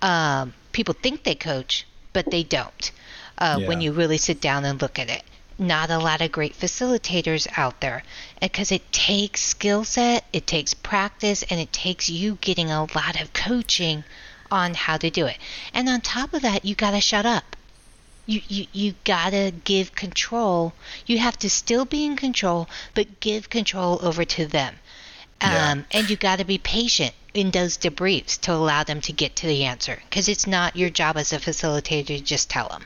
Um, 0.00 0.54
people 0.72 0.94
think 0.94 1.22
they 1.22 1.34
coach, 1.36 1.86
but 2.12 2.30
they 2.30 2.42
don't 2.42 2.90
uh, 3.38 3.58
yeah. 3.60 3.68
when 3.68 3.80
you 3.80 3.92
really 3.92 4.18
sit 4.18 4.40
down 4.40 4.64
and 4.64 4.80
look 4.80 4.98
at 4.98 5.10
it. 5.10 5.22
Not 5.58 5.90
a 5.90 5.98
lot 5.98 6.20
of 6.20 6.32
great 6.32 6.58
facilitators 6.58 7.46
out 7.56 7.80
there 7.80 8.02
because 8.40 8.72
it 8.72 8.90
takes 8.90 9.42
skill 9.42 9.84
set, 9.84 10.24
it 10.32 10.46
takes 10.46 10.74
practice, 10.74 11.42
and 11.44 11.60
it 11.60 11.72
takes 11.72 12.08
you 12.08 12.38
getting 12.40 12.70
a 12.70 12.82
lot 12.82 13.20
of 13.20 13.32
coaching 13.32 14.04
on 14.50 14.74
how 14.74 14.96
to 14.96 15.10
do 15.10 15.26
it. 15.26 15.38
And 15.72 15.88
on 15.88 16.00
top 16.00 16.34
of 16.34 16.42
that, 16.42 16.64
you 16.64 16.74
got 16.74 16.92
to 16.92 17.00
shut 17.00 17.26
up. 17.26 17.56
You, 18.26 18.40
you, 18.48 18.66
you 18.72 18.94
gotta 19.04 19.52
give 19.64 19.96
control. 19.96 20.74
You 21.06 21.18
have 21.18 21.36
to 21.40 21.50
still 21.50 21.84
be 21.84 22.04
in 22.04 22.14
control, 22.14 22.68
but 22.94 23.18
give 23.18 23.50
control 23.50 23.98
over 24.00 24.24
to 24.24 24.46
them. 24.46 24.76
Um, 25.40 25.50
yeah. 25.50 25.82
And 25.90 26.10
you 26.10 26.16
got 26.16 26.38
to 26.38 26.44
be 26.44 26.58
patient 26.58 27.14
in 27.34 27.50
those 27.50 27.76
debriefs 27.76 28.38
to 28.42 28.52
allow 28.52 28.84
them 28.84 29.00
to 29.02 29.12
get 29.12 29.34
to 29.36 29.46
the 29.46 29.64
answer 29.64 30.00
because 30.08 30.28
it's 30.28 30.46
not 30.46 30.76
your 30.76 30.90
job 30.90 31.16
as 31.16 31.32
a 31.32 31.38
facilitator 31.38 32.06
to 32.06 32.20
just 32.20 32.48
tell 32.48 32.68
them. 32.68 32.84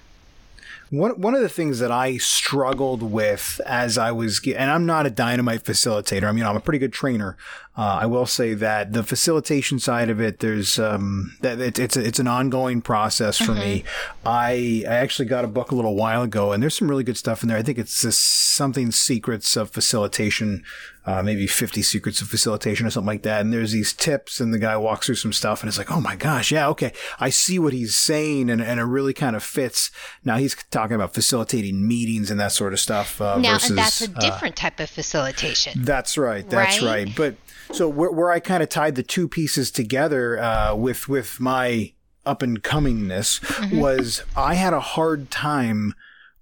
One 0.91 1.21
one 1.21 1.35
of 1.35 1.41
the 1.41 1.49
things 1.49 1.81
that 1.81 1.91
I 1.91 2.17
struggled 2.19 3.03
with 3.03 3.61
as 3.67 3.99
I 3.99 4.13
was, 4.13 4.41
and 4.47 4.71
I'm 4.71 4.87
not 4.87 5.05
a 5.05 5.11
dynamite 5.11 5.65
facilitator. 5.65 6.25
I 6.25 6.33
mean, 6.33 6.45
I'm 6.45 6.57
a 6.57 6.61
pretty 6.61 6.79
good 6.79 6.93
trainer. 6.93 7.37
Uh, 7.77 7.99
I 8.01 8.07
will 8.07 8.27
say 8.27 8.55
that 8.55 8.95
the 8.95 9.03
facilitation 9.03 9.79
side 9.79 10.09
of 10.09 10.21
it, 10.21 10.39
there's 10.39 10.79
um, 10.79 11.37
that 11.43 11.61
it, 11.61 11.79
it's 11.79 11.97
a, 11.97 12.05
it's 12.07 12.19
an 12.19 12.27
ongoing 12.27 12.81
process 12.81 13.37
for 13.37 13.53
mm-hmm. 13.53 13.61
me. 13.61 13.85
I 14.25 14.85
I 14.89 14.95
actually 14.95 15.27
got 15.27 15.45
a 15.45 15.49
book 15.49 15.73
a 15.73 15.75
little 15.75 15.95
while 15.95 16.23
ago, 16.23 16.53
and 16.53 16.63
there's 16.63 16.77
some 16.77 16.89
really 16.89 17.05
good 17.05 17.19
stuff 17.19 17.43
in 17.43 17.49
there. 17.49 17.59
I 17.59 17.63
think 17.63 17.79
it's 17.79 18.17
something 18.17 18.91
secrets 18.91 19.57
of 19.57 19.71
facilitation 19.71 20.65
uh, 21.07 21.23
maybe 21.23 21.47
50 21.47 21.83
secrets 21.83 22.21
of 22.21 22.29
facilitation 22.29 22.85
or 22.85 22.91
something 22.91 23.07
like 23.07 23.23
that. 23.23 23.41
And 23.41 23.53
there's 23.53 23.71
these 23.71 23.93
tips 23.93 24.41
and 24.41 24.53
the 24.53 24.59
guy 24.59 24.77
walks 24.77 25.07
through 25.07 25.15
some 25.15 25.33
stuff 25.33 25.63
and 25.63 25.69
it's 25.69 25.79
like, 25.79 25.91
oh 25.91 26.01
my 26.01 26.17
gosh, 26.17 26.51
yeah, 26.51 26.69
okay. 26.71 26.93
I 27.21 27.31
see 27.31 27.61
what 27.61 27.73
he's 27.73 27.95
saying 27.95 28.51
and, 28.51 28.61
and 28.61 28.81
it 28.81 28.85
really 28.85 29.15
kind 29.15 29.37
of 29.37 29.45
fits. 29.45 29.93
Now 30.25 30.37
he's 30.37 30.57
talking 30.71 30.97
about 30.97 31.15
facilitating 31.15 31.87
meetings 31.87 32.31
and 32.31 32.41
that 32.41 32.51
sort 32.53 32.73
of 32.73 32.81
stuff. 32.81 33.21
Uh, 33.21 33.39
now, 33.39 33.53
versus, 33.53 33.71
and 33.71 33.79
that's 33.79 34.03
a 34.03 34.11
uh, 34.11 34.21
different 34.21 34.57
type 34.57 34.81
of 34.81 34.91
facilitation. 34.91 35.85
that's 35.85 36.19
right. 36.19 36.49
That's 36.49 36.83
Right? 36.83 37.07
right. 37.07 37.17
But 37.17 37.37
so 37.73 37.89
where, 37.89 38.11
where 38.11 38.31
I 38.31 38.41
kind 38.41 38.63
of 38.63 38.69
tied 38.69 38.95
the 38.95 39.03
two 39.03 39.29
pieces 39.29 39.71
together 39.71 40.39
uh, 40.39 40.75
with 40.75 41.09
with 41.09 41.41
my 41.41 41.93
up 42.25 42.43
and 42.43 42.63
comingness 42.63 43.41
Mm-hmm. 43.41 43.79
was 43.79 44.23
I 44.37 44.55
had 44.55 44.73
a 44.73 44.81
hard 44.81 45.31
time 45.31 45.95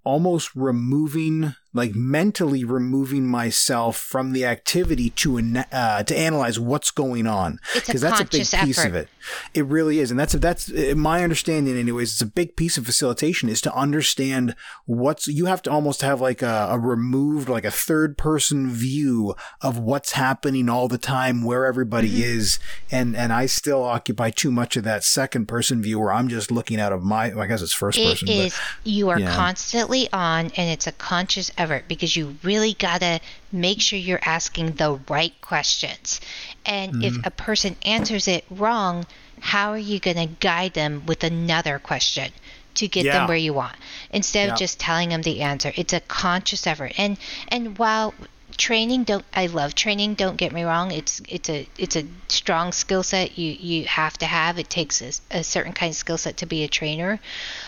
almost 0.02 0.54
removing 0.54 1.54
like 1.74 1.94
mentally 1.94 2.64
removing 2.64 3.26
myself 3.26 3.96
from 3.96 4.32
the 4.32 4.44
activity 4.46 5.10
to 5.10 5.38
uh, 5.72 6.02
to 6.04 6.16
analyze 6.16 6.58
what's 6.58 6.90
going 6.90 7.26
on 7.26 7.58
because 7.74 8.00
that's 8.00 8.20
a 8.20 8.24
big 8.24 8.46
piece 8.64 8.84
of 8.84 8.94
it 8.94 9.08
it 9.54 9.64
really 9.66 9.98
is 9.98 10.10
and 10.10 10.20
that's 10.20 10.34
that's 10.34 10.70
my 10.94 11.24
understanding 11.24 11.76
anyways 11.76 12.12
it's 12.12 12.22
a 12.22 12.26
big 12.26 12.54
piece 12.56 12.76
of 12.78 12.86
facilitation 12.86 13.48
is 13.48 13.60
to 13.60 13.74
understand 13.74 14.54
what's 14.86 15.26
you 15.26 15.46
have 15.46 15.62
to 15.62 15.70
almost 15.70 16.02
have 16.02 16.20
like 16.20 16.42
a, 16.42 16.68
a 16.70 16.78
removed 16.78 17.48
like 17.48 17.64
a 17.64 17.70
third 17.70 18.16
person 18.16 18.70
view 18.70 19.34
of 19.60 19.78
what's 19.78 20.12
happening 20.12 20.68
all 20.68 20.86
the 20.88 20.98
time 20.98 21.42
where 21.44 21.66
everybody 21.66 22.04
Mm-hmm. 22.04 22.22
is 22.38 22.58
and 22.90 23.16
and 23.16 23.32
i 23.32 23.46
still 23.46 23.82
occupy 23.82 24.28
too 24.30 24.52
much 24.52 24.76
of 24.76 24.84
that 24.84 25.02
second 25.04 25.46
person 25.46 25.80
view 25.82 25.98
where 25.98 26.12
i'm 26.12 26.28
just 26.28 26.50
looking 26.50 26.78
out 26.78 26.92
of 26.92 27.02
my 27.02 27.32
i 27.40 27.46
guess 27.46 27.62
it's 27.62 27.72
first 27.72 27.98
It 27.98 28.10
person 28.10 28.28
is 28.28 28.54
you 28.84 29.08
are 29.08 29.18
yeah. 29.18 29.34
constantly 29.34 30.06
on 30.12 30.50
and 30.56 30.70
it's 30.70 30.86
a 30.86 30.92
conscious 30.92 31.50
effort 31.56 31.63
because 31.88 32.16
you 32.16 32.36
really 32.42 32.74
gotta 32.74 33.20
make 33.52 33.80
sure 33.80 33.98
you're 33.98 34.20
asking 34.24 34.72
the 34.72 34.98
right 35.08 35.32
questions 35.40 36.20
and 36.64 36.92
Mm-hmm. 36.92 37.02
if 37.04 37.26
a 37.26 37.30
person 37.30 37.76
answers 37.84 38.28
it 38.28 38.44
wrong 38.50 39.06
how 39.40 39.70
are 39.70 39.78
you 39.78 39.98
gonna 40.00 40.26
guide 40.26 40.74
them 40.74 41.02
with 41.06 41.22
another 41.24 41.78
question 41.78 42.30
to 42.74 42.88
get 42.88 43.04
Yeah. 43.04 43.18
them 43.18 43.28
where 43.28 43.36
you 43.36 43.52
want 43.54 43.76
instead 44.10 44.46
Yeah. 44.46 44.52
of 44.52 44.58
just 44.58 44.78
telling 44.78 45.08
them 45.10 45.22
the 45.22 45.40
answer 45.42 45.72
it's 45.76 45.92
a 45.92 46.00
conscious 46.00 46.66
effort 46.66 46.92
and 46.98 47.16
and 47.48 47.78
while 47.78 48.14
training 48.56 49.02
don't 49.04 49.24
i 49.34 49.46
love 49.46 49.74
training 49.74 50.14
don't 50.14 50.36
get 50.36 50.52
me 50.52 50.62
wrong 50.62 50.92
it's 50.92 51.20
it's 51.28 51.48
a 51.50 51.66
it's 51.76 51.96
a 51.96 52.04
strong 52.28 52.70
skill 52.72 53.02
set 53.02 53.36
you 53.36 53.50
you 53.52 53.84
have 53.86 54.16
to 54.16 54.26
have 54.26 54.58
it 54.58 54.70
takes 54.70 55.02
a, 55.02 55.10
a 55.38 55.42
certain 55.42 55.72
kind 55.72 55.90
of 55.90 55.96
skill 55.96 56.16
set 56.18 56.36
to 56.36 56.46
be 56.46 56.62
a 56.62 56.68
trainer 56.68 57.18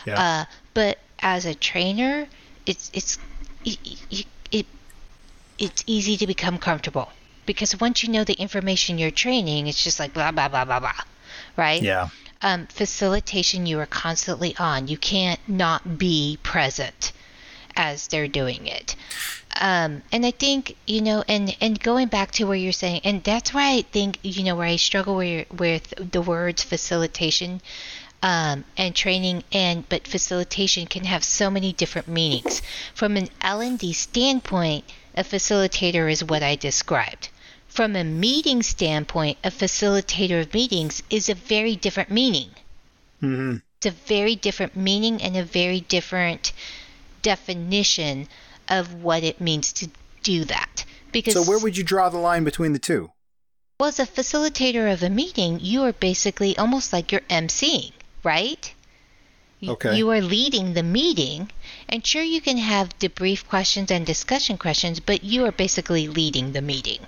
Yeah. 0.06 0.20
uh, 0.20 0.44
but 0.74 0.98
as 1.18 1.46
a 1.46 1.54
trainer, 1.54 2.26
it's 2.66 2.90
it's 2.92 3.18
it, 3.66 3.78
it, 4.10 4.26
it 4.50 4.66
it's 5.58 5.84
easy 5.86 6.16
to 6.16 6.26
become 6.26 6.58
comfortable 6.58 7.10
because 7.46 7.78
once 7.80 8.02
you 8.02 8.10
know 8.10 8.24
the 8.24 8.34
information 8.34 8.98
you're 8.98 9.10
training, 9.10 9.66
it's 9.66 9.82
just 9.82 9.98
like 9.98 10.14
blah 10.14 10.30
blah 10.32 10.48
blah 10.48 10.64
blah 10.64 10.80
blah, 10.80 11.00
right? 11.56 11.82
yeah 11.82 12.08
Um, 12.42 12.66
facilitation, 12.66 13.66
you 13.66 13.80
are 13.80 13.86
constantly 13.86 14.54
on. 14.58 14.88
You 14.88 14.98
can't 14.98 15.40
not 15.48 15.98
be 15.98 16.38
present 16.42 17.12
as 17.74 18.08
they're 18.08 18.28
doing 18.28 18.66
it. 18.66 18.94
Um, 19.58 20.02
and 20.12 20.26
I 20.26 20.32
think 20.32 20.76
you 20.86 21.00
know, 21.00 21.24
and 21.28 21.56
and 21.60 21.80
going 21.80 22.08
back 22.08 22.30
to 22.32 22.44
where 22.44 22.56
you're 22.56 22.72
saying, 22.72 23.00
and 23.04 23.24
that's 23.24 23.54
why 23.54 23.72
I 23.78 23.82
think 23.82 24.18
you 24.22 24.44
know 24.44 24.54
where 24.54 24.68
I 24.68 24.76
struggle 24.76 25.16
with 25.16 25.50
with 25.50 26.12
the 26.12 26.20
words 26.20 26.62
facilitation 26.62 27.62
um, 28.22 28.64
and 28.76 28.94
training, 28.94 29.44
and 29.52 29.88
but 29.88 30.06
facilitation 30.06 30.86
can 30.86 31.04
have 31.04 31.22
so 31.24 31.50
many 31.50 31.72
different 31.72 32.08
meanings. 32.08 32.62
From 32.94 33.16
an 33.16 33.28
L 33.40 33.60
and 33.60 33.78
D 33.78 33.92
standpoint, 33.92 34.84
a 35.14 35.22
facilitator 35.22 36.10
is 36.10 36.24
what 36.24 36.42
I 36.42 36.56
described. 36.56 37.28
From 37.68 37.94
a 37.94 38.04
meeting 38.04 38.62
standpoint, 38.62 39.38
a 39.44 39.50
facilitator 39.50 40.40
of 40.40 40.54
meetings 40.54 41.02
is 41.10 41.28
a 41.28 41.34
very 41.34 41.76
different 41.76 42.10
meaning. 42.10 42.50
Mm-hmm. 43.22 43.56
It's 43.78 43.86
a 43.86 43.90
very 43.90 44.34
different 44.34 44.76
meaning 44.76 45.20
and 45.20 45.36
a 45.36 45.44
very 45.44 45.80
different 45.80 46.52
definition 47.22 48.28
of 48.68 49.02
what 49.02 49.22
it 49.22 49.40
means 49.40 49.72
to 49.74 49.90
do 50.22 50.44
that. 50.44 50.84
Because 51.12 51.34
so 51.34 51.42
where 51.42 51.58
would 51.58 51.76
you 51.76 51.84
draw 51.84 52.08
the 52.08 52.18
line 52.18 52.44
between 52.44 52.72
the 52.72 52.78
two 52.78 53.10
well, 53.78 53.90
as 53.90 54.00
a 54.00 54.06
facilitator 54.06 54.90
of 54.90 55.02
a 55.02 55.10
meeting, 55.10 55.58
you 55.60 55.82
are 55.82 55.92
basically 55.92 56.56
almost 56.56 56.94
like 56.94 57.12
you're 57.12 57.20
emceeing, 57.28 57.92
right? 58.24 58.72
You- 59.60 59.72
Okay. 59.72 59.96
You 59.96 60.10
are 60.10 60.20
leading 60.20 60.74
the 60.74 60.82
meeting, 60.82 61.50
and 61.88 62.06
sure, 62.06 62.22
you 62.22 62.40
can 62.40 62.58
have 62.58 62.98
debrief 62.98 63.46
questions 63.46 63.90
and 63.90 64.04
discussion 64.04 64.58
questions, 64.58 65.00
but 65.00 65.24
you 65.24 65.44
are 65.46 65.52
basically 65.52 66.08
leading 66.08 66.52
the 66.52 66.60
meeting. 66.62 67.00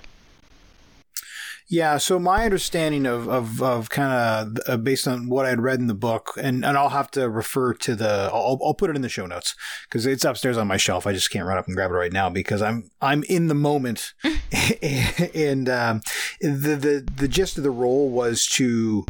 Yeah, 1.71 1.99
so 1.99 2.17
my 2.17 2.45
understanding 2.45 3.05
of 3.05 3.29
of, 3.29 3.61
of 3.61 3.91
kind 3.91 4.11
of 4.11 4.57
uh, 4.67 4.77
based 4.77 5.07
on 5.07 5.29
what 5.29 5.45
I 5.45 5.49
had 5.49 5.61
read 5.61 5.77
in 5.77 5.85
the 5.85 5.93
book, 5.93 6.33
and, 6.35 6.65
and 6.65 6.75
I'll 6.75 6.89
have 6.89 7.11
to 7.11 7.29
refer 7.29 7.75
to 7.75 7.95
the 7.95 8.31
I'll, 8.33 8.59
I'll 8.65 8.73
put 8.73 8.89
it 8.89 8.95
in 8.95 9.03
the 9.03 9.09
show 9.09 9.27
notes 9.27 9.53
because 9.83 10.07
it's 10.07 10.25
upstairs 10.25 10.57
on 10.57 10.65
my 10.65 10.77
shelf. 10.77 11.05
I 11.05 11.13
just 11.13 11.29
can't 11.29 11.45
run 11.45 11.59
up 11.59 11.67
and 11.67 11.75
grab 11.75 11.91
it 11.91 11.93
right 11.93 12.11
now 12.11 12.27
because 12.31 12.63
I'm 12.63 12.89
I'm 13.03 13.21
in 13.29 13.49
the 13.49 13.53
moment, 13.53 14.15
and 15.35 15.69
um, 15.69 16.01
the 16.41 16.75
the 16.75 17.07
the 17.17 17.27
gist 17.27 17.59
of 17.59 17.63
the 17.63 17.69
role 17.69 18.09
was 18.09 18.47
to 18.53 19.05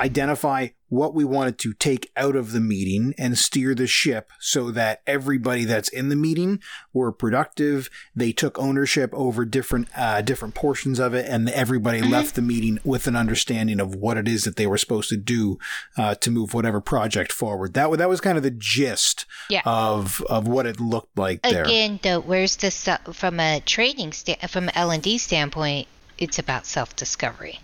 identify 0.00 0.68
what 0.90 1.14
we 1.14 1.22
wanted 1.22 1.58
to 1.58 1.74
take 1.74 2.10
out 2.16 2.34
of 2.34 2.52
the 2.52 2.60
meeting 2.60 3.14
and 3.18 3.36
steer 3.36 3.74
the 3.74 3.86
ship 3.86 4.30
so 4.40 4.70
that 4.70 5.02
everybody 5.06 5.66
that's 5.66 5.90
in 5.90 6.08
the 6.08 6.16
meeting 6.16 6.60
were 6.94 7.12
productive. 7.12 7.90
They 8.16 8.32
took 8.32 8.58
ownership 8.58 9.10
over 9.12 9.44
different 9.44 9.88
uh, 9.96 10.22
different 10.22 10.54
portions 10.54 10.98
of 10.98 11.12
it, 11.12 11.26
and 11.28 11.50
everybody 11.50 12.00
left 12.00 12.34
the 12.36 12.42
meeting 12.42 12.78
with 12.84 13.06
an 13.06 13.16
understanding 13.16 13.80
of 13.80 13.94
what 13.94 14.16
it 14.16 14.26
is 14.26 14.44
that 14.44 14.56
they 14.56 14.66
were 14.66 14.78
supposed 14.78 15.10
to 15.10 15.16
do 15.18 15.58
uh, 15.98 16.14
to 16.16 16.30
move 16.30 16.54
whatever 16.54 16.80
project 16.80 17.32
forward. 17.32 17.74
That 17.74 17.90
that 17.98 18.08
was 18.08 18.20
kind 18.22 18.38
of 18.38 18.42
the 18.42 18.50
gist 18.50 19.26
Yeah. 19.50 19.62
of 19.66 20.22
of 20.22 20.48
what 20.48 20.64
it 20.64 20.80
looked 20.80 21.18
like 21.18 21.42
there. 21.42 21.64
Again, 21.64 22.00
though, 22.02 22.20
where's 22.20 22.56
the 22.56 22.70
from 23.12 23.40
a 23.40 23.60
training 23.60 24.12
sta- 24.12 24.46
from 24.48 24.64
an 24.68 24.72
L 24.74 24.90
and 24.90 25.02
D 25.02 25.18
standpoint? 25.18 25.86
It's 26.16 26.38
about 26.38 26.64
self 26.66 26.96
discovery, 26.96 27.60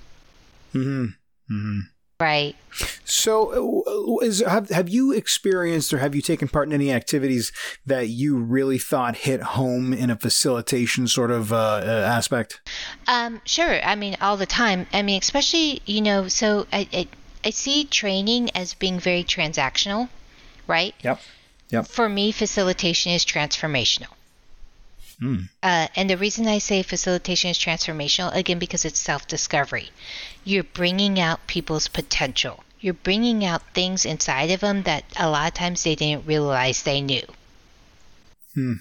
hmm 0.72 1.06
hmm 1.48 1.80
right? 2.20 2.56
So, 3.04 4.18
uh, 4.20 4.24
is 4.24 4.40
have 4.40 4.70
have 4.70 4.88
you 4.88 5.12
experienced 5.12 5.92
or 5.92 5.98
have 5.98 6.14
you 6.14 6.22
taken 6.22 6.48
part 6.48 6.68
in 6.68 6.72
any 6.72 6.92
activities 6.92 7.52
that 7.86 8.08
you 8.08 8.36
really 8.36 8.78
thought 8.78 9.16
hit 9.16 9.40
home 9.42 9.92
in 9.92 10.10
a 10.10 10.16
facilitation 10.16 11.06
sort 11.06 11.30
of 11.30 11.52
uh, 11.52 11.56
uh, 11.56 12.04
aspect? 12.06 12.60
Um, 13.06 13.40
sure. 13.44 13.82
I 13.84 13.94
mean, 13.94 14.16
all 14.20 14.36
the 14.36 14.46
time. 14.46 14.86
I 14.92 15.02
mean, 15.02 15.20
especially 15.20 15.82
you 15.86 16.00
know. 16.00 16.28
So 16.28 16.66
I, 16.72 16.88
I 16.92 17.08
I 17.44 17.50
see 17.50 17.84
training 17.84 18.50
as 18.54 18.74
being 18.74 18.98
very 18.98 19.24
transactional, 19.24 20.08
right? 20.66 20.94
Yep. 21.02 21.20
Yep. 21.70 21.86
For 21.88 22.08
me, 22.08 22.32
facilitation 22.32 23.12
is 23.12 23.24
transformational. 23.24 24.08
Uh, 25.62 25.88
and 25.94 26.10
the 26.10 26.16
reason 26.16 26.46
I 26.46 26.58
say 26.58 26.82
facilitation 26.82 27.50
is 27.50 27.58
transformational, 27.58 28.34
again, 28.34 28.58
because 28.58 28.84
it's 28.84 28.98
self 28.98 29.26
discovery. 29.26 29.90
You're 30.44 30.64
bringing 30.64 31.20
out 31.20 31.46
people's 31.46 31.88
potential. 31.88 32.64
You're 32.80 32.94
bringing 32.94 33.44
out 33.44 33.62
things 33.72 34.04
inside 34.04 34.50
of 34.50 34.60
them 34.60 34.82
that 34.82 35.04
a 35.16 35.30
lot 35.30 35.48
of 35.48 35.54
times 35.54 35.84
they 35.84 35.94
didn't 35.94 36.26
realize 36.26 36.82
they 36.82 37.00
knew. 37.00 37.26
Hmm. 38.54 38.74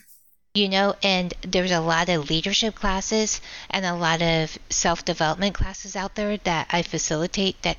You 0.54 0.70
know, 0.70 0.96
and 1.02 1.34
there's 1.42 1.72
a 1.72 1.80
lot 1.80 2.10
of 2.10 2.30
leadership 2.30 2.76
classes 2.76 3.42
and 3.70 3.86
a 3.86 3.96
lot 3.96 4.22
of 4.22 4.58
self 4.70 5.04
development 5.06 5.56
classes 5.56 5.96
out 5.96 6.16
there 6.16 6.38
that 6.38 6.68
I 6.72 6.82
facilitate 6.82 7.62
that 7.64 7.78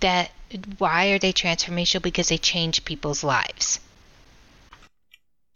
that 0.00 0.30
why 0.78 1.08
are 1.08 1.18
they 1.18 1.32
transformational? 1.32 2.02
Because 2.02 2.28
they 2.28 2.38
change 2.38 2.84
people's 2.84 3.22
lives 3.22 3.80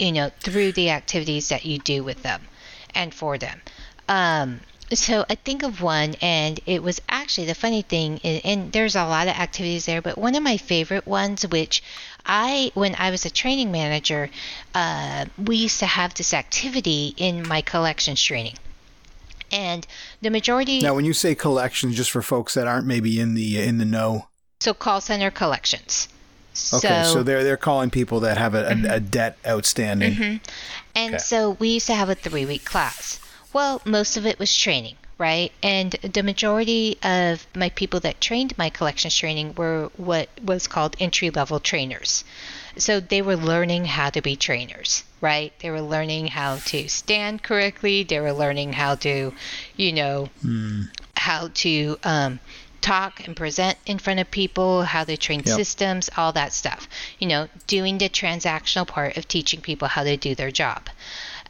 you 0.00 0.12
know, 0.12 0.30
through 0.40 0.72
the 0.72 0.90
activities 0.90 1.48
that 1.50 1.64
you 1.64 1.78
do 1.78 2.02
with 2.02 2.22
them 2.22 2.42
and 2.94 3.14
for 3.14 3.38
them. 3.38 3.60
Um, 4.08 4.60
so 4.92 5.24
I 5.30 5.36
think 5.36 5.62
of 5.62 5.82
one, 5.82 6.16
and 6.20 6.58
it 6.66 6.82
was 6.82 7.00
actually 7.08 7.46
the 7.46 7.54
funny 7.54 7.82
thing, 7.82 8.20
and, 8.24 8.40
and 8.44 8.72
there's 8.72 8.96
a 8.96 9.04
lot 9.04 9.28
of 9.28 9.34
activities 9.34 9.86
there, 9.86 10.02
but 10.02 10.18
one 10.18 10.34
of 10.34 10.42
my 10.42 10.56
favorite 10.56 11.06
ones, 11.06 11.46
which 11.46 11.82
I, 12.26 12.72
when 12.74 12.96
I 12.96 13.10
was 13.10 13.24
a 13.24 13.30
training 13.30 13.70
manager, 13.70 14.30
uh, 14.74 15.26
we 15.38 15.56
used 15.56 15.78
to 15.78 15.86
have 15.86 16.14
this 16.14 16.34
activity 16.34 17.14
in 17.16 17.46
my 17.46 17.60
collections 17.60 18.20
training. 18.20 18.56
And 19.52 19.86
the 20.20 20.30
majority, 20.30 20.80
Now, 20.80 20.94
when 20.94 21.04
you 21.04 21.12
say 21.12 21.34
collections, 21.34 21.96
just 21.96 22.10
for 22.10 22.22
folks 22.22 22.54
that 22.54 22.66
aren't 22.66 22.86
maybe 22.86 23.20
in 23.20 23.34
the 23.34 23.60
in 23.60 23.78
the 23.78 23.84
know, 23.84 24.28
so 24.60 24.74
call 24.74 25.00
center 25.00 25.30
collections. 25.30 26.08
Okay, 26.74 27.04
so, 27.04 27.22
they're 27.22 27.44
they're 27.44 27.56
calling 27.56 27.90
people 27.90 28.20
that 28.20 28.38
have 28.38 28.54
a, 28.54 28.66
a, 28.66 28.70
mm-hmm. 28.70 28.86
a 28.86 29.00
debt 29.00 29.38
outstanding. 29.46 30.14
Mm-hmm. 30.14 30.36
And 30.94 31.14
Okay. 31.14 31.22
so 31.22 31.52
we 31.52 31.68
used 31.70 31.86
to 31.86 31.94
have 31.94 32.08
a 32.08 32.14
three 32.14 32.46
week 32.46 32.64
class. 32.64 33.20
Well, 33.52 33.80
most 33.84 34.16
of 34.16 34.26
it 34.26 34.38
was 34.38 34.54
training, 34.56 34.96
right? 35.18 35.52
And 35.62 35.92
the 35.92 36.22
majority 36.22 36.98
of 37.02 37.46
my 37.54 37.70
people 37.70 38.00
that 38.00 38.20
trained 38.20 38.56
my 38.56 38.70
collections 38.70 39.16
training 39.16 39.54
were 39.56 39.90
what 39.96 40.28
was 40.42 40.66
called 40.66 40.96
entry 41.00 41.30
level 41.30 41.60
trainers. 41.60 42.24
So 42.76 43.00
they 43.00 43.20
were 43.22 43.36
learning 43.36 43.86
how 43.86 44.10
to 44.10 44.22
be 44.22 44.36
trainers, 44.36 45.02
right? 45.20 45.52
They 45.58 45.70
were 45.70 45.80
learning 45.80 46.28
how 46.28 46.56
to 46.56 46.88
stand 46.88 47.42
correctly. 47.42 48.04
They 48.04 48.20
were 48.20 48.32
learning 48.32 48.74
how 48.74 48.94
to, 48.96 49.32
you 49.76 49.92
know, 49.92 50.28
hmm. 50.42 50.82
how 51.16 51.48
to 51.54 51.98
um, 52.04 52.38
talk 52.80 53.26
and 53.26 53.36
present 53.36 53.78
in 53.86 53.98
front 53.98 54.20
of 54.20 54.30
people, 54.30 54.82
how 54.84 55.04
they 55.04 55.16
train 55.16 55.42
Yep. 55.44 55.56
systems, 55.56 56.10
all 56.16 56.32
that 56.32 56.52
stuff. 56.52 56.88
You 57.18 57.28
know, 57.28 57.48
doing 57.66 57.98
the 57.98 58.08
transactional 58.08 58.86
part 58.86 59.16
of 59.16 59.28
teaching 59.28 59.60
people 59.60 59.88
how 59.88 60.04
to 60.04 60.16
do 60.16 60.34
their 60.34 60.50
job. 60.50 60.88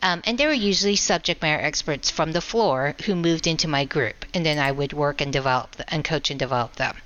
Um, 0.02 0.22
and 0.24 0.38
they 0.38 0.46
were 0.46 0.52
usually 0.52 0.96
subject 0.96 1.42
matter 1.42 1.62
experts 1.62 2.10
from 2.10 2.32
the 2.32 2.40
floor 2.40 2.94
who 3.04 3.14
moved 3.14 3.46
into 3.46 3.68
my 3.68 3.84
group, 3.84 4.24
and 4.32 4.44
then 4.46 4.58
I 4.58 4.72
would 4.72 4.92
work 4.92 5.20
and 5.20 5.32
develop 5.32 5.76
and 5.88 6.02
coach 6.04 6.30
and 6.30 6.38
develop 6.38 6.76
them. 6.76 6.96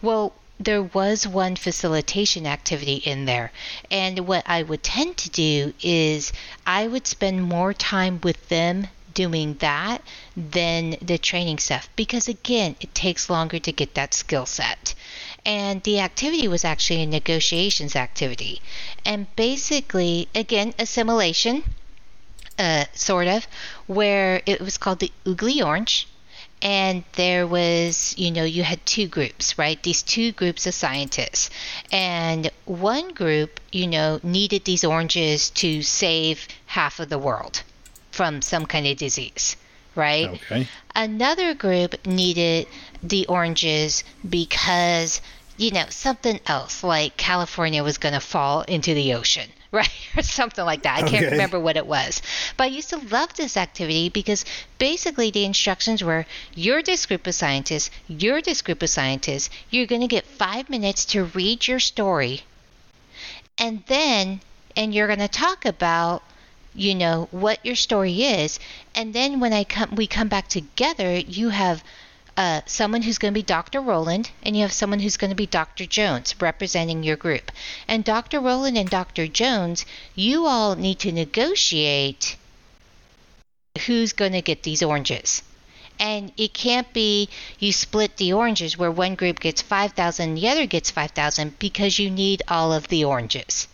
Well, 0.00 0.32
there 0.58 0.82
was 0.82 1.26
one 1.26 1.56
facilitation 1.56 2.46
activity 2.46 2.94
in 2.94 3.24
there. 3.24 3.52
And 3.90 4.20
what 4.20 4.44
I 4.46 4.62
would 4.62 4.82
tend 4.82 5.16
to 5.18 5.30
do 5.30 5.74
is 5.82 6.32
I 6.64 6.86
would 6.86 7.06
spend 7.06 7.42
more 7.42 7.74
time 7.74 8.20
with 8.22 8.48
them 8.48 8.88
doing 9.14 9.54
that 9.54 10.02
than 10.36 10.96
the 11.02 11.18
training 11.18 11.58
stuff. 11.58 11.88
Because, 11.96 12.28
again, 12.28 12.76
it 12.80 12.94
takes 12.94 13.30
longer 13.30 13.58
to 13.58 13.72
get 13.72 13.94
that 13.94 14.14
skill 14.14 14.46
set. 14.46 14.94
And 15.44 15.82
the 15.82 15.98
activity 15.98 16.46
was 16.46 16.64
actually 16.64 17.02
a 17.02 17.06
negotiations 17.06 17.96
activity. 17.96 18.60
And 19.04 19.34
basically, 19.34 20.28
again, 20.34 20.72
assimilation, 20.78 21.64
uh, 22.58 22.84
sort 22.94 23.26
of, 23.26 23.46
where 23.86 24.42
it 24.46 24.60
was 24.60 24.78
called 24.78 25.00
the 25.00 25.12
Ugli 25.24 25.64
Orange. 25.64 26.06
And 26.64 27.02
there 27.14 27.44
was 27.44 28.14
you 28.16 28.30
know 28.30 28.44
you 28.44 28.62
had 28.62 28.86
two 28.86 29.08
groups 29.08 29.58
right? 29.58 29.82
These 29.82 30.02
two 30.02 30.30
groups 30.30 30.64
of 30.64 30.74
scientists. 30.74 31.50
And 31.90 32.52
one 32.64 33.08
group 33.14 33.58
you 33.72 33.88
know 33.88 34.20
needed 34.22 34.64
these 34.64 34.84
oranges 34.84 35.50
to 35.50 35.82
save 35.82 36.46
half 36.66 37.00
of 37.00 37.08
the 37.08 37.18
world 37.18 37.64
from 38.12 38.40
some 38.40 38.66
kind 38.66 38.86
of 38.86 38.96
disease 38.96 39.56
right? 39.94 40.30
Okay. 40.30 40.66
another 40.94 41.52
group 41.52 42.06
needed 42.06 42.66
the 43.02 43.26
oranges 43.26 44.04
because 44.28 45.20
you 45.58 45.70
know 45.70 45.84
something 45.90 46.40
else 46.46 46.82
like 46.82 47.16
california 47.18 47.84
was 47.84 47.98
going 47.98 48.14
to 48.14 48.20
fall 48.20 48.62
into 48.62 48.94
the 48.94 49.12
ocean 49.12 49.50
right? 49.72 49.88
Or 50.14 50.22
something 50.22 50.66
like 50.66 50.82
that. 50.82 51.02
I 51.02 51.08
can't 51.08 51.30
remember 51.30 51.58
what 51.58 51.78
it 51.78 51.86
was. 51.86 52.20
But 52.58 52.64
i 52.64 52.66
used 52.66 52.90
to 52.90 52.98
love 52.98 53.32
this 53.34 53.56
activity 53.56 54.10
because 54.10 54.44
basically 54.78 55.30
the 55.30 55.46
instructions 55.46 56.04
were 56.04 56.26
you're 56.54 56.82
this 56.82 57.06
group 57.06 57.26
of 57.26 57.34
scientists 57.34 57.90
you're 58.06 58.42
this 58.42 58.60
group 58.60 58.82
of 58.82 58.90
scientists 58.90 59.48
you're 59.70 59.86
going 59.86 60.02
to 60.02 60.06
get 60.06 60.26
five 60.26 60.68
minutes 60.68 61.06
to 61.06 61.24
read 61.24 61.66
your 61.66 61.80
story 61.80 62.42
and 63.56 63.82
then 63.86 64.42
and 64.76 64.94
you're 64.94 65.06
going 65.06 65.18
to 65.18 65.28
talk 65.28 65.64
about 65.64 66.22
you 66.74 66.94
know 66.94 67.28
what 67.30 67.64
your 67.64 67.76
story 67.76 68.22
is 68.22 68.58
and 68.94 69.14
then 69.14 69.40
when 69.40 69.52
i 69.52 69.64
come 69.64 69.94
we 69.94 70.06
come 70.06 70.28
back 70.28 70.48
together 70.48 71.16
you 71.16 71.50
have 71.50 71.82
uh, 72.36 72.62
someone 72.66 73.02
who's 73.02 73.18
going 73.18 73.32
to 73.32 73.38
be 73.38 73.42
Dr. 73.42 73.80
Roland, 73.80 74.30
and 74.42 74.56
you 74.56 74.62
have 74.62 74.72
someone 74.72 75.00
who's 75.00 75.18
going 75.18 75.30
to 75.30 75.36
be 75.36 75.46
Dr. 75.46 75.84
Jones 75.84 76.34
representing 76.40 77.02
your 77.02 77.16
group. 77.16 77.52
And 77.86 78.04
Dr. 78.04 78.40
Roland 78.40 78.78
and 78.78 78.88
Dr. 78.88 79.26
Jones, 79.26 79.84
you 80.14 80.46
all 80.46 80.74
need 80.74 80.98
to 81.00 81.12
negotiate 81.12 82.36
who's 83.86 84.12
going 84.12 84.32
to 84.32 84.42
get 84.42 84.62
these 84.62 84.82
oranges. 84.82 85.42
And 85.98 86.32
it 86.36 86.54
can't 86.54 86.90
be 86.92 87.28
you 87.58 87.72
split 87.72 88.16
the 88.16 88.32
oranges 88.32 88.78
where 88.78 88.90
one 88.90 89.14
group 89.14 89.40
gets 89.40 89.62
5,000 89.62 90.30
and 90.30 90.38
the 90.38 90.48
other 90.48 90.66
gets 90.66 90.90
5,000 90.90 91.58
because 91.58 91.98
you 91.98 92.10
need 92.10 92.42
all 92.48 92.72
of 92.72 92.88
the 92.88 93.04
oranges. 93.04 93.68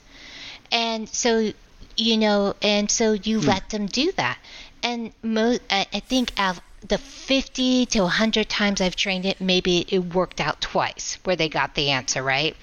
And 0.70 1.08
so, 1.08 1.52
you 1.98 2.16
know, 2.16 2.54
and 2.62 2.90
so 2.90 3.12
you 3.12 3.40
let 3.40 3.70
them 3.70 3.86
do 3.86 4.12
that. 4.12 4.38
And 4.82 5.12
mo- 5.22 5.58
I, 5.70 5.86
I 5.92 6.00
think 6.00 6.32
out 6.38 6.58
of 6.58 6.62
the 6.88 6.98
50 6.98 7.86
to 7.86 8.02
100 8.02 8.48
times 8.48 8.80
I've 8.80 8.94
trained 8.96 9.26
it, 9.26 9.40
maybe 9.40 9.84
it 9.88 10.14
worked 10.14 10.40
out 10.40 10.60
twice 10.60 11.18
where 11.24 11.36
they 11.36 11.48
got 11.48 11.74
the 11.74 11.90
answer 11.90 12.22
right 12.22 12.56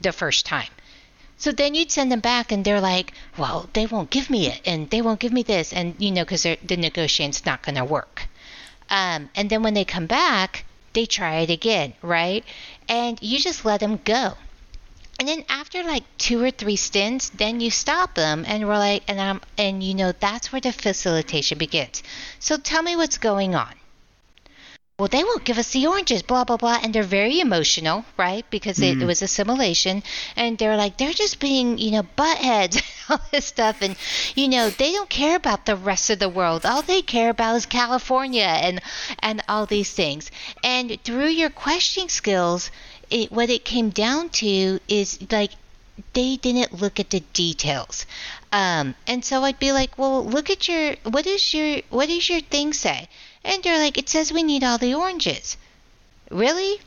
the 0.00 0.12
first 0.12 0.46
time. 0.46 0.70
So 1.36 1.52
then 1.52 1.74
you'd 1.74 1.92
send 1.92 2.10
them 2.10 2.18
back, 2.20 2.50
and 2.50 2.64
they're 2.64 2.80
like, 2.80 3.12
"Well, 3.36 3.68
they 3.72 3.86
won't 3.86 4.10
give 4.10 4.28
me 4.28 4.48
it, 4.48 4.60
and 4.64 4.90
they 4.90 5.00
won't 5.00 5.20
give 5.20 5.32
me 5.32 5.44
this, 5.44 5.72
and 5.72 5.94
you 5.98 6.10
know, 6.10 6.24
because 6.24 6.42
the 6.42 6.76
negotiation's 6.76 7.46
not 7.46 7.62
going 7.62 7.76
to 7.76 7.84
work." 7.84 8.26
Um, 8.90 9.30
and 9.36 9.48
then 9.48 9.62
when 9.62 9.74
they 9.74 9.84
come 9.84 10.06
back, 10.06 10.64
they 10.94 11.06
try 11.06 11.36
it 11.40 11.50
again, 11.50 11.94
right? 12.02 12.44
And 12.88 13.22
you 13.22 13.38
just 13.38 13.64
let 13.64 13.78
them 13.80 14.00
go. 14.04 14.34
And 15.18 15.26
then 15.26 15.44
after 15.48 15.82
like 15.82 16.04
two 16.16 16.42
or 16.42 16.50
three 16.50 16.76
stints, 16.76 17.30
then 17.30 17.60
you 17.60 17.70
stop 17.70 18.14
them, 18.14 18.44
and 18.46 18.68
we're 18.68 18.78
like, 18.78 19.02
and 19.08 19.20
I'm, 19.20 19.40
and 19.56 19.82
you 19.82 19.94
know, 19.94 20.12
that's 20.12 20.52
where 20.52 20.60
the 20.60 20.72
facilitation 20.72 21.58
begins. 21.58 22.02
So 22.38 22.56
tell 22.56 22.82
me 22.82 22.94
what's 22.94 23.18
going 23.18 23.54
on 23.54 23.74
well, 24.98 25.06
they 25.06 25.22
won't 25.22 25.44
give 25.44 25.58
us 25.58 25.70
the 25.70 25.86
oranges, 25.86 26.22
blah, 26.22 26.42
blah, 26.42 26.56
blah. 26.56 26.80
And 26.82 26.92
they're 26.92 27.04
very 27.04 27.38
emotional, 27.38 28.04
right? 28.16 28.44
Because 28.50 28.80
it, 28.80 29.00
it 29.00 29.04
was 29.04 29.22
assimilation. 29.22 30.02
And 30.34 30.58
they're 30.58 30.76
like, 30.76 30.98
they're 30.98 31.12
just 31.12 31.38
being, 31.38 31.78
you 31.78 31.92
know, 31.92 32.02
buttheads, 32.02 32.82
all 33.08 33.20
this 33.30 33.44
stuff. 33.44 33.80
And, 33.80 33.94
you 34.34 34.48
know, 34.48 34.70
they 34.70 34.90
don't 34.90 35.08
care 35.08 35.36
about 35.36 35.66
the 35.66 35.76
rest 35.76 36.10
of 36.10 36.18
the 36.18 36.28
world. 36.28 36.66
All 36.66 36.82
they 36.82 37.00
care 37.00 37.30
about 37.30 37.54
is 37.54 37.66
California 37.66 38.42
and, 38.42 38.80
and 39.20 39.40
all 39.48 39.66
these 39.66 39.92
things. 39.92 40.32
And 40.64 41.00
through 41.04 41.28
your 41.28 41.50
questioning 41.50 42.08
skills, 42.08 42.72
it, 43.10 43.32
what 43.32 43.50
it 43.50 43.64
came 43.64 43.90
down 43.90 44.28
to 44.30 44.80
is 44.88 45.18
like, 45.30 45.52
they 46.12 46.36
didn't 46.36 46.80
look 46.80 47.00
at 47.00 47.10
the 47.10 47.20
details. 47.32 48.06
Um, 48.52 48.94
and 49.06 49.24
so 49.24 49.42
I'd 49.42 49.58
be 49.58 49.72
like, 49.72 49.98
well, 49.98 50.24
look 50.24 50.48
at 50.48 50.68
your, 50.68 50.94
what 51.02 51.26
is 51.26 51.52
your, 51.52 51.82
what 51.90 52.08
does 52.08 52.28
your 52.28 52.40
thing 52.40 52.72
say? 52.72 53.08
And 53.44 53.62
they're 53.62 53.78
like, 53.78 53.98
it 53.98 54.08
says 54.08 54.32
we 54.32 54.42
need 54.42 54.62
all 54.62 54.78
the 54.78 54.94
oranges. 54.94 55.56
Really? 56.30 56.80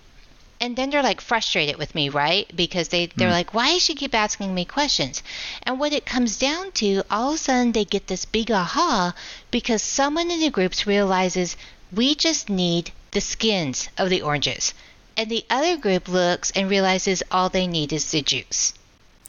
And 0.61 0.75
then 0.75 0.91
they're 0.91 1.03
like 1.03 1.21
frustrated 1.21 1.77
with 1.77 1.95
me, 1.95 2.09
right? 2.09 2.49
Because 2.55 2.89
they, 2.89 3.07
they're 3.07 3.31
like, 3.31 3.53
why 3.53 3.73
does 3.73 3.81
she 3.81 3.95
keep 3.95 4.13
asking 4.13 4.53
me 4.53 4.63
questions? 4.63 5.23
And 5.63 5.79
what 5.79 5.91
it 5.91 6.05
comes 6.05 6.37
down 6.37 6.71
to, 6.73 7.01
all 7.09 7.29
of 7.29 7.35
a 7.35 7.37
sudden 7.39 7.71
they 7.71 7.83
get 7.83 8.07
this 8.07 8.25
big 8.25 8.51
aha 8.51 9.15
because 9.49 9.81
someone 9.81 10.29
in 10.29 10.39
the 10.39 10.51
groups 10.51 10.85
realizes 10.85 11.57
we 11.91 12.13
just 12.13 12.49
need 12.49 12.91
the 13.11 13.21
skins 13.21 13.89
of 13.97 14.09
the 14.09 14.21
oranges. 14.21 14.73
And 15.17 15.29
the 15.29 15.45
other 15.49 15.77
group 15.77 16.07
looks 16.07 16.51
and 16.51 16.69
realizes 16.69 17.23
all 17.31 17.49
they 17.49 17.67
need 17.67 17.93
is 17.93 18.09
the 18.11 18.21
juice. 18.21 18.73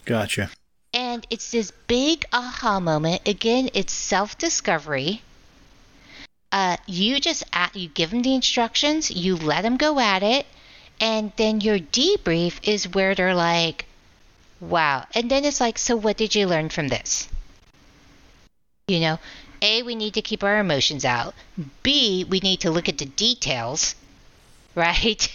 Gotcha. 0.05 0.51
And 0.95 1.27
it's 1.31 1.51
this 1.51 1.73
big 1.87 2.25
aha 2.33 2.81
moment. 2.81 3.27
Again, 3.27 3.71
it's 3.73 3.93
self 3.93 4.37
discovery. 4.37 5.23
Uh, 6.51 6.77
you 6.87 7.19
just 7.19 7.45
at, 7.53 7.75
you 7.75 7.89
give 7.89 8.11
them 8.11 8.23
the 8.23 8.35
instructions, 8.35 9.11
you 9.11 9.37
let 9.37 9.63
them 9.63 9.79
go 9.79 9.99
at 9.99 10.23
it, 10.23 10.45
and 11.01 11.33
then 11.37 11.63
your 11.63 11.79
debrief 11.79 12.59
is 12.63 12.93
where 12.93 13.15
they're 13.15 13.35
like, 13.35 13.87
"Wow!" 14.61 15.07
And 15.15 15.31
then 15.31 15.47
it's 15.47 15.61
like, 15.61 15.79
"So 15.79 15.97
what 15.97 16.19
did 16.19 16.35
you 16.35 16.47
learn 16.47 16.69
from 16.69 16.89
this?" 16.89 17.27
You 18.87 19.01
know, 19.01 19.19
A, 19.63 19.83
we 19.83 19.95
need 19.95 20.13
to 20.15 20.23
keep 20.23 20.45
our 20.45 20.59
emotions 20.59 21.07
out. 21.07 21.35
B, 21.83 22.25
we 22.29 22.41
need 22.41 22.61
to 22.61 22.71
look 22.71 22.89
at 22.89 22.99
the 22.99 23.07
details, 23.07 23.95
right? 24.75 25.27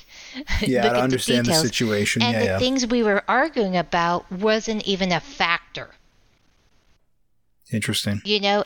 Yeah, 0.62 0.86
at 0.88 0.96
understand 0.96 1.46
the 1.46 1.52
details. 1.52 1.62
situation. 1.62 2.22
And 2.22 2.34
Yeah, 2.34 2.40
the 2.40 2.46
yeah. 2.46 2.60
things 2.60 2.86
we 2.88 3.04
were 3.04 3.24
arguing 3.28 3.76
about 3.78 4.32
wasn't 4.32 4.84
even 4.88 5.12
a 5.12 5.20
factor, 5.20 5.90
Interesting. 7.72 8.22
you 8.24 8.40
know? 8.40 8.64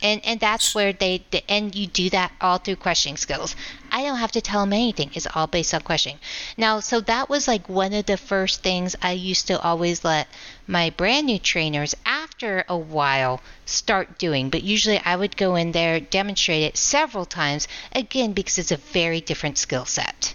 And 0.00 0.20
and 0.24 0.38
that's 0.38 0.74
where 0.74 0.92
they 0.92 1.24
the- 1.30 1.48
and 1.50 1.74
you 1.74 1.86
do 1.86 2.10
that 2.10 2.30
all 2.40 2.58
through 2.58 2.76
questioning 2.76 3.16
skills. 3.16 3.56
I 3.90 4.02
don't 4.02 4.18
have 4.18 4.32
to 4.32 4.40
tell 4.40 4.60
them 4.60 4.72
anything. 4.72 5.10
It's 5.14 5.26
all 5.34 5.46
based 5.46 5.72
on 5.74 5.80
questioning. 5.80 6.18
Now, 6.56 6.80
so 6.80 7.00
that 7.00 7.28
was 7.30 7.48
like 7.48 7.68
one 7.68 7.92
of 7.94 8.04
the 8.06 8.16
first 8.18 8.62
things 8.62 8.94
I 9.02 9.12
used 9.12 9.46
to 9.48 9.58
always 9.60 10.04
let 10.04 10.28
my 10.66 10.90
brand 10.90 11.26
new 11.26 11.38
trainers 11.38 11.94
after 12.04 12.64
a 12.68 12.76
while 12.76 13.40
start 13.66 14.18
doing. 14.18 14.50
But 14.50 14.62
usually 14.62 14.98
I 14.98 15.16
would 15.16 15.36
go 15.36 15.56
in 15.56 15.72
there, 15.72 15.98
demonstrate 16.00 16.62
it 16.62 16.76
several 16.76 17.24
times, 17.24 17.66
again 17.92 18.32
because 18.34 18.58
it's 18.58 18.72
a 18.72 18.76
very 18.76 19.20
different 19.20 19.56
skill 19.58 19.86
set. 19.86 20.34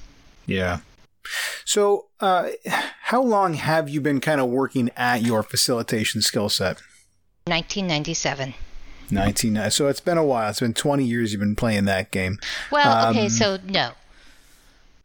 Yeah. 0.50 0.80
So, 1.64 2.08
uh, 2.20 2.50
how 3.04 3.22
long 3.22 3.54
have 3.54 3.88
you 3.90 4.02
been 4.02 4.20
kind 4.20 4.42
of 4.42 4.50
working 4.50 4.90
at 4.98 5.22
your 5.22 5.44
facilitation 5.44 6.22
skill 6.22 6.50
set? 6.50 6.78
1997. 7.46 8.54
19. 9.12 9.72
So 9.72 9.88
it's 9.88 10.00
been 10.00 10.18
a 10.18 10.24
while. 10.24 10.50
It's 10.50 10.60
been 10.60 10.74
20 10.74 11.04
years 11.04 11.32
you've 11.32 11.40
been 11.40 11.56
playing 11.56 11.86
that 11.86 12.12
game. 12.12 12.38
Well, 12.72 13.10
okay, 13.10 13.24
Um, 13.24 13.30
so 13.30 13.58
no. 13.66 13.92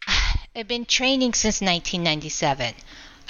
I've 0.56 0.68
been 0.68 0.84
training 0.84 1.32
since 1.34 1.60
1997. 1.60 2.74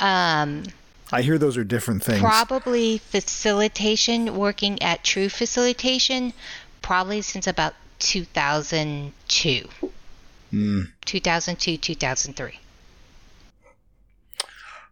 Um, 0.00 0.64
I 1.12 1.22
hear 1.22 1.38
those 1.38 1.56
are 1.56 1.64
different 1.64 2.02
things. 2.02 2.20
probably 2.20 2.98
facilitation, 2.98 4.36
working 4.36 4.82
at 4.82 5.04
True 5.04 5.28
Facilitation, 5.28 6.32
probably 6.82 7.22
since 7.22 7.46
about 7.46 7.74
2002. 8.00 9.68
Mm. 10.54 10.92
2002, 11.04 11.76
2003. 11.78 12.60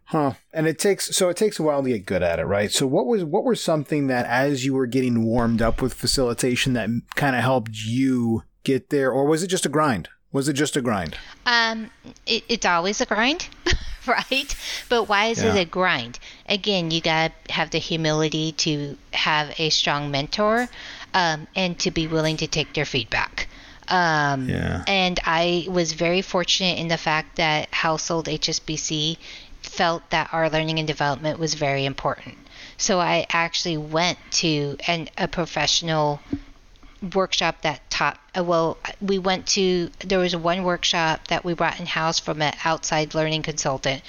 Huh. 0.05 0.33
And 0.53 0.67
it 0.67 0.77
takes 0.77 1.15
so 1.15 1.29
it 1.29 1.37
takes 1.37 1.57
a 1.59 1.63
while 1.63 1.81
to 1.81 1.89
get 1.89 2.05
good 2.05 2.21
at 2.21 2.39
it, 2.39 2.45
right? 2.45 2.71
So 2.71 2.85
what 2.85 3.05
was 3.07 3.23
what 3.23 3.43
was 3.45 3.63
something 3.63 4.07
that 4.07 4.25
as 4.27 4.63
you 4.65 4.73
were 4.73 4.85
getting 4.85 5.23
warmed 5.25 5.61
up 5.61 5.81
with 5.81 5.93
facilitation 5.93 6.73
that 6.73 6.89
kind 7.15 7.35
of 7.35 7.41
helped 7.41 7.71
you 7.85 8.43
get 8.63 8.89
there 8.89 9.11
or 9.11 9.25
was 9.25 9.41
it 9.43 9.47
just 9.47 9.65
a 9.65 9.69
grind? 9.69 10.09
Was 10.31 10.47
it 10.49 10.53
just 10.53 10.75
a 10.75 10.81
grind? 10.81 11.15
Um, 11.45 11.89
it, 12.25 12.43
it's 12.49 12.65
always 12.65 12.99
a 13.01 13.05
grind, 13.05 13.47
right? 14.07 14.55
But 14.89 15.05
why 15.05 15.27
is 15.27 15.41
Yeah. 15.41 15.55
it 15.55 15.61
a 15.61 15.65
grind? 15.65 16.19
Again, 16.49 16.91
you 16.91 17.01
gotta 17.01 17.33
have 17.49 17.69
the 17.71 17.77
humility 17.79 18.51
to 18.53 18.97
have 19.13 19.53
a 19.59 19.69
strong 19.69 20.11
mentor, 20.11 20.67
um, 21.13 21.47
and 21.55 21.77
to 21.79 21.91
be 21.91 22.07
willing 22.07 22.37
to 22.37 22.47
take 22.47 22.73
their 22.73 22.85
feedback. 22.85 23.47
Um, 23.87 24.49
Yeah. 24.49 24.83
And 24.87 25.19
I 25.25 25.65
was 25.69 25.93
very 25.93 26.21
fortunate 26.21 26.77
in 26.79 26.87
the 26.87 26.97
fact 26.97 27.37
that 27.37 27.73
Household 27.73 28.27
HSBC 28.27 29.17
felt 29.61 30.09
that 30.09 30.29
our 30.33 30.49
learning 30.49 30.79
and 30.79 30.87
development 30.87 31.39
was 31.39 31.53
very 31.53 31.85
important. 31.85 32.37
So 32.77 32.99
I 32.99 33.25
actually 33.31 33.77
went 33.77 34.17
to 34.43 34.77
an, 34.87 35.09
a 35.17 35.27
professional 35.27 36.19
workshop 37.13 37.61
that 37.61 37.81
taught 37.89 38.17
uh, 38.37 38.43
well 38.43 38.77
we 39.01 39.19
went 39.19 39.45
to 39.45 39.89
there 39.99 40.19
was 40.19 40.35
one 40.35 40.63
workshop 40.63 41.27
that 41.27 41.43
we 41.43 41.53
brought 41.53 41.79
in 41.79 41.85
house 41.85 42.17
from 42.17 42.41
an 42.41 42.53
outside 42.63 43.13
learning 43.13 43.41
consultant 43.41 44.01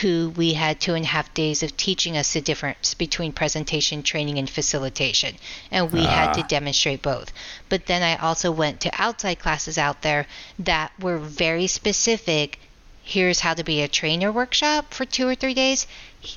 who 0.00 0.30
we 0.36 0.52
had 0.52 0.78
two 0.78 0.94
and 0.94 1.04
a 1.04 1.08
half 1.08 1.32
days 1.32 1.62
of 1.62 1.74
teaching 1.76 2.16
us 2.16 2.34
the 2.34 2.40
difference 2.40 2.94
between 2.94 3.32
presentation 3.32 4.02
training 4.02 4.38
and 4.38 4.50
facilitation. 4.50 5.34
And 5.70 5.90
we 5.92 6.04
had 6.04 6.32
to 6.34 6.42
demonstrate 6.42 7.02
both. 7.02 7.32
But 7.68 7.86
then 7.86 8.02
i 8.02 8.16
also 8.16 8.50
went 8.50 8.80
to 8.80 8.90
outside 9.00 9.38
classes 9.38 9.78
out 9.78 10.02
there 10.02 10.26
that 10.58 10.92
were 11.00 11.18
very 11.18 11.66
specific 11.66 12.58
here's 13.02 13.40
how 13.40 13.54
to 13.54 13.64
be 13.64 13.82
a 13.82 13.88
trainer 13.88 14.30
workshop 14.32 14.92
for 14.94 15.04
two 15.04 15.26
or 15.28 15.34
three 15.34 15.54
days 15.54 15.86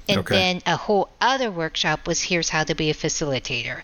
and 0.08 0.20
Okay. 0.20 0.36
then 0.36 0.62
a 0.66 0.76
whole 0.76 1.10
other 1.22 1.52
workshop 1.52 2.08
was 2.08 2.22
here's 2.24 2.50
how 2.50 2.64
to 2.64 2.74
be 2.76 2.90
a 2.90 2.94
facilitator. 2.94 3.82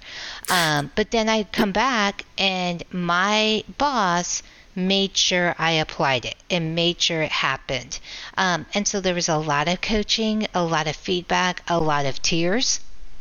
Um, 0.49 0.91
but 0.95 1.11
then 1.11 1.29
i 1.29 1.43
come 1.43 1.71
back 1.71 2.25
and 2.37 2.83
my 2.91 3.63
boss 3.77 4.41
made 4.75 5.15
sure 5.17 5.53
i 5.59 5.71
applied 5.71 6.25
it 6.25 6.35
and 6.49 6.75
made 6.75 7.01
sure 7.01 7.21
it 7.21 7.31
happened. 7.31 7.99
Um, 8.37 8.65
and 8.73 8.87
so 8.87 8.99
there 9.01 9.13
was 9.13 9.29
a 9.29 9.37
lot 9.37 9.67
of 9.67 9.81
coaching 9.81 10.47
a 10.53 10.63
lot 10.63 10.87
of 10.87 10.95
feedback 10.95 11.63
a 11.67 11.79
lot 11.79 12.05
of 12.05 12.21
tears. 12.21 12.79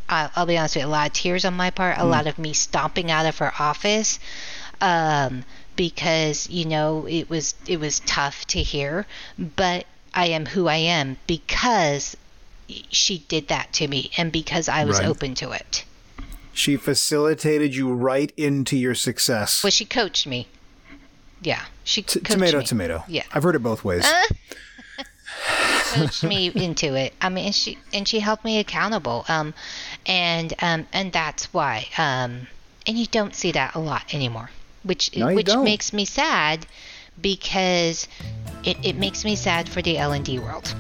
Uh, 0.09 0.29
I'll 0.35 0.47
be 0.47 0.59
honest 0.59 0.75
with 0.77 0.83
you, 0.85 0.89
a 0.89 0.91
lot 0.91 1.07
of 1.09 1.13
tears 1.13 1.45
on 1.45 1.55
my 1.55 1.71
part, 1.71 1.97
a 1.99 2.05
lot 2.05 2.27
of 2.27 2.39
me 2.39 2.53
stomping 2.53 3.11
out 3.11 3.27
of 3.27 3.39
her 3.39 3.53
office, 3.61 4.19
um, 4.81 5.45
because 5.81 6.47
you 6.51 6.67
know 6.67 7.07
it 7.09 7.31
was 7.31 7.55
it 7.67 7.81
was 7.81 8.01
tough 8.01 8.45
to 8.47 8.63
hear, 8.63 9.07
but 9.39 9.87
I 10.13 10.27
am 10.27 10.45
who 10.45 10.69
I 10.69 10.77
am 10.77 11.17
because 11.27 12.19
she 12.91 13.21
did 13.29 13.49
that 13.49 13.73
to 13.75 13.89
me, 13.89 14.11
and 14.19 14.31
because 14.31 14.69
I 14.69 14.85
was 14.85 14.99
Right. 14.99 15.09
open 15.09 15.35
to 15.37 15.53
it. 15.53 15.85
She 16.53 16.77
facilitated 16.77 17.75
you 17.75 17.91
right 17.95 18.31
into 18.37 18.77
your 18.77 18.95
success. 18.95 19.65
Well, 19.65 19.71
she 19.71 19.87
coached 19.87 20.27
me. 20.27 20.49
Yeah, 21.41 21.63
she 21.83 22.03
T- 22.03 22.21
coached 22.21 22.31
tomato, 22.33 22.59
me. 22.59 22.67
tomato. 22.67 23.05
Yeah. 23.09 23.23
I've 23.33 23.43
heard 23.43 23.55
it 23.57 23.63
both 23.63 23.83
ways. 23.83 24.05
coached 25.95 26.23
me 26.25 26.53
into 26.55 26.95
it. 26.95 27.15
I 27.23 27.31
mean, 27.31 27.47
and 27.47 27.55
she 27.55 27.79
and 27.95 28.07
she 28.07 28.21
held 28.21 28.45
me 28.45 28.59
accountable. 28.59 29.25
Um, 29.29 29.55
and 30.05 30.53
um, 30.61 30.87
and 30.93 31.11
that's 31.11 31.55
why. 31.55 31.87
Um, 31.97 32.49
and 32.87 32.99
you 32.99 33.07
don't 33.07 33.35
see 33.35 33.53
that 33.53 33.75
a 33.75 33.79
lot 33.79 34.13
anymore, 34.13 34.51
which 34.83 35.17
No, 35.17 35.35
which 35.35 35.47
don't. 35.47 35.65
makes 35.65 35.93
me 35.93 36.05
sad 36.05 36.67
because 37.21 38.09
it, 38.65 38.77
it 38.83 38.97
makes 38.97 39.25
me 39.25 39.37
sad 39.37 39.69
for 39.69 39.83
the 39.83 39.99
L 39.99 40.13
and 40.13 40.25
D 40.25 40.39
world. 40.39 40.75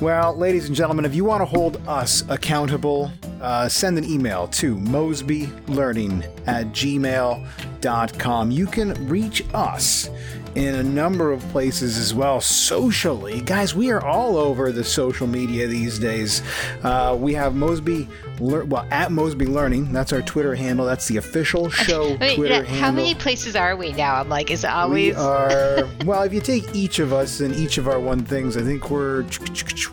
Well, 0.00 0.36
ladies 0.36 0.66
and 0.66 0.76
gentlemen, 0.76 1.06
if 1.06 1.14
you 1.14 1.24
want 1.24 1.40
to 1.40 1.46
hold 1.46 1.80
us 1.88 2.22
accountable, 2.28 3.10
uh, 3.40 3.66
send 3.66 3.96
an 3.96 4.04
email 4.04 4.46
to 4.48 4.76
mosbylearning 4.76 6.22
at 6.46 6.66
gmail.com. 6.66 8.50
You 8.50 8.66
can 8.66 9.08
reach 9.08 9.42
us 9.54 10.10
in 10.56 10.74
a 10.74 10.82
number 10.82 11.32
of 11.32 11.40
places 11.50 11.98
as 11.98 12.14
well 12.14 12.40
socially. 12.40 13.42
Guys, 13.42 13.74
we 13.74 13.90
are 13.90 14.02
all 14.02 14.38
over 14.38 14.72
the 14.72 14.82
social 14.82 15.26
media 15.26 15.66
these 15.66 15.98
days. 15.98 16.42
Uh, 16.82 17.14
we 17.18 17.34
have 17.34 17.54
Mosby, 17.54 18.08
Lear- 18.40 18.64
well, 18.64 18.86
at 18.90 19.12
Mosby 19.12 19.44
Learning. 19.44 19.92
That's 19.92 20.14
our 20.14 20.22
Twitter 20.22 20.54
handle. 20.54 20.86
That's 20.86 21.06
the 21.08 21.18
official 21.18 21.68
show 21.68 22.16
Twitter 22.16 22.64
handle. 22.64 22.74
how 22.74 22.90
many 22.90 23.14
places 23.14 23.54
are 23.54 23.76
we 23.76 23.92
now? 23.92 24.14
I'm 24.18 24.30
like, 24.30 24.50
is 24.50 24.64
it 24.64 24.68
We 24.68 25.12
always? 25.12 25.16
are 25.16 25.86
well. 26.06 26.22
If 26.22 26.32
you 26.32 26.40
take 26.40 26.74
each 26.74 27.00
of 27.00 27.12
us 27.12 27.40
and 27.40 27.54
each 27.54 27.76
of 27.76 27.86
our 27.86 28.00
one 28.00 28.24
things, 28.24 28.56
I 28.56 28.62
think 28.62 28.90
we're 28.90 29.24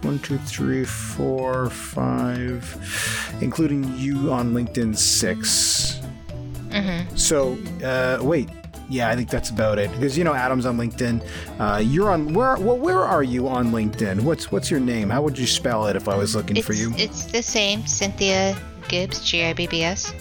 one, 0.01 0.17
two, 0.19 0.37
three, 0.37 0.85
four, 0.85 1.69
five, 1.71 3.37
including 3.41 3.97
you 3.97 4.31
on 4.31 4.53
LinkedIn, 4.53 4.95
6 4.97 5.99
Mm-hmm. 6.69 7.15
So 7.15 7.55
uh, 7.85 8.17
wait, 8.23 8.49
yeah, 8.89 9.09
I 9.09 9.15
think 9.15 9.29
that's 9.29 9.49
about 9.49 9.79
it. 9.79 9.91
Because 9.91 10.17
you 10.17 10.23
know, 10.23 10.33
Adam's 10.33 10.65
on 10.65 10.77
LinkedIn. 10.77 11.25
Uh, 11.59 11.79
you're 11.79 12.11
on 12.11 12.33
where? 12.33 12.57
Well, 12.57 12.77
where 12.77 13.01
are 13.01 13.23
you 13.23 13.47
on 13.47 13.71
LinkedIn? 13.71 14.21
What's 14.21 14.51
what's 14.51 14.69
your 14.69 14.79
name? 14.79 15.09
How 15.09 15.21
would 15.21 15.37
you 15.37 15.47
spell 15.47 15.87
it 15.87 15.95
if 15.95 16.07
I 16.07 16.15
was 16.15 16.35
looking 16.35 16.57
it's, 16.57 16.67
for 16.67 16.73
you? 16.73 16.93
it's 16.97 17.25
the 17.25 17.41
same, 17.43 17.85
Cynthia 17.85 18.57
Gibbs, 18.87 19.23
G 19.23 19.43
I 19.43 19.53
B 19.53 19.67
B 19.67 19.83
S. 19.83 20.13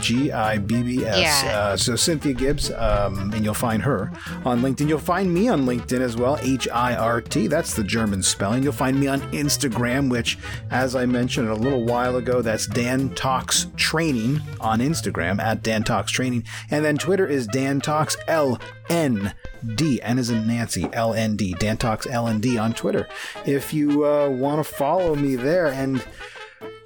G 0.00 0.32
I 0.32 0.58
B 0.58 0.82
B 0.82 1.04
S. 1.04 1.42
Yeah. 1.44 1.58
Uh, 1.58 1.76
so 1.76 1.96
Cynthia 1.96 2.32
Gibbs, 2.32 2.70
um, 2.70 3.32
and 3.32 3.44
you'll 3.44 3.54
find 3.54 3.82
her 3.82 4.12
on 4.44 4.62
LinkedIn. 4.62 4.88
You'll 4.88 4.98
find 4.98 5.32
me 5.32 5.48
on 5.48 5.66
LinkedIn 5.66 6.00
as 6.00 6.16
well, 6.16 6.38
H 6.40 6.68
I 6.72 6.94
R 6.94 7.20
T. 7.20 7.46
That's 7.46 7.74
the 7.74 7.84
German 7.84 8.22
spelling. 8.22 8.62
You'll 8.62 8.72
find 8.72 8.98
me 8.98 9.06
on 9.06 9.20
Instagram, 9.32 10.10
which, 10.10 10.38
as 10.70 10.94
I 10.94 11.06
mentioned 11.06 11.48
a 11.48 11.54
little 11.54 11.84
while 11.84 12.16
ago, 12.16 12.42
that's 12.42 12.66
Dan 12.66 13.14
Talks 13.14 13.66
Training 13.76 14.40
on 14.60 14.80
Instagram 14.80 15.40
at 15.40 15.62
Dan 15.62 15.82
Talks 15.82 16.12
Training, 16.12 16.44
and 16.70 16.84
then 16.84 16.96
Twitter 16.96 17.26
is 17.26 17.46
Dan 17.46 17.80
Talks 17.80 18.16
L 18.26 18.60
N 18.88 19.34
D. 19.74 20.00
N 20.02 20.18
is 20.18 20.30
in 20.30 20.46
Nancy 20.46 20.88
L 20.92 21.14
N 21.14 21.36
D. 21.36 21.54
Dan 21.58 21.76
Talks 21.76 22.06
L 22.06 22.28
N 22.28 22.40
D 22.40 22.56
on 22.58 22.72
Twitter. 22.72 23.08
If 23.44 23.74
you 23.74 24.06
uh, 24.06 24.28
want 24.28 24.64
to 24.64 24.72
follow 24.72 25.14
me 25.14 25.36
there 25.36 25.66
and 25.66 26.04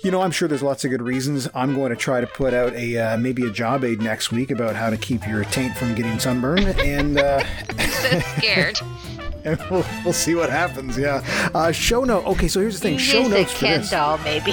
you 0.02 0.10
know, 0.10 0.20
I'm 0.22 0.30
sure 0.30 0.48
there's 0.48 0.62
lots 0.62 0.84
of 0.84 0.90
good 0.90 1.02
reasons. 1.02 1.48
I'm 1.54 1.74
going 1.74 1.90
to 1.90 1.96
try 1.96 2.20
to 2.20 2.26
put 2.26 2.52
out 2.54 2.72
a 2.74 2.96
uh, 2.98 3.16
maybe 3.18 3.46
a 3.46 3.50
job 3.50 3.84
aid 3.84 4.00
next 4.02 4.32
week 4.32 4.50
about 4.50 4.74
how 4.76 4.90
to 4.90 4.96
keep 4.96 5.26
your 5.26 5.44
taint 5.44 5.76
from 5.76 5.94
getting 5.94 6.18
sunburned, 6.18 6.66
and 6.80 7.18
uh, 7.18 7.42
So 7.78 8.20
scared. 8.38 8.78
and 9.44 9.58
we'll, 9.70 9.84
we'll 10.04 10.12
see 10.12 10.34
what 10.34 10.50
happens. 10.50 10.96
Yeah. 10.98 11.22
Uh, 11.54 11.72
show 11.72 12.04
note. 12.04 12.24
Okay, 12.26 12.48
so 12.48 12.60
here's 12.60 12.74
the 12.80 12.88
thing. 12.88 12.98
Show 12.98 13.20
Use 13.20 13.26
a 13.26 13.30
notes 13.30 13.52
for 13.52 13.58
Ken 13.66 13.80
this. 13.80 13.90
doll, 13.90 14.18
maybe. 14.18 14.52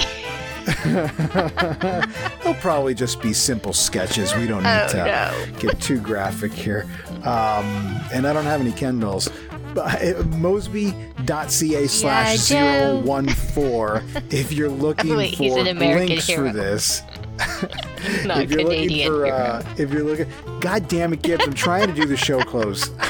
They'll 0.84 2.54
probably 2.60 2.94
just 2.94 3.20
be 3.20 3.32
simple 3.32 3.72
sketches. 3.72 4.34
We 4.34 4.46
don't 4.46 4.62
need 4.62 4.68
Oh, 4.84 4.88
to 4.88 4.96
no. 5.52 5.58
get 5.58 5.80
too 5.80 6.00
graphic 6.00 6.52
here. 6.52 6.86
Um, 7.24 8.00
and 8.12 8.26
I 8.26 8.32
don't 8.32 8.44
have 8.44 8.60
any 8.60 8.72
Ken 8.72 8.98
dolls. 9.00 9.28
Uh, 9.76 10.22
Mosby.ca 10.38 11.86
slash 11.86 12.48
Joe. 12.48 13.02
014 13.04 14.22
if 14.30 14.52
you're 14.52 14.68
looking 14.68 15.16
Wait, 15.16 15.36
for 15.36 15.42
he's 15.44 15.56
an 15.56 15.66
American 15.68 16.08
links 16.08 16.26
hero. 16.26 16.48
for 16.48 16.52
this. 16.56 17.02
If 18.02 18.50
you're 18.50 18.62
looking 18.64 18.88
Canadian. 18.88 19.08
for, 19.12 19.24
hero. 19.26 19.36
uh, 19.36 19.62
if 19.76 19.90
you're 19.92 20.02
looking, 20.04 20.26
God 20.60 20.88
damn 20.88 21.12
it, 21.12 21.20
Gibbs! 21.22 21.44
I'm 21.46 21.52
trying 21.52 21.86
to 21.88 21.92
do 21.94 22.06
the 22.06 22.16
show 22.16 22.40
close. 22.42 22.90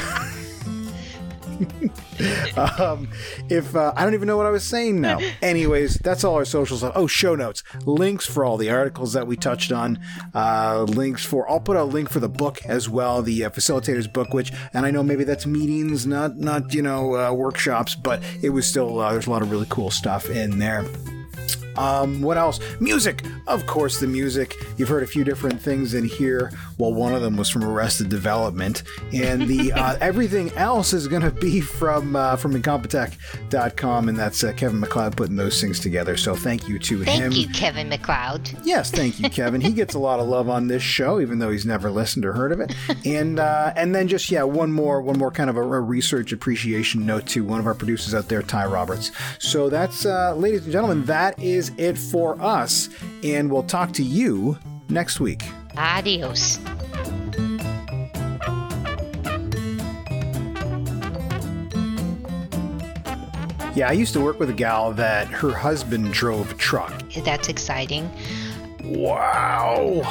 um, 2.79 3.09
if 3.49 3.75
uh, 3.75 3.93
I 3.95 4.03
don't 4.03 4.13
even 4.13 4.27
know 4.27 4.37
what 4.37 4.45
I 4.45 4.49
was 4.49 4.63
saying 4.63 5.01
now. 5.01 5.19
Anyways, 5.41 5.95
that's 5.95 6.23
all 6.23 6.35
our 6.35 6.45
social 6.45 6.77
stuff. 6.77 6.93
Oh, 6.95 7.07
show 7.07 7.35
notes, 7.35 7.63
links 7.85 8.25
for 8.25 8.43
all 8.45 8.57
the 8.57 8.69
articles 8.69 9.13
that 9.13 9.27
we 9.27 9.35
touched 9.35 9.71
on, 9.71 9.99
uh, 10.33 10.83
links 10.83 11.25
for. 11.25 11.49
I'll 11.49 11.59
put 11.59 11.77
a 11.77 11.83
link 11.83 12.09
for 12.09 12.19
the 12.19 12.29
book 12.29 12.59
as 12.65 12.89
well, 12.89 13.21
the 13.21 13.45
uh, 13.45 13.49
facilitators 13.49 14.11
book, 14.11 14.33
which, 14.33 14.51
and 14.73 14.85
I 14.85 14.91
know 14.91 15.03
maybe 15.03 15.23
that's 15.23 15.45
meetings, 15.45 16.05
not 16.05 16.37
not 16.37 16.73
you 16.73 16.81
know 16.81 17.15
uh, 17.15 17.33
workshops, 17.33 17.95
but 17.95 18.21
it 18.41 18.49
was 18.49 18.67
still 18.67 18.99
uh, 18.99 19.11
there's 19.11 19.27
a 19.27 19.31
lot 19.31 19.41
of 19.41 19.51
really 19.51 19.67
cool 19.69 19.91
stuff 19.91 20.29
in 20.29 20.59
there. 20.59 20.85
Um, 21.77 22.21
what 22.21 22.37
else? 22.37 22.59
Music, 22.81 23.23
of 23.47 23.65
course, 23.65 23.99
the 24.01 24.07
music. 24.07 24.55
You've 24.77 24.89
heard 24.89 25.03
a 25.03 25.07
few 25.07 25.23
different 25.23 25.61
things 25.61 25.93
in 25.93 26.03
here. 26.03 26.51
Well, 26.77 26.93
one 26.93 27.13
of 27.15 27.21
them 27.21 27.37
was 27.37 27.49
from 27.49 27.63
Arrested 27.63 28.09
Development, 28.09 28.83
and 29.13 29.47
the 29.47 29.71
uh, 29.75 29.97
everything 30.01 30.51
else 30.53 30.91
is 30.91 31.07
going 31.07 31.21
to 31.21 31.31
be 31.31 31.61
from 31.61 32.15
uh, 32.15 32.35
from 32.35 32.53
Incompetech.com, 32.61 34.09
and 34.09 34.17
that's 34.17 34.43
uh, 34.43 34.51
Kevin 34.53 34.79
MacLeod 34.79 35.15
putting 35.15 35.35
those 35.35 35.61
things 35.61 35.79
together. 35.79 36.17
So 36.17 36.35
thank 36.35 36.67
you 36.67 36.77
to 36.79 37.03
Thank 37.05 37.21
him. 37.21 37.31
you, 37.31 37.47
Kevin 37.49 37.89
MacLeod. 37.89 38.51
Yes, 38.63 38.91
thank 38.91 39.19
you, 39.19 39.29
Kevin. 39.29 39.61
he 39.61 39.71
gets 39.71 39.93
a 39.93 39.99
lot 39.99 40.19
of 40.19 40.27
love 40.27 40.49
on 40.49 40.67
this 40.67 40.83
show, 40.83 41.19
even 41.21 41.39
though 41.39 41.51
he's 41.51 41.65
never 41.65 41.89
listened 41.89 42.25
or 42.25 42.33
heard 42.33 42.51
of 42.51 42.59
it. 42.59 42.75
And 43.03 43.39
uh, 43.39 43.73
and 43.75 43.95
then 43.95 44.07
just 44.07 44.29
yeah, 44.29 44.43
one 44.43 44.71
more 44.71 45.01
one 45.01 45.17
more 45.17 45.31
kind 45.31 45.49
of 45.49 45.57
a, 45.57 45.61
a 45.61 45.79
research 45.79 46.31
appreciation 46.31 47.05
note 47.05 47.25
to 47.27 47.43
one 47.43 47.59
of 47.59 47.65
our 47.65 47.73
producers 47.73 48.13
out 48.13 48.27
there, 48.29 48.41
Ty 48.43 48.65
Roberts. 48.67 49.11
So 49.39 49.69
that's, 49.69 50.05
uh, 50.05 50.35
ladies 50.35 50.63
and 50.63 50.71
gentlemen, 50.71 51.03
that 51.31 51.43
is 51.43 51.71
it 51.77 51.97
for 51.97 52.39
us, 52.41 52.89
and 53.23 53.51
we'll 53.51 53.63
talk 53.63 53.93
to 53.93 54.03
you 54.03 54.57
next 54.89 55.19
week. 55.19 55.43
Adios. 55.77 56.59
Yeah, 63.73 63.87
I 63.87 63.93
used 63.93 64.11
to 64.13 64.19
work 64.19 64.37
with 64.37 64.49
a 64.49 64.53
gal 64.53 64.91
that 64.93 65.27
her 65.27 65.51
husband 65.51 66.11
drove 66.11 66.51
a 66.51 66.55
truck. 66.55 66.91
That's 67.23 67.47
exciting. 67.47 68.11
Wow. 68.83 70.01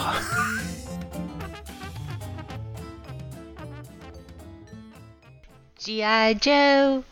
G.I. 5.79 6.35
Joe. 6.35 7.05